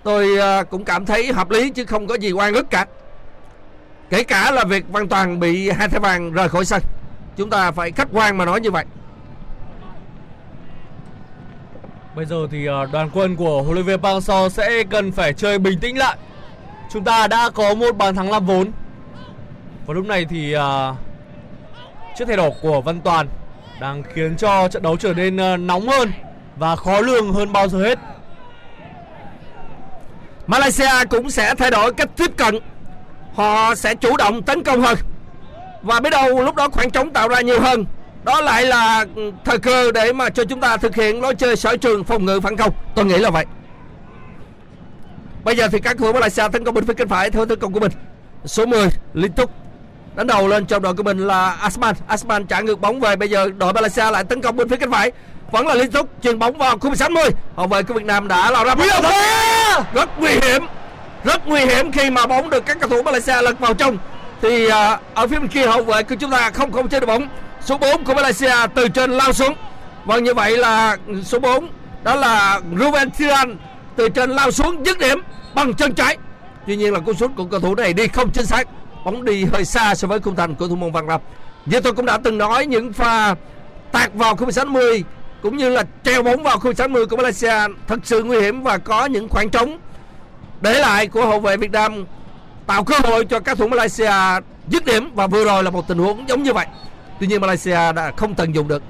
tôi 0.03 0.39
à, 0.39 0.63
cũng 0.63 0.85
cảm 0.85 1.05
thấy 1.05 1.33
hợp 1.33 1.49
lý 1.49 1.69
chứ 1.69 1.85
không 1.85 2.07
có 2.07 2.15
gì 2.15 2.31
oan 2.31 2.53
ức 2.53 2.69
cả 2.69 2.85
kể 4.09 4.23
cả 4.23 4.51
là 4.51 4.63
việc 4.63 4.85
Văn 4.89 5.07
Toàn 5.07 5.39
bị 5.39 5.69
hai 5.69 5.89
thẻ 5.89 5.99
vàng 5.99 6.31
rời 6.31 6.49
khỏi 6.49 6.65
sân, 6.65 6.81
chúng 7.37 7.49
ta 7.49 7.71
phải 7.71 7.91
khách 7.91 8.07
quan 8.11 8.37
mà 8.37 8.45
nói 8.45 8.61
như 8.61 8.71
vậy 8.71 8.85
Bây 12.15 12.25
giờ 12.25 12.47
thì 12.51 12.67
à, 12.67 12.85
đoàn 12.91 13.09
quân 13.13 13.35
của 13.35 13.61
huấn 13.61 13.73
luyện 13.73 13.85
viên 13.85 13.99
Park 14.01 14.23
Hang-seo 14.23 14.49
sẽ 14.49 14.83
cần 14.83 15.11
phải 15.11 15.33
chơi 15.33 15.59
bình 15.59 15.79
tĩnh 15.79 15.97
lại. 15.97 16.17
Chúng 16.93 17.03
ta 17.03 17.27
đã 17.27 17.49
có 17.49 17.73
một 17.73 17.97
bàn 17.97 18.15
thắng 18.15 18.31
làm 18.31 18.45
vốn. 18.45 18.71
Và 19.85 19.93
lúc 19.93 20.05
này 20.05 20.25
thì 20.29 20.55
chiếc 22.17 22.27
thẻ 22.27 22.35
đỏ 22.35 22.49
của 22.61 22.81
Văn 22.81 23.01
Toàn 23.01 23.27
đang 23.79 24.03
khiến 24.13 24.35
cho 24.37 24.67
trận 24.67 24.83
đấu 24.83 24.97
trở 24.97 25.13
nên 25.13 25.67
nóng 25.67 25.87
hơn 25.87 26.11
và 26.61 26.75
khó 26.75 27.01
lường 27.01 27.33
hơn 27.33 27.53
bao 27.53 27.67
giờ 27.67 27.77
hết. 27.77 27.99
Malaysia 30.47 31.05
cũng 31.09 31.29
sẽ 31.29 31.55
thay 31.55 31.71
đổi 31.71 31.93
cách 31.93 32.09
tiếp 32.17 32.37
cận. 32.37 32.59
Họ 33.33 33.75
sẽ 33.75 33.95
chủ 33.95 34.17
động 34.17 34.43
tấn 34.43 34.63
công 34.63 34.81
hơn. 34.81 34.97
Và 35.81 35.99
biết 35.99 36.09
đâu 36.09 36.41
lúc 36.41 36.55
đó 36.55 36.69
khoảng 36.69 36.89
trống 36.89 37.13
tạo 37.13 37.27
ra 37.27 37.41
nhiều 37.41 37.61
hơn. 37.61 37.85
Đó 38.23 38.41
lại 38.41 38.65
là 38.65 39.05
thời 39.45 39.59
cơ 39.59 39.91
để 39.91 40.13
mà 40.13 40.29
cho 40.29 40.43
chúng 40.43 40.61
ta 40.61 40.77
thực 40.77 40.95
hiện 40.95 41.21
lối 41.21 41.35
chơi 41.35 41.55
sở 41.55 41.77
trường 41.77 42.03
phòng 42.03 42.25
ngự 42.25 42.39
phản 42.39 42.57
công. 42.57 42.73
Tôi 42.95 43.05
nghĩ 43.05 43.17
là 43.17 43.29
vậy. 43.29 43.45
Bây 45.43 45.57
giờ 45.57 45.67
thì 45.71 45.79
các 45.79 45.97
cầu 45.97 46.07
thủ 46.07 46.13
Malaysia 46.13 46.43
tấn 46.51 46.63
công 46.63 46.73
bên 46.73 46.85
phía 46.85 46.93
cánh 46.93 47.07
phải, 47.07 47.31
theo 47.31 47.45
tấn 47.45 47.59
công 47.59 47.73
của 47.73 47.79
mình. 47.79 47.91
Số 48.45 48.65
10 48.65 48.87
liên 49.13 49.31
tục 49.31 49.51
đánh 50.15 50.27
đầu 50.27 50.47
lên 50.47 50.65
trong 50.65 50.81
đội 50.81 50.93
của 50.93 51.03
mình 51.03 51.27
là 51.27 51.51
Asman. 51.51 51.95
Asman 52.07 52.45
trả 52.45 52.61
ngược 52.61 52.81
bóng 52.81 52.99
về. 52.99 53.15
Bây 53.15 53.29
giờ 53.29 53.49
đội 53.57 53.73
Malaysia 53.73 54.11
lại 54.11 54.23
tấn 54.23 54.41
công 54.41 54.57
bên 54.57 54.69
phía 54.69 54.77
cánh 54.77 54.91
phải 54.91 55.11
vẫn 55.51 55.67
là 55.67 55.73
liên 55.73 55.91
tục 55.91 56.09
chuyền 56.23 56.39
bóng 56.39 56.57
vào 56.57 56.77
khu 56.77 56.89
vực 56.89 56.97
60 56.97 57.23
hậu 57.55 57.67
vệ 57.67 57.83
của 57.83 57.93
Việt 57.93 58.05
Nam 58.05 58.27
đã 58.27 58.51
lao 58.51 58.65
ra 58.65 58.75
bóng 58.75 58.87
rất 59.93 60.09
nguy 60.19 60.31
hiểm 60.31 60.63
rất 61.23 61.47
nguy 61.47 61.65
hiểm 61.65 61.91
khi 61.91 62.09
mà 62.09 62.27
bóng 62.27 62.49
được 62.49 62.65
các 62.65 62.77
cầu 62.79 62.89
thủ 62.89 63.01
Malaysia 63.01 63.41
lật 63.41 63.59
vào 63.59 63.73
trong. 63.73 63.97
Thì 64.41 64.67
à, 64.67 64.99
ở 65.13 65.27
phía 65.27 65.39
bên 65.39 65.47
kia 65.47 65.67
hậu 65.67 65.83
vệ 65.83 66.03
của 66.03 66.15
chúng 66.15 66.31
ta 66.31 66.51
không 66.51 66.71
không 66.71 66.89
chơi 66.89 66.99
được 66.99 67.07
bóng. 67.07 67.27
Số 67.61 67.77
4 67.77 68.03
của 68.03 68.13
Malaysia 68.13 68.53
từ 68.75 68.87
trên 68.87 69.11
lao 69.11 69.33
xuống. 69.33 69.53
Vâng 70.05 70.23
như 70.23 70.33
vậy 70.33 70.57
là 70.57 70.97
số 71.23 71.39
4 71.39 71.69
đó 72.03 72.15
là 72.15 72.59
Ruben 72.79 73.11
Tiran 73.11 73.57
từ 73.95 74.09
trên 74.09 74.29
lao 74.29 74.51
xuống 74.51 74.85
dứt 74.85 74.99
điểm 74.99 75.21
bằng 75.55 75.73
chân 75.73 75.93
trái. 75.93 76.17
Tuy 76.67 76.75
nhiên 76.75 76.93
là 76.93 76.99
cú 76.99 77.13
sút 77.13 77.31
của 77.37 77.45
cầu 77.45 77.59
thủ 77.59 77.75
này 77.75 77.93
đi 77.93 78.07
không 78.07 78.31
chính 78.31 78.45
xác. 78.45 78.67
Bóng 79.05 79.25
đi 79.25 79.45
hơi 79.45 79.65
xa 79.65 79.95
so 79.95 80.07
với 80.07 80.19
khung 80.19 80.35
thành 80.35 80.55
của 80.55 80.67
thủ 80.67 80.75
môn 80.75 80.91
Văn 80.91 81.07
Lâm 81.07 81.21
như 81.65 81.79
tôi 81.79 81.93
cũng 81.93 82.05
đã 82.05 82.17
từng 82.23 82.37
nói 82.37 82.65
những 82.65 82.93
pha 82.93 83.35
tạt 83.91 84.11
vào 84.13 84.35
khu 84.35 84.45
vực 84.45 84.53
60 84.53 85.03
cũng 85.41 85.57
như 85.57 85.69
là 85.69 85.83
treo 86.03 86.23
bóng 86.23 86.43
vào 86.43 86.59
khu 86.59 86.73
60 86.73 87.05
của 87.05 87.17
Malaysia, 87.17 87.53
thật 87.87 87.99
sự 88.03 88.23
nguy 88.23 88.41
hiểm 88.41 88.63
và 88.63 88.77
có 88.77 89.05
những 89.05 89.29
khoảng 89.29 89.49
trống. 89.49 89.77
Để 90.61 90.79
lại 90.79 91.07
của 91.07 91.25
hậu 91.25 91.39
vệ 91.39 91.57
Việt 91.57 91.71
Nam 91.71 92.05
tạo 92.67 92.83
cơ 92.83 92.95
hội 93.03 93.25
cho 93.25 93.39
các 93.39 93.57
thủ 93.57 93.67
Malaysia 93.67 94.11
dứt 94.69 94.85
điểm 94.85 95.11
và 95.15 95.27
vừa 95.27 95.45
rồi 95.45 95.63
là 95.63 95.69
một 95.69 95.87
tình 95.87 95.97
huống 95.97 96.29
giống 96.29 96.43
như 96.43 96.53
vậy. 96.53 96.65
Tuy 97.19 97.27
nhiên 97.27 97.41
Malaysia 97.41 97.93
đã 97.93 98.11
không 98.17 98.35
tận 98.35 98.55
dụng 98.55 98.67
được. 98.67 98.83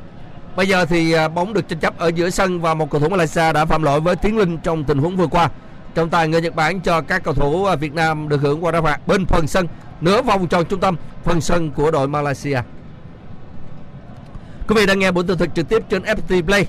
Bây 0.55 0.67
giờ 0.67 0.85
thì 0.85 1.11
à, 1.11 1.27
bóng 1.27 1.53
được 1.53 1.67
tranh 1.67 1.79
chấp 1.79 1.99
ở 1.99 2.07
giữa 2.07 2.29
sân 2.29 2.61
và 2.61 2.73
một 2.73 2.89
cầu 2.89 3.01
thủ 3.01 3.09
Malaysia 3.09 3.53
đã 3.53 3.65
phạm 3.65 3.83
lỗi 3.83 3.99
với 3.99 4.15
Tiến 4.15 4.37
Linh 4.37 4.57
trong 4.57 4.83
tình 4.83 4.97
huống 4.97 5.17
vừa 5.17 5.27
qua. 5.27 5.49
Trọng 5.95 6.09
tài 6.09 6.27
người 6.27 6.41
Nhật 6.41 6.55
Bản 6.55 6.79
cho 6.79 7.01
các 7.01 7.23
cầu 7.23 7.33
thủ 7.33 7.65
à, 7.65 7.75
Việt 7.75 7.93
Nam 7.93 8.29
được 8.29 8.41
hưởng 8.41 8.63
qua 8.63 8.71
đá 8.71 8.81
phạt 8.81 9.07
bên 9.07 9.25
phần 9.25 9.47
sân, 9.47 9.67
nửa 10.01 10.21
vòng 10.21 10.47
tròn 10.47 10.65
trung 10.65 10.79
tâm, 10.79 10.95
phần 11.23 11.41
sân 11.41 11.71
của 11.71 11.91
đội 11.91 12.07
Malaysia 12.07 12.59
quý 14.71 14.75
vị 14.79 14.85
đang 14.85 14.99
nghe 14.99 15.11
buổi 15.11 15.23
tường 15.23 15.37
thuật 15.37 15.55
trực 15.55 15.69
tiếp 15.69 15.83
trên 15.89 16.01
FPT 16.01 16.43
Play 16.45 16.67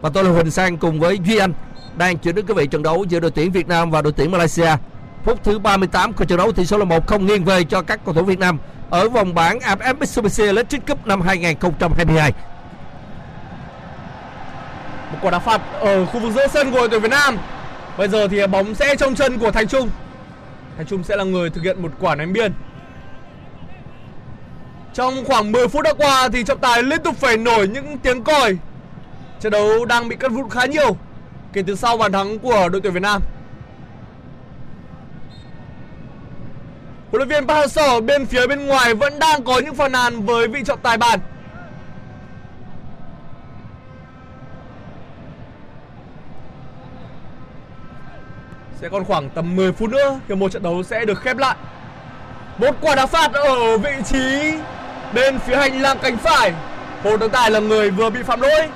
và 0.00 0.10
tôi 0.14 0.24
là 0.24 0.30
Huỳnh 0.30 0.50
Sang 0.50 0.76
cùng 0.76 1.00
với 1.00 1.18
Duy 1.24 1.38
Anh, 1.38 1.52
đang 1.96 2.18
chuyển 2.18 2.34
đến 2.34 2.46
quý 2.46 2.54
vị 2.54 2.66
trận 2.66 2.82
đấu 2.82 3.04
giữa 3.08 3.20
đội 3.20 3.30
tuyển 3.30 3.52
Việt 3.52 3.68
Nam 3.68 3.90
và 3.90 4.02
đội 4.02 4.12
tuyển 4.12 4.30
Malaysia 4.30 4.76
phút 5.24 5.44
thứ 5.44 5.58
38 5.58 6.12
của 6.12 6.24
trận 6.24 6.38
đấu 6.38 6.52
tỷ 6.52 6.66
số 6.66 6.78
là 6.78 6.84
một 6.84 7.06
không 7.06 7.26
nghiêng 7.26 7.44
về 7.44 7.64
cho 7.64 7.82
các 7.82 8.00
cầu 8.04 8.14
thủ 8.14 8.22
Việt 8.22 8.38
Nam 8.38 8.58
ở 8.90 9.08
vòng 9.08 9.34
bảng 9.34 9.58
AFF 9.58 9.94
Mitsubishi 9.98 10.42
Electric 10.42 10.86
Cup 10.86 11.06
năm 11.06 11.20
2022 11.20 12.32
Một 15.12 15.18
quả 15.22 15.30
đá 15.30 15.38
phạt 15.38 15.60
ở 15.80 16.06
khu 16.06 16.20
vực 16.20 16.32
giữa 16.32 16.46
sân 16.46 16.70
của 16.70 16.78
đội 16.78 16.88
tuyển 16.88 17.02
Việt 17.02 17.10
Nam. 17.10 17.38
Bây 17.98 18.08
giờ 18.08 18.28
thì 18.28 18.46
bóng 18.46 18.74
sẽ 18.74 18.96
trong 18.96 19.14
chân 19.14 19.38
của 19.38 19.50
Thành 19.50 19.68
Trung. 19.68 19.90
Thành 20.76 20.86
Trung 20.86 21.04
sẽ 21.04 21.16
là 21.16 21.24
người 21.24 21.50
thực 21.50 21.64
hiện 21.64 21.82
một 21.82 21.90
quả 22.00 22.14
ném 22.14 22.32
biên. 22.32 22.52
Trong 24.94 25.24
khoảng 25.24 25.52
10 25.52 25.68
phút 25.68 25.82
đã 25.82 25.92
qua 25.92 26.28
thì 26.32 26.44
trọng 26.44 26.58
tài 26.58 26.82
liên 26.82 27.02
tục 27.02 27.16
phải 27.16 27.36
nổi 27.36 27.68
những 27.68 27.98
tiếng 27.98 28.24
còi. 28.24 28.56
Trận 29.40 29.52
đấu 29.52 29.84
đang 29.84 30.08
bị 30.08 30.16
cắt 30.16 30.32
vụn 30.32 30.48
khá 30.50 30.64
nhiều 30.66 30.96
kể 31.52 31.62
từ 31.66 31.76
sau 31.76 31.96
bàn 31.96 32.12
thắng 32.12 32.38
của 32.38 32.68
đội 32.68 32.80
tuyển 32.80 32.92
Việt 32.92 33.02
Nam. 33.02 33.22
Huấn 37.10 37.18
luyện 37.18 37.28
viên 37.28 37.46
Park 37.46 37.70
Hang-seo 37.70 38.04
bên 38.06 38.26
phía 38.26 38.46
bên 38.46 38.66
ngoài 38.66 38.94
vẫn 38.94 39.18
đang 39.18 39.44
có 39.44 39.58
những 39.58 39.74
phàn 39.74 39.92
nàn 39.92 40.26
với 40.26 40.48
vị 40.48 40.60
trọng 40.64 40.80
tài 40.82 40.98
bàn. 40.98 41.20
Sẽ 48.80 48.88
còn 48.88 49.04
khoảng 49.04 49.30
tầm 49.30 49.56
10 49.56 49.72
phút 49.72 49.90
nữa 49.90 50.20
thì 50.28 50.34
một 50.34 50.52
trận 50.52 50.62
đấu 50.62 50.82
sẽ 50.82 51.04
được 51.04 51.20
khép 51.20 51.36
lại. 51.36 51.56
Một 52.58 52.76
quả 52.80 52.94
đá 52.94 53.06
phạt 53.06 53.32
ở 53.32 53.78
vị 53.78 53.92
trí 54.04 54.54
bên 55.14 55.38
phía 55.38 55.56
hành 55.56 55.80
lang 55.80 55.98
cánh 56.02 56.16
phải. 56.16 56.52
Hồ 57.04 57.16
Tấn 57.16 57.30
Tài 57.30 57.50
là 57.50 57.60
người 57.60 57.90
vừa 57.90 58.10
bị 58.10 58.22
phạm 58.22 58.40
lỗi. 58.40 58.68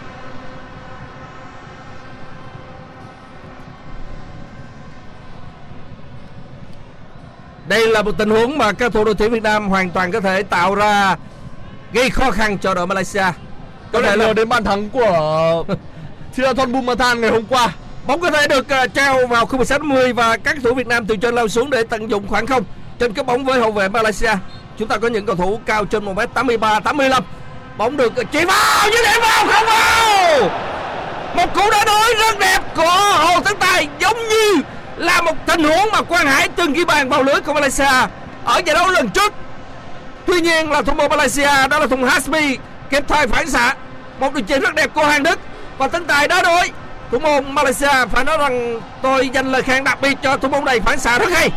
Đây 7.69 7.89
là 7.89 8.03
một 8.03 8.19
tình 8.19 8.31
huống 8.31 8.59
mà 8.59 8.73
các 8.73 8.93
thủ 8.93 9.05
đội 9.05 9.15
tuyển 9.15 9.31
Việt 9.31 9.43
Nam 9.43 9.69
hoàn 9.69 9.91
toàn 9.91 10.13
có 10.13 10.21
thể 10.21 10.43
tạo 10.43 10.75
ra 10.75 11.17
gây 11.93 12.11
khó 12.11 12.31
khăn 12.31 12.59
cho 12.59 12.75
đội 12.75 12.87
Malaysia. 12.87 13.25
Có 13.93 14.03
thể 14.03 14.17
là 14.17 14.33
đến 14.33 14.49
bàn 14.49 14.65
thắng 14.65 14.89
của 14.91 15.65
Thirathon 16.35 16.73
Bumathan 16.73 17.21
ngày 17.21 17.31
hôm 17.31 17.45
qua. 17.49 17.73
Bóng 18.07 18.21
có 18.21 18.31
thể 18.31 18.49
được 18.49 18.67
uh, 18.85 18.95
trao 18.95 19.27
vào 19.27 19.47
khu 19.47 19.59
vực 19.59 19.67
60 19.67 20.13
và 20.13 20.37
các 20.37 20.57
thủ 20.65 20.75
Việt 20.75 20.87
Nam 20.87 21.07
từ 21.07 21.17
trên 21.17 21.35
lao 21.35 21.49
xuống 21.49 21.71
để 21.71 21.83
tận 21.83 22.11
dụng 22.11 22.29
khoảng 22.29 22.47
không 22.47 22.65
trên 22.99 23.13
cái 23.13 23.25
bóng 23.25 23.45
với 23.45 23.61
hậu 23.61 23.73
vệ 23.73 23.89
Malaysia. 23.89 24.35
Chúng 24.79 24.89
ta 24.89 24.97
có 24.97 25.09
những 25.09 25.27
cầu 25.27 25.37
thủ 25.37 25.61
cao 25.67 25.85
trên 25.85 26.05
1m83, 26.05 26.81
85. 26.81 27.25
Bóng 27.77 27.97
được 27.97 28.13
chỉ 28.33 28.45
vào 28.45 28.91
như 28.91 28.97
để 29.05 29.19
vào 29.21 29.47
không 29.47 29.67
vào. 29.67 30.51
Một 31.35 31.55
cú 31.55 31.71
đá 31.71 31.85
đối 31.85 32.15
rất 32.15 32.39
đẹp 32.39 32.59
của 32.77 33.17
Hồ 33.19 33.41
Tấn 33.41 33.57
Tài 33.57 33.89
giống 34.01 34.29
như 34.29 34.63
là 34.97 35.23
một 35.23 35.33
tình 35.47 35.65
huống 35.65 35.91
mà 35.93 36.03
Quang 36.03 36.27
Hải 36.27 36.49
từng 36.49 36.73
ghi 36.73 36.85
bàn 36.85 37.09
vào 37.09 37.23
lưới 37.23 37.41
của 37.41 37.53
Malaysia 37.53 38.09
ở 38.45 38.61
giải 38.67 38.75
đấu 38.75 38.89
lần 38.91 39.09
trước. 39.09 39.33
Tuy 40.27 40.41
nhiên 40.41 40.71
là 40.71 40.83
thủ 40.83 40.95
môn 40.95 41.11
Malaysia 41.11 41.69
đó 41.71 41.79
là 41.79 41.87
thùng 41.87 42.05
Hasmi 42.05 42.57
kịp 42.91 43.05
thời 43.09 43.27
phản 43.27 43.51
xạ 43.51 43.75
một 44.21 44.35
đường 44.35 44.47
chuyền 44.47 44.61
rất 44.61 44.75
đẹp 44.75 44.91
của 44.95 45.05
Hoàng 45.05 45.23
Đức 45.23 45.39
và 45.79 45.89
Tấn 45.89 46.05
Tài 46.05 46.29
đá 46.29 46.43
đối 46.43 46.71
thủ 47.11 47.19
môn 47.19 47.55
Malaysia 47.55 48.07
phải 48.13 48.25
nói 48.25 48.39
rằng 48.39 48.81
tôi 49.03 49.29
dành 49.29 49.53
lời 49.53 49.63
khen 49.63 49.85
đặc 49.85 50.01
biệt 50.03 50.19
cho 50.23 50.37
thủ 50.37 50.49
môn 50.49 50.65
này 50.65 50.81
phản 50.81 50.99
xạ 50.99 51.19
rất 51.19 51.31
hay 51.33 51.51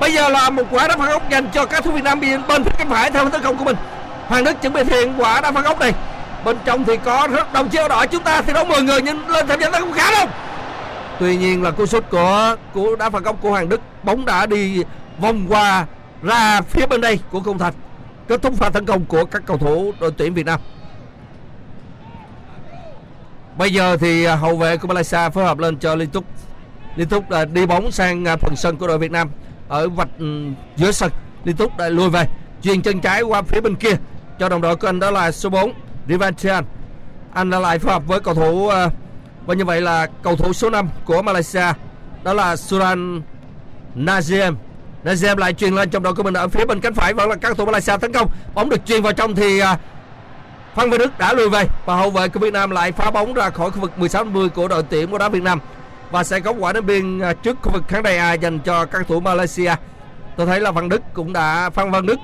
bây 0.00 0.12
giờ 0.12 0.28
là 0.28 0.50
một 0.50 0.62
quả 0.70 0.88
đá 0.88 0.96
phạt 0.96 1.08
góc 1.08 1.30
dành 1.30 1.48
cho 1.54 1.66
các 1.66 1.84
thủ 1.84 1.90
Việt 1.90 2.04
Nam 2.04 2.20
bên 2.20 2.40
bên 2.48 2.64
phía 2.64 2.70
cánh 2.78 2.88
phải 2.88 3.10
theo 3.10 3.30
tấn 3.30 3.42
công 3.42 3.56
của 3.56 3.64
mình. 3.64 3.76
Hoàng 4.26 4.44
Đức 4.44 4.62
chuẩn 4.62 4.72
bị 4.72 4.84
thiện 4.84 5.14
quả 5.18 5.40
đá 5.40 5.52
phạt 5.52 5.64
góc 5.64 5.80
này. 5.80 5.92
Bên 6.44 6.56
trong 6.64 6.84
thì 6.84 6.96
có 6.96 7.28
rất 7.32 7.52
đồng 7.52 7.68
chiếu 7.68 7.88
đỏ. 7.88 8.06
Chúng 8.06 8.22
ta 8.22 8.42
thì 8.42 8.52
đấu 8.52 8.64
10 8.64 8.82
người 8.82 9.02
nhưng 9.02 9.28
lên 9.28 9.46
tham 9.46 9.60
gia 9.60 9.70
tấn 9.70 9.82
công 9.82 9.92
khá 9.92 10.10
không 10.18 10.30
tuy 11.20 11.36
nhiên 11.36 11.62
là 11.62 11.70
cú 11.70 11.86
sút 11.86 12.10
của 12.10 12.56
của 12.74 12.96
đá 12.96 13.10
phạt 13.10 13.22
góc 13.22 13.36
của 13.40 13.50
Hoàng 13.50 13.68
Đức 13.68 13.80
bóng 14.02 14.24
đã 14.24 14.46
đi 14.46 14.84
vòng 15.18 15.46
qua, 15.48 15.86
ra 16.22 16.60
phía 16.60 16.86
bên 16.86 17.00
đây 17.00 17.18
của 17.30 17.40
công 17.40 17.58
thành 17.58 17.74
kết 18.28 18.42
thúc 18.42 18.54
pha 18.54 18.70
tấn 18.70 18.86
công 18.86 19.04
của 19.04 19.24
các 19.24 19.42
cầu 19.46 19.58
thủ 19.58 19.92
đội 20.00 20.12
tuyển 20.16 20.34
Việt 20.34 20.46
Nam. 20.46 20.60
Bây 23.58 23.72
giờ 23.72 23.96
thì 23.96 24.26
hậu 24.26 24.56
vệ 24.56 24.76
của 24.76 24.88
Malaysia 24.88 25.30
phối 25.34 25.44
hợp 25.44 25.58
lên 25.58 25.76
cho 25.76 25.94
Liên 25.94 26.10
Túc. 26.10 26.24
Liên 26.96 27.08
Túc 27.08 27.30
là 27.30 27.44
đi 27.44 27.66
bóng 27.66 27.90
sang 27.90 28.28
à, 28.28 28.36
phần 28.36 28.56
sân 28.56 28.76
của 28.76 28.86
đội 28.86 28.98
Việt 28.98 29.10
Nam 29.10 29.30
ở 29.70 29.88
vạch 29.88 30.08
ừ, 30.18 30.48
giữa 30.76 30.92
sân. 30.92 31.10
Liên 31.44 31.56
Túc 31.56 31.76
đã 31.76 31.88
lùi 31.88 32.10
về, 32.10 32.26
chuyền 32.62 32.82
chân 32.82 33.00
trái 33.00 33.22
qua 33.22 33.42
phía 33.42 33.60
bên 33.60 33.74
kia 33.74 33.96
cho 34.38 34.48
đồng 34.48 34.60
đội 34.60 34.76
của 34.76 34.88
anh 34.88 35.00
đó 35.00 35.10
là 35.10 35.32
số 35.32 35.50
4 35.50 35.72
Rivantian. 36.08 36.64
Anh 37.34 37.50
đã 37.50 37.58
lại 37.58 37.78
phối 37.78 37.92
hợp 37.92 38.06
với 38.06 38.20
cầu 38.20 38.34
thủ 38.34 38.68
ờ, 38.68 38.90
và 39.46 39.54
như 39.54 39.64
vậy 39.64 39.80
là 39.80 40.06
cầu 40.22 40.36
thủ 40.36 40.52
số 40.52 40.70
5 40.70 40.88
của 41.04 41.22
Malaysia 41.22 41.72
đó 42.24 42.32
là 42.32 42.56
Suran 42.56 43.22
najem 43.96 44.54
najem 45.04 45.36
lại 45.36 45.52
truyền 45.52 45.74
lên 45.74 45.90
trong 45.90 46.02
đội 46.02 46.14
của 46.14 46.22
mình 46.22 46.34
ở 46.34 46.48
phía 46.48 46.66
bên 46.66 46.80
cánh 46.80 46.94
phải 46.94 47.14
vẫn 47.14 47.28
là 47.28 47.34
các 47.34 47.48
cầu 47.48 47.54
thủ 47.54 47.64
Malaysia 47.66 47.96
tấn 47.96 48.12
công. 48.12 48.30
Bóng 48.54 48.68
được 48.68 48.86
truyền 48.86 49.02
vào 49.02 49.12
trong 49.12 49.34
thì 49.34 49.58
ờ, 49.58 49.76
Phan 50.74 50.90
Văn 50.90 50.98
Đức 50.98 51.18
đã 51.18 51.32
lùi 51.32 51.48
về 51.48 51.64
và 51.84 51.96
hậu 51.96 52.10
vệ 52.10 52.28
của 52.28 52.40
Việt 52.40 52.52
Nam 52.52 52.70
lại 52.70 52.92
phá 52.92 53.10
bóng 53.10 53.34
ra 53.34 53.50
khỏi 53.50 53.70
khu 53.70 53.80
vực 53.80 53.98
16 53.98 54.24
10 54.24 54.48
của 54.48 54.68
đội 54.68 54.82
tuyển 54.82 55.10
bóng 55.10 55.18
đá 55.18 55.28
Việt 55.28 55.42
Nam 55.42 55.60
và 56.10 56.24
sẽ 56.24 56.40
có 56.40 56.52
quả 56.52 56.72
đến 56.72 56.86
biên 56.86 57.20
à, 57.20 57.32
trước 57.32 57.58
khu 57.62 57.72
vực 57.72 57.82
khán 57.88 58.02
đài 58.02 58.18
A 58.18 58.32
dành 58.32 58.58
cho 58.58 58.84
các 58.84 59.08
thủ 59.08 59.20
Malaysia. 59.20 59.74
Tôi 60.36 60.46
thấy 60.46 60.60
là 60.60 60.70
Văn 60.70 60.88
Đức 60.88 61.02
cũng 61.14 61.32
đã 61.32 61.70
Phan 61.70 61.90
Văn 61.90 62.06
Đức 62.06 62.18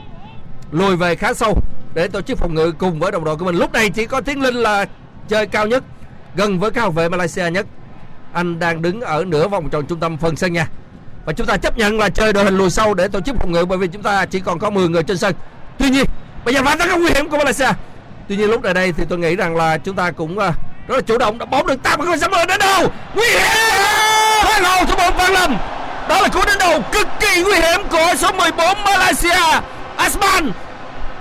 lùi 0.72 0.96
về 0.96 1.14
khá 1.14 1.34
sâu 1.34 1.58
để 1.94 2.08
tổ 2.08 2.20
chức 2.20 2.38
phòng 2.38 2.54
ngự 2.54 2.72
cùng 2.72 3.00
với 3.00 3.12
đồng 3.12 3.24
đội 3.24 3.36
của 3.36 3.44
mình. 3.44 3.56
Lúc 3.56 3.72
này 3.72 3.90
chỉ 3.90 4.06
có 4.06 4.20
Tiến 4.20 4.42
Linh 4.42 4.54
là 4.54 4.86
chơi 5.28 5.46
cao 5.46 5.66
nhất, 5.66 5.84
gần 6.36 6.58
với 6.58 6.70
các 6.70 6.80
hậu 6.80 6.90
vệ 6.90 7.08
Malaysia 7.08 7.50
nhất. 7.50 7.66
Anh 8.32 8.58
đang 8.58 8.82
đứng 8.82 9.00
ở 9.00 9.24
nửa 9.24 9.48
vòng 9.48 9.70
tròn 9.70 9.86
trung 9.86 10.00
tâm 10.00 10.16
phần 10.16 10.36
sân 10.36 10.52
nhà. 10.52 10.68
Và 11.24 11.32
chúng 11.32 11.46
ta 11.46 11.56
chấp 11.56 11.78
nhận 11.78 11.98
là 11.98 12.08
chơi 12.08 12.32
đội 12.32 12.44
hình 12.44 12.56
lùi 12.56 12.70
sâu 12.70 12.94
để 12.94 13.08
tổ 13.08 13.20
chức 13.20 13.36
phòng 13.36 13.52
ngự 13.52 13.64
bởi 13.64 13.78
vì 13.78 13.86
chúng 13.86 14.02
ta 14.02 14.26
chỉ 14.26 14.40
còn 14.40 14.58
có 14.58 14.70
10 14.70 14.88
người 14.88 15.02
trên 15.02 15.18
sân. 15.18 15.34
Tuy 15.78 15.90
nhiên, 15.90 16.04
bây 16.44 16.54
giờ 16.54 16.62
phản 16.64 16.78
tấn 16.78 16.88
nguy 16.88 17.10
hiểm 17.10 17.28
của 17.28 17.36
Malaysia 17.36 17.68
tuy 18.28 18.36
nhiên 18.36 18.50
lúc 18.50 18.62
này 18.62 18.74
đây 18.74 18.92
thì 18.92 19.04
tôi 19.08 19.18
nghĩ 19.18 19.36
rằng 19.36 19.56
là 19.56 19.78
chúng 19.78 19.96
ta 19.96 20.10
cũng 20.10 20.38
à, 20.38 20.52
rất 20.88 20.94
là 20.94 21.00
chủ 21.00 21.18
động 21.18 21.38
đã 21.38 21.46
bóng 21.46 21.66
được 21.66 21.76
tạm 21.82 22.00
không 22.00 22.18
sắp 22.18 22.30
đến 22.48 22.58
đâu 22.60 22.88
nguy 23.14 23.24
hiểm 23.28 23.65
hoàng 24.60 24.76
hậu 24.76 24.86
thủ 24.86 25.04
môn 25.04 25.16
văn 25.16 25.32
lâm 25.32 25.56
đó 26.08 26.20
là 26.20 26.28
cú 26.28 26.40
đánh 26.46 26.58
đầu 26.58 26.82
cực 26.92 27.08
kỳ 27.20 27.42
nguy 27.42 27.54
hiểm 27.54 27.80
của 27.90 28.14
số 28.18 28.32
14 28.32 28.76
Malaysia, 28.84 29.60
Asman. 29.96 30.52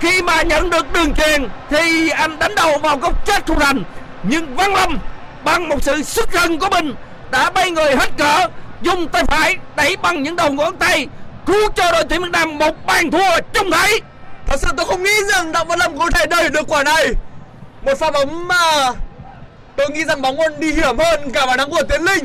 Khi 0.00 0.22
mà 0.22 0.42
nhận 0.42 0.70
được 0.70 0.92
đường 0.92 1.14
truyền 1.14 1.48
thì 1.70 2.10
anh 2.10 2.38
đánh 2.38 2.54
đầu 2.54 2.78
vào 2.78 2.96
góc 2.96 3.26
chết 3.26 3.46
thủ 3.46 3.54
thành 3.54 3.82
nhưng 4.22 4.56
Văn 4.56 4.74
Lâm 4.74 4.98
bằng 5.44 5.68
một 5.68 5.82
sự 5.82 6.02
xuất 6.02 6.32
thần 6.32 6.58
của 6.58 6.68
mình 6.70 6.94
đã 7.30 7.50
bay 7.50 7.70
người 7.70 7.96
hết 7.96 8.16
cỡ, 8.18 8.48
dùng 8.82 9.08
tay 9.08 9.24
phải 9.24 9.56
đẩy 9.76 9.96
bằng 9.96 10.22
những 10.22 10.36
đầu 10.36 10.50
ngón 10.50 10.76
tay, 10.76 11.06
cứu 11.46 11.70
cho 11.76 11.92
đội 11.92 12.04
tuyển 12.08 12.22
Việt 12.22 12.30
Nam 12.32 12.58
một 12.58 12.86
bàn 12.86 13.10
thua 13.10 13.40
trông 13.52 13.70
thấy. 13.70 14.00
Thật 14.46 14.56
sự 14.60 14.68
tôi 14.76 14.86
không 14.86 15.02
nghĩ 15.02 15.14
rằng 15.32 15.52
Đặng 15.52 15.68
Văn 15.68 15.78
Lâm 15.78 15.98
có 15.98 16.10
thể 16.10 16.26
đẩy 16.26 16.48
được 16.48 16.68
quả 16.68 16.82
này. 16.82 17.06
Một 17.82 17.98
pha 17.98 18.10
bóng 18.10 18.48
mà 18.48 18.92
Tôi 19.76 19.90
nghĩ 19.90 20.04
rằng 20.04 20.22
bóng 20.22 20.36
còn 20.38 20.60
đi 20.60 20.72
hiểm 20.72 20.98
hơn 20.98 21.30
cả 21.32 21.46
bàn 21.46 21.58
thắng 21.58 21.70
của 21.70 21.82
Tiến 21.88 22.02
Linh. 22.02 22.24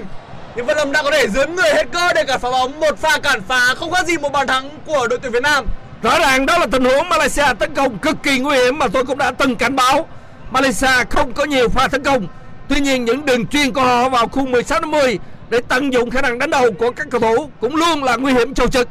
Nhưng 0.55 0.65
Văn 0.65 0.77
Lâm 0.77 0.91
đã 0.91 1.03
có 1.03 1.11
thể 1.11 1.27
dướn 1.27 1.55
người 1.55 1.69
hết 1.73 1.83
cơ 1.91 2.13
để 2.15 2.23
cản 2.23 2.39
phá 2.39 2.51
bóng 2.51 2.79
Một 2.79 2.97
pha 2.97 3.19
cản 3.19 3.41
phá 3.47 3.75
không 3.75 3.91
khác 3.91 4.05
gì 4.07 4.17
một 4.17 4.31
bàn 4.31 4.47
thắng 4.47 4.69
của 4.85 5.07
đội 5.07 5.19
tuyển 5.19 5.31
Việt 5.31 5.43
Nam. 5.43 5.65
Rõ 6.01 6.19
ràng 6.19 6.45
đó 6.45 6.57
là 6.57 6.65
tình 6.71 6.83
huống 6.83 7.09
Malaysia 7.09 7.53
tấn 7.59 7.73
công 7.73 7.97
cực 7.97 8.23
kỳ 8.23 8.39
nguy 8.39 8.57
hiểm 8.57 8.79
mà 8.79 8.87
tôi 8.87 9.05
cũng 9.05 9.17
đã 9.17 9.31
từng 9.31 9.55
cảnh 9.55 9.75
báo. 9.75 10.07
Malaysia 10.51 11.03
không 11.09 11.33
có 11.33 11.45
nhiều 11.45 11.69
pha 11.69 11.87
tấn 11.87 12.03
công. 12.03 12.27
Tuy 12.69 12.79
nhiên, 12.79 13.05
những 13.05 13.25
đường 13.25 13.47
chuyên 13.47 13.73
của 13.73 13.81
họ 13.81 14.09
vào 14.09 14.27
khu 14.27 14.45
16-50 14.45 15.17
để 15.49 15.59
tận 15.67 15.93
dụng 15.93 16.09
khả 16.09 16.21
năng 16.21 16.39
đánh 16.39 16.49
đầu 16.49 16.71
của 16.71 16.91
các 16.91 17.07
cầu 17.11 17.21
thủ 17.21 17.49
cũng 17.59 17.75
luôn 17.75 18.03
là 18.03 18.15
nguy 18.15 18.33
hiểm 18.33 18.53
trầu 18.53 18.67
trực. 18.67 18.87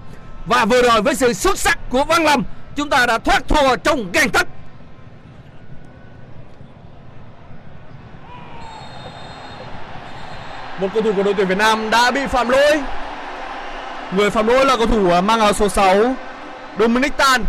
Và 0.47 0.65
vừa 0.65 0.83
rồi 0.83 1.03
với 1.03 1.15
sự 1.15 1.33
xuất 1.33 1.59
sắc 1.59 1.79
của 1.91 2.05
Văn 2.05 2.25
Lâm, 2.25 2.45
chúng 2.77 2.91
ta 2.91 3.07
đã 3.07 3.19
thoát 3.19 3.49
thua 3.49 3.77
trong 3.77 4.13
gang 4.13 4.29
tấc. 4.29 4.47
Một 10.81 10.89
cầu 10.95 11.03
thủ 11.03 11.13
của 11.17 11.23
đội 11.23 11.35
tuyển 11.35 11.47
Việt 11.47 11.59
Nam 11.59 11.91
đã 11.91 12.11
bị 12.11 12.27
phạm 12.27 12.49
lỗi. 12.49 12.81
Người 14.17 14.31
phạm 14.31 14.47
lỗi 14.47 14.67
là 14.67 14.77
cầu 14.77 14.87
thủ 14.87 15.11
à, 15.11 15.21
mang 15.21 15.41
áo 15.41 15.53
số 15.53 15.69
6 15.69 16.15
Dominic 16.79 17.17
Tan. 17.17 17.45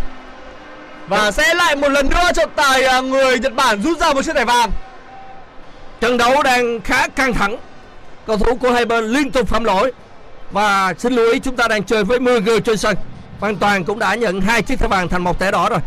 Và 1.08 1.32
sẽ 1.32 1.54
lại 1.54 1.76
một 1.76 1.90
lần 1.90 2.10
nữa 2.10 2.32
trọng 2.36 2.50
tài 2.56 2.84
à, 2.84 3.02
người 3.02 3.40
Nhật 3.40 3.54
Bản 3.56 3.82
rút 3.82 4.00
ra 4.00 4.14
một 4.14 4.22
chiếc 4.26 4.36
thẻ 4.36 4.46
vàng. 4.46 4.72
Trận 6.02 6.18
đấu 6.18 6.44
đang 6.44 6.82
khá 6.82 7.08
căng 7.08 7.34
thẳng. 7.34 7.58
Cầu 8.28 8.38
thủ 8.38 8.56
của 8.56 8.72
hai 8.72 8.86
bên 8.86 9.06
liên 9.06 9.32
tục 9.32 9.48
phạm 9.48 9.64
lỗi. 9.64 9.92
Và 10.52 10.94
xin 10.98 11.14
lưu 11.14 11.32
ý 11.32 11.40
chúng 11.40 11.56
ta 11.56 11.68
đang 11.68 11.84
chơi 11.84 12.04
với 12.04 12.20
10 12.20 12.42
người 12.42 12.62
trên 12.62 12.78
sân. 12.78 12.98
Văn 13.40 13.56
Toàn 13.56 13.84
cũng 13.84 14.00
đã 14.00 14.16
nhận 14.16 14.42
hai 14.42 14.62
chiếc 14.62 14.80
thẻ 14.80 14.88
vàng 14.88 15.10
thành 15.10 15.24
một 15.24 15.40
thẻ 15.40 15.52
đỏ 15.52 15.70
rồi. 15.70 15.80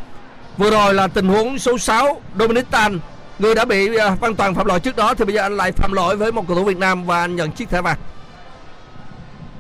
Vừa 0.57 0.71
rồi 0.71 0.95
là 0.95 1.07
tình 1.07 1.29
huống 1.29 1.59
số 1.59 1.79
6 1.79 2.23
Dominic 2.39 2.71
Tan 2.71 2.99
người 3.39 3.55
đã 3.55 3.65
bị 3.65 3.97
à, 3.97 4.11
Văn 4.21 4.35
Toàn 4.37 4.55
phạm 4.55 4.67
lỗi 4.67 4.81
trước 4.81 4.97
đó 4.97 5.15
thì 5.15 5.25
bây 5.25 5.35
giờ 5.35 5.43
anh 5.43 5.57
lại 5.57 5.73
phạm 5.73 5.93
lỗi 5.93 6.17
với 6.17 6.33
một 6.33 6.45
cầu 6.49 6.57
thủ 6.57 6.65
Việt 6.65 6.77
Nam 6.77 7.05
và 7.05 7.21
anh 7.21 7.37
nhận 7.37 7.51
chiếc 7.51 7.71
thẻ 7.71 7.81
vàng. 7.81 7.99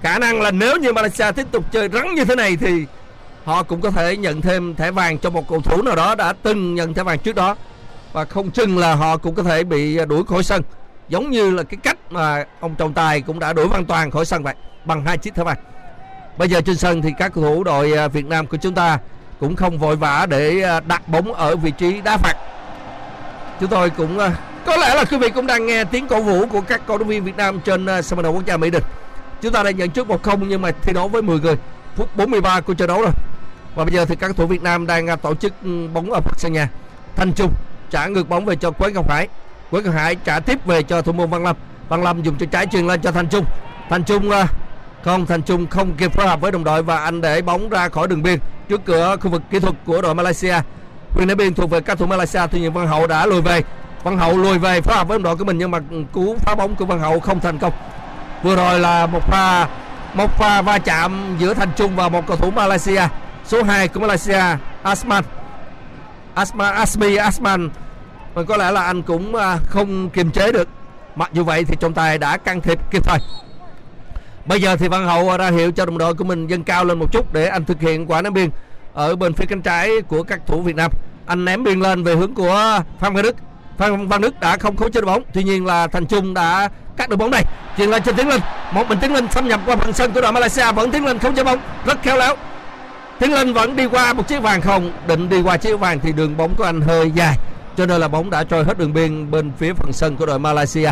Khả 0.02 0.18
năng 0.18 0.40
là 0.40 0.50
nếu 0.50 0.76
như 0.76 0.92
Malaysia 0.92 1.32
tiếp 1.32 1.46
tục 1.52 1.64
chơi 1.72 1.88
rắn 1.88 2.14
như 2.14 2.24
thế 2.24 2.34
này 2.34 2.56
thì 2.56 2.86
họ 3.44 3.62
cũng 3.62 3.80
có 3.80 3.90
thể 3.90 4.16
nhận 4.16 4.40
thêm 4.40 4.74
thẻ 4.74 4.90
vàng 4.90 5.18
cho 5.18 5.30
một 5.30 5.48
cầu 5.48 5.60
thủ 5.60 5.82
nào 5.82 5.96
đó 5.96 6.14
đã 6.14 6.32
từng 6.42 6.74
nhận 6.74 6.94
thẻ 6.94 7.02
vàng 7.02 7.18
trước 7.18 7.34
đó 7.34 7.56
và 8.12 8.24
không 8.24 8.50
chừng 8.50 8.78
là 8.78 8.94
họ 8.94 9.16
cũng 9.16 9.34
có 9.34 9.42
thể 9.42 9.64
bị 9.64 9.96
à, 9.96 10.04
đuổi 10.04 10.24
khỏi 10.24 10.42
sân 10.42 10.62
giống 11.08 11.30
như 11.30 11.50
là 11.50 11.62
cái 11.62 11.78
cách 11.82 11.96
mà 12.10 12.44
ông 12.60 12.74
trọng 12.74 12.94
tài 12.94 13.20
cũng 13.20 13.38
đã 13.38 13.52
đuổi 13.52 13.68
Văn 13.68 13.84
Toàn 13.84 14.10
khỏi 14.10 14.24
sân 14.26 14.42
vậy, 14.42 14.54
bằng 14.84 15.04
hai 15.04 15.18
chiếc 15.18 15.34
thẻ 15.34 15.44
vàng. 15.44 15.58
Bây 16.38 16.48
giờ 16.48 16.60
trên 16.60 16.76
sân 16.76 17.02
thì 17.02 17.12
các 17.18 17.32
cầu 17.34 17.44
thủ 17.44 17.64
đội 17.64 17.92
à, 17.92 18.08
Việt 18.08 18.26
Nam 18.26 18.46
của 18.46 18.56
chúng 18.56 18.74
ta 18.74 18.98
cũng 19.40 19.56
không 19.56 19.78
vội 19.78 19.96
vã 19.96 20.26
để 20.30 20.64
đặt 20.86 21.08
bóng 21.08 21.34
ở 21.34 21.56
vị 21.56 21.70
trí 21.78 22.00
đá 22.00 22.16
phạt. 22.16 22.34
Chúng 23.60 23.70
tôi 23.70 23.90
cũng 23.90 24.18
ờ, 24.18 24.30
có 24.66 24.76
lẽ 24.76 24.94
là 24.94 25.04
quý 25.04 25.18
vị 25.18 25.30
cũng 25.30 25.46
đang 25.46 25.66
nghe 25.66 25.84
tiếng 25.84 26.08
cổ 26.08 26.22
vũ 26.22 26.46
của 26.46 26.60
các 26.60 26.80
cầu 26.86 26.98
thủ 26.98 27.04
viên 27.04 27.24
Việt 27.24 27.36
Nam 27.36 27.60
trên 27.60 27.86
ờ, 27.86 28.02
sân 28.02 28.16
vận 28.16 28.24
động 28.24 28.34
quốc 28.34 28.46
gia 28.46 28.56
Mỹ 28.56 28.70
Đình. 28.70 28.82
Chúng 29.42 29.52
ta 29.52 29.62
đang 29.62 29.76
nhận 29.76 29.90
trước 29.90 30.08
một 30.08 30.22
không 30.22 30.48
nhưng 30.48 30.62
mà 30.62 30.70
thi 30.82 30.92
đấu 30.92 31.08
với 31.08 31.22
10 31.22 31.40
người. 31.40 31.56
Phút 31.96 32.16
43 32.16 32.60
của 32.60 32.74
trận 32.74 32.88
đấu 32.88 33.02
rồi. 33.02 33.12
Và 33.74 33.84
bây 33.84 33.94
giờ 33.94 34.04
thì 34.04 34.16
các 34.16 34.26
cầu 34.26 34.34
thủ 34.34 34.46
Việt 34.46 34.62
Nam 34.62 34.86
đang 34.86 35.06
ờ, 35.06 35.16
tổ 35.16 35.34
chức 35.34 35.52
ừ, 35.64 35.88
bóng 35.92 36.12
ở 36.12 36.20
sân 36.36 36.52
nhà. 36.52 36.68
Thanh 37.16 37.32
Trung 37.32 37.52
trả 37.90 38.06
ngược 38.06 38.28
bóng 38.28 38.44
về 38.44 38.56
cho 38.56 38.70
Quế 38.70 38.90
Ngọc 38.90 39.10
Hải. 39.10 39.28
Quế 39.70 39.82
Ngọc 39.82 39.94
Hải 39.94 40.14
trả 40.14 40.40
tiếp 40.40 40.66
về 40.66 40.82
cho 40.82 41.02
thủ 41.02 41.12
môn 41.12 41.30
Văn 41.30 41.44
Lâm. 41.44 41.56
Văn 41.88 42.02
Lâm 42.02 42.22
dùng 42.22 42.36
chân 42.36 42.48
trái 42.48 42.66
truyền 42.66 42.86
lên 42.86 43.00
cho 43.00 43.12
Thanh 43.12 43.28
Trung. 43.28 43.44
Thanh 43.90 44.04
Trung 44.04 44.30
không 45.04 45.26
thành 45.26 45.42
trung 45.42 45.66
không 45.66 45.94
kịp 45.94 46.12
phối 46.12 46.26
hợp 46.26 46.40
với 46.40 46.52
đồng 46.52 46.64
đội 46.64 46.82
và 46.82 46.98
anh 46.98 47.20
để 47.20 47.42
bóng 47.42 47.68
ra 47.68 47.88
khỏi 47.88 48.08
đường 48.08 48.22
biên 48.22 48.38
trước 48.68 48.80
cửa 48.84 49.16
khu 49.20 49.30
vực 49.30 49.42
kỹ 49.50 49.58
thuật 49.58 49.74
của 49.84 50.02
đội 50.02 50.14
Malaysia 50.14 50.54
quyền 51.14 51.28
đá 51.28 51.34
biên 51.34 51.54
thuộc 51.54 51.70
về 51.70 51.80
các 51.80 51.98
thủ 51.98 52.06
Malaysia, 52.06 52.40
tuy 52.50 52.60
nhiên 52.60 52.72
Văn 52.72 52.86
Hậu 52.86 53.06
đã 53.06 53.26
lùi 53.26 53.42
về. 53.42 53.62
Văn 54.02 54.18
Hậu 54.18 54.38
lùi 54.38 54.58
về 54.58 54.80
phối 54.80 54.96
hợp 54.96 55.08
với 55.08 55.18
đội 55.18 55.36
của 55.36 55.44
mình, 55.44 55.58
nhưng 55.58 55.70
mà 55.70 55.78
cú 56.12 56.36
phá 56.38 56.54
bóng 56.54 56.76
của 56.76 56.84
Văn 56.84 57.00
Hậu 57.00 57.20
không 57.20 57.40
thành 57.40 57.58
công. 57.58 57.72
Vừa 58.42 58.56
rồi 58.56 58.80
là 58.80 59.06
một 59.06 59.22
pha 59.30 59.68
một 60.14 60.38
pha 60.38 60.62
va 60.62 60.78
chạm 60.78 61.36
giữa 61.38 61.54
thành 61.54 61.70
trung 61.76 61.96
và 61.96 62.08
một 62.08 62.26
cầu 62.26 62.36
thủ 62.36 62.50
Malaysia. 62.50 63.02
Số 63.44 63.62
2 63.62 63.88
của 63.88 64.00
Malaysia, 64.00 64.42
Asman. 64.82 65.24
Asman 66.34 66.74
Asmi, 66.74 67.16
Asman. 67.16 67.70
Và 68.34 68.42
có 68.42 68.56
lẽ 68.56 68.70
là 68.70 68.82
anh 68.82 69.02
cũng 69.02 69.34
à, 69.34 69.58
không 69.66 70.10
kiềm 70.10 70.30
chế 70.30 70.52
được. 70.52 70.68
Mặc 71.16 71.30
dù 71.32 71.44
vậy 71.44 71.64
thì 71.64 71.76
trọng 71.80 71.94
tài 71.94 72.18
đã 72.18 72.36
can 72.36 72.60
thiệp 72.60 72.78
kịp 72.90 73.04
thời. 73.04 73.18
Bây 74.46 74.62
giờ 74.62 74.76
thì 74.76 74.88
Văn 74.88 75.06
Hậu 75.06 75.36
ra 75.36 75.50
hiệu 75.50 75.72
cho 75.72 75.86
đồng 75.86 75.98
đội 75.98 76.14
của 76.14 76.24
mình 76.24 76.46
dâng 76.46 76.64
cao 76.64 76.84
lên 76.84 76.98
một 76.98 77.12
chút 77.12 77.32
để 77.32 77.46
anh 77.46 77.64
thực 77.64 77.80
hiện 77.80 78.10
quả 78.10 78.22
ném 78.22 78.32
biên 78.32 78.50
ở 78.94 79.16
bên 79.16 79.34
phía 79.34 79.46
cánh 79.46 79.62
trái 79.62 79.90
của 80.08 80.22
các 80.22 80.40
thủ 80.46 80.62
Việt 80.62 80.76
Nam. 80.76 80.90
Anh 81.26 81.44
ném 81.44 81.64
biên 81.64 81.80
lên 81.80 82.04
về 82.04 82.14
hướng 82.14 82.34
của 82.34 82.82
Phan 83.00 83.14
Văn 83.14 83.22
Đức. 83.22 83.36
Phan 83.78 84.08
Văn 84.08 84.20
Đức 84.20 84.40
đã 84.40 84.56
không 84.56 84.76
khống 84.76 84.92
chế 84.92 85.00
được 85.00 85.06
bóng. 85.06 85.22
Tuy 85.34 85.42
nhiên 85.44 85.66
là 85.66 85.86
Thành 85.86 86.06
Trung 86.06 86.34
đã 86.34 86.68
cắt 86.96 87.08
được 87.08 87.16
bóng 87.16 87.30
này 87.30 87.44
chuyền 87.78 87.90
lên 87.90 88.02
cho 88.02 88.12
Tiến 88.12 88.28
Linh 88.28 88.40
một 88.72 88.88
mình 88.88 88.98
Tiến 89.00 89.14
Linh 89.14 89.26
xâm 89.30 89.48
nhập 89.48 89.60
qua 89.66 89.76
phần 89.76 89.92
sân 89.92 90.12
của 90.12 90.20
đội 90.20 90.32
Malaysia. 90.32 90.72
Vẫn 90.72 90.90
Tiến 90.90 91.04
Linh 91.04 91.18
không 91.18 91.34
chế 91.34 91.44
bóng. 91.44 91.58
Rất 91.86 92.02
khéo 92.02 92.16
léo. 92.16 92.34
Tiến 93.18 93.32
Linh 93.32 93.52
vẫn 93.52 93.76
đi 93.76 93.86
qua 93.86 94.12
một 94.12 94.28
chiếc 94.28 94.42
vàng 94.42 94.60
không. 94.60 94.92
Định 95.06 95.28
đi 95.28 95.42
qua 95.42 95.56
chiếc 95.56 95.80
vàng 95.80 96.00
thì 96.00 96.12
đường 96.12 96.36
bóng 96.36 96.54
của 96.54 96.64
anh 96.64 96.80
hơi 96.80 97.10
dài. 97.10 97.38
Cho 97.76 97.86
nên 97.86 98.00
là 98.00 98.08
bóng 98.08 98.30
đã 98.30 98.44
trôi 98.44 98.64
hết 98.64 98.78
đường 98.78 98.92
biên 98.92 99.30
bên 99.30 99.52
phía 99.58 99.72
phần 99.74 99.92
sân 99.92 100.16
của 100.16 100.26
đội 100.26 100.38
Malaysia. 100.38 100.90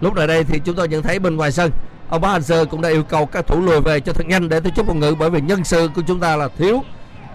Lúc 0.00 0.14
này 0.14 0.26
đây 0.26 0.44
thì 0.44 0.60
chúng 0.64 0.76
tôi 0.76 0.88
nhận 0.88 1.02
thấy 1.02 1.18
bên 1.18 1.36
ngoài 1.36 1.52
sân, 1.52 1.70
ông 2.08 2.22
Park 2.22 2.32
Hang-seo 2.32 2.66
cũng 2.66 2.80
đã 2.80 2.88
yêu 2.88 3.02
cầu 3.02 3.26
các 3.26 3.46
thủ 3.46 3.60
lùi 3.60 3.80
về 3.80 4.00
cho 4.00 4.12
thật 4.12 4.26
nhanh 4.26 4.48
để 4.48 4.60
tổ 4.60 4.70
chức 4.76 4.86
phòng 4.86 5.00
ngự 5.00 5.14
bởi 5.18 5.30
vì 5.30 5.40
nhân 5.40 5.64
sự 5.64 5.88
của 5.94 6.02
chúng 6.06 6.20
ta 6.20 6.36
là 6.36 6.48
thiếu 6.58 6.82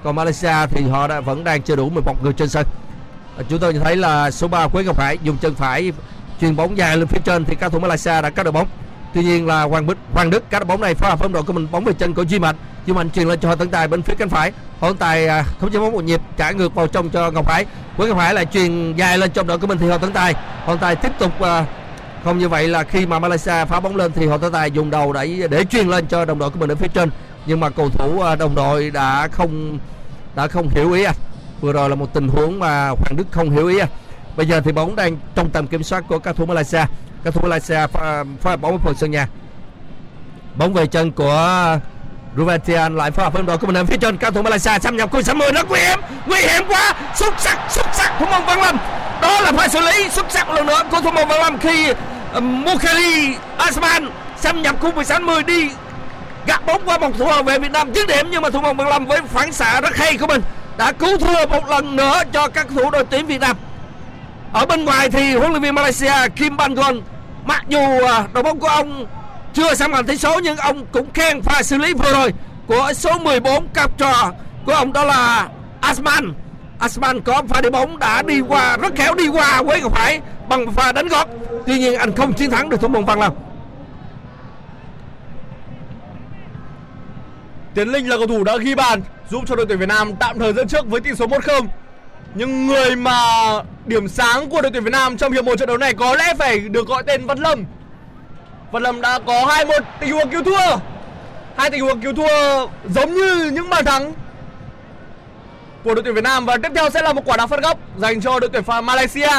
còn 0.03 0.15
Malaysia 0.15 0.53
thì 0.71 0.83
họ 0.83 1.07
đã 1.07 1.19
vẫn 1.19 1.43
đang 1.43 1.61
chưa 1.61 1.75
đủ 1.75 1.89
11 1.89 2.23
người 2.23 2.33
trên 2.33 2.49
sân. 2.49 2.65
À, 3.37 3.43
chúng 3.49 3.59
tôi 3.59 3.73
nhìn 3.73 3.81
thấy 3.81 3.95
là 3.95 4.31
số 4.31 4.47
3 4.47 4.67
Quế 4.67 4.83
Ngọc 4.83 4.99
Hải 4.99 5.17
dùng 5.23 5.37
chân 5.37 5.55
phải 5.55 5.91
chuyền 6.41 6.55
bóng 6.55 6.77
dài 6.77 6.97
lên 6.97 7.07
phía 7.07 7.21
trên 7.25 7.45
thì 7.45 7.55
các 7.55 7.71
thủ 7.71 7.79
Malaysia 7.79 8.21
đã 8.21 8.29
cắt 8.29 8.43
được 8.43 8.51
bóng. 8.51 8.67
Tuy 9.13 9.23
nhiên 9.23 9.47
là 9.47 9.63
Hoàng 9.63 9.87
Bích 9.87 9.97
Hoàng 10.13 10.29
Đức 10.29 10.49
cắt 10.49 10.59
được 10.59 10.65
bóng 10.65 10.81
này 10.81 10.95
phá 10.95 11.09
hợp 11.09 11.31
độ 11.31 11.41
của 11.41 11.53
mình 11.53 11.67
bóng 11.71 11.83
về 11.83 11.93
chân 11.93 12.13
của 12.13 12.23
Duy 12.23 12.39
Mạnh. 12.39 12.55
Duy 12.85 12.93
Mạnh 12.93 13.09
truyền 13.09 13.27
lên 13.27 13.39
cho 13.39 13.55
Tấn 13.55 13.69
Tài 13.69 13.87
bên 13.87 14.01
phía 14.01 14.13
cánh 14.15 14.29
phải. 14.29 14.51
Hồ 14.79 14.87
Tấn 14.87 14.97
Tài 14.97 15.27
à, 15.27 15.43
không 15.59 15.71
chế 15.71 15.79
bóng 15.79 15.91
một 15.91 16.03
nhịp 16.03 16.21
trả 16.37 16.51
ngược 16.51 16.75
vào 16.75 16.87
trong 16.87 17.09
cho 17.09 17.31
Ngọc 17.31 17.49
Hải. 17.49 17.65
Quế 17.97 18.07
Ngọc 18.07 18.17
Hải 18.17 18.33
lại 18.33 18.45
truyền 18.45 18.93
dài 18.95 19.17
lên 19.17 19.31
trong 19.31 19.47
đội 19.47 19.57
của 19.57 19.67
mình 19.67 19.77
thì 19.77 19.89
Hồ 19.89 19.97
Tấn 19.97 20.11
Tài. 20.11 20.33
Hồ 20.33 20.67
Tấn 20.67 20.77
Tài 20.77 20.95
tiếp 20.95 21.11
tục 21.19 21.41
à, 21.41 21.65
không 22.23 22.37
như 22.37 22.49
vậy 22.49 22.67
là 22.67 22.83
khi 22.83 23.05
mà 23.05 23.19
Malaysia 23.19 23.65
phá 23.65 23.79
bóng 23.79 23.95
lên 23.95 24.11
thì 24.15 24.25
Hồ 24.27 24.37
Tấn 24.37 24.51
Tài 24.51 24.71
dùng 24.71 24.89
đầu 24.89 25.13
để 25.13 25.47
để 25.49 25.65
truyền 25.65 25.87
lên 25.87 26.05
cho 26.07 26.25
đồng 26.25 26.39
đội 26.39 26.49
của 26.49 26.59
mình 26.59 26.71
ở 26.71 26.75
phía 26.75 26.87
trên 26.87 27.09
nhưng 27.49 27.59
mà 27.59 27.69
cầu 27.69 27.89
thủ 27.89 28.21
à, 28.21 28.35
đồng 28.35 28.55
đội 28.55 28.89
đã 28.89 29.27
không 29.31 29.79
đã 30.35 30.47
không 30.47 30.69
hiểu 30.69 30.91
ý 30.91 31.03
anh. 31.03 31.15
Vừa 31.61 31.73
rồi 31.73 31.89
là 31.89 31.95
một 31.95 32.13
tình 32.13 32.27
huống 32.27 32.59
mà 32.59 32.87
Hoàng 32.87 33.15
Đức 33.15 33.27
không 33.31 33.49
hiểu 33.49 33.67
ý 33.67 33.79
anh. 33.79 33.89
Bây 34.37 34.45
giờ 34.45 34.61
thì 34.61 34.71
bóng 34.71 34.95
đang 34.95 35.17
trong 35.35 35.49
tầm 35.49 35.67
kiểm 35.67 35.83
soát 35.83 36.03
của 36.07 36.19
các 36.19 36.35
thủ 36.35 36.45
Malaysia. 36.45 36.85
Các 37.23 37.33
thủ 37.33 37.41
Malaysia 37.41 37.87
pha, 37.87 38.23
pha 38.41 38.55
bóng 38.55 38.71
với 38.71 38.79
phần 38.83 38.95
sân 38.95 39.11
nhà. 39.11 39.27
Bóng 40.55 40.73
về 40.73 40.87
chân 40.87 41.11
của 41.11 41.77
Ruvetian 42.37 42.95
lại 42.95 43.11
phối 43.11 43.23
hợp 43.23 43.33
với 43.33 43.43
đội 43.43 43.57
của 43.57 43.67
mình 43.67 43.75
ở 43.75 43.85
phía 43.85 43.97
trên. 43.97 44.17
Các 44.17 44.33
thủ 44.33 44.41
Malaysia 44.41 44.79
xâm 44.79 44.97
nhập 44.97 45.11
khu 45.11 45.21
60 45.21 45.51
rất 45.53 45.69
nguy 45.69 45.79
hiểm. 45.79 45.99
Nguy 46.27 46.39
hiểm 46.39 46.63
quá. 46.67 46.93
Xuất 47.15 47.33
sắc 47.39 47.59
xuất 47.69 47.85
sắc 47.93 48.13
thủ 48.19 48.25
môn 48.25 48.41
Văn 48.45 48.61
Lâm. 48.61 48.77
Đó 49.21 49.41
là 49.41 49.51
pha 49.51 49.67
xử 49.67 49.79
lý 49.79 50.09
xuất 50.09 50.25
sắc 50.29 50.47
một 50.47 50.53
lần 50.53 50.65
nữa 50.65 50.83
của 50.91 51.01
thủ 51.01 51.11
môn 51.11 51.27
Văn 51.27 51.39
Lâm 51.41 51.57
khi 51.57 51.91
uh, 51.91 52.43
Mukhari 52.43 53.35
Asman 53.57 54.09
xâm 54.37 54.61
nhập 54.61 54.75
khu 54.79 55.03
60 55.03 55.43
đi 55.43 55.69
gạt 56.49 56.65
bóng 56.65 56.81
qua 56.85 56.97
một 56.97 57.11
thủ 57.17 57.27
về 57.45 57.59
Việt 57.59 57.71
Nam 57.71 57.93
dứt 57.93 58.07
điểm 58.07 58.27
nhưng 58.31 58.41
mà 58.41 58.49
thủ 58.49 58.61
môn 58.61 58.77
Văn 58.77 58.87
Lâm 58.87 59.05
với 59.05 59.21
phản 59.21 59.51
xạ 59.51 59.81
rất 59.81 59.97
hay 59.97 60.17
của 60.17 60.27
mình 60.27 60.41
đã 60.77 60.91
cứu 60.91 61.17
thua 61.17 61.45
một 61.45 61.69
lần 61.69 61.95
nữa 61.95 62.21
cho 62.33 62.47
các 62.47 62.67
thủ 62.75 62.89
đội 62.89 63.03
tuyển 63.09 63.25
Việt 63.25 63.41
Nam. 63.41 63.57
Ở 64.53 64.65
bên 64.65 64.85
ngoài 64.85 65.09
thì 65.09 65.35
huấn 65.35 65.51
luyện 65.51 65.61
viên 65.61 65.75
Malaysia 65.75 66.29
Kim 66.35 66.57
Bangon 66.57 67.01
mặc 67.45 67.63
dù 67.67 67.79
à, 68.07 68.23
đội 68.33 68.43
bóng 68.43 68.59
của 68.59 68.67
ông 68.67 69.05
chưa 69.53 69.73
xâm 69.73 69.91
thành 69.91 70.05
tỷ 70.05 70.17
số 70.17 70.39
nhưng 70.43 70.57
ông 70.57 70.85
cũng 70.91 71.11
khen 71.13 71.41
pha 71.41 71.63
xử 71.63 71.77
lý 71.77 71.93
vừa 71.93 72.13
rồi 72.13 72.33
của 72.67 72.93
số 72.95 73.19
14 73.19 73.67
cặp 73.73 73.97
trò 73.97 74.31
của 74.65 74.73
ông 74.73 74.93
đó 74.93 75.03
là 75.03 75.49
Asman. 75.81 76.33
Asman 76.79 77.21
có 77.21 77.41
pha 77.49 77.61
đi 77.61 77.69
bóng 77.69 77.99
đã 77.99 78.21
đi 78.21 78.41
qua, 78.41 78.77
rất 78.77 78.95
khéo 78.95 79.15
đi 79.15 79.27
qua 79.27 79.61
với 79.61 79.81
phải 79.91 80.21
bằng 80.49 80.71
pha 80.71 80.91
đánh 80.91 81.07
gót. 81.07 81.27
Tuy 81.67 81.79
nhiên 81.79 81.95
anh 81.99 82.15
không 82.15 82.33
chiến 82.33 82.51
thắng 82.51 82.69
được 82.69 82.81
thủ 82.81 82.87
môn 82.87 83.05
Văn 83.05 83.19
Lâm. 83.19 83.33
Tiến 87.73 87.87
Linh 87.87 88.09
là 88.09 88.17
cầu 88.17 88.27
thủ 88.27 88.43
đã 88.43 88.57
ghi 88.57 88.75
bàn, 88.75 89.01
giúp 89.29 89.43
cho 89.47 89.55
đội 89.55 89.65
tuyển 89.69 89.79
Việt 89.79 89.89
Nam 89.89 90.15
tạm 90.15 90.39
thời 90.39 90.53
dẫn 90.53 90.67
trước 90.67 90.85
với 90.87 91.01
tỷ 91.01 91.09
số 91.15 91.27
1-0. 91.27 91.67
Nhưng 92.35 92.67
người 92.67 92.95
mà 92.95 93.13
điểm 93.85 94.07
sáng 94.07 94.49
của 94.49 94.61
đội 94.61 94.71
tuyển 94.71 94.83
Việt 94.83 94.91
Nam 94.91 95.17
trong 95.17 95.31
hiệp 95.31 95.45
một 95.45 95.55
trận 95.55 95.67
đấu 95.67 95.77
này 95.77 95.93
có 95.93 96.15
lẽ 96.15 96.33
phải 96.39 96.59
được 96.59 96.87
gọi 96.87 97.03
tên 97.03 97.25
Văn 97.25 97.37
Lâm. 97.39 97.63
Văn 98.71 98.83
Lâm 98.83 99.01
đã 99.01 99.19
có 99.19 99.45
2-1 99.45 99.81
tình 99.99 100.11
huống 100.11 100.29
cứu 100.29 100.43
thua. 100.43 100.77
Hai 101.57 101.69
tình 101.69 101.81
huống 101.81 102.01
cứu 102.01 102.13
thua 102.13 102.67
giống 102.89 103.13
như 103.13 103.51
những 103.53 103.69
bàn 103.69 103.85
thắng 103.85 104.13
của 105.83 105.95
đội 105.95 106.03
tuyển 106.03 106.15
Việt 106.15 106.23
Nam 106.23 106.45
và 106.45 106.57
tiếp 106.63 106.71
theo 106.75 106.89
sẽ 106.89 107.01
là 107.01 107.13
một 107.13 107.21
quả 107.25 107.37
đá 107.37 107.47
phạt 107.47 107.61
góc 107.61 107.79
dành 107.97 108.21
cho 108.21 108.39
đội 108.39 108.49
tuyển 108.53 108.63
Malaysia. 108.83 109.31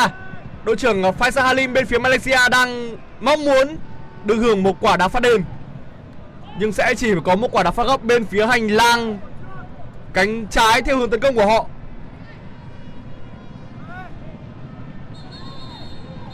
Đội 0.65 0.77
trưởng 0.77 1.03
Faisal 1.03 1.43
Halim 1.43 1.73
bên 1.73 1.87
phía 1.87 1.99
Malaysia 1.99 2.39
đang 2.51 2.97
mong 3.21 3.45
muốn 3.45 3.77
được 4.25 4.37
hưởng 4.37 4.63
một 4.63 4.77
quả 4.81 4.97
đá 4.97 5.09
phạt 5.09 5.21
đền 5.21 5.45
nhưng 6.59 6.73
sẽ 6.73 6.95
chỉ 6.95 7.15
có 7.25 7.37
một 7.37 7.49
quả 7.53 7.63
đá 7.63 7.71
phạt 7.71 7.85
góc 7.85 8.03
bên 8.03 8.25
phía 8.25 8.47
hành 8.47 8.69
lang. 8.69 9.19
Cánh 10.13 10.47
trái 10.47 10.83
theo 10.83 10.99
hướng 10.99 11.11
tấn 11.11 11.21
công 11.21 11.35
của 11.35 11.47
họ. 11.47 11.67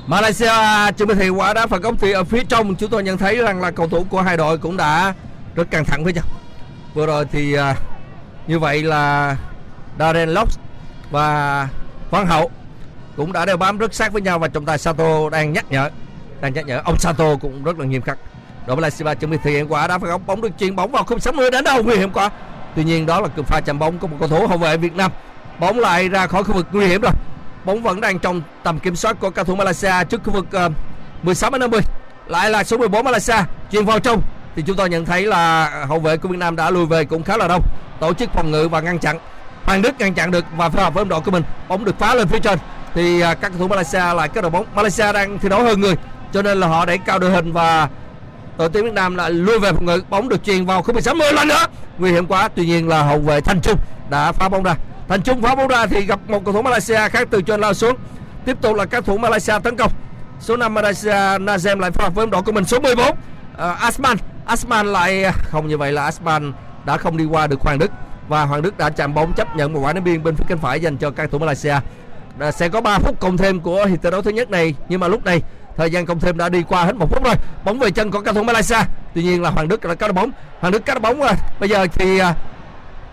Malaysia 0.07 0.53
Chưa 0.97 1.07
bị 1.07 1.15
thì 1.15 1.29
quả 1.29 1.55
đá 1.55 1.67
phạt 1.67 1.83
góc 1.83 1.95
thì 2.01 2.13
ở 2.13 2.25
phía 2.25 2.45
trong. 2.49 2.75
Chúng 2.75 2.91
tôi 2.91 3.03
nhận 3.03 3.19
thấy 3.19 3.37
rằng 3.37 3.61
là 3.61 3.71
cầu 3.71 3.89
thủ 3.89 4.07
của 4.11 4.23
hai 4.23 4.37
đội 4.37 4.59
cũng 4.59 4.77
đã 4.77 5.15
rất 5.55 5.71
căng 5.71 5.85
thẳng 5.85 6.05
với 6.05 6.13
nhau. 6.13 6.25
Vừa 6.95 7.07
rồi 7.07 7.27
thì 7.33 7.55
à, 7.55 7.77
như 8.47 8.59
vậy 8.59 8.83
là 8.83 9.37
Darren 9.99 10.29
Locks 10.29 10.59
và 11.11 11.69
Văn 12.11 12.27
Hậu 12.27 12.51
cũng 13.17 13.33
đã 13.33 13.47
đều 13.47 13.57
bám 13.57 13.79
rất 13.79 13.95
sát 13.95 14.13
với 14.13 14.23
nhau 14.23 14.39
và 14.39 14.49
trọng 14.49 14.65
tài 14.65 14.79
Sato 14.79 15.31
đang 15.31 15.53
nhắc 15.53 15.65
nhở 15.71 15.91
đang 16.41 16.53
nhắc 16.53 16.67
nhở. 16.67 16.81
Ông 16.85 16.99
Sato 16.99 17.37
cũng 17.37 17.65
rất 17.65 17.79
là 17.79 17.85
nghiêm 17.85 18.03
khắc 18.03 18.19
đội 18.67 18.77
Malaysia 18.77 19.15
chuẩn 19.15 19.31
bị 19.31 19.39
thực 19.45 19.51
hiện 19.51 19.73
quả 19.73 19.87
đá 19.87 19.99
phạt 19.99 20.09
góc 20.09 20.21
bóng 20.27 20.41
được 20.41 20.49
chuyền 20.59 20.77
bóng 20.77 20.93
vào 20.93 21.05
khung 21.05 21.21
60 21.21 21.51
đến 21.51 21.65
đâu 21.65 21.83
nguy 21.83 21.97
hiểm 21.97 22.11
quá. 22.11 22.31
Tuy 22.77 22.85
nhiên 22.85 23.07
đó 23.07 23.21
là 23.21 23.29
cú 23.29 23.43
pha 23.43 23.61
chạm 23.61 23.79
bóng 23.79 23.99
của 23.99 24.07
một 24.07 24.17
cầu 24.21 24.29
thủ 24.29 24.47
hậu 24.47 24.59
vệ 24.59 24.77
Việt 24.77 24.97
Nam. 24.97 25.11
Bóng 25.59 25.79
lại 25.79 26.09
ra 26.09 26.27
khỏi 26.27 26.45
khu 26.45 26.53
vực 26.53 26.67
nguy 26.73 26.87
hiểm 26.87 27.01
rồi. 27.01 27.13
Bóng 27.65 27.83
vẫn 27.83 28.01
đang 28.01 28.19
trong 28.19 28.43
tầm 28.63 28.79
kiểm 28.79 28.97
soát 28.97 29.21
của 29.21 29.31
cầu 29.31 29.45
thủ 29.45 29.55
Malaysia 29.55 30.05
trước 30.09 30.21
khu 30.25 30.33
vực 30.33 30.47
ờ, 30.53 30.67
uh, 30.67 30.73
16 31.23 31.51
đến 31.51 31.61
50 31.61 31.81
lại 32.27 32.51
là 32.51 32.65
số 32.65 32.79
14 32.79 33.05
Malaysia 33.05 33.37
chuyền 33.73 33.85
vào 33.85 33.99
trong. 33.99 34.23
Thì 34.57 34.63
chúng 34.67 34.77
tôi 34.77 34.89
nhận 34.89 35.05
thấy 35.05 35.27
là 35.27 35.71
hậu 35.89 35.99
vệ 35.99 36.17
của 36.17 36.29
Việt 36.29 36.39
Nam 36.39 36.57
đã 36.57 36.71
lùi 36.71 36.87
về 36.87 37.05
cũng 37.05 37.23
khá 37.23 37.37
là 37.37 37.49
đông. 37.49 37.63
Tổ 38.01 38.15
chức 38.15 38.31
phòng 38.35 38.51
ngự 38.51 38.69
và 38.69 38.81
ngăn 38.81 38.99
chặn. 38.99 39.19
Hoàng 39.65 39.83
Đức 39.83 39.95
ngăn 39.99 40.15
chặn 40.15 40.31
được 40.31 40.45
và 40.57 40.69
phối 40.69 40.83
hợp 40.83 40.95
với 40.95 41.05
đội 41.05 41.21
của 41.21 41.31
mình. 41.31 41.43
Bóng 41.69 41.85
được 41.85 41.99
phá 41.99 42.15
lên 42.15 42.29
phía 42.29 42.39
trên. 42.39 42.59
Thì 42.95 43.23
uh, 43.23 43.25
các 43.25 43.41
cầu 43.41 43.59
thủ 43.59 43.69
Malaysia 43.69 44.15
lại 44.15 44.29
kết 44.29 44.41
đầu 44.41 44.51
bóng. 44.51 44.67
Malaysia 44.75 45.13
đang 45.13 45.39
thi 45.39 45.49
đấu 45.49 45.63
hơn 45.63 45.81
người 45.81 45.95
cho 46.33 46.43
nên 46.43 46.61
là 46.61 46.67
họ 46.67 46.85
đẩy 46.85 46.99
cao 46.99 47.19
đội 47.19 47.31
hình 47.31 47.53
và 47.53 47.89
đội 48.59 48.69
tuyển 48.69 48.85
Việt 48.85 48.93
Nam 48.93 49.15
lại 49.15 49.31
lui 49.31 49.59
về 49.59 49.73
phòng 49.73 49.87
ngự 49.87 50.03
bóng 50.11 50.29
được 50.29 50.45
truyền 50.45 50.65
vào 50.65 50.83
khung 50.83 50.95
16 50.95 51.15
10 51.15 51.33
lần 51.33 51.49
nữa. 51.49 51.65
Nguy 51.99 52.13
hiểm 52.13 52.27
quá 52.27 52.49
tuy 52.49 52.67
nhiên 52.67 52.89
là 52.89 53.03
hậu 53.03 53.19
vệ 53.19 53.41
Thanh 53.41 53.61
Trung 53.61 53.79
đã 54.11 54.33
phá 54.33 54.49
bóng 54.49 54.63
ra. 54.63 54.77
Thành 55.09 55.23
Trung 55.23 55.43
phá 55.43 55.55
bóng 55.55 55.69
ra 55.69 55.87
thì 55.87 56.01
gặp 56.01 56.21
một 56.29 56.45
cầu 56.45 56.55
thủ 56.55 56.63
Malaysia 56.63 57.09
khác 57.09 57.29
từ 57.31 57.43
trên 57.43 57.61
lao 57.61 57.75
xuống. 57.75 57.97
Tiếp 58.45 58.57
tục 58.61 58.77
là 58.77 58.85
các 58.85 59.05
thủ 59.05 59.19
Malaysia 59.19 59.55
tấn 59.63 59.77
công. 59.77 59.93
Số 60.41 60.57
5 60.57 60.75
Malaysia 60.75 61.39
Nazem 61.39 61.79
lại 61.79 61.91
phối 61.91 62.05
hợp 62.05 62.15
với 62.15 62.27
đội 62.27 62.43
của 62.43 62.53
mình 62.53 62.65
số 62.65 62.81
14 62.81 63.09
uh, 63.09 63.17
ờ, 63.57 63.77
Asman. 63.81 64.17
Asman 64.47 64.87
lại 64.87 65.25
không 65.33 65.67
như 65.67 65.79
vậy 65.79 65.93
là 65.93 66.05
Asman 66.05 66.53
đã 66.85 66.97
không 66.97 67.17
đi 67.17 67.25
qua 67.25 67.47
được 67.47 67.61
Hoàng 67.61 67.79
Đức. 67.79 67.91
Và 68.29 68.43
Hoàng 68.43 68.63
Đức 68.63 68.79
đã 68.79 68.91
chạm 68.91 69.15
bóng 69.15 69.33
chấp 69.33 69.57
nhận 69.57 69.73
một 69.73 69.81
quả 69.81 69.93
ném 69.93 70.05
biên 70.05 70.23
bên 70.23 70.37
phía 70.37 70.45
cánh 70.49 70.59
phải 70.59 70.81
dành 70.81 70.97
cho 70.97 71.11
các 71.11 71.31
thủ 71.31 71.39
Malaysia. 71.39 71.75
Đã, 72.39 72.51
sẽ 72.53 72.69
có 72.69 72.81
3 72.81 72.99
phút 72.99 73.21
cộng 73.21 73.37
thêm 73.37 73.61
của 73.61 73.85
hiệp 73.85 74.03
thi 74.03 74.11
đấu 74.11 74.23
thứ 74.23 74.31
nhất 74.31 74.51
này. 74.51 74.75
Nhưng 74.89 75.01
mà 75.01 75.09
lúc 75.09 75.25
này 75.25 75.43
thời 75.77 75.91
gian 75.91 76.07
cộng 76.07 76.21
thêm 76.21 76.39
đã 76.39 76.49
đi 76.49 76.63
qua 76.69 76.85
hết 76.85 76.97
một 76.97 77.11
phút 77.11 77.25
rồi. 77.25 77.35
Bóng 77.65 77.79
về 77.79 77.91
chân 77.91 78.11
của 78.11 78.21
cầu 78.21 78.35
thủ 78.35 78.43
Malaysia. 78.43 78.79
Tuy 79.15 79.23
nhiên 79.23 79.43
là 79.43 79.51
Hoàng 79.51 79.69
Đức 79.69 79.85
đã 79.85 79.95
cắt 79.95 80.15
bóng. 80.15 80.31
Hoàng 80.61 80.73
Đức 80.73 80.85
cắt 80.87 81.03
bóng 81.03 81.21
rồi. 81.21 81.33
Bây 81.61 81.69
giờ 81.69 81.87
thì 81.93 82.19
à, 82.19 82.35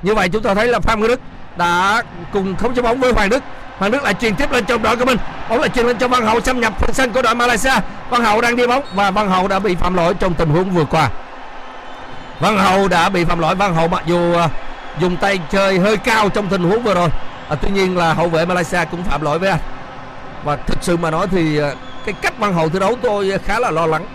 như 0.01 0.16
vậy 0.16 0.30
chúng 0.30 0.43
ta 0.43 0.53
thấy 0.53 0.68
là 0.68 0.80
Phan 0.80 1.01
Văn 1.01 1.07
Đức 1.07 1.20
đã 1.57 2.03
cùng 2.34 2.55
khống 2.55 2.76
chế 2.76 2.82
bóng 2.82 2.99
với 2.99 3.14
Hoàng 3.14 3.30
Đức. 3.30 3.43
Hoàng 3.78 3.91
Đức 3.91 4.03
lại 4.03 4.14
truyền 4.14 4.36
tiếp 4.36 4.51
lên 4.51 4.66
trong 4.66 4.84
đội 4.84 4.95
của 4.95 5.05
mình. 5.05 5.18
Bóng 5.49 5.59
lại 5.59 5.70
truyền 5.70 5.86
lên 5.86 5.97
cho 5.97 6.07
Văn 6.07 6.26
Hậu 6.26 6.41
xâm 6.41 6.61
nhập 6.61 6.74
phần 6.80 6.93
sân 6.93 7.11
của 7.11 7.22
đội 7.22 7.36
Malaysia. 7.36 7.74
Văn 8.09 8.24
Hậu 8.24 8.41
đang 8.41 8.55
đi 8.55 8.68
bóng 8.68 8.84
và 8.95 9.11
Văn 9.11 9.30
Hậu 9.30 9.47
đã 9.47 9.59
bị 9.59 9.76
phạm 9.76 9.93
lỗi 9.93 10.14
trong 10.14 10.34
tình 10.34 10.49
huống 10.49 10.70
vừa 10.70 10.86
qua. 10.86 11.09
Văn 12.39 12.57
Hậu 12.57 12.88
đã 12.88 13.09
bị 13.09 13.26
phạm 13.26 13.39
lỗi. 13.39 13.55
Văn 13.55 13.76
Hậu 13.76 13.88
mặc 13.88 14.03
dù 14.05 14.34
à, 14.34 14.49
dùng 14.99 15.18
tay 15.18 15.39
chơi 15.49 15.80
hơi 15.80 15.97
cao 15.97 16.30
trong 16.30 16.47
tình 16.47 16.64
huống 16.64 16.84
vừa 16.84 16.93
rồi. 16.93 17.09
À, 17.49 17.55
tuy 17.61 17.70
nhiên 17.70 17.97
là 17.97 18.14
hậu 18.14 18.28
vệ 18.28 18.45
Malaysia 18.45 18.86
cũng 18.91 19.03
phạm 19.03 19.22
lỗi 19.22 19.39
với 19.39 19.49
anh. 19.49 19.59
Và 20.43 20.55
thực 20.55 20.78
sự 20.82 20.97
mà 20.97 21.11
nói 21.11 21.28
thì 21.32 21.59
à, 21.59 21.72
cái 22.06 22.16
cách 22.22 22.39
Văn 22.39 22.54
Hậu 22.54 22.70
thi 22.70 22.80
đấu 22.80 22.97
tôi 23.01 23.32
khá 23.45 23.60
là 23.60 23.72
lo 23.72 23.86
lắng. 23.86 24.06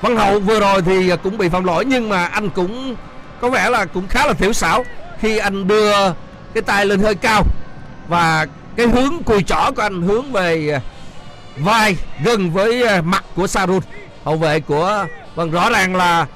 Văn 0.00 0.16
Hậu 0.16 0.40
vừa 0.40 0.60
rồi 0.60 0.82
thì 0.82 1.10
cũng 1.22 1.38
bị 1.38 1.48
phạm 1.48 1.64
lỗi, 1.64 1.84
nhưng 1.84 2.08
mà 2.08 2.26
anh 2.26 2.50
cũng 2.50 2.96
có 3.40 3.50
vẻ 3.50 3.70
là 3.70 3.84
cũng 3.84 4.08
khá 4.08 4.26
là 4.26 4.32
thiểu 4.32 4.52
xảo 4.52 4.84
khi 5.20 5.38
anh 5.38 5.68
đưa 5.68 6.12
cái 6.54 6.62
tay 6.66 6.86
lên 6.86 7.00
hơi 7.00 7.14
cao. 7.14 7.42
Và 8.08 8.46
cái 8.76 8.86
hướng 8.86 9.22
cùi 9.22 9.42
chỏ 9.42 9.70
của 9.76 9.82
anh 9.82 10.02
hướng 10.02 10.32
về 10.32 10.80
vai 11.56 11.96
gần 12.24 12.50
với 12.50 13.02
mặt 13.02 13.24
của 13.36 13.46
Sarun. 13.46 13.80
Hậu 14.24 14.36
vệ 14.36 14.60
của 14.60 15.06
vâng 15.34 15.50
rõ 15.50 15.70
ràng 15.70 15.96
là 15.96 16.26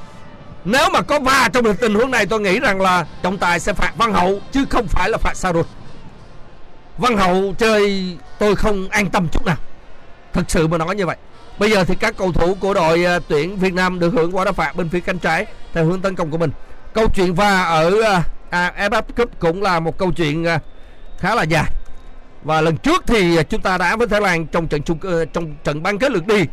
nếu 0.64 0.88
mà 0.92 1.01
có 1.03 1.20
va 1.20 1.49
trong 1.53 1.76
tình 1.76 1.94
huống 1.94 2.11
này, 2.11 2.26
tôi 2.26 2.40
nghĩ 2.40 2.61
rằng 2.61 2.80
là 2.80 3.07
trọng 3.22 3.38
tài 3.38 3.61
sẽ 3.61 3.72
phạt 3.72 3.92
Văn 3.96 4.12
Hậu 4.12 4.40
chứ 4.53 4.64
không 4.70 4.86
phải 4.88 5.11
là 5.11 5.18
phạt 5.18 5.36
Sarun. 5.36 5.64
Văn 6.99 7.16
Hậu 7.16 7.55
chơi, 7.59 8.16
tôi 8.38 8.57
không 8.57 8.88
an 8.88 9.11
tâm 9.11 9.28
chút 9.32 9.46
nào. 9.46 9.57
Thật 10.32 10.44
sự 10.48 10.66
mà 10.66 10.78
nói 10.78 10.96
như 10.96 11.06
vậy. 11.06 11.16
Bây 11.58 11.70
giờ 11.70 11.84
thì 11.84 11.94
các 11.94 12.16
cầu 12.16 12.32
thủ 12.32 12.54
của 12.60 12.74
đội 12.74 13.04
à, 13.04 13.18
tuyển 13.28 13.56
Việt 13.58 13.74
Nam 13.74 13.98
được 13.98 14.10
hưởng 14.10 14.36
quả 14.36 14.44
đá 14.44 14.52
phạt 14.52 14.76
bên 14.76 14.88
phía 14.88 15.00
cánh 15.00 15.18
trái 15.18 15.46
theo 15.72 15.84
hướng 15.84 16.00
tấn 16.00 16.14
công 16.14 16.30
của 16.30 16.38
mình. 16.38 16.50
Câu 16.94 17.08
chuyện 17.14 17.34
va 17.34 17.62
ở 17.62 18.02
à, 18.02 18.22
à, 18.50 18.72
AFF 18.78 19.02
Cup 19.16 19.30
cũng 19.38 19.62
là 19.62 19.80
một 19.80 19.98
câu 19.98 20.12
chuyện 20.12 20.44
à, 20.44 20.60
khá 21.18 21.34
là 21.34 21.42
dài. 21.42 21.64
Và 22.42 22.60
lần 22.60 22.76
trước 22.76 23.04
thì 23.06 23.42
chúng 23.44 23.60
ta 23.60 23.78
đã 23.78 23.96
với 23.96 24.08
Thái 24.08 24.20
Lan 24.20 24.46
trong 24.46 24.68
trận 24.68 24.82
chung 24.82 24.98
ờ, 25.02 25.24
trong 25.24 25.54
trận 25.64 25.82
bán 25.82 25.98
kết 25.98 26.12
lượt 26.12 26.26
đi 26.26 26.44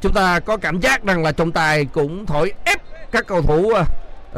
chúng 0.00 0.12
ta 0.12 0.40
có 0.40 0.56
cảm 0.56 0.80
giác 0.80 1.04
rằng 1.04 1.22
là 1.22 1.32
trọng 1.32 1.52
tài 1.52 1.84
cũng 1.84 2.26
thổi 2.26 2.52
ép 2.64 2.82
các 3.10 3.26
cầu 3.26 3.42
thủ 3.42 3.72
à, 3.72 3.84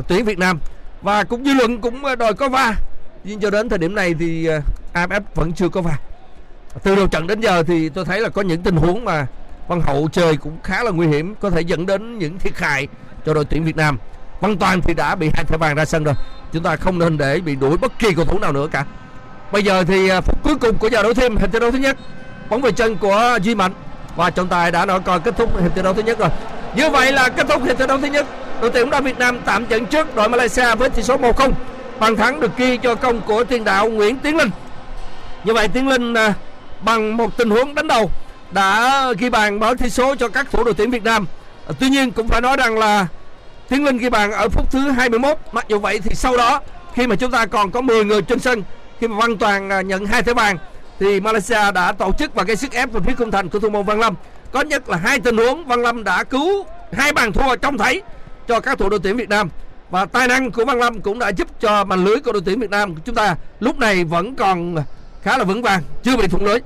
tuyển 0.08 0.24
Việt 0.24 0.38
Nam 0.38 0.60
và 1.02 1.24
cũng 1.24 1.44
dư 1.44 1.52
luận 1.52 1.80
cũng 1.80 2.04
à, 2.04 2.14
đòi 2.14 2.34
có 2.34 2.48
va 2.48 2.74
nhưng 3.24 3.40
cho 3.40 3.50
đến 3.50 3.68
thời 3.68 3.78
điểm 3.78 3.94
này 3.94 4.14
thì 4.18 4.48
AFF 4.94 5.20
vẫn 5.34 5.52
chưa 5.52 5.68
có 5.68 5.80
va 5.80 5.98
từ 6.82 6.96
đầu 6.96 7.06
trận 7.06 7.26
đến 7.26 7.40
giờ 7.40 7.62
thì 7.62 7.88
tôi 7.88 8.04
thấy 8.04 8.20
là 8.20 8.28
có 8.28 8.42
những 8.42 8.62
tình 8.62 8.76
huống 8.76 9.04
mà 9.04 9.26
Văn 9.68 9.80
Hậu 9.80 10.08
chơi 10.12 10.36
cũng 10.36 10.58
khá 10.62 10.82
là 10.82 10.90
nguy 10.90 11.06
hiểm, 11.06 11.34
có 11.40 11.50
thể 11.50 11.60
dẫn 11.60 11.86
đến 11.86 12.18
những 12.18 12.38
thiệt 12.38 12.58
hại 12.58 12.88
cho 13.26 13.34
đội 13.34 13.44
tuyển 13.44 13.64
Việt 13.64 13.76
Nam. 13.76 13.98
Văn 14.40 14.56
Toàn 14.58 14.80
thì 14.80 14.94
đã 14.94 15.14
bị 15.14 15.30
hai 15.34 15.44
thẻ 15.44 15.56
vàng 15.56 15.74
ra 15.74 15.84
sân 15.84 16.04
rồi. 16.04 16.14
Chúng 16.52 16.62
ta 16.62 16.76
không 16.76 16.98
nên 16.98 17.18
để 17.18 17.40
bị 17.40 17.56
đuổi 17.56 17.76
bất 17.76 17.98
kỳ 17.98 18.14
cầu 18.14 18.24
thủ 18.24 18.38
nào 18.38 18.52
nữa 18.52 18.68
cả. 18.72 18.84
Bây 19.52 19.62
giờ 19.62 19.84
thì 19.84 20.08
à, 20.08 20.20
phút 20.20 20.42
cuối 20.42 20.56
cùng 20.56 20.78
của 20.78 20.88
giờ 20.88 21.02
đấu 21.02 21.14
thêm 21.14 21.36
hiệp 21.36 21.52
thi 21.52 21.60
đấu 21.60 21.70
thứ 21.70 21.78
nhất. 21.78 21.96
Bóng 22.48 22.62
về 22.62 22.72
chân 22.72 22.96
của 22.96 23.38
Duy 23.42 23.54
Mạnh. 23.54 23.72
Và 24.16 24.30
trọng 24.30 24.48
tài 24.48 24.70
đã 24.70 24.86
nói 24.86 25.00
coi 25.00 25.20
kết 25.20 25.36
thúc 25.36 25.60
hiệp 25.62 25.74
thi 25.74 25.82
đấu 25.82 25.94
thứ 25.94 26.02
nhất 26.02 26.18
rồi. 26.18 26.28
Như 26.76 26.90
vậy 26.90 27.12
là 27.12 27.28
kết 27.28 27.46
thúc 27.48 27.64
hiệp 27.64 27.78
thi 27.78 27.86
đấu 27.86 27.98
thứ 27.98 28.06
nhất. 28.06 28.26
Đội 28.60 28.70
tuyển 28.70 28.84
bóng 28.84 28.90
đá 28.90 29.00
Việt 29.00 29.18
Nam 29.18 29.38
tạm 29.44 29.66
dẫn 29.68 29.86
trước 29.86 30.16
đội 30.16 30.28
Malaysia 30.28 30.74
với 30.74 30.90
tỷ 30.90 31.02
số 31.02 31.16
1-0 31.16 31.50
bàn 31.98 32.16
thắng 32.16 32.40
được 32.40 32.56
ghi 32.56 32.76
cho 32.76 32.94
công 32.94 33.20
của 33.20 33.44
tiền 33.44 33.64
đạo 33.64 33.88
Nguyễn 33.88 34.16
Tiến 34.16 34.36
Linh. 34.36 34.50
Như 35.44 35.54
vậy 35.54 35.68
Tiến 35.68 35.88
Linh 35.88 36.14
à, 36.14 36.34
bằng 36.84 37.16
một 37.16 37.36
tình 37.36 37.50
huống 37.50 37.74
đánh 37.74 37.86
đầu 37.86 38.10
đã 38.50 39.06
ghi 39.18 39.30
bàn 39.30 39.60
mở 39.60 39.74
tỷ 39.78 39.90
số 39.90 40.14
cho 40.14 40.28
các 40.28 40.50
thủ 40.50 40.64
đội 40.64 40.74
tuyển 40.74 40.90
Việt 40.90 41.04
Nam. 41.04 41.26
À, 41.66 41.72
tuy 41.80 41.88
nhiên 41.88 42.10
cũng 42.10 42.28
phải 42.28 42.40
nói 42.40 42.56
rằng 42.56 42.78
là 42.78 43.06
Tiến 43.68 43.84
Linh 43.84 43.98
ghi 43.98 44.10
bàn 44.10 44.32
ở 44.32 44.48
phút 44.48 44.70
thứ 44.70 44.90
21 44.90 45.38
mặc 45.52 45.64
dù 45.68 45.78
vậy 45.78 46.00
thì 46.04 46.14
sau 46.14 46.36
đó, 46.36 46.60
khi 46.94 47.06
mà 47.06 47.16
chúng 47.16 47.30
ta 47.30 47.46
còn 47.46 47.70
có 47.70 47.80
10 47.80 48.04
người 48.04 48.22
trên 48.22 48.38
sân, 48.38 48.62
khi 49.00 49.08
mà 49.08 49.16
Văn 49.16 49.38
Toàn 49.38 49.70
à, 49.72 49.80
nhận 49.80 50.06
hai 50.06 50.22
thẻ 50.22 50.34
vàng, 50.34 50.58
thì 51.00 51.20
Malaysia 51.20 51.72
đã 51.74 51.92
tổ 51.92 52.12
chức 52.18 52.34
và 52.34 52.42
gây 52.42 52.56
sức 52.56 52.72
ép 52.72 52.92
về 52.92 53.00
phía 53.06 53.14
khung 53.14 53.30
thành 53.30 53.48
của 53.48 53.58
thủ 53.58 53.70
môn 53.70 53.84
Văn 53.84 54.00
Lâm. 54.00 54.14
Có 54.52 54.60
nhất 54.60 54.88
là 54.88 54.96
hai 54.96 55.20
tình 55.20 55.36
huống 55.36 55.64
Văn 55.64 55.80
Lâm 55.80 56.04
đã 56.04 56.24
cứu 56.24 56.66
hai 56.92 57.12
bàn 57.12 57.32
thua 57.32 57.56
trong 57.56 57.78
thấy 57.78 58.02
cho 58.48 58.60
các 58.60 58.78
thủ 58.78 58.88
đội 58.88 59.00
tuyển 59.02 59.16
Việt 59.16 59.28
Nam. 59.28 59.48
Và 59.90 60.04
tài 60.04 60.28
năng 60.28 60.50
của 60.50 60.64
Văn 60.64 60.78
Lâm 60.78 61.00
cũng 61.00 61.18
đã 61.18 61.28
giúp 61.28 61.48
cho 61.60 61.84
màn 61.84 62.04
lưới 62.04 62.20
của 62.20 62.32
đội 62.32 62.42
tuyển 62.44 62.60
Việt 62.60 62.70
Nam 62.70 62.94
của 62.94 63.00
chúng 63.04 63.14
ta 63.14 63.36
lúc 63.60 63.78
này 63.78 64.04
vẫn 64.04 64.34
còn 64.34 64.76
khá 65.22 65.38
là 65.38 65.44
vững 65.44 65.62
vàng 65.62 65.82
chưa 66.02 66.16
bị 66.16 66.26
thủng 66.26 66.44
lưới. 66.44 66.58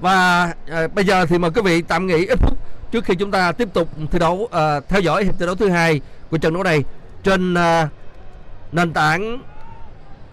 Và 0.00 0.52
à, 0.70 0.88
bây 0.94 1.04
giờ 1.04 1.26
thì 1.26 1.38
mời 1.38 1.50
quý 1.50 1.62
vị 1.64 1.82
tạm 1.82 2.06
nghỉ 2.06 2.26
ít 2.26 2.38
phút 2.38 2.58
trước 2.92 3.04
khi 3.04 3.14
chúng 3.14 3.30
ta 3.30 3.52
tiếp 3.52 3.68
tục 3.72 3.88
thi 4.10 4.18
đấu 4.18 4.48
à, 4.52 4.80
theo 4.88 5.00
dõi 5.00 5.24
hiệp 5.24 5.34
thi 5.38 5.46
đấu 5.46 5.54
thứ 5.54 5.68
hai 5.68 6.00
của 6.30 6.38
trận 6.38 6.54
đấu 6.54 6.62
này 6.62 6.84
trên 7.22 7.54
à, 7.54 7.88
nền 8.72 8.92
tảng 8.92 9.42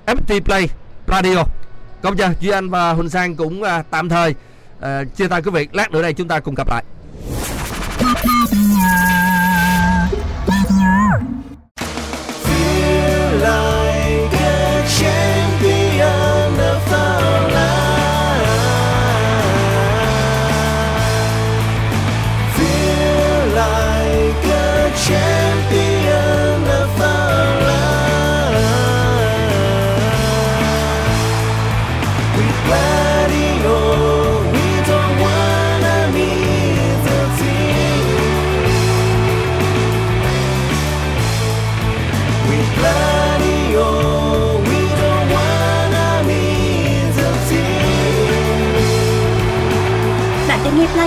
FPT 0.05 0.41
Play 0.41 0.69
Radio. 1.07 1.43
Công 2.01 2.17
giờ 2.17 2.29
Duy 2.39 2.49
Anh 2.49 2.69
và 2.69 2.91
Huỳnh 2.93 3.09
Sang 3.09 3.35
cũng 3.35 3.63
à, 3.63 3.83
tạm 3.89 4.09
thời 4.09 4.35
à, 4.79 5.03
chia 5.15 5.27
tay 5.27 5.41
quý 5.41 5.51
vị. 5.51 5.67
Lát 5.71 5.91
nữa 5.91 6.01
đây 6.01 6.13
chúng 6.13 6.27
ta 6.27 6.39
cùng 6.39 6.55
gặp 6.55 6.67
lại. 6.69 6.83